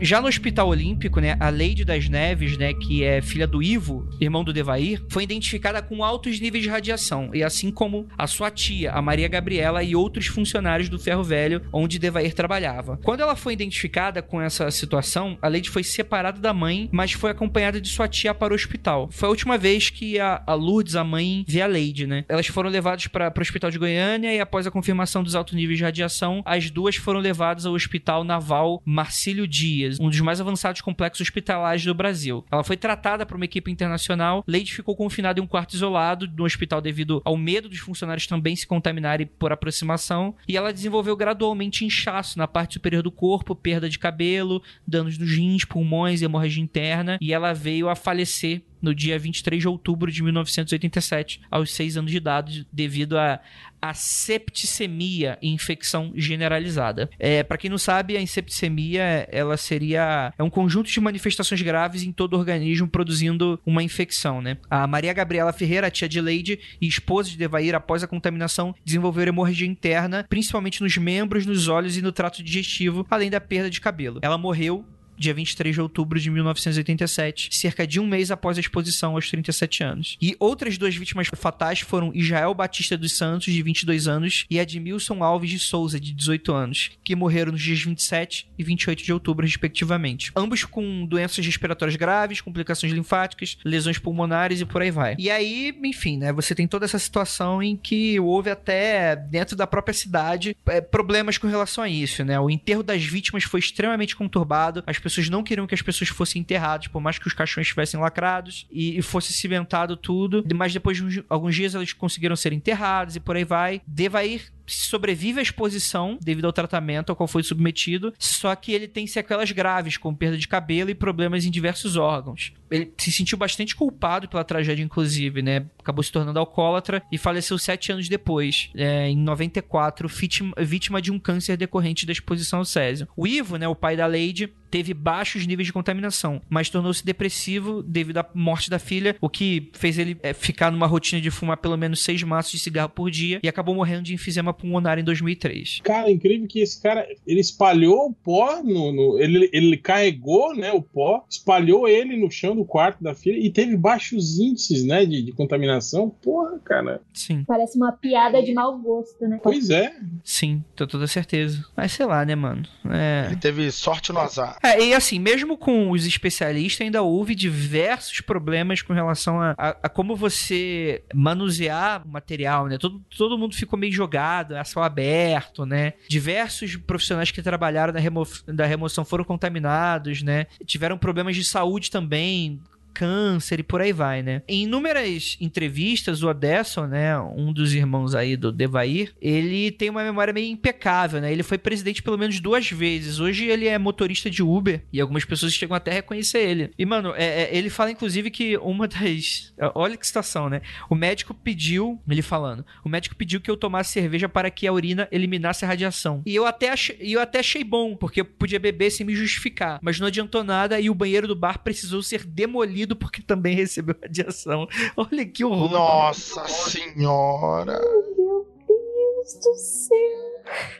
Já 0.01 0.21
no 0.21 0.29
Hospital 0.29 0.69
Olímpico, 0.69 1.21
né, 1.21 1.37
a 1.39 1.51
Lady 1.51 1.85
das 1.85 2.09
Neves, 2.09 2.59
né, 2.59 2.75
que 2.75 3.05
é 3.05 3.23
filha 3.23 3.47
do 3.47 3.63
Ivo, 3.63 4.09
irmão 4.21 4.45
do 4.45 4.53
Devair, 4.53 5.03
foi 5.09 5.23
identificada 5.23 5.81
com 5.81 6.05
altos 6.05 6.41
níveis 6.41 6.65
de 6.65 6.69
radiação, 6.69 7.31
e 7.33 7.43
assim 7.43 7.71
como 7.71 8.07
a 8.19 8.27
sua 8.27 8.51
tia, 8.51 8.93
a 8.93 9.01
Maria 9.01 9.29
Gabriela 9.29 9.83
e 9.83 9.95
outros 9.95 10.27
funcionários 10.27 10.89
do 10.89 10.99
Ferro 10.99 11.23
Velho, 11.23 11.63
onde 11.73 11.99
Devair 11.99 12.35
trabalhava. 12.35 12.99
Quando 13.03 13.21
ela 13.21 13.37
foi 13.37 13.53
identificada 13.53 14.21
com 14.21 14.41
essa 14.41 14.71
situação, 14.71 15.39
a 15.41 15.49
Lady 15.49 15.71
foi 15.71 15.85
separada 15.85 16.41
da 16.41 16.53
mãe, 16.53 16.89
mas 16.93 17.13
foi 17.13 17.31
acompanhada 17.31 17.81
de 17.81 17.89
sua 17.89 18.09
tia 18.09 18.35
para 18.35 18.53
o 18.53 18.57
hospital. 18.57 19.09
Foi 19.11 19.27
a 19.27 19.31
última 19.31 19.57
vez 19.57 19.91
que 19.91 20.19
a, 20.19 20.43
a 20.47 20.55
Lourdes, 20.55 20.97
a 20.97 21.05
mãe, 21.05 21.45
vê 21.47 21.61
a 21.61 21.67
Lady, 21.67 22.07
né? 22.07 22.25
Elas 22.29 22.47
foram 22.47 22.71
levadas 22.71 23.07
para 23.07 23.33
o 23.37 23.41
hospital 23.41 23.71
de 23.71 23.79
Goiânia 23.79 24.35
e 24.35 24.41
após 24.41 24.67
a 24.67 24.71
confirmação 24.71 25.23
dos 25.23 25.35
altos 25.35 25.55
níveis 25.55 25.79
de 25.79 25.85
radiação, 25.85 26.43
as 26.45 26.71
duas 26.71 26.97
foram 26.97 27.21
levadas 27.21 27.67
ao 27.67 27.75
Hospital 27.75 28.25
Naval 28.25 28.83
Marcílio 28.85 29.47
Dias, 29.47 29.84
um 30.01 30.09
dos 30.09 30.21
mais 30.21 30.41
avançados 30.41 30.81
complexos 30.81 31.21
hospitalares 31.23 31.85
do 31.85 31.95
Brasil. 31.95 32.45
Ela 32.51 32.65
foi 32.65 32.77
tratada 32.77 33.25
por 33.25 33.37
uma 33.37 33.45
equipe 33.45 33.71
internacional. 33.71 34.45
Lady 34.47 34.73
ficou 34.73 34.97
confinada 34.97 35.41
em 35.41 35.43
um 35.43 35.47
quarto 35.47 35.75
isolado 35.75 36.27
no 36.29 36.45
hospital 36.45 36.81
devido 36.81 37.21
ao 37.25 37.37
medo 37.37 37.69
dos 37.69 37.79
funcionários 37.79 38.27
também 38.27 38.57
se 38.57 38.67
contaminarem 38.67 39.27
por 39.27 39.53
aproximação. 39.53 40.35
E 40.49 40.57
ela 40.57 40.73
desenvolveu 40.73 41.17
gradualmente 41.17 41.85
inchaço 41.85 42.39
na 42.39 42.47
parte 42.47 42.75
superior 42.75 43.03
do 43.03 43.11
corpo, 43.11 43.55
perda 43.55 43.89
de 43.89 43.99
cabelo, 43.99 44.63
danos 44.87 45.19
nos 45.19 45.31
rins, 45.31 45.65
pulmões, 45.65 46.23
hemorragia 46.23 46.63
interna. 46.63 47.19
E 47.21 47.33
ela 47.33 47.53
veio 47.53 47.89
a 47.89 47.95
falecer 47.95 48.63
no 48.85 48.95
dia 48.95 49.19
23 49.19 49.63
de 49.63 49.69
outubro 49.69 50.13
de 50.13 50.23
1987, 50.23 51.41
aos 51.51 51.73
6 51.73 51.97
anos 51.97 52.11
de 52.11 52.17
idade, 52.19 52.67
devido 52.73 53.19
a, 53.19 53.41
a 53.81 53.93
septicemia 53.93 55.39
e 55.43 55.53
infecção 55.53 56.13
generalizada. 56.15 57.11
É, 57.19 57.43
para 57.43 57.59
quem 57.59 57.69
não 57.69 57.79
sabe, 57.79 58.17
a 58.17 58.27
septicemia 58.27 59.29
ela 59.31 59.57
seria 59.57 60.33
é 60.39 60.43
um 60.43 60.49
conjunto 60.49 60.91
de 60.91 61.01
manifestações 61.01 61.61
graves 61.61 62.03
em 62.03 62.13
todo 62.13 62.35
o 62.35 62.39
organismo 62.39 62.89
produzindo 62.89 63.61
uma 63.65 63.83
infecção, 63.83 64.41
né? 64.41 64.57
A 64.71 64.87
Maria 64.87 65.13
Gabriela 65.13 65.53
Ferreira, 65.53 65.91
tia 65.91 66.09
de 66.09 66.21
Leide 66.21 66.59
e 66.81 66.87
esposa 66.87 67.31
de 67.31 67.37
Devair, 67.37 67.75
após 67.75 68.03
a 68.03 68.07
contaminação, 68.07 68.75
desenvolveram 68.85 69.31
hemorragia 69.31 69.67
interna, 69.67 70.25
principalmente 70.29 70.83
nos 70.83 70.97
membros, 70.97 71.47
nos 71.47 71.69
olhos 71.69 71.97
e 71.97 72.03
no 72.03 72.13
trato 72.13 72.43
digestivo, 72.43 73.07
além 73.11 73.31
da 73.31 73.41
perda 73.41 73.71
de 73.71 73.81
cabelo. 73.81 74.19
Ela 74.23 74.39
morreu 74.39 74.85
dia 75.17 75.35
23 75.35 75.75
de 75.75 75.81
outubro 75.81 76.19
de 76.19 76.31
1987, 76.31 77.49
cerca 77.53 77.87
de 77.87 78.01
um 78.01 78.07
mês 78.07 78.31
após 78.31 78.57
a 78.57 78.61
exposição 78.61 79.15
aos 79.15 79.31
37 79.31 79.83
anos. 79.83 80.17
E 80.21 80.37
outras 80.39 80.79
duas 80.79 80.95
vítimas 80.95 81.29
fatais 81.35 81.81
foram 81.81 82.13
Israel 82.15 82.55
Batista 82.55 82.97
dos 82.97 83.17
Santos, 83.17 83.53
de 83.53 83.63
22 83.63 84.09
anos, 84.09 84.47
e 84.51 84.59
Edmilson 84.59 85.23
Alves 85.23 85.51
de 85.51 85.59
Souza, 85.59 86.01
de 86.01 86.13
18 86.13 86.53
anos, 86.53 86.91
que 87.03 87.15
morreram 87.15 87.53
nos 87.53 87.63
dias 87.63 87.83
27 87.83 88.49
e 88.59 88.65
28 88.65 89.03
de 89.03 89.13
outubro, 89.13 89.47
respectivamente. 89.47 90.33
Ambos 90.37 90.65
com 90.65 91.07
doenças 91.07 91.45
respiratórias 91.45 91.97
graves, 91.97 92.41
complicações 92.41 92.93
linfáticas, 92.93 93.59
lesões 93.65 93.99
pulmonares 93.99 94.61
e 94.61 94.65
por 94.65 94.83
aí 94.83 94.91
vai. 94.91 95.17
E 95.19 95.31
aí, 95.31 95.75
enfim, 95.85 96.19
né, 96.19 96.33
você 96.33 96.55
tem 96.55 96.67
toda 96.67 96.85
essa 96.85 96.99
situação 96.99 97.63
em 97.63 97.77
que 97.77 98.19
houve 98.21 98.51
até 98.51 99.17
dentro 99.17 99.57
da 99.57 99.67
própria 99.67 99.95
cidade 99.95 100.57
é, 100.67 100.81
problemas 100.81 101.39
com 101.39 101.47
relação 101.47 101.85
a 101.85 101.89
isso, 101.89 102.25
né? 102.25 102.39
O 102.39 102.51
enterro 102.51 102.83
das 102.83 103.05
vítimas 103.05 103.45
foi 103.45 103.61
extremamente 103.61 104.17
conturbado, 104.17 104.83
as 104.87 104.99
pessoas 105.05 105.29
não 105.29 105.45
queriam 105.45 105.67
que 105.67 105.75
as 105.75 105.83
pessoas 105.83 106.09
fossem 106.09 106.41
enterradas, 106.41 106.89
por 106.89 107.01
mais 107.01 107.19
que 107.19 107.29
os 107.29 107.35
caixões 107.35 107.67
estivessem 107.67 108.01
lacrados 108.01 108.67
e, 108.71 108.99
e 108.99 109.03
fosse 109.03 109.33
cimentado 109.33 109.97
tudo. 109.97 110.45
Mas 110.55 110.73
depois 110.73 110.97
de 110.97 111.05
uns, 111.05 111.23
alguns 111.29 111.55
dias 111.55 111.75
elas 111.75 111.93
conseguiram 111.93 112.35
ser 112.35 112.53
enterradas 112.53 113.15
e 113.15 113.21
por 113.21 113.37
aí 113.37 113.45
vai. 113.45 113.83
Devair 113.87 114.51
sobrevive 114.67 115.41
à 115.41 115.43
exposição 115.43 116.19
devido 116.21 116.47
ao 116.47 116.53
tratamento 116.53 117.11
ao 117.11 117.17
qual 117.17 117.27
foi 117.27 117.43
submetido, 117.43 118.13
só 118.19 118.55
que 118.55 118.73
ele 118.73 118.89
tem 118.89 119.07
sequelas 119.07 119.51
graves, 119.51 119.97
como 119.97 120.17
perda 120.17 120.37
de 120.37 120.49
cabelo 120.49 120.91
e 120.91 120.95
problemas 120.95 121.45
em 121.45 121.51
diversos 121.51 121.97
órgãos. 121.97 122.53
Ele 122.71 122.93
se 122.97 123.13
sentiu 123.13 123.39
bastante 123.39 123.77
culpado 123.77 124.29
pela 124.29 124.43
tragédia, 124.43 124.83
inclusive, 124.83 125.43
né? 125.43 125.67
Acabou 125.79 126.03
se 126.03 126.11
tornando 126.11 126.39
alcoólatra 126.39 127.03
e 127.13 127.19
faleceu 127.19 127.59
sete 127.59 127.93
anos 127.93 128.09
depois, 128.09 128.71
é, 128.75 129.09
em 129.09 129.17
94, 129.17 130.09
vítima, 130.09 130.55
vítima 130.59 131.01
de 131.01 131.13
um 131.13 131.19
câncer 131.19 131.57
decorrente 131.57 132.07
da 132.07 132.13
exposição 132.13 132.61
ao 132.61 132.65
césio. 132.65 133.07
O 133.17 133.27
Ivo, 133.27 133.57
né, 133.57 133.69
o 133.69 133.75
pai 133.75 133.97
da 133.97 134.07
Lady, 134.07 134.53
teve 134.75 134.93
baixos 134.93 135.47
níveis 135.47 135.67
de 135.67 135.73
contaminação, 135.73 136.43
mas 136.49 136.69
tornou-se 136.69 137.05
depressivo 137.05 137.81
devido 137.81 138.19
à 138.19 138.27
morte 138.35 138.69
da 138.69 138.81
filha, 138.81 139.15
o 139.21 139.29
que 139.29 139.71
fez 139.73 139.99
ele 139.99 140.19
é, 140.21 140.33
ficar 140.33 140.73
numa 140.73 140.89
rotina 140.89 141.21
de 141.21 141.31
fumar 141.31 141.59
pelo 141.59 141.77
menos 141.77 142.03
seis 142.03 142.21
maços 142.25 142.51
de 142.51 142.59
cigarro 142.59 142.89
por 142.89 143.09
dia 143.09 143.39
e 143.41 143.49
acabou 143.49 143.73
morrendo 143.73 144.03
de 144.03 144.15
enfisema 144.15 144.53
pulmonar 144.55 144.99
em 144.99 145.05
2003. 145.05 145.81
Cara, 145.83 146.11
incrível 146.11 146.47
que 146.49 146.61
esse 146.61 146.81
cara, 146.81 147.07
ele 147.27 147.41
espalhou 147.41 148.07
o 148.07 148.13
pó, 148.13 148.63
no, 148.63 148.93
no, 148.93 149.19
ele, 149.19 149.49
ele 149.53 149.77
carregou 149.77 150.55
né, 150.55 150.73
o 150.73 150.83
pó, 150.83 151.25
espalhou 151.29 151.89
ele 151.89 152.17
no 152.17 152.31
chão 152.31 152.55
do 152.55 152.65
quarto 152.65 153.03
da 153.03 153.15
filha 153.15 153.39
e 153.39 153.51
teve 153.51 153.77
baixos 153.77 154.39
índices 154.39 154.85
né, 154.85 155.05
de, 155.05 155.23
de 155.23 155.33
contaminação. 155.33 156.09
Porra, 156.09 156.59
cara. 156.61 157.01
Sim. 157.13 157.45
Parece 157.47 157.77
uma 157.77 157.93
piada 157.93 158.43
de 158.43 158.53
mau 158.53 158.79
gosto, 158.79 159.27
né? 159.27 159.41
Pois 159.43 159.71
é. 159.71 159.95
Sim, 160.23 160.65
tô 160.75 160.87
toda 160.87 161.07
certeza. 161.07 161.65
Mas 161.77 161.93
sei 161.93 162.07
lá, 162.07 162.25
né, 162.25 162.35
mano? 162.35 162.63
É... 162.91 163.27
Ele 163.27 163.37
teve 163.37 163.71
sorte 163.71 164.13
no 164.13 164.21
azar. 164.21 164.59
É, 164.63 164.83
e 164.83 164.95
assim, 164.95 165.19
mesmo 165.19 165.57
com 165.57 165.91
os 165.91 166.07
especialistas, 166.07 166.85
ainda 166.85 167.03
houve 167.03 167.35
diversos 167.35 168.21
problemas 168.21 168.83
com 168.83 168.93
relação 168.93 169.41
a, 169.41 169.55
a, 169.57 169.69
a 169.83 169.89
como 169.89 170.17
você 170.17 171.03
manusear 171.15 172.07
o 172.07 172.09
material, 172.09 172.67
né? 172.67 172.79
Todo, 172.79 173.03
todo 173.17 173.39
mundo 173.39 173.55
ficou 173.55 173.79
meio 173.79 173.93
jogado 173.93 174.44
contaminado, 174.45 174.57
a 174.57 174.65
céu 174.65 174.83
aberto, 174.83 175.65
né? 175.65 175.95
Diversos 176.09 176.77
profissionais 176.77 177.31
que 177.31 177.43
trabalharam 177.43 177.93
na 177.93 178.01
remo 178.01 178.27
da 178.47 178.67
remoção 178.67 179.05
foram 179.05 179.25
contaminados, 179.25 180.23
né? 180.23 180.47
Tiveram 180.65 180.99
problemas 180.99 181.35
de 181.37 181.45
saúde 181.45 181.91
também, 181.91 182.61
câncer 182.95 183.61
e 183.61 183.63
por 183.63 183.81
aí 183.81 183.93
vai, 183.93 184.23
né? 184.23 184.43
Em 184.49 184.63
inúmeras 184.63 185.37
entrevistas, 185.41 186.23
o 186.23 186.29
Odesson, 186.29 186.87
né, 186.87 187.19
um 187.19 187.53
dos 187.53 187.75
irmãos 187.75 188.15
aí 188.15 188.37
do 188.37 188.53
Devair, 188.53 189.13
ele 189.21 189.71
tem 189.73 189.91
uma 189.91 190.05
memória 190.05 190.33
meio 190.33 190.51
impecável, 190.51 191.21
né? 191.21 191.33
Ele 191.33 191.43
foi 191.43 191.59
presidente 191.59 192.03
pelo 192.03 192.17
menos 192.17 192.39
duas 192.41 192.71
vezes. 192.71 193.19
Hoje 193.19 193.47
ele 193.47 193.67
é 193.67 193.79
motorista 193.79 194.31
de 194.31 194.43
Uber 194.43 194.83
e 194.93 195.01
algumas 195.01 195.25
pessoas 195.25 195.53
chegam 195.53 195.77
até 195.77 195.91
a 195.91 195.95
reconhecer 195.95 196.39
ele. 196.39 196.71
E, 196.79 196.87
mano, 196.87 197.13
é, 197.17 197.43
é, 197.43 197.57
ele 197.57 197.71
fala 197.71 197.91
inclusive 197.91 198.31
que 198.31 198.57
uma 198.59 198.87
das. 198.87 199.53
Olha 199.75 199.97
que 199.97 200.07
situação, 200.07 200.49
né? 200.49 200.63
O 200.89 200.95
médico 200.95 201.35
pediu, 201.35 202.01
ele 202.09 202.23
falando, 202.23 202.65
o 202.85 202.89
médico 202.89 203.17
pediu 203.17 203.41
que 203.41 203.51
eu 203.51 203.57
tomasse 203.57 203.93
cerveja 203.93 204.29
para 204.29 204.51
que 204.51 204.67
a 204.67 204.73
urina 204.73 205.09
eliminasse 205.11 205.65
a 205.65 205.69
radiação. 205.69 206.23
E 206.25 206.35
eu 206.35 206.47
até, 206.47 206.71
ach... 206.71 206.91
eu 207.01 207.21
até 207.21 207.41
achei 207.41 207.65
bom, 207.65 207.97
porque 207.97 208.21
eu 208.21 208.25
podia 208.25 208.61
beber 208.61 208.91
sem 208.91 209.05
me 209.05 209.15
justificar. 209.15 209.79
Mas 209.83 209.99
não 209.99 210.07
adiantou 210.07 210.45
nada 210.45 210.79
e 210.79 210.89
o 210.89 210.95
banheiro 210.95 211.27
do 211.27 211.35
bar 211.35 211.59
precisou 211.59 212.03
ser 212.03 212.25
demolido 212.25 212.84
porque 212.93 213.23
também 213.23 213.55
recebeu 213.55 213.95
radiação. 214.01 214.67
Olha 214.97 215.27
que 215.27 215.45
horror. 215.45 215.71
Nossa 215.71 216.47
senhora. 216.47 217.81
Meu 218.17 218.47
Deus 218.67 219.35
do 219.43 219.55
céu. 219.55 220.35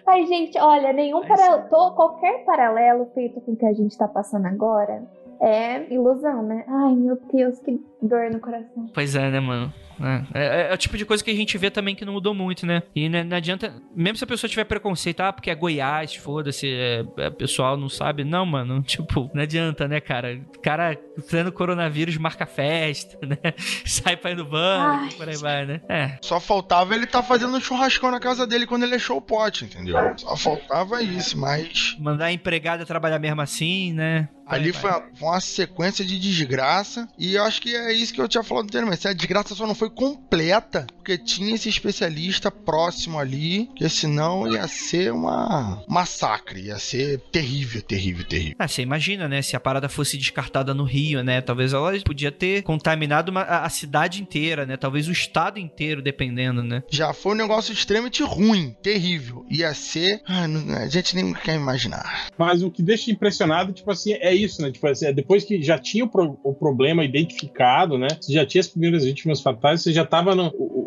Ai, 0.07 0.27
gente, 0.27 0.59
olha, 0.59 0.93
nenhum 0.93 1.27
paralelo, 1.27 1.69
qualquer 1.95 2.45
paralelo 2.45 3.07
feito 3.15 3.41
com 3.41 3.53
o 3.53 3.57
que 3.57 3.65
a 3.65 3.73
gente 3.73 3.97
tá 3.97 4.07
passando 4.07 4.45
agora 4.47 5.03
é 5.41 5.93
ilusão, 5.93 6.43
né? 6.43 6.65
Ai, 6.69 6.95
meu 6.95 7.17
Deus, 7.33 7.59
que 7.61 7.81
dor 8.07 8.31
no 8.31 8.41
coração. 8.41 8.91
Pois 8.93 9.15
é, 9.15 9.31
né, 9.31 9.41
mano? 9.41 9.73
É, 10.03 10.25
é, 10.35 10.71
é, 10.71 10.75
o 10.75 10.77
tipo 10.77 10.97
de 10.97 11.05
coisa 11.05 11.23
que 11.23 11.31
a 11.31 11.35
gente 11.35 11.57
vê 11.59 11.71
também 11.71 11.95
que 11.95 12.05
não 12.05 12.15
mudou 12.15 12.35
muito, 12.35 12.67
né? 12.67 12.83
E 12.95 13.09
não, 13.09 13.23
não 13.25 13.37
adianta. 13.37 13.73
Mesmo 13.95 14.17
se 14.17 14.25
a 14.25 14.27
pessoa 14.27 14.49
tiver 14.49 14.65
preconceito, 14.65 15.21
ah, 15.21 15.33
porque 15.33 15.51
é 15.51 15.55
Goiás, 15.55 16.15
foda-se, 16.15 16.69
é, 16.69 17.05
é, 17.19 17.31
pessoal 17.31 17.77
não 17.77 17.89
sabe. 17.89 18.25
Não, 18.25 18.45
mano, 18.45 18.83
tipo, 18.85 19.31
não 19.35 19.43
adianta, 19.43 19.87
né, 19.87 20.01
cara? 20.01 20.41
O 20.57 20.61
cara 20.61 20.99
tendo 21.29 21.53
coronavírus 21.53 22.17
marca 22.17 22.47
festa, 22.47 23.19
né? 23.25 23.37
Sai 23.85 24.17
pra 24.17 24.33
ir 24.33 24.37
no 24.37 24.45
banco, 24.45 25.15
por 25.15 25.29
aí 25.29 25.37
vai, 25.37 25.67
né? 25.67 25.81
É. 25.89 26.19
Só 26.23 26.41
faltava 26.41 26.95
ele 26.95 27.07
tá 27.07 27.23
fazendo 27.23 27.57
um 27.57 27.61
churrascão 27.61 28.11
na 28.11 28.21
casa 28.21 28.47
dele 28.47 28.67
quando 28.67 28.85
ele 28.85 28.95
achou 28.95 29.19
o 29.19 29.23
pote, 29.23 29.65
entendeu? 29.65 29.97
Só 30.17 30.37
faltava 30.37 31.03
isso, 31.03 31.39
mas. 31.39 31.97
Mandar 31.99 32.27
a 32.27 32.33
empregada 32.33 32.85
trabalhar 32.85 33.19
mesmo 33.19 33.41
assim, 33.41 33.93
né? 33.93 34.29
Ali 34.47 34.73
foi, 34.73 34.91
foi, 34.91 35.29
uma 35.29 35.41
sequência 35.41 36.05
de 36.05 36.19
desgraça. 36.19 37.09
E 37.19 37.35
eu 37.35 37.45
acho 37.45 37.63
que 37.63 37.75
é 37.75 37.94
isso 37.95 38.13
que 38.13 38.21
eu 38.21 38.29
tinha 38.29 38.43
falado 38.43 38.65
anteriormente. 38.65 39.09
A 39.09 39.13
desgraça 39.13 39.55
só 39.55 39.67
não 39.67 39.75
foi 39.75 39.89
completa, 39.89 40.87
porque 40.97 41.17
tinha 41.17 41.55
esse 41.55 41.69
especialista 41.69 42.51
próximo 42.51 43.19
ali, 43.19 43.69
que 43.75 43.89
senão 43.89 44.47
ia 44.47 44.69
ser 44.69 45.13
uma 45.13 45.83
massacre. 45.89 46.63
Ia 46.63 46.79
ser 46.79 47.21
terrível, 47.33 47.81
terrível, 47.83 48.25
terrível. 48.25 48.57
Ah, 48.59 48.69
você 48.69 48.83
imagina, 48.83 49.29
né? 49.29 49.41
Se 49.41 49.57
a 49.57 49.61
parada 49.61 49.89
fosse 49.89 50.19
descartada 50.19 50.75
no 50.75 50.85
Rio, 50.85 51.23
né? 51.23 51.41
Talvez 51.41 51.73
ela 51.73 51.99
podia 52.05 52.31
ter 52.31 52.63
contaminado 52.63 53.31
uma, 53.31 53.43
a, 53.43 53.65
a 53.65 53.69
cidade 53.71 54.21
inteira, 54.21 54.67
né? 54.67 54.77
Talvez 54.77 55.09
o 55.09 55.13
estado 55.13 55.59
inteiro, 55.59 56.03
dependendo, 56.03 56.63
né? 56.63 56.83
Já 56.91 57.13
foi 57.13 57.33
um 57.33 57.39
negócio 57.39 57.73
extremamente 57.73 58.23
ruim, 58.23 58.77
terrível. 58.83 59.47
Ia 59.51 59.73
ser. 59.73 60.21
Ah, 60.27 60.47
não, 60.47 60.77
a 60.77 60.89
gente 60.89 61.15
nem 61.15 61.33
quer 61.33 61.55
imaginar. 61.55 62.29
Mas 62.37 62.63
o 62.63 62.71
que 62.71 62.83
deixa 62.83 63.11
impressionado, 63.11 63.73
tipo 63.73 63.91
assim, 63.91 64.13
é 64.15 64.35
é 64.35 64.37
isso, 64.37 64.61
né? 64.61 64.71
Tipo 64.71 64.89
assim, 64.89 65.07
é 65.07 65.13
depois 65.13 65.45
que 65.45 65.63
já 65.63 65.79
tinha 65.79 66.05
o, 66.05 66.09
pro, 66.09 66.39
o, 66.43 66.53
problema 66.53 67.05
identificado, 67.05 67.84
né? 67.87 68.09
Você 68.21 68.33
já 68.33 68.47
tinha 68.47 68.61
as 68.61 68.69
primeiras 68.69 69.05
vítimas 69.05 69.41
fatais, 69.41 69.83
você 69.83 69.93
já 69.93 70.03
estava 70.03 70.35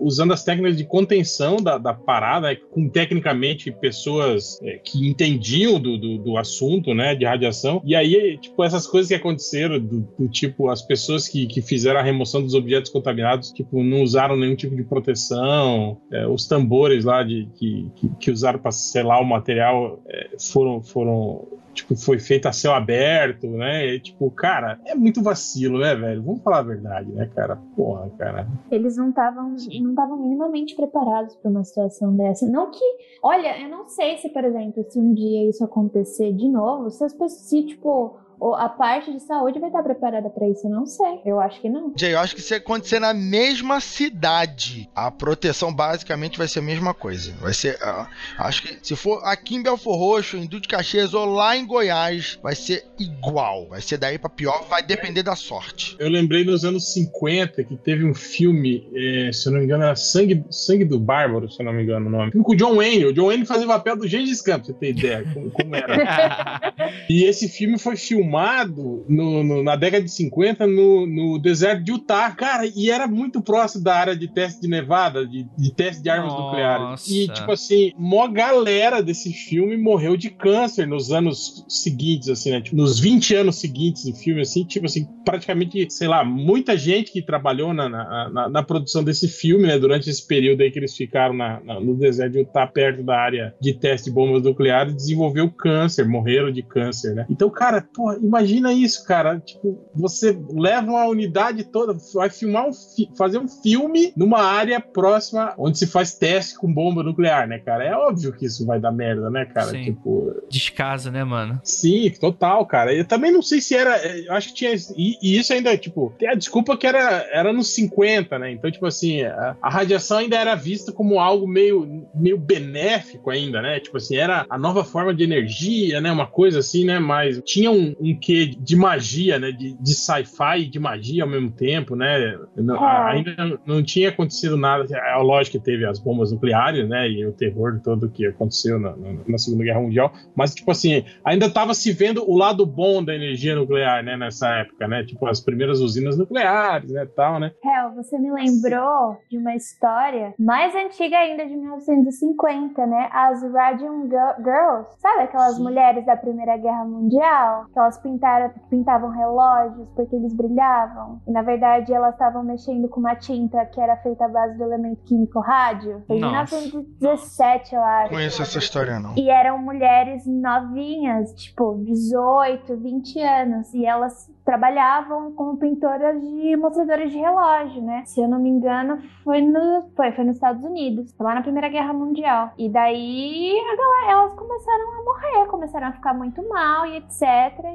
usando 0.01 0.33
as 0.33 0.43
técnicas 0.43 0.77
de 0.77 0.85
contenção 0.85 1.57
da, 1.57 1.77
da 1.77 1.93
parada, 1.93 2.47
né? 2.47 2.55
com 2.71 2.89
tecnicamente 2.89 3.71
pessoas 3.71 4.59
é, 4.61 4.77
que 4.77 5.07
entendiam 5.07 5.79
do, 5.79 5.97
do, 5.97 6.17
do, 6.17 6.37
assunto, 6.37 6.93
né? 6.93 7.15
De 7.15 7.25
radiação. 7.25 7.81
E 7.85 7.95
aí, 7.95 8.37
tipo, 8.37 8.63
essas 8.63 8.87
coisas 8.87 9.09
que 9.09 9.15
aconteceram, 9.15 9.79
do, 9.79 10.07
do 10.17 10.27
tipo, 10.27 10.69
as 10.69 10.81
pessoas 10.81 11.27
que, 11.27 11.47
que 11.47 11.61
fizeram 11.61 11.99
a 11.99 12.03
remoção 12.03 12.41
dos 12.41 12.53
objetos 12.53 12.91
contaminados, 12.91 13.51
tipo, 13.51 13.83
não 13.83 14.01
usaram 14.01 14.35
nenhum 14.35 14.55
tipo 14.55 14.75
de 14.75 14.83
proteção, 14.83 15.97
é, 16.11 16.27
os 16.27 16.47
tambores 16.47 17.05
lá 17.05 17.23
de, 17.23 17.47
que, 17.55 17.91
que, 17.95 18.09
que 18.19 18.31
usaram 18.31 18.59
para 18.59 18.71
selar 18.71 19.21
o 19.21 19.25
material 19.25 20.01
é, 20.07 20.29
foram, 20.39 20.81
foram 20.81 21.47
tipo, 21.77 21.95
foi 21.95 22.19
feito 22.19 22.47
a 22.47 22.51
céu 22.51 22.73
aberto, 22.73 23.47
né? 23.47 23.85
E, 23.85 23.99
tipo, 23.99 24.29
cara, 24.31 24.79
é 24.85 24.95
muito 24.95 25.21
vacilo, 25.21 25.79
né, 25.79 25.95
velho? 25.95 26.23
Vamos 26.23 26.41
falar 26.41 26.59
a 26.59 26.63
verdade, 26.63 27.11
né, 27.11 27.29
cara? 27.33 27.55
Porra, 27.75 28.09
cara. 28.17 28.47
Eles 28.71 28.97
não 28.97 29.09
estavam 29.09 29.55
não 29.81 29.89
estavam 29.91 30.17
minimamente 30.17 30.75
preparados 30.75 31.35
para 31.35 31.49
uma 31.49 31.63
situação 31.63 32.15
dessa. 32.15 32.47
Não 32.47 32.71
que, 32.71 32.83
olha, 33.21 33.61
eu 33.61 33.69
não 33.69 33.87
sei 33.87 34.17
se, 34.17 34.29
por 34.29 34.43
exemplo, 34.43 34.85
se 34.89 34.99
um 34.99 35.13
dia 35.13 35.49
isso 35.49 35.63
acontecer 35.63 36.33
de 36.33 36.49
novo, 36.49 36.89
se 36.89 37.03
as 37.03 37.13
pessoas, 37.13 37.33
se, 37.33 37.65
tipo, 37.65 38.17
a 38.55 38.69
parte 38.69 39.11
de 39.11 39.19
saúde 39.19 39.59
vai 39.59 39.69
estar 39.69 39.83
preparada 39.83 40.29
para 40.29 40.47
isso? 40.47 40.67
Eu 40.67 40.71
não 40.71 40.85
sei. 40.85 41.21
Eu 41.25 41.39
acho 41.39 41.59
que 41.59 41.69
não. 41.69 41.91
Jay, 41.95 42.13
eu 42.13 42.19
acho 42.19 42.35
que 42.35 42.41
se 42.41 42.53
acontecer 42.53 42.99
na 42.99 43.13
mesma 43.13 43.79
cidade, 43.79 44.89
a 44.95 45.09
proteção 45.09 45.73
basicamente 45.73 46.37
vai 46.37 46.47
ser 46.47 46.59
a 46.59 46.63
mesma 46.63 46.93
coisa. 46.93 47.33
Vai 47.41 47.53
ser. 47.53 47.75
Uh, 47.75 48.07
acho 48.37 48.61
que 48.61 48.77
se 48.81 48.95
for 48.95 49.21
aqui 49.23 49.55
em 49.55 49.63
Belfor 49.63 49.97
Roxo, 49.97 50.37
em 50.37 50.45
Duque 50.45 50.61
de 50.61 50.67
Caxias 50.67 51.13
ou 51.13 51.25
lá 51.25 51.57
em 51.57 51.65
Goiás, 51.65 52.39
vai 52.41 52.55
ser 52.55 52.85
igual. 52.99 53.67
Vai 53.69 53.81
ser 53.81 53.97
daí 53.97 54.17
para 54.17 54.29
pior, 54.29 54.65
vai 54.69 54.83
depender 54.83 55.23
da 55.23 55.35
sorte. 55.35 55.95
Eu 55.99 56.09
lembrei 56.09 56.43
nos 56.43 56.63
anos 56.63 56.93
50 56.93 57.63
que 57.63 57.75
teve 57.75 58.05
um 58.05 58.13
filme, 58.13 58.87
eh, 58.93 59.31
se 59.33 59.47
eu 59.47 59.53
não 59.53 59.59
me 59.59 59.65
engano, 59.65 59.83
era 59.83 59.95
Sangue, 59.95 60.45
Sangue 60.49 60.85
do 60.85 60.99
Bárbaro, 60.99 61.49
se 61.49 61.61
eu 61.61 61.65
não 61.65 61.73
me 61.73 61.83
engano 61.83 62.07
o 62.07 62.09
nome. 62.09 62.31
Com 62.31 62.51
o 62.51 62.55
John 62.55 62.75
Wayne. 62.75 63.05
O 63.05 63.13
John 63.13 63.27
Wayne 63.27 63.45
fazia 63.45 63.65
o 63.65 63.69
papel 63.69 63.97
do 63.97 64.07
Gengis 64.07 64.41
Khan, 64.41 64.59
pra 64.59 64.65
você 64.65 64.73
ter 64.73 64.89
ideia 64.91 65.25
como, 65.33 65.49
como 65.51 65.75
era. 65.75 66.73
e 67.09 67.23
esse 67.23 67.49
filme 67.49 67.79
foi 67.79 67.95
filmado 67.95 68.26
filmado 68.27 69.05
no, 69.07 69.43
no, 69.43 69.63
na 69.63 69.75
década 69.75 70.03
de 70.03 70.11
50 70.11 70.67
no, 70.67 71.07
no, 71.07 71.39
deserto 71.39 71.83
de 71.83 71.91
Utah, 71.91 72.31
cara, 72.31 72.65
e 72.65 72.89
era 72.89 73.07
muito 73.07 73.41
próximo 73.41 73.83
da 73.83 73.95
área 73.95 74.15
de 74.15 74.27
teste 74.27 74.61
de 74.61 74.67
Nevada, 74.67 75.25
de, 75.25 75.47
de 75.57 75.73
teste 75.73 76.03
de 76.03 76.09
armas 76.09 76.33
Nossa. 76.33 76.43
nucleares. 76.43 77.07
E, 77.07 77.27
tipo 77.27 77.51
assim, 77.51 77.93
mó 77.97 78.27
galera 78.27 79.01
desse 79.01 79.31
filme 79.31 79.77
morreu 79.77 80.17
de 80.17 80.29
câncer 80.29 80.85
nos 80.85 81.11
anos 81.11 81.65
seguintes, 81.69 82.27
assim, 82.27 82.51
né? 82.51 82.61
Tipo, 82.61 82.75
nos 82.75 82.99
20 82.99 83.35
anos 83.35 83.55
seguintes 83.55 84.05
do 84.05 84.13
filme, 84.13 84.41
assim, 84.41 84.65
tipo 84.65 84.85
assim, 84.85 85.07
praticamente, 85.23 85.87
sei 85.91 86.07
lá, 86.07 86.23
muita 86.23 86.77
gente 86.77 87.11
que 87.11 87.21
trabalhou 87.21 87.73
na, 87.73 87.87
na, 87.87 88.29
na, 88.29 88.49
na 88.49 88.63
produção 88.63 89.03
desse 89.03 89.27
filme, 89.27 89.67
né, 89.67 89.79
durante 89.79 90.09
esse 90.09 90.25
período 90.25 90.61
aí 90.61 90.71
que 90.71 90.79
eles 90.79 90.95
ficaram 90.95 91.33
na, 91.33 91.61
no 91.79 91.95
deserto 91.95 92.33
de 92.33 92.39
Utah, 92.39 92.67
perto 92.67 93.03
da 93.03 93.17
área 93.17 93.55
de 93.61 93.73
teste 93.73 94.09
de 94.09 94.15
bombas 94.15 94.43
nucleares, 94.43 94.95
desenvolveu 94.95 95.49
câncer, 95.49 96.07
morreram 96.07 96.51
de 96.51 96.61
câncer, 96.61 97.13
né? 97.15 97.25
Então, 97.29 97.49
cara, 97.49 97.81
porra, 97.93 98.16
imagina 98.21 98.73
isso, 98.73 99.05
cara. 99.05 99.39
Tipo, 99.39 99.79
você 99.93 100.37
leva 100.49 100.91
uma 100.91 101.05
unidade 101.05 101.63
toda, 101.63 101.97
vai 102.13 102.29
filmar 102.29 102.67
um 102.67 102.71
fazer 103.15 103.37
um 103.37 103.47
filme 103.47 104.13
numa 104.15 104.41
área 104.41 104.79
próxima 104.79 105.53
onde 105.57 105.77
se 105.77 105.87
faz 105.87 106.13
teste 106.15 106.57
com 106.57 106.71
bomba 106.71 107.03
nuclear, 107.03 107.47
né, 107.47 107.59
cara? 107.59 107.83
É 107.83 107.95
óbvio 107.95 108.33
que 108.33 108.45
isso 108.45 108.65
vai 108.65 108.79
dar 108.79 108.91
merda, 108.91 109.29
né, 109.29 109.45
cara? 109.45 109.71
Sim. 109.71 109.83
Tipo. 109.85 110.33
Descasa, 110.49 111.11
né, 111.11 111.23
mano? 111.23 111.59
Sim, 111.63 112.11
total, 112.19 112.65
cara. 112.65 112.93
Eu 112.93 113.05
também 113.05 113.31
não 113.31 113.41
sei 113.41 113.61
se 113.61 113.75
era. 113.75 113.97
Eu 114.05 114.33
acho 114.33 114.49
que 114.49 114.55
tinha. 114.55 114.73
E, 114.95 115.17
e 115.21 115.37
isso 115.37 115.53
ainda, 115.53 115.75
tipo, 115.77 116.13
tem 116.17 116.29
a 116.29 116.35
desculpa 116.35 116.77
que 116.77 116.87
era, 116.87 117.27
era 117.31 117.53
nos 117.53 117.73
50, 117.73 118.39
né? 118.39 118.51
Então, 118.51 118.71
tipo 118.71 118.85
assim, 118.85 119.21
a, 119.23 119.55
a, 119.61 119.69
radiação 119.69 120.17
ainda 120.17 120.37
era 120.37 120.55
vista 120.55 120.91
como 120.91 121.19
algo 121.19 121.47
meio, 121.47 122.07
meio 122.13 122.37
benéfico 122.37 123.29
ainda, 123.29 123.61
né? 123.61 123.79
Tipo 123.79 123.97
assim, 123.97 124.15
era 124.15 124.45
a 124.49 124.57
nova 124.57 124.83
forma 124.83 125.13
de 125.13 125.23
energia, 125.23 126.01
né? 126.01 126.11
Uma 126.11 126.27
coisa 126.27 126.59
assim, 126.59 126.85
né? 126.85 126.99
Mas 126.99 127.41
tinha 127.45 127.71
um, 127.71 127.95
um 127.99 128.06
quê 128.15 128.45
de 128.45 128.75
magia, 128.75 129.37
né? 129.39 129.51
De, 129.51 129.73
de 129.73 129.93
sci-fi 129.93 130.61
e 130.61 130.69
de 130.69 130.79
magia 130.79 131.23
ao 131.23 131.29
mesmo 131.29 131.51
tempo, 131.51 131.95
né? 131.95 132.39
Não, 132.55 132.75
é. 132.75 133.11
Ainda 133.11 133.59
não 133.65 133.83
tinha 133.83 134.09
acontecido 134.09 134.55
nada. 134.55 134.85
É 134.95 135.15
lógico 135.17 135.57
que 135.57 135.63
teve 135.63 135.85
as 135.85 135.99
bombas 135.99 136.31
nucleares, 136.31 136.87
né? 136.87 137.09
E 137.09 137.25
o 137.25 137.33
terror 137.33 137.79
todo 137.83 138.09
que 138.09 138.25
aconteceu 138.25 138.79
na, 138.79 138.95
na 139.27 139.37
Segunda 139.37 139.63
Guerra 139.63 139.81
Mundial. 139.81 140.13
Mas, 140.35 140.53
tipo 140.53 140.71
assim, 140.71 141.03
ainda 141.23 141.47
estava 141.47 141.73
se 141.73 141.91
vendo 141.91 142.23
o 142.29 142.37
lado 142.37 142.65
bom 142.65 143.03
da 143.03 143.13
energia 143.13 143.55
nuclear, 143.55 144.03
né? 144.03 144.15
Nessa 144.15 144.47
época, 144.59 144.87
né? 144.87 145.03
Tipo, 145.03 145.27
as 145.27 145.41
primeiras 145.41 145.79
usinas 145.79 146.17
nucleares, 146.17 146.91
né? 146.91 147.05
Tal, 147.15 147.39
né? 147.39 147.51
Hel, 147.63 147.95
você 147.95 148.17
me 148.17 148.31
lembrou 148.31 149.17
de 149.29 149.37
uma 149.37 149.55
história 149.55 150.33
mais 150.39 150.73
antiga 150.75 151.17
ainda, 151.17 151.45
de 151.45 151.55
1950, 151.55 152.85
né? 152.85 153.09
As 153.11 153.41
Radium 153.51 154.07
Girls. 154.07 154.89
Sabe 154.99 155.23
aquelas 155.23 155.55
Sim. 155.55 155.63
mulheres 155.63 156.05
da 156.05 156.15
Primeira 156.15 156.57
Guerra 156.57 156.85
Mundial? 156.85 157.67
Aquelas 157.71 157.96
elas 157.96 157.96
pintaram, 157.97 158.51
pintavam 158.69 159.09
relógios 159.09 159.87
porque 159.95 160.15
eles 160.15 160.33
brilhavam. 160.33 161.21
E 161.27 161.31
na 161.31 161.41
verdade 161.41 161.93
elas 161.93 162.13
estavam 162.13 162.43
mexendo 162.43 162.87
com 162.87 162.99
uma 162.99 163.15
tinta 163.15 163.65
que 163.65 163.79
era 163.79 163.97
feita 163.97 164.25
à 164.25 164.27
base 164.27 164.57
do 164.57 164.63
elemento 164.63 165.03
químico 165.03 165.39
rádio. 165.39 166.03
Foi 166.07 166.17
em 166.17 166.21
Nossa. 166.21 166.55
1917, 166.55 167.75
eu 167.75 167.81
acho. 167.81 168.09
Conheço 168.09 168.41
essa 168.41 168.57
história, 168.57 168.99
não. 168.99 169.15
E 169.17 169.29
eram 169.29 169.57
mulheres 169.59 170.25
novinhas, 170.25 171.33
tipo 171.33 171.81
18, 171.83 172.77
20 172.77 173.21
anos. 173.21 173.73
E 173.73 173.85
elas 173.85 174.29
trabalhavam 174.47 175.33
como 175.33 175.57
pintoras 175.57 176.21
de 176.21 176.55
mostradoras 176.55 177.11
de 177.11 177.17
relógio, 177.17 177.81
né? 177.81 178.03
Se 178.05 178.21
eu 178.21 178.29
não 178.29 178.39
me 178.39 178.47
engano, 178.47 178.97
foi, 179.21 179.41
no, 179.41 179.89
foi, 179.93 180.13
foi 180.13 180.23
nos 180.23 180.37
Estados 180.37 180.63
Unidos, 180.63 181.13
lá 181.19 181.35
na 181.35 181.41
Primeira 181.41 181.67
Guerra 181.67 181.91
Mundial. 181.91 182.51
E 182.57 182.69
daí 182.69 183.51
a 183.59 183.75
galera, 183.75 184.11
elas 184.13 184.33
começaram 184.35 184.93
a 184.93 185.03
morrer, 185.03 185.47
começaram 185.49 185.87
a 185.87 185.91
ficar 185.91 186.13
muito 186.13 186.47
mal 186.47 186.85
e 186.85 186.95
etc. 186.95 187.21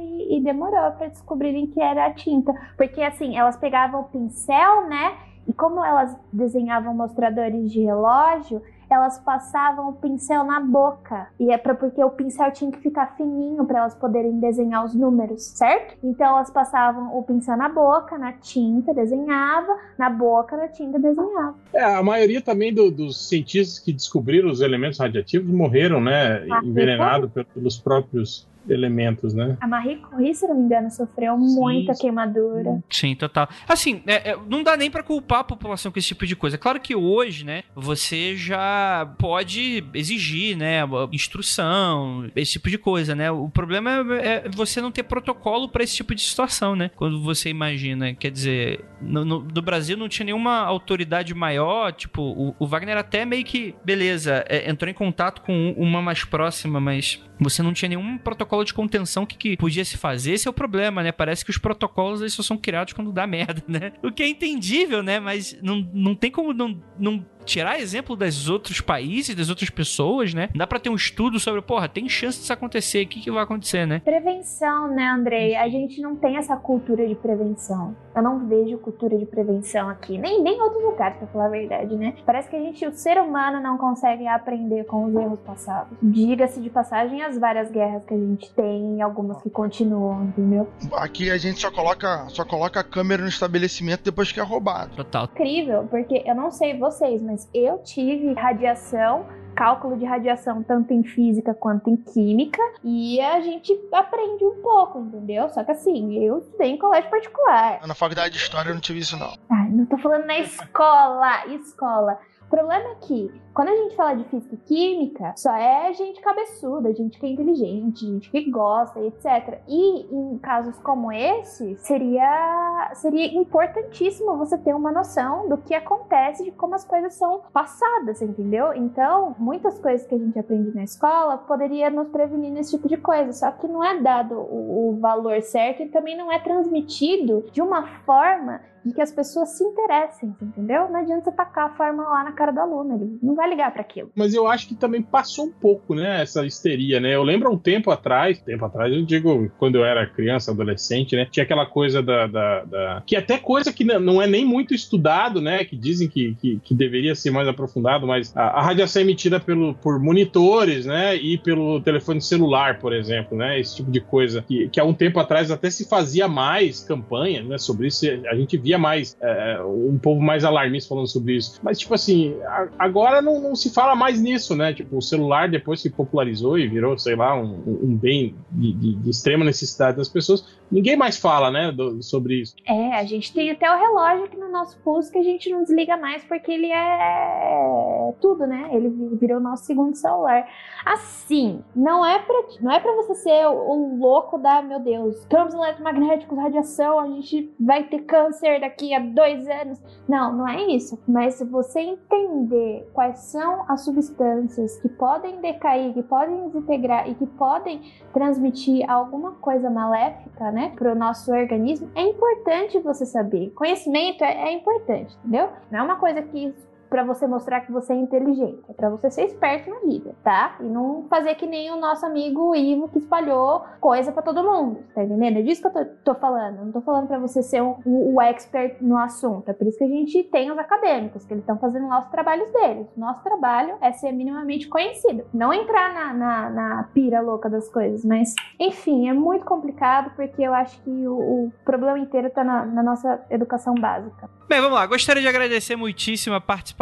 E, 0.01 0.39
e 0.39 0.41
demorou 0.43 0.93
pra 0.93 1.09
descobrirem 1.09 1.67
que 1.67 1.79
era 1.79 2.07
a 2.07 2.15
tinta. 2.15 2.55
Porque 2.75 3.03
assim, 3.03 3.37
elas 3.37 3.59
pegavam 3.59 4.01
o 4.01 4.05
pincel, 4.05 4.89
né? 4.89 5.13
E 5.47 5.53
como 5.53 5.85
elas 5.85 6.19
desenhavam 6.33 6.95
mostradores 6.95 7.71
de 7.71 7.83
relógio, 7.83 8.63
elas 8.93 9.19
passavam 9.19 9.89
o 9.89 9.93
pincel 9.95 10.45
na 10.45 10.61
boca. 10.61 11.29
E 11.39 11.51
é 11.53 11.59
pra, 11.59 11.75
porque 11.75 12.03
o 12.03 12.11
pincel 12.11 12.51
tinha 12.53 12.71
que 12.71 12.79
ficar 12.79 13.17
fininho 13.17 13.65
para 13.65 13.81
elas 13.81 13.95
poderem 13.95 14.39
desenhar 14.39 14.85
os 14.85 14.95
números, 14.95 15.43
certo? 15.45 15.97
Então 16.03 16.27
elas 16.27 16.51
passavam 16.51 17.17
o 17.17 17.23
pincel 17.23 17.57
na 17.57 17.69
boca, 17.69 18.19
na 18.19 18.33
tinta, 18.33 18.93
desenhava, 18.95 19.77
na 19.99 20.11
boca, 20.11 20.57
na 20.57 20.69
tinta, 20.69 20.99
desenhava. 20.99 21.55
É, 21.73 21.83
a 21.83 22.03
maioria 22.03 22.41
também 22.43 22.73
do- 22.75 22.91
dos 22.91 23.29
cientistas 23.29 23.79
que 23.79 23.93
descobriram 23.93 24.51
os 24.51 24.61
elementos 24.61 24.99
radiativos 24.99 25.51
morreram, 25.53 26.01
né? 26.01 26.47
Ah, 26.51 26.61
envenenados 26.65 27.31
pelos 27.55 27.79
próprios 27.79 28.47
elementos, 28.69 29.35
né? 29.35 29.57
A 29.61 29.67
Marie 29.67 29.97
Curie, 29.97 30.35
se 30.35 30.47
não 30.47 30.55
me 30.55 30.63
engano, 30.65 30.91
sofreu 30.91 31.37
Sim, 31.39 31.55
muita 31.61 31.95
queimadura. 31.95 32.83
Sim, 32.91 33.15
total. 33.15 33.49
Assim, 33.69 34.03
é- 34.07 34.31
é, 34.33 34.39
não 34.49 34.63
dá 34.63 34.77
nem 34.77 34.91
pra 34.91 35.03
culpar 35.03 35.41
a 35.41 35.45
população 35.45 35.91
com 35.91 35.99
esse 35.99 36.09
tipo 36.09 36.27
de 36.27 36.37
coisa. 36.37 36.57
Claro 36.59 36.81
que 36.81 36.95
hoje, 36.95 37.45
né, 37.45 37.63
você 37.75 38.37
já 38.37 39.13
pode 39.19 39.85
exigir, 39.95 40.57
né, 40.57 40.83
instrução, 41.13 42.31
esse 42.37 42.53
tipo 42.53 42.71
de 42.71 42.79
coisa, 42.79 43.15
né? 43.15 43.31
O 43.31 43.49
problema 43.49 43.91
é, 44.21 44.45
é 44.47 44.49
você 44.55 44.81
não 44.81 44.91
ter 44.93 45.03
protocolo 45.05 45.69
pra 45.69 45.83
esse 45.83 45.97
tipo 45.97 46.15
de 46.15 46.23
situação, 46.23 46.77
né? 46.77 46.91
Quando 46.95 47.23
você 47.23 47.49
imagina, 47.51 48.15
quer 48.15 48.31
dizer, 48.31 48.85
no, 49.01 49.25
no- 49.25 49.41
no 49.43 49.63
Brasil 49.63 49.97
não 49.97 50.09
tinha 50.09 50.27
nenhuma 50.27 50.59
autoridade 50.61 51.35
maior, 51.35 51.93
tipo, 51.93 52.23
o, 52.23 52.55
o 52.59 52.67
Wagner 52.67 52.97
até 52.97 53.25
meio 53.25 53.45
que, 53.45 53.75
beleza, 53.85 54.45
é, 54.49 54.71
entrou 54.71 54.91
em 54.91 54.95
contato 54.95 55.43
com 55.43 55.75
uma 55.77 56.01
mais 56.03 56.25
próxima, 56.25 56.81
mas 56.81 57.23
você 57.41 57.63
não 57.63 57.73
tinha 57.73 57.89
nenhum 57.89 58.19
protocolo 58.19 58.52
de 58.63 58.75
contenção 58.75 59.25
que, 59.25 59.37
que 59.37 59.57
podia 59.57 59.85
se 59.85 59.97
fazer. 59.97 60.33
Esse 60.33 60.47
é 60.47 60.51
o 60.51 60.55
problema, 60.55 61.03
né? 61.03 61.11
Parece 61.11 61.45
que 61.45 61.51
os 61.51 61.59
protocolos 61.59 62.21
eles 62.21 62.35
só 62.35 62.43
são 62.43 62.59
criados 62.59 62.93
quando 62.93 63.11
dá 63.11 63.27
merda, 63.27 63.63
né? 63.67 63.93
O 64.03 64.13
que 64.13 64.23
é 64.23 64.29
entendível, 64.29 65.03
né? 65.03 65.19
Mas 65.19 65.57
não, 65.63 65.89
não 65.95 66.15
tem 66.15 66.31
como 66.31 66.53
não, 66.53 66.79
não 66.99 67.25
tirar 67.45 67.81
exemplo 67.81 68.17
dos 68.17 68.49
outros 68.49 68.81
países, 68.81 69.35
das 69.35 69.49
outras 69.49 69.71
pessoas, 69.71 70.35
né? 70.35 70.49
Dá 70.55 70.67
pra 70.67 70.79
ter 70.79 70.91
um 70.91 70.95
estudo 70.95 71.39
sobre, 71.39 71.63
porra, 71.63 71.89
tem 71.89 72.09
chance 72.09 72.39
disso 72.39 72.53
acontecer, 72.53 73.05
o 73.05 73.09
que, 73.09 73.21
que 73.21 73.31
vai 73.31 73.43
acontecer, 73.43 73.87
né? 73.87 74.01
Prevenção, 74.05 74.89
né, 74.89 75.09
Andrei? 75.09 75.57
A 75.57 75.69
gente 75.69 76.01
não 76.01 76.17
tem 76.17 76.37
essa 76.37 76.57
cultura 76.57 77.07
de 77.07 77.15
prevenção. 77.15 77.97
Eu 78.15 78.23
não 78.23 78.47
vejo 78.47 78.79
cultura 78.79 79.17
de 79.17 79.27
prevenção 79.27 79.89
aqui, 79.89 80.19
nem 80.19 80.43
nem 80.43 80.59
em 80.59 80.61
outros 80.61 80.83
lugares, 80.83 81.17
pra 81.19 81.27
falar 81.29 81.47
a 81.47 81.51
verdade, 81.51 81.97
né? 81.97 82.15
Parece 82.27 82.49
que 82.49 82.57
a 82.57 82.61
gente, 82.61 82.87
o 82.87 82.93
ser 82.93 83.19
humano, 83.19 83.61
não 83.61 83.79
consegue 83.79 84.27
aprender 84.27 84.85
com 84.85 85.05
os 85.05 85.15
erros 85.15 85.41
passados. 85.41 85.97
Diga-se 86.03 86.61
de 86.61 86.69
passagem 86.71 87.23
as 87.23 87.39
várias 87.39 87.71
guerras 87.71 88.05
que 88.05 88.15
a 88.15 88.19
gente 88.19 88.53
tem 88.53 89.01
algumas 89.01 89.43
que 89.43 89.51
continuam, 89.51 90.25
entendeu? 90.25 90.69
Aqui 90.93 91.31
a 91.31 91.39
gente 91.39 91.61
só 91.61 91.71
coloca, 91.71 92.27
só 92.29 92.45
coloca 92.45 92.81
a 92.81 92.85
câmera 92.85 93.23
no 93.23 93.29
estabelecimento 93.29 94.05
depois 94.05 94.31
que 94.31 94.41
é 94.41 94.43
roubado. 94.43 94.95
Total. 94.97 95.25
Incrível, 95.25 95.87
porque 95.89 96.23
eu 96.27 96.35
não 96.35 96.51
sei 96.51 96.79
vocês, 96.79 97.23
mas 97.23 97.32
eu 97.55 97.79
tive 97.79 98.33
radiação. 98.35 99.27
Cálculo 99.55 99.99
de 99.99 100.07
radiação 100.07 100.63
tanto 100.63 100.95
em 100.95 101.05
física 101.05 101.53
quanto 101.53 101.91
em 101.91 101.97
química, 101.97 102.59
e 102.83 103.21
a 103.21 103.39
gente 103.43 103.79
aprende 103.93 104.43
um 104.47 104.63
pouco, 104.63 105.01
entendeu? 105.01 105.47
Só 105.51 105.63
que 105.63 105.73
assim, 105.73 106.25
eu 106.25 106.39
estudei 106.39 106.71
em 106.71 106.79
colégio 106.79 107.11
particular. 107.11 107.87
Na 107.87 107.95
faculdade 107.95 108.33
de 108.33 108.39
história 108.39 108.71
eu 108.71 108.75
não 108.75 108.81
tive 108.81 109.01
isso, 109.01 109.15
não. 109.19 109.35
Ai, 109.51 109.69
não 109.69 109.85
tô 109.85 109.99
falando 109.99 110.25
na 110.25 110.39
escola, 110.39 111.47
escola. 111.49 112.19
O 112.41 112.47
problema 112.49 112.93
é 112.93 112.95
que, 113.07 113.31
quando 113.55 113.69
a 113.69 113.77
gente 113.77 113.95
fala 113.95 114.15
de 114.15 114.25
física 114.25 114.55
e 114.55 114.59
química, 114.59 115.35
só 115.37 115.55
é 115.55 115.93
gente 115.93 116.21
cabeçuda, 116.21 116.95
gente 116.95 117.19
que 117.19 117.27
é 117.27 117.31
inteligente, 117.31 118.07
gente 118.07 118.31
que 118.31 118.51
gosta, 118.51 119.01
etc. 119.01 119.61
E 119.69 120.07
em 120.15 120.39
casos 120.39 120.79
como 120.79 121.13
esse, 121.13 121.77
seria, 121.77 122.91
seria 122.95 123.27
importantíssimo 123.39 124.37
você 124.37 124.57
ter 124.57 124.75
uma 124.75 124.91
noção 124.91 125.49
do 125.49 125.59
que 125.59 125.75
acontece, 125.75 126.45
de 126.45 126.51
como 126.53 126.75
as 126.75 126.85
coisas 126.85 127.15
são 127.15 127.43
passadas, 127.53 128.23
entendeu? 128.23 128.73
Então, 128.75 129.37
muitas 129.39 129.79
coisas 129.79 130.07
que 130.07 130.15
a 130.15 130.19
gente 130.19 130.39
aprende 130.39 130.75
na 130.75 130.85
escola 130.85 131.39
poderia 131.39 131.91
nos 131.91 132.09
prevenir 132.09 132.53
nesse 132.53 132.73
tipo 132.77 132.89
de 132.89 132.97
coisa, 132.97 133.33
só 133.33 133.51
que 133.51 133.69
não 133.69 133.85
é 133.85 134.01
dado 134.01 134.35
o, 134.35 134.91
o 134.91 135.01
valor 135.01 135.41
certo 135.43 135.83
e 135.83 135.89
também 135.89 136.17
não 136.17 136.33
é 136.33 136.39
transmitido 136.39 137.45
de 137.53 137.61
uma 137.61 137.87
forma 138.05 138.61
de 138.85 138.93
que 138.93 139.01
as 139.01 139.13
pessoas 139.13 139.51
se 139.51 139.65
interessem, 139.65 140.35
entendeu? 140.41 140.89
Não 140.89 141.01
adianta 141.01 141.25
você 141.25 141.33
tacar 141.33 141.67
a 141.67 141.75
forma 141.75 142.03
lá 142.03 142.25
na 142.25 142.33
cara 142.33 142.53
do 142.53 142.61
aluno, 142.61 142.95
ele 142.95 143.19
não 143.23 143.35
vai 143.35 143.42
ligar 143.47 143.73
para 143.73 143.83
aquilo. 143.83 144.11
Mas 144.15 144.35
eu 144.35 144.47
acho 144.47 144.69
que 144.69 144.75
também 144.75 145.03
passou 145.03 145.47
um 145.47 145.53
pouco, 145.53 145.95
né, 145.95 146.23
essa 146.23 146.45
histeria, 146.45 147.01
né? 147.01 147.15
Eu 147.15 147.23
lembro 147.23 147.49
há 147.49 147.53
um 147.53 147.59
tempo 147.59 147.91
atrás, 147.91 148.41
tempo 148.41 148.65
atrás, 148.65 148.93
eu 148.93 149.03
digo 149.05 149.51
quando 149.59 149.77
eu 149.77 149.85
era 149.85 150.07
criança, 150.07 150.51
adolescente, 150.51 151.17
né? 151.17 151.27
Tinha 151.31 151.45
aquela 151.45 151.67
coisa 151.67 152.03
da. 152.03 152.27
da, 152.27 152.65
da- 152.65 153.03
que 153.07 153.17
até 153.17 153.39
coisa 153.39 153.73
que 153.73 153.85
não- 153.85 154.21
é 154.23 154.27
nem 154.27 154.45
muito 154.45 154.75
estudado, 154.75 155.41
né? 155.41 155.65
Que 155.65 155.77
dizem 155.77 156.09
que, 156.09 156.35
que, 156.41 156.59
que 156.63 156.75
deveria 156.75 157.15
ser 157.15 157.31
mais 157.31 157.49
aprofundado, 157.49 158.07
mas 158.07 158.35
a, 158.37 158.43
a 158.59 158.63
radiação 158.63 159.01
é 159.01 159.05
emitida 159.05 159.41
pelo, 159.41 159.75
por 159.75 159.99
monitores, 159.99 160.87
né? 160.87 161.17
E 161.17 161.39
pelo 161.39 161.81
telefone 161.81 162.21
celular, 162.21 162.79
por 162.79 162.93
exemplo, 162.93 163.37
né? 163.37 163.59
Esse 163.59 163.77
tipo 163.77 163.91
de 163.91 164.01
coisa. 164.01 164.43
Que, 164.43 164.69
que 164.69 164.81
há 164.81 164.85
um 164.85 164.95
tempo 164.95 165.19
atrás 165.19 165.51
até 165.51 165.71
se 165.71 165.89
fazia 165.89 166.29
mais 166.29 166.81
campanha, 166.83 167.43
né? 167.43 167.59
Sobre 167.59 167.89
isso. 167.89 168.07
A 168.31 168.35
gente 168.35 168.57
via 168.57 168.79
mais 168.79 169.17
é, 169.21 169.61
um 169.63 169.99
povo 169.99 170.21
mais 170.21 170.45
alarmista 170.45 170.89
falando 170.89 171.07
sobre 171.09 171.37
isso. 171.37 171.59
Mas, 171.63 171.79
tipo 171.79 171.95
assim, 171.95 172.35
a- 172.45 172.69
agora 172.79 173.21
não, 173.23 173.32
não 173.41 173.55
se 173.55 173.73
fala 173.73 173.95
mais 173.95 174.21
nisso, 174.21 174.55
né? 174.57 174.73
Tipo, 174.73 174.97
o 174.99 175.03
celular 175.03 175.49
depois 175.49 175.81
se 175.81 175.91
popularizou 175.91 176.59
e 176.59 176.69
virou, 176.69 176.99
sei 176.99 177.17
lá, 177.17 177.35
um, 177.35 177.63
um 177.67 177.97
bem 177.97 178.35
de, 178.51 178.73
de- 178.73 178.95
de 178.97 179.11
extrema 179.11 179.45
necessidade 179.45 179.97
das 179.97 180.09
pessoas. 180.09 180.61
Ninguém 180.71 180.97
mais 180.97 181.19
fala, 181.19 181.51
né, 181.51 181.71
do- 181.71 182.03
sobre 182.03 182.41
isso. 182.41 182.55
É, 182.67 182.95
a 182.95 183.05
gente 183.05 183.33
tem 183.33 183.51
até 183.51 183.71
o 183.71 183.79
relógio 183.79 184.25
aqui 184.25 184.37
no 184.37 184.51
nosso 184.51 184.79
pulso 184.81 185.11
que 185.13 185.19
a 185.19 185.23
gente 185.23 185.51
não 185.51 185.63
desliga 185.63 185.97
mais 185.97 186.25
porque 186.25 186.51
ele 186.51 186.71
é 186.73 188.13
tudo, 188.21 188.47
né? 188.47 188.71
Ele 188.73 188.89
vi- 188.89 189.17
virou 189.17 189.41
nosso 189.41 189.65
segundo 189.65 189.95
celular. 189.97 190.47
Assim, 190.85 191.61
não 191.75 192.05
é 192.05 192.19
pra, 192.19 192.43
não 192.61 192.73
é 192.73 192.81
pra 192.81 192.93
você 192.97 193.15
ser 193.17 193.47
o, 193.47 193.53
o 193.53 193.99
louco 193.99 194.39
da, 194.39 194.63
meu 194.63 194.81
Deus, 194.81 195.25
campos 195.27 195.55
eletromagnéticos, 195.55 196.37
radiação, 196.39 196.99
a 197.01 197.07
gente 197.09 197.53
vai 197.61 197.85
ter 197.85 198.01
câncer 198.01 198.61
daqui 198.61 198.95
a 198.95 198.99
dois 198.99 199.47
anos. 199.49 199.79
Não, 200.09 200.37
não 200.37 200.49
é 200.49 200.63
isso. 200.67 200.99
Mas 201.07 201.35
se 201.35 201.45
você 201.45 201.81
entender 201.81 202.89
quais 202.93 203.19
são 203.23 203.65
as 203.69 203.85
substâncias 203.85 204.77
que 204.79 204.89
podem 204.89 205.41
decair, 205.41 205.95
que 205.95 206.03
podem 206.03 206.49
desintegrar 206.49 207.09
e 207.09 207.15
que 207.15 207.27
podem 207.27 207.81
transmitir 208.13 208.89
alguma 208.91 209.33
coisa 209.33 209.71
maléfica, 209.71 210.51
né, 210.51 210.73
pro 210.75 210.95
nosso 210.95 211.33
organismo, 211.33 211.91
é 211.95 212.03
importante 212.03 212.79
você 212.81 213.07
saber. 213.07 213.51
Conhecimento 213.51 214.25
é, 214.25 214.49
é 214.49 214.53
importante, 214.53 215.17
entendeu? 215.19 215.49
Não 215.71 215.81
é 215.81 215.83
uma 215.83 215.97
coisa 215.97 216.21
que 216.23 216.55
pra 216.93 217.03
você 217.05 217.27
mostrar 217.27 217.63
que 217.63 217.73
você 217.73 217.95
é 217.95 217.97
inteligente, 217.97 218.61
é 218.69 218.73
pra 218.75 218.91
você 218.91 219.11
ser 219.11 219.23
esperto 219.25 219.71
na 219.71 219.81
vida, 219.81 220.15
tá? 220.23 220.57
E 220.61 220.65
não 220.65 221.07
fazer 221.09 221.35
que 221.37 221.47
nem 221.47 221.73
o 221.73 221.77
nosso 221.81 222.05
amigo 222.05 222.55
Ivo 222.55 222.87
que 222.89 222.99
espalhou 222.99 223.65
coisa 223.81 224.13
pra 224.13 224.21
todo 224.21 224.45
mundo, 224.45 224.81
tá 224.95 225.03
entendendo? 225.03 225.39
É 225.39 225.43
disso 225.43 225.63
que 225.63 225.69
eu 225.69 225.73
tô, 225.73 226.13
tô 226.13 226.15
falando. 226.21 226.59
Eu 226.59 226.65
não 226.67 226.73
tô 226.73 226.83
falando 226.83 227.09
pra 227.09 227.19
você 227.19 227.43
ser 227.43 227.63
um- 227.63 227.77
o, 227.87 228.17
o 228.17 228.21
expert 228.21 228.77
no 228.83 228.99
assunto. 228.99 229.49
É 229.49 229.55
por 229.55 229.67
isso 229.67 229.79
que 229.79 229.85
a 229.85 229.89
gente 229.89 230.23
tem 230.25 230.51
os 230.53 230.59
acadêmicos, 230.59 231.25
que 231.25 231.33
eles 231.33 231.43
estão 231.43 231.57
fazendo 231.59 231.89
lá 231.89 232.01
os 232.01 232.07
trabalhos 232.09 232.53
deles. 232.53 232.87
Nosso 232.95 233.23
trabalho 233.25 233.75
é 233.81 233.91
ser 233.93 234.13
minimamente 234.13 234.69
conhecido. 234.69 235.25
Não 235.33 235.51
entrar 235.51 235.95
na, 235.95 236.13
na, 236.13 236.51
na 236.51 236.83
pira 236.93 237.23
louca 237.23 237.49
das 237.49 237.71
coisas, 237.71 238.05
mas 238.05 238.35
enfim, 238.61 239.09
é 239.09 239.15
muito 239.15 239.47
complicado 239.47 240.13
porque 240.15 240.43
eu 240.43 240.53
acho 240.53 240.79
que 240.83 240.91
o, 241.09 241.15
o 241.47 241.53
problema 241.65 241.99
inteiro 241.99 242.29
tá 242.29 242.45
na, 242.45 242.67
na 242.67 242.83
nossa 242.83 243.25
educação 243.31 243.75
básica. 243.75 244.29
Bem, 244.47 244.61
vamos 244.61 244.77
lá. 244.77 244.85
Gostaria 244.85 245.23
de 245.23 245.29
agradecer 245.29 245.75
muitíssimo 245.77 246.37
a 246.37 246.41
participação 246.41 246.82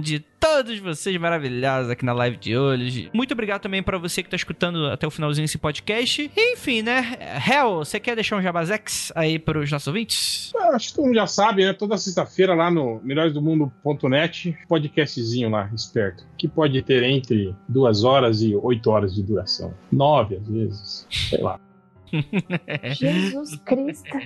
de 0.00 0.20
todos 0.20 0.78
vocês 0.78 1.16
maravilhosos 1.16 1.90
aqui 1.90 2.04
na 2.04 2.12
live 2.12 2.36
de 2.36 2.56
hoje. 2.56 3.10
Muito 3.12 3.32
obrigado 3.32 3.62
também 3.62 3.82
pra 3.82 3.98
você 3.98 4.22
que 4.22 4.30
tá 4.30 4.36
escutando 4.36 4.86
até 4.86 5.06
o 5.06 5.10
finalzinho 5.10 5.44
esse 5.44 5.58
podcast. 5.58 6.30
Enfim, 6.36 6.82
né? 6.82 7.18
Hel, 7.50 7.78
você 7.78 7.98
quer 7.98 8.14
deixar 8.14 8.36
um 8.36 8.42
jabazex 8.42 9.10
aí 9.16 9.38
pros 9.38 9.70
nossos 9.72 9.88
ouvintes? 9.88 10.52
Eu 10.54 10.74
Acho 10.74 10.88
que 10.88 10.94
todo 10.94 11.06
mundo 11.06 11.16
já 11.16 11.26
sabe, 11.26 11.64
né? 11.64 11.72
Toda 11.72 11.96
sexta-feira 11.96 12.54
lá 12.54 12.70
no 12.70 13.00
melhoresdomundo.net, 13.02 14.56
podcastzinho 14.68 15.50
lá, 15.50 15.68
esperto, 15.74 16.24
que 16.38 16.46
pode 16.46 16.80
ter 16.82 17.02
entre 17.02 17.54
duas 17.68 18.04
horas 18.04 18.40
e 18.40 18.54
oito 18.54 18.90
horas 18.90 19.14
de 19.14 19.22
duração. 19.22 19.74
Nove, 19.90 20.36
às 20.36 20.46
vezes, 20.46 21.06
sei 21.10 21.40
lá. 21.40 21.58
Jesus 22.94 23.56
Cristo. 23.64 24.18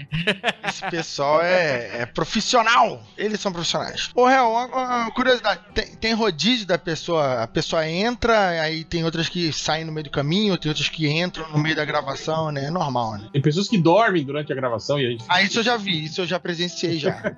Esse 0.66 0.90
pessoal 0.90 1.42
é, 1.42 2.02
é 2.02 2.06
profissional. 2.06 3.02
Eles 3.16 3.40
são 3.40 3.52
profissionais. 3.52 4.10
Ô, 4.14 4.26
Real, 4.26 4.50
uma, 4.50 4.66
uma 4.66 5.10
curiosidade. 5.10 5.60
Tem, 5.74 5.86
tem 5.96 6.14
rodízio 6.14 6.66
da 6.66 6.78
pessoa. 6.78 7.42
A 7.42 7.46
pessoa 7.46 7.88
entra, 7.88 8.60
aí 8.60 8.84
tem 8.84 9.04
outras 9.04 9.28
que 9.28 9.52
saem 9.52 9.84
no 9.84 9.92
meio 9.92 10.04
do 10.04 10.10
caminho, 10.10 10.56
tem 10.56 10.68
outras 10.68 10.88
que 10.88 11.08
entram 11.08 11.48
no 11.50 11.58
meio 11.58 11.76
da 11.76 11.84
gravação, 11.84 12.50
né? 12.50 12.66
É 12.66 12.70
normal, 12.70 13.18
né? 13.18 13.28
Tem 13.32 13.42
pessoas 13.42 13.68
que 13.68 13.78
dormem 13.78 14.24
durante 14.24 14.52
a 14.52 14.56
gravação 14.56 15.00
e 15.00 15.06
a 15.06 15.10
gente. 15.10 15.24
Ah, 15.28 15.42
isso 15.42 15.58
eu 15.58 15.62
já 15.62 15.76
vi, 15.76 16.04
isso 16.04 16.20
eu 16.20 16.26
já 16.26 16.38
presenciei 16.38 16.98
já. 16.98 17.34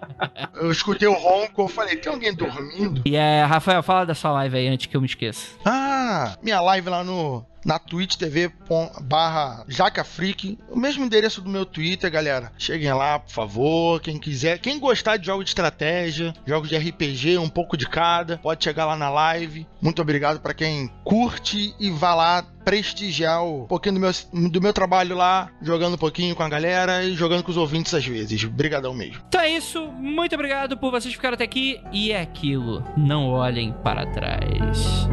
eu 0.56 0.70
escutei 0.70 1.08
o 1.08 1.14
ronco, 1.14 1.62
eu 1.62 1.68
falei, 1.68 1.96
tem 1.96 2.12
alguém 2.12 2.34
dormindo? 2.34 3.02
E 3.04 3.16
é, 3.16 3.44
Rafael, 3.44 3.82
fala 3.82 4.04
da 4.04 4.14
sua 4.14 4.32
live 4.32 4.56
aí 4.56 4.68
antes 4.68 4.86
que 4.86 4.96
eu 4.96 5.00
me 5.00 5.06
esqueça. 5.06 5.48
Ah, 5.64 6.36
minha 6.42 6.60
live 6.60 6.88
lá 6.88 7.02
no 7.02 7.44
na 7.64 7.78
Twitch 7.78 8.16
TV 8.16 8.52
barra 9.02 9.64
JacaFreak, 9.68 10.58
o 10.70 10.78
mesmo 10.78 11.04
endereço 11.04 11.40
do 11.40 11.50
meu 11.50 11.64
Twitter, 11.64 12.10
galera. 12.10 12.52
Cheguem 12.58 12.92
lá, 12.92 13.18
por 13.18 13.32
favor, 13.32 14.00
quem 14.00 14.18
quiser. 14.18 14.58
Quem 14.58 14.78
gostar 14.78 15.16
de 15.16 15.26
jogos 15.26 15.44
de 15.44 15.50
estratégia, 15.50 16.34
jogos 16.46 16.68
de 16.68 16.76
RPG, 16.76 17.38
um 17.38 17.48
pouco 17.48 17.76
de 17.76 17.88
cada, 17.88 18.38
pode 18.38 18.62
chegar 18.62 18.86
lá 18.86 18.96
na 18.96 19.10
live. 19.10 19.66
Muito 19.80 20.02
obrigado 20.02 20.40
para 20.40 20.54
quem 20.54 20.90
curte 21.04 21.74
e 21.78 21.90
vá 21.90 22.14
lá 22.14 22.46
prestigiar 22.64 23.44
um 23.44 23.66
pouquinho 23.66 23.96
do 23.96 24.00
meu, 24.00 24.50
do 24.50 24.60
meu 24.60 24.72
trabalho 24.72 25.14
lá, 25.14 25.50
jogando 25.60 25.94
um 25.94 25.98
pouquinho 25.98 26.34
com 26.34 26.42
a 26.42 26.48
galera 26.48 27.04
e 27.04 27.14
jogando 27.14 27.42
com 27.42 27.50
os 27.50 27.56
ouvintes 27.56 27.92
às 27.92 28.06
vezes. 28.06 28.42
Obrigadão 28.44 28.94
mesmo. 28.94 29.22
Então 29.28 29.40
é 29.40 29.50
isso, 29.50 29.86
muito 29.92 30.34
obrigado 30.34 30.76
por 30.76 30.90
vocês 30.90 31.12
ficarem 31.12 31.34
até 31.34 31.44
aqui 31.44 31.80
e 31.92 32.10
é 32.10 32.20
aquilo, 32.20 32.82
não 32.96 33.28
olhem 33.28 33.74
para 33.82 34.06
trás. 34.06 35.06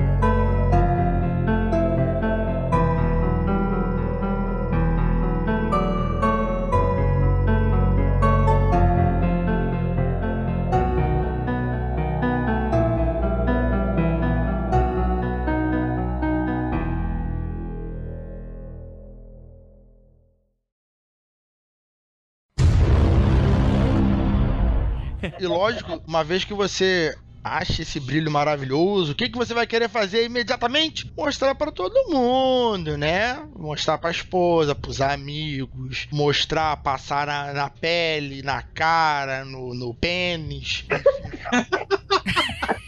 E 25.41 25.47
lógico, 25.47 25.99
uma 26.05 26.23
vez 26.23 26.45
que 26.45 26.53
você 26.53 27.17
acha 27.43 27.81
esse 27.81 27.99
brilho 27.99 28.29
maravilhoso, 28.29 29.11
o 29.11 29.15
que, 29.15 29.27
que 29.27 29.35
você 29.39 29.55
vai 29.55 29.65
querer 29.65 29.89
fazer 29.89 30.23
imediatamente? 30.23 31.11
Mostrar 31.17 31.55
para 31.55 31.71
todo 31.71 32.11
mundo, 32.11 32.95
né? 32.95 33.43
Mostrar 33.57 33.97
para 33.97 34.11
a 34.11 34.13
esposa, 34.13 34.75
para 34.75 34.91
os 34.91 35.01
amigos, 35.01 36.07
mostrar, 36.11 36.77
passar 36.77 37.25
na, 37.25 37.53
na, 37.53 37.69
pele, 37.71 38.43
na 38.43 38.61
cara, 38.61 39.43
no, 39.43 39.73
no 39.73 39.95
pênis. 39.95 40.85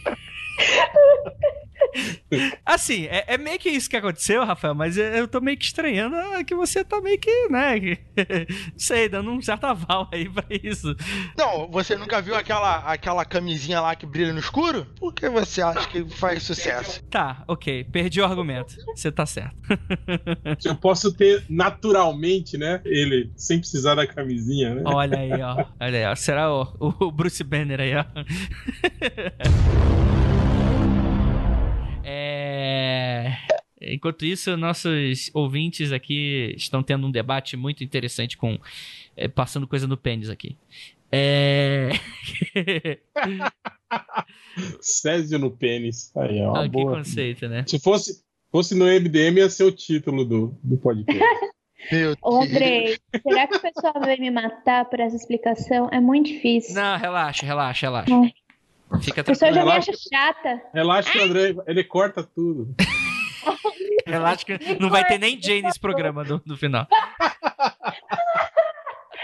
Assim, 2.66 3.06
é, 3.06 3.26
é, 3.28 3.38
meio 3.38 3.60
que 3.60 3.70
isso 3.70 3.90
que 3.90 3.98
aconteceu, 3.98 4.46
Rafael, 4.46 4.76
mas 4.76 4.98
eu 4.98 5.28
tô 5.28 5.42
meio 5.42 5.58
que 5.58 5.66
estranhando 5.66 6.16
que 6.46 6.56
você 6.56 6.84
tá 6.84 7.02
meio 7.02 7.20
que, 7.20 7.48
né? 7.50 7.80
Não 8.72 8.80
sei, 8.80 9.10
dando 9.10 9.32
um 9.32 9.42
certo 9.42 9.66
aval 9.66 10.08
aí 10.12 10.30
pra 10.30 10.46
isso. 10.50 10.96
Não, 11.38 11.70
você 11.70 11.96
nunca 11.96 12.22
viu 12.22 12.36
aquela, 12.36 12.78
aquela 12.80 13.26
camisinha 13.26 13.82
lá 13.82 13.96
que 13.96 14.06
brilha 14.06 14.34
no 14.34 14.40
escuro? 14.40 14.86
Por 15.00 15.14
que 15.14 15.30
você 15.30 15.62
acha 15.62 15.88
que 15.88 16.08
faz 16.10 16.44
sucesso? 16.44 17.04
Tá, 17.10 17.44
ok. 17.48 17.84
Perdi 17.86 18.22
o 18.22 18.26
argumento. 18.26 18.76
Você 18.96 19.12
tá 19.12 19.26
certo. 19.26 19.56
Eu 20.64 20.76
posso 20.76 21.14
ter 21.14 21.44
naturalmente, 21.50 22.58
né? 22.58 22.82
Ele, 22.86 23.32
sem 23.36 23.60
precisar 23.60 23.96
da 23.96 24.08
camisinha, 24.08 24.76
né? 24.76 24.84
Olha 24.86 25.20
aí, 25.20 25.42
ó. 25.42 25.66
Olha 25.80 26.00
aí, 26.00 26.06
ó. 26.06 26.16
Será 26.16 26.54
o, 26.54 26.76
o 26.80 27.12
Bruce 27.12 27.44
Banner 27.44 27.80
aí, 27.80 27.96
ó. 27.96 28.04
É... 33.14 33.38
Enquanto 33.82 34.26
isso, 34.26 34.56
nossos 34.56 35.30
ouvintes 35.34 35.92
aqui 35.92 36.54
estão 36.56 36.82
tendo 36.82 37.06
um 37.06 37.12
debate 37.12 37.58
muito 37.58 37.84
interessante 37.84 38.38
com 38.38 38.58
é, 39.16 39.28
passando 39.28 39.68
coisa 39.68 39.86
no 39.86 39.98
pênis 39.98 40.30
aqui. 40.30 40.58
É... 41.12 41.90
Césio 44.80 45.38
no 45.38 45.52
pênis. 45.52 46.12
Aí, 46.16 46.42
ó, 46.42 46.56
ah, 46.56 46.68
boa. 46.68 46.92
Que 46.92 46.98
conceito, 46.98 47.48
né? 47.48 47.66
Se 47.68 47.80
fosse, 47.80 48.24
fosse 48.52 48.74
no 48.74 48.86
MDM, 48.86 49.38
ia 49.38 49.50
ser 49.50 49.66
o 49.66 49.72
título 49.72 50.24
do, 50.26 50.58
do 50.64 50.78
podcast. 50.78 51.24
Meu 51.92 52.16
Ô, 52.22 52.42
Andrei, 52.42 52.98
será 53.22 53.46
que 53.46 53.58
o 53.58 53.60
pessoal 53.60 53.94
vai 54.00 54.16
me 54.16 54.32
matar 54.32 54.86
por 54.86 55.02
essa 55.02 55.18
explicação? 55.18 55.90
É 55.92 56.00
muito 56.00 56.28
difícil. 56.28 56.76
Não, 56.76 56.98
relaxa, 56.98 57.46
relaxa, 57.46 57.88
relaxa. 57.88 58.14
É. 58.14 58.44
Fica 59.02 59.22
o 59.22 59.26
pessoal 59.26 59.54
já 59.54 59.66
me 59.66 59.72
acha 59.72 59.92
chata. 59.92 60.62
Relaxa 60.74 61.22
André, 61.22 61.56
ele 61.68 61.84
corta 61.84 62.24
tudo. 62.24 62.74
Relaxa 64.06 64.46
que 64.46 64.80
não 64.80 64.90
vai 64.90 65.04
ter 65.06 65.18
nem 65.18 65.42
Jay 65.42 65.62
nesse 65.62 65.80
programa 65.80 66.24
no, 66.24 66.42
no 66.46 66.58
final. 66.58 66.88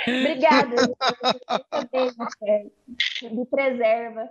Obrigada. 0.08 0.76
Me 3.32 3.46
preserva. 3.46 4.30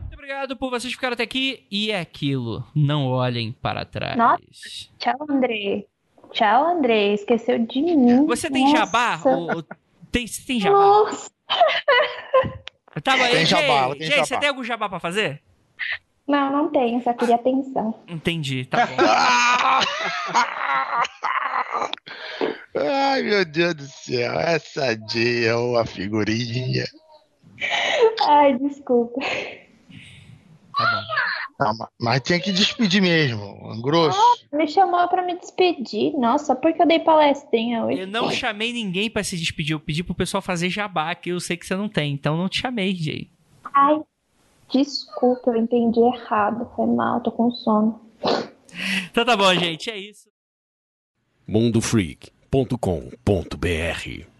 Muito 0.00 0.14
obrigado 0.14 0.56
por 0.56 0.70
vocês 0.70 0.92
ficarem 0.92 1.14
até 1.14 1.22
aqui. 1.24 1.66
E 1.70 1.90
é 1.90 2.00
aquilo. 2.00 2.64
Não 2.74 3.06
olhem 3.08 3.52
para 3.52 3.84
trás. 3.84 4.16
Nossa. 4.16 4.38
Tchau, 4.98 5.26
André. 5.28 5.86
Tchau, 6.32 6.66
André. 6.76 7.14
Esqueceu 7.14 7.58
de 7.58 7.82
mim. 7.82 8.26
Você 8.26 8.50
tem 8.50 8.64
Nossa. 8.64 8.76
jabá? 8.76 9.20
Ou, 9.24 9.62
tem, 10.12 10.26
tem 10.46 10.60
jabá? 10.60 10.76
Nossa. 10.76 11.30
Tá 13.02 13.16
bom, 13.16 13.22
Tem 13.24 13.46
Jay, 13.46 13.46
jabá, 13.46 13.88
tem 13.94 14.00
Jay, 14.02 14.10
jabá. 14.10 14.24
você 14.26 14.38
tem 14.38 14.48
algum 14.48 14.64
jabá 14.64 14.88
pra 14.88 14.98
fazer? 15.00 15.40
Não, 16.30 16.52
não 16.52 16.70
tenho. 16.70 17.02
Só 17.02 17.12
queria 17.12 17.34
atenção. 17.34 17.94
Entendi, 18.08 18.64
tá 18.66 18.86
bom. 18.86 18.94
Ai, 22.76 23.22
meu 23.22 23.44
Deus 23.44 23.74
do 23.74 23.82
céu. 23.86 24.32
Essa 24.38 24.94
dia 24.96 25.50
é 25.50 25.54
uma 25.56 25.84
figurinha. 25.84 26.84
Ai, 28.28 28.56
desculpa. 28.58 29.20
Tá 29.20 30.84
bom. 30.84 31.64
Não, 31.64 31.76
ma- 31.76 31.88
mas 32.00 32.20
tinha 32.22 32.40
que 32.40 32.52
despedir 32.52 33.02
mesmo. 33.02 33.82
Grosso. 33.82 34.18
Me 34.52 34.66
chamou 34.66 35.06
pra 35.08 35.22
me 35.26 35.36
despedir. 35.38 36.12
Nossa, 36.16 36.46
só 36.46 36.54
porque 36.54 36.80
eu 36.80 36.86
dei 36.86 37.00
palestrinha 37.00 37.84
hoje. 37.84 38.00
Eu 38.00 38.06
não 38.06 38.30
chamei 38.30 38.72
ninguém 38.72 39.10
pra 39.10 39.22
se 39.22 39.36
despedir. 39.36 39.72
Eu 39.74 39.80
pedi 39.80 40.02
pro 40.02 40.14
pessoal 40.14 40.40
fazer 40.40 40.70
jabá, 40.70 41.14
que 41.14 41.30
eu 41.30 41.38
sei 41.40 41.56
que 41.58 41.66
você 41.66 41.74
não 41.76 41.88
tem. 41.88 42.12
Então 42.14 42.34
não 42.36 42.48
te 42.48 42.60
chamei, 42.62 42.94
Jay. 42.94 43.28
Ai, 43.74 44.00
desculpa, 44.72 45.50
eu 45.50 45.56
entendi 45.56 46.00
errado. 46.00 46.70
Foi 46.74 46.86
mal, 46.86 47.20
tô 47.20 47.32
com 47.32 47.50
sono. 47.50 48.00
Então 49.10 49.24
tá 49.24 49.36
bom, 49.36 49.52
gente. 49.54 49.90
É 49.90 49.98
isso. 49.98 50.30
mundofreak.com.br 51.46 54.39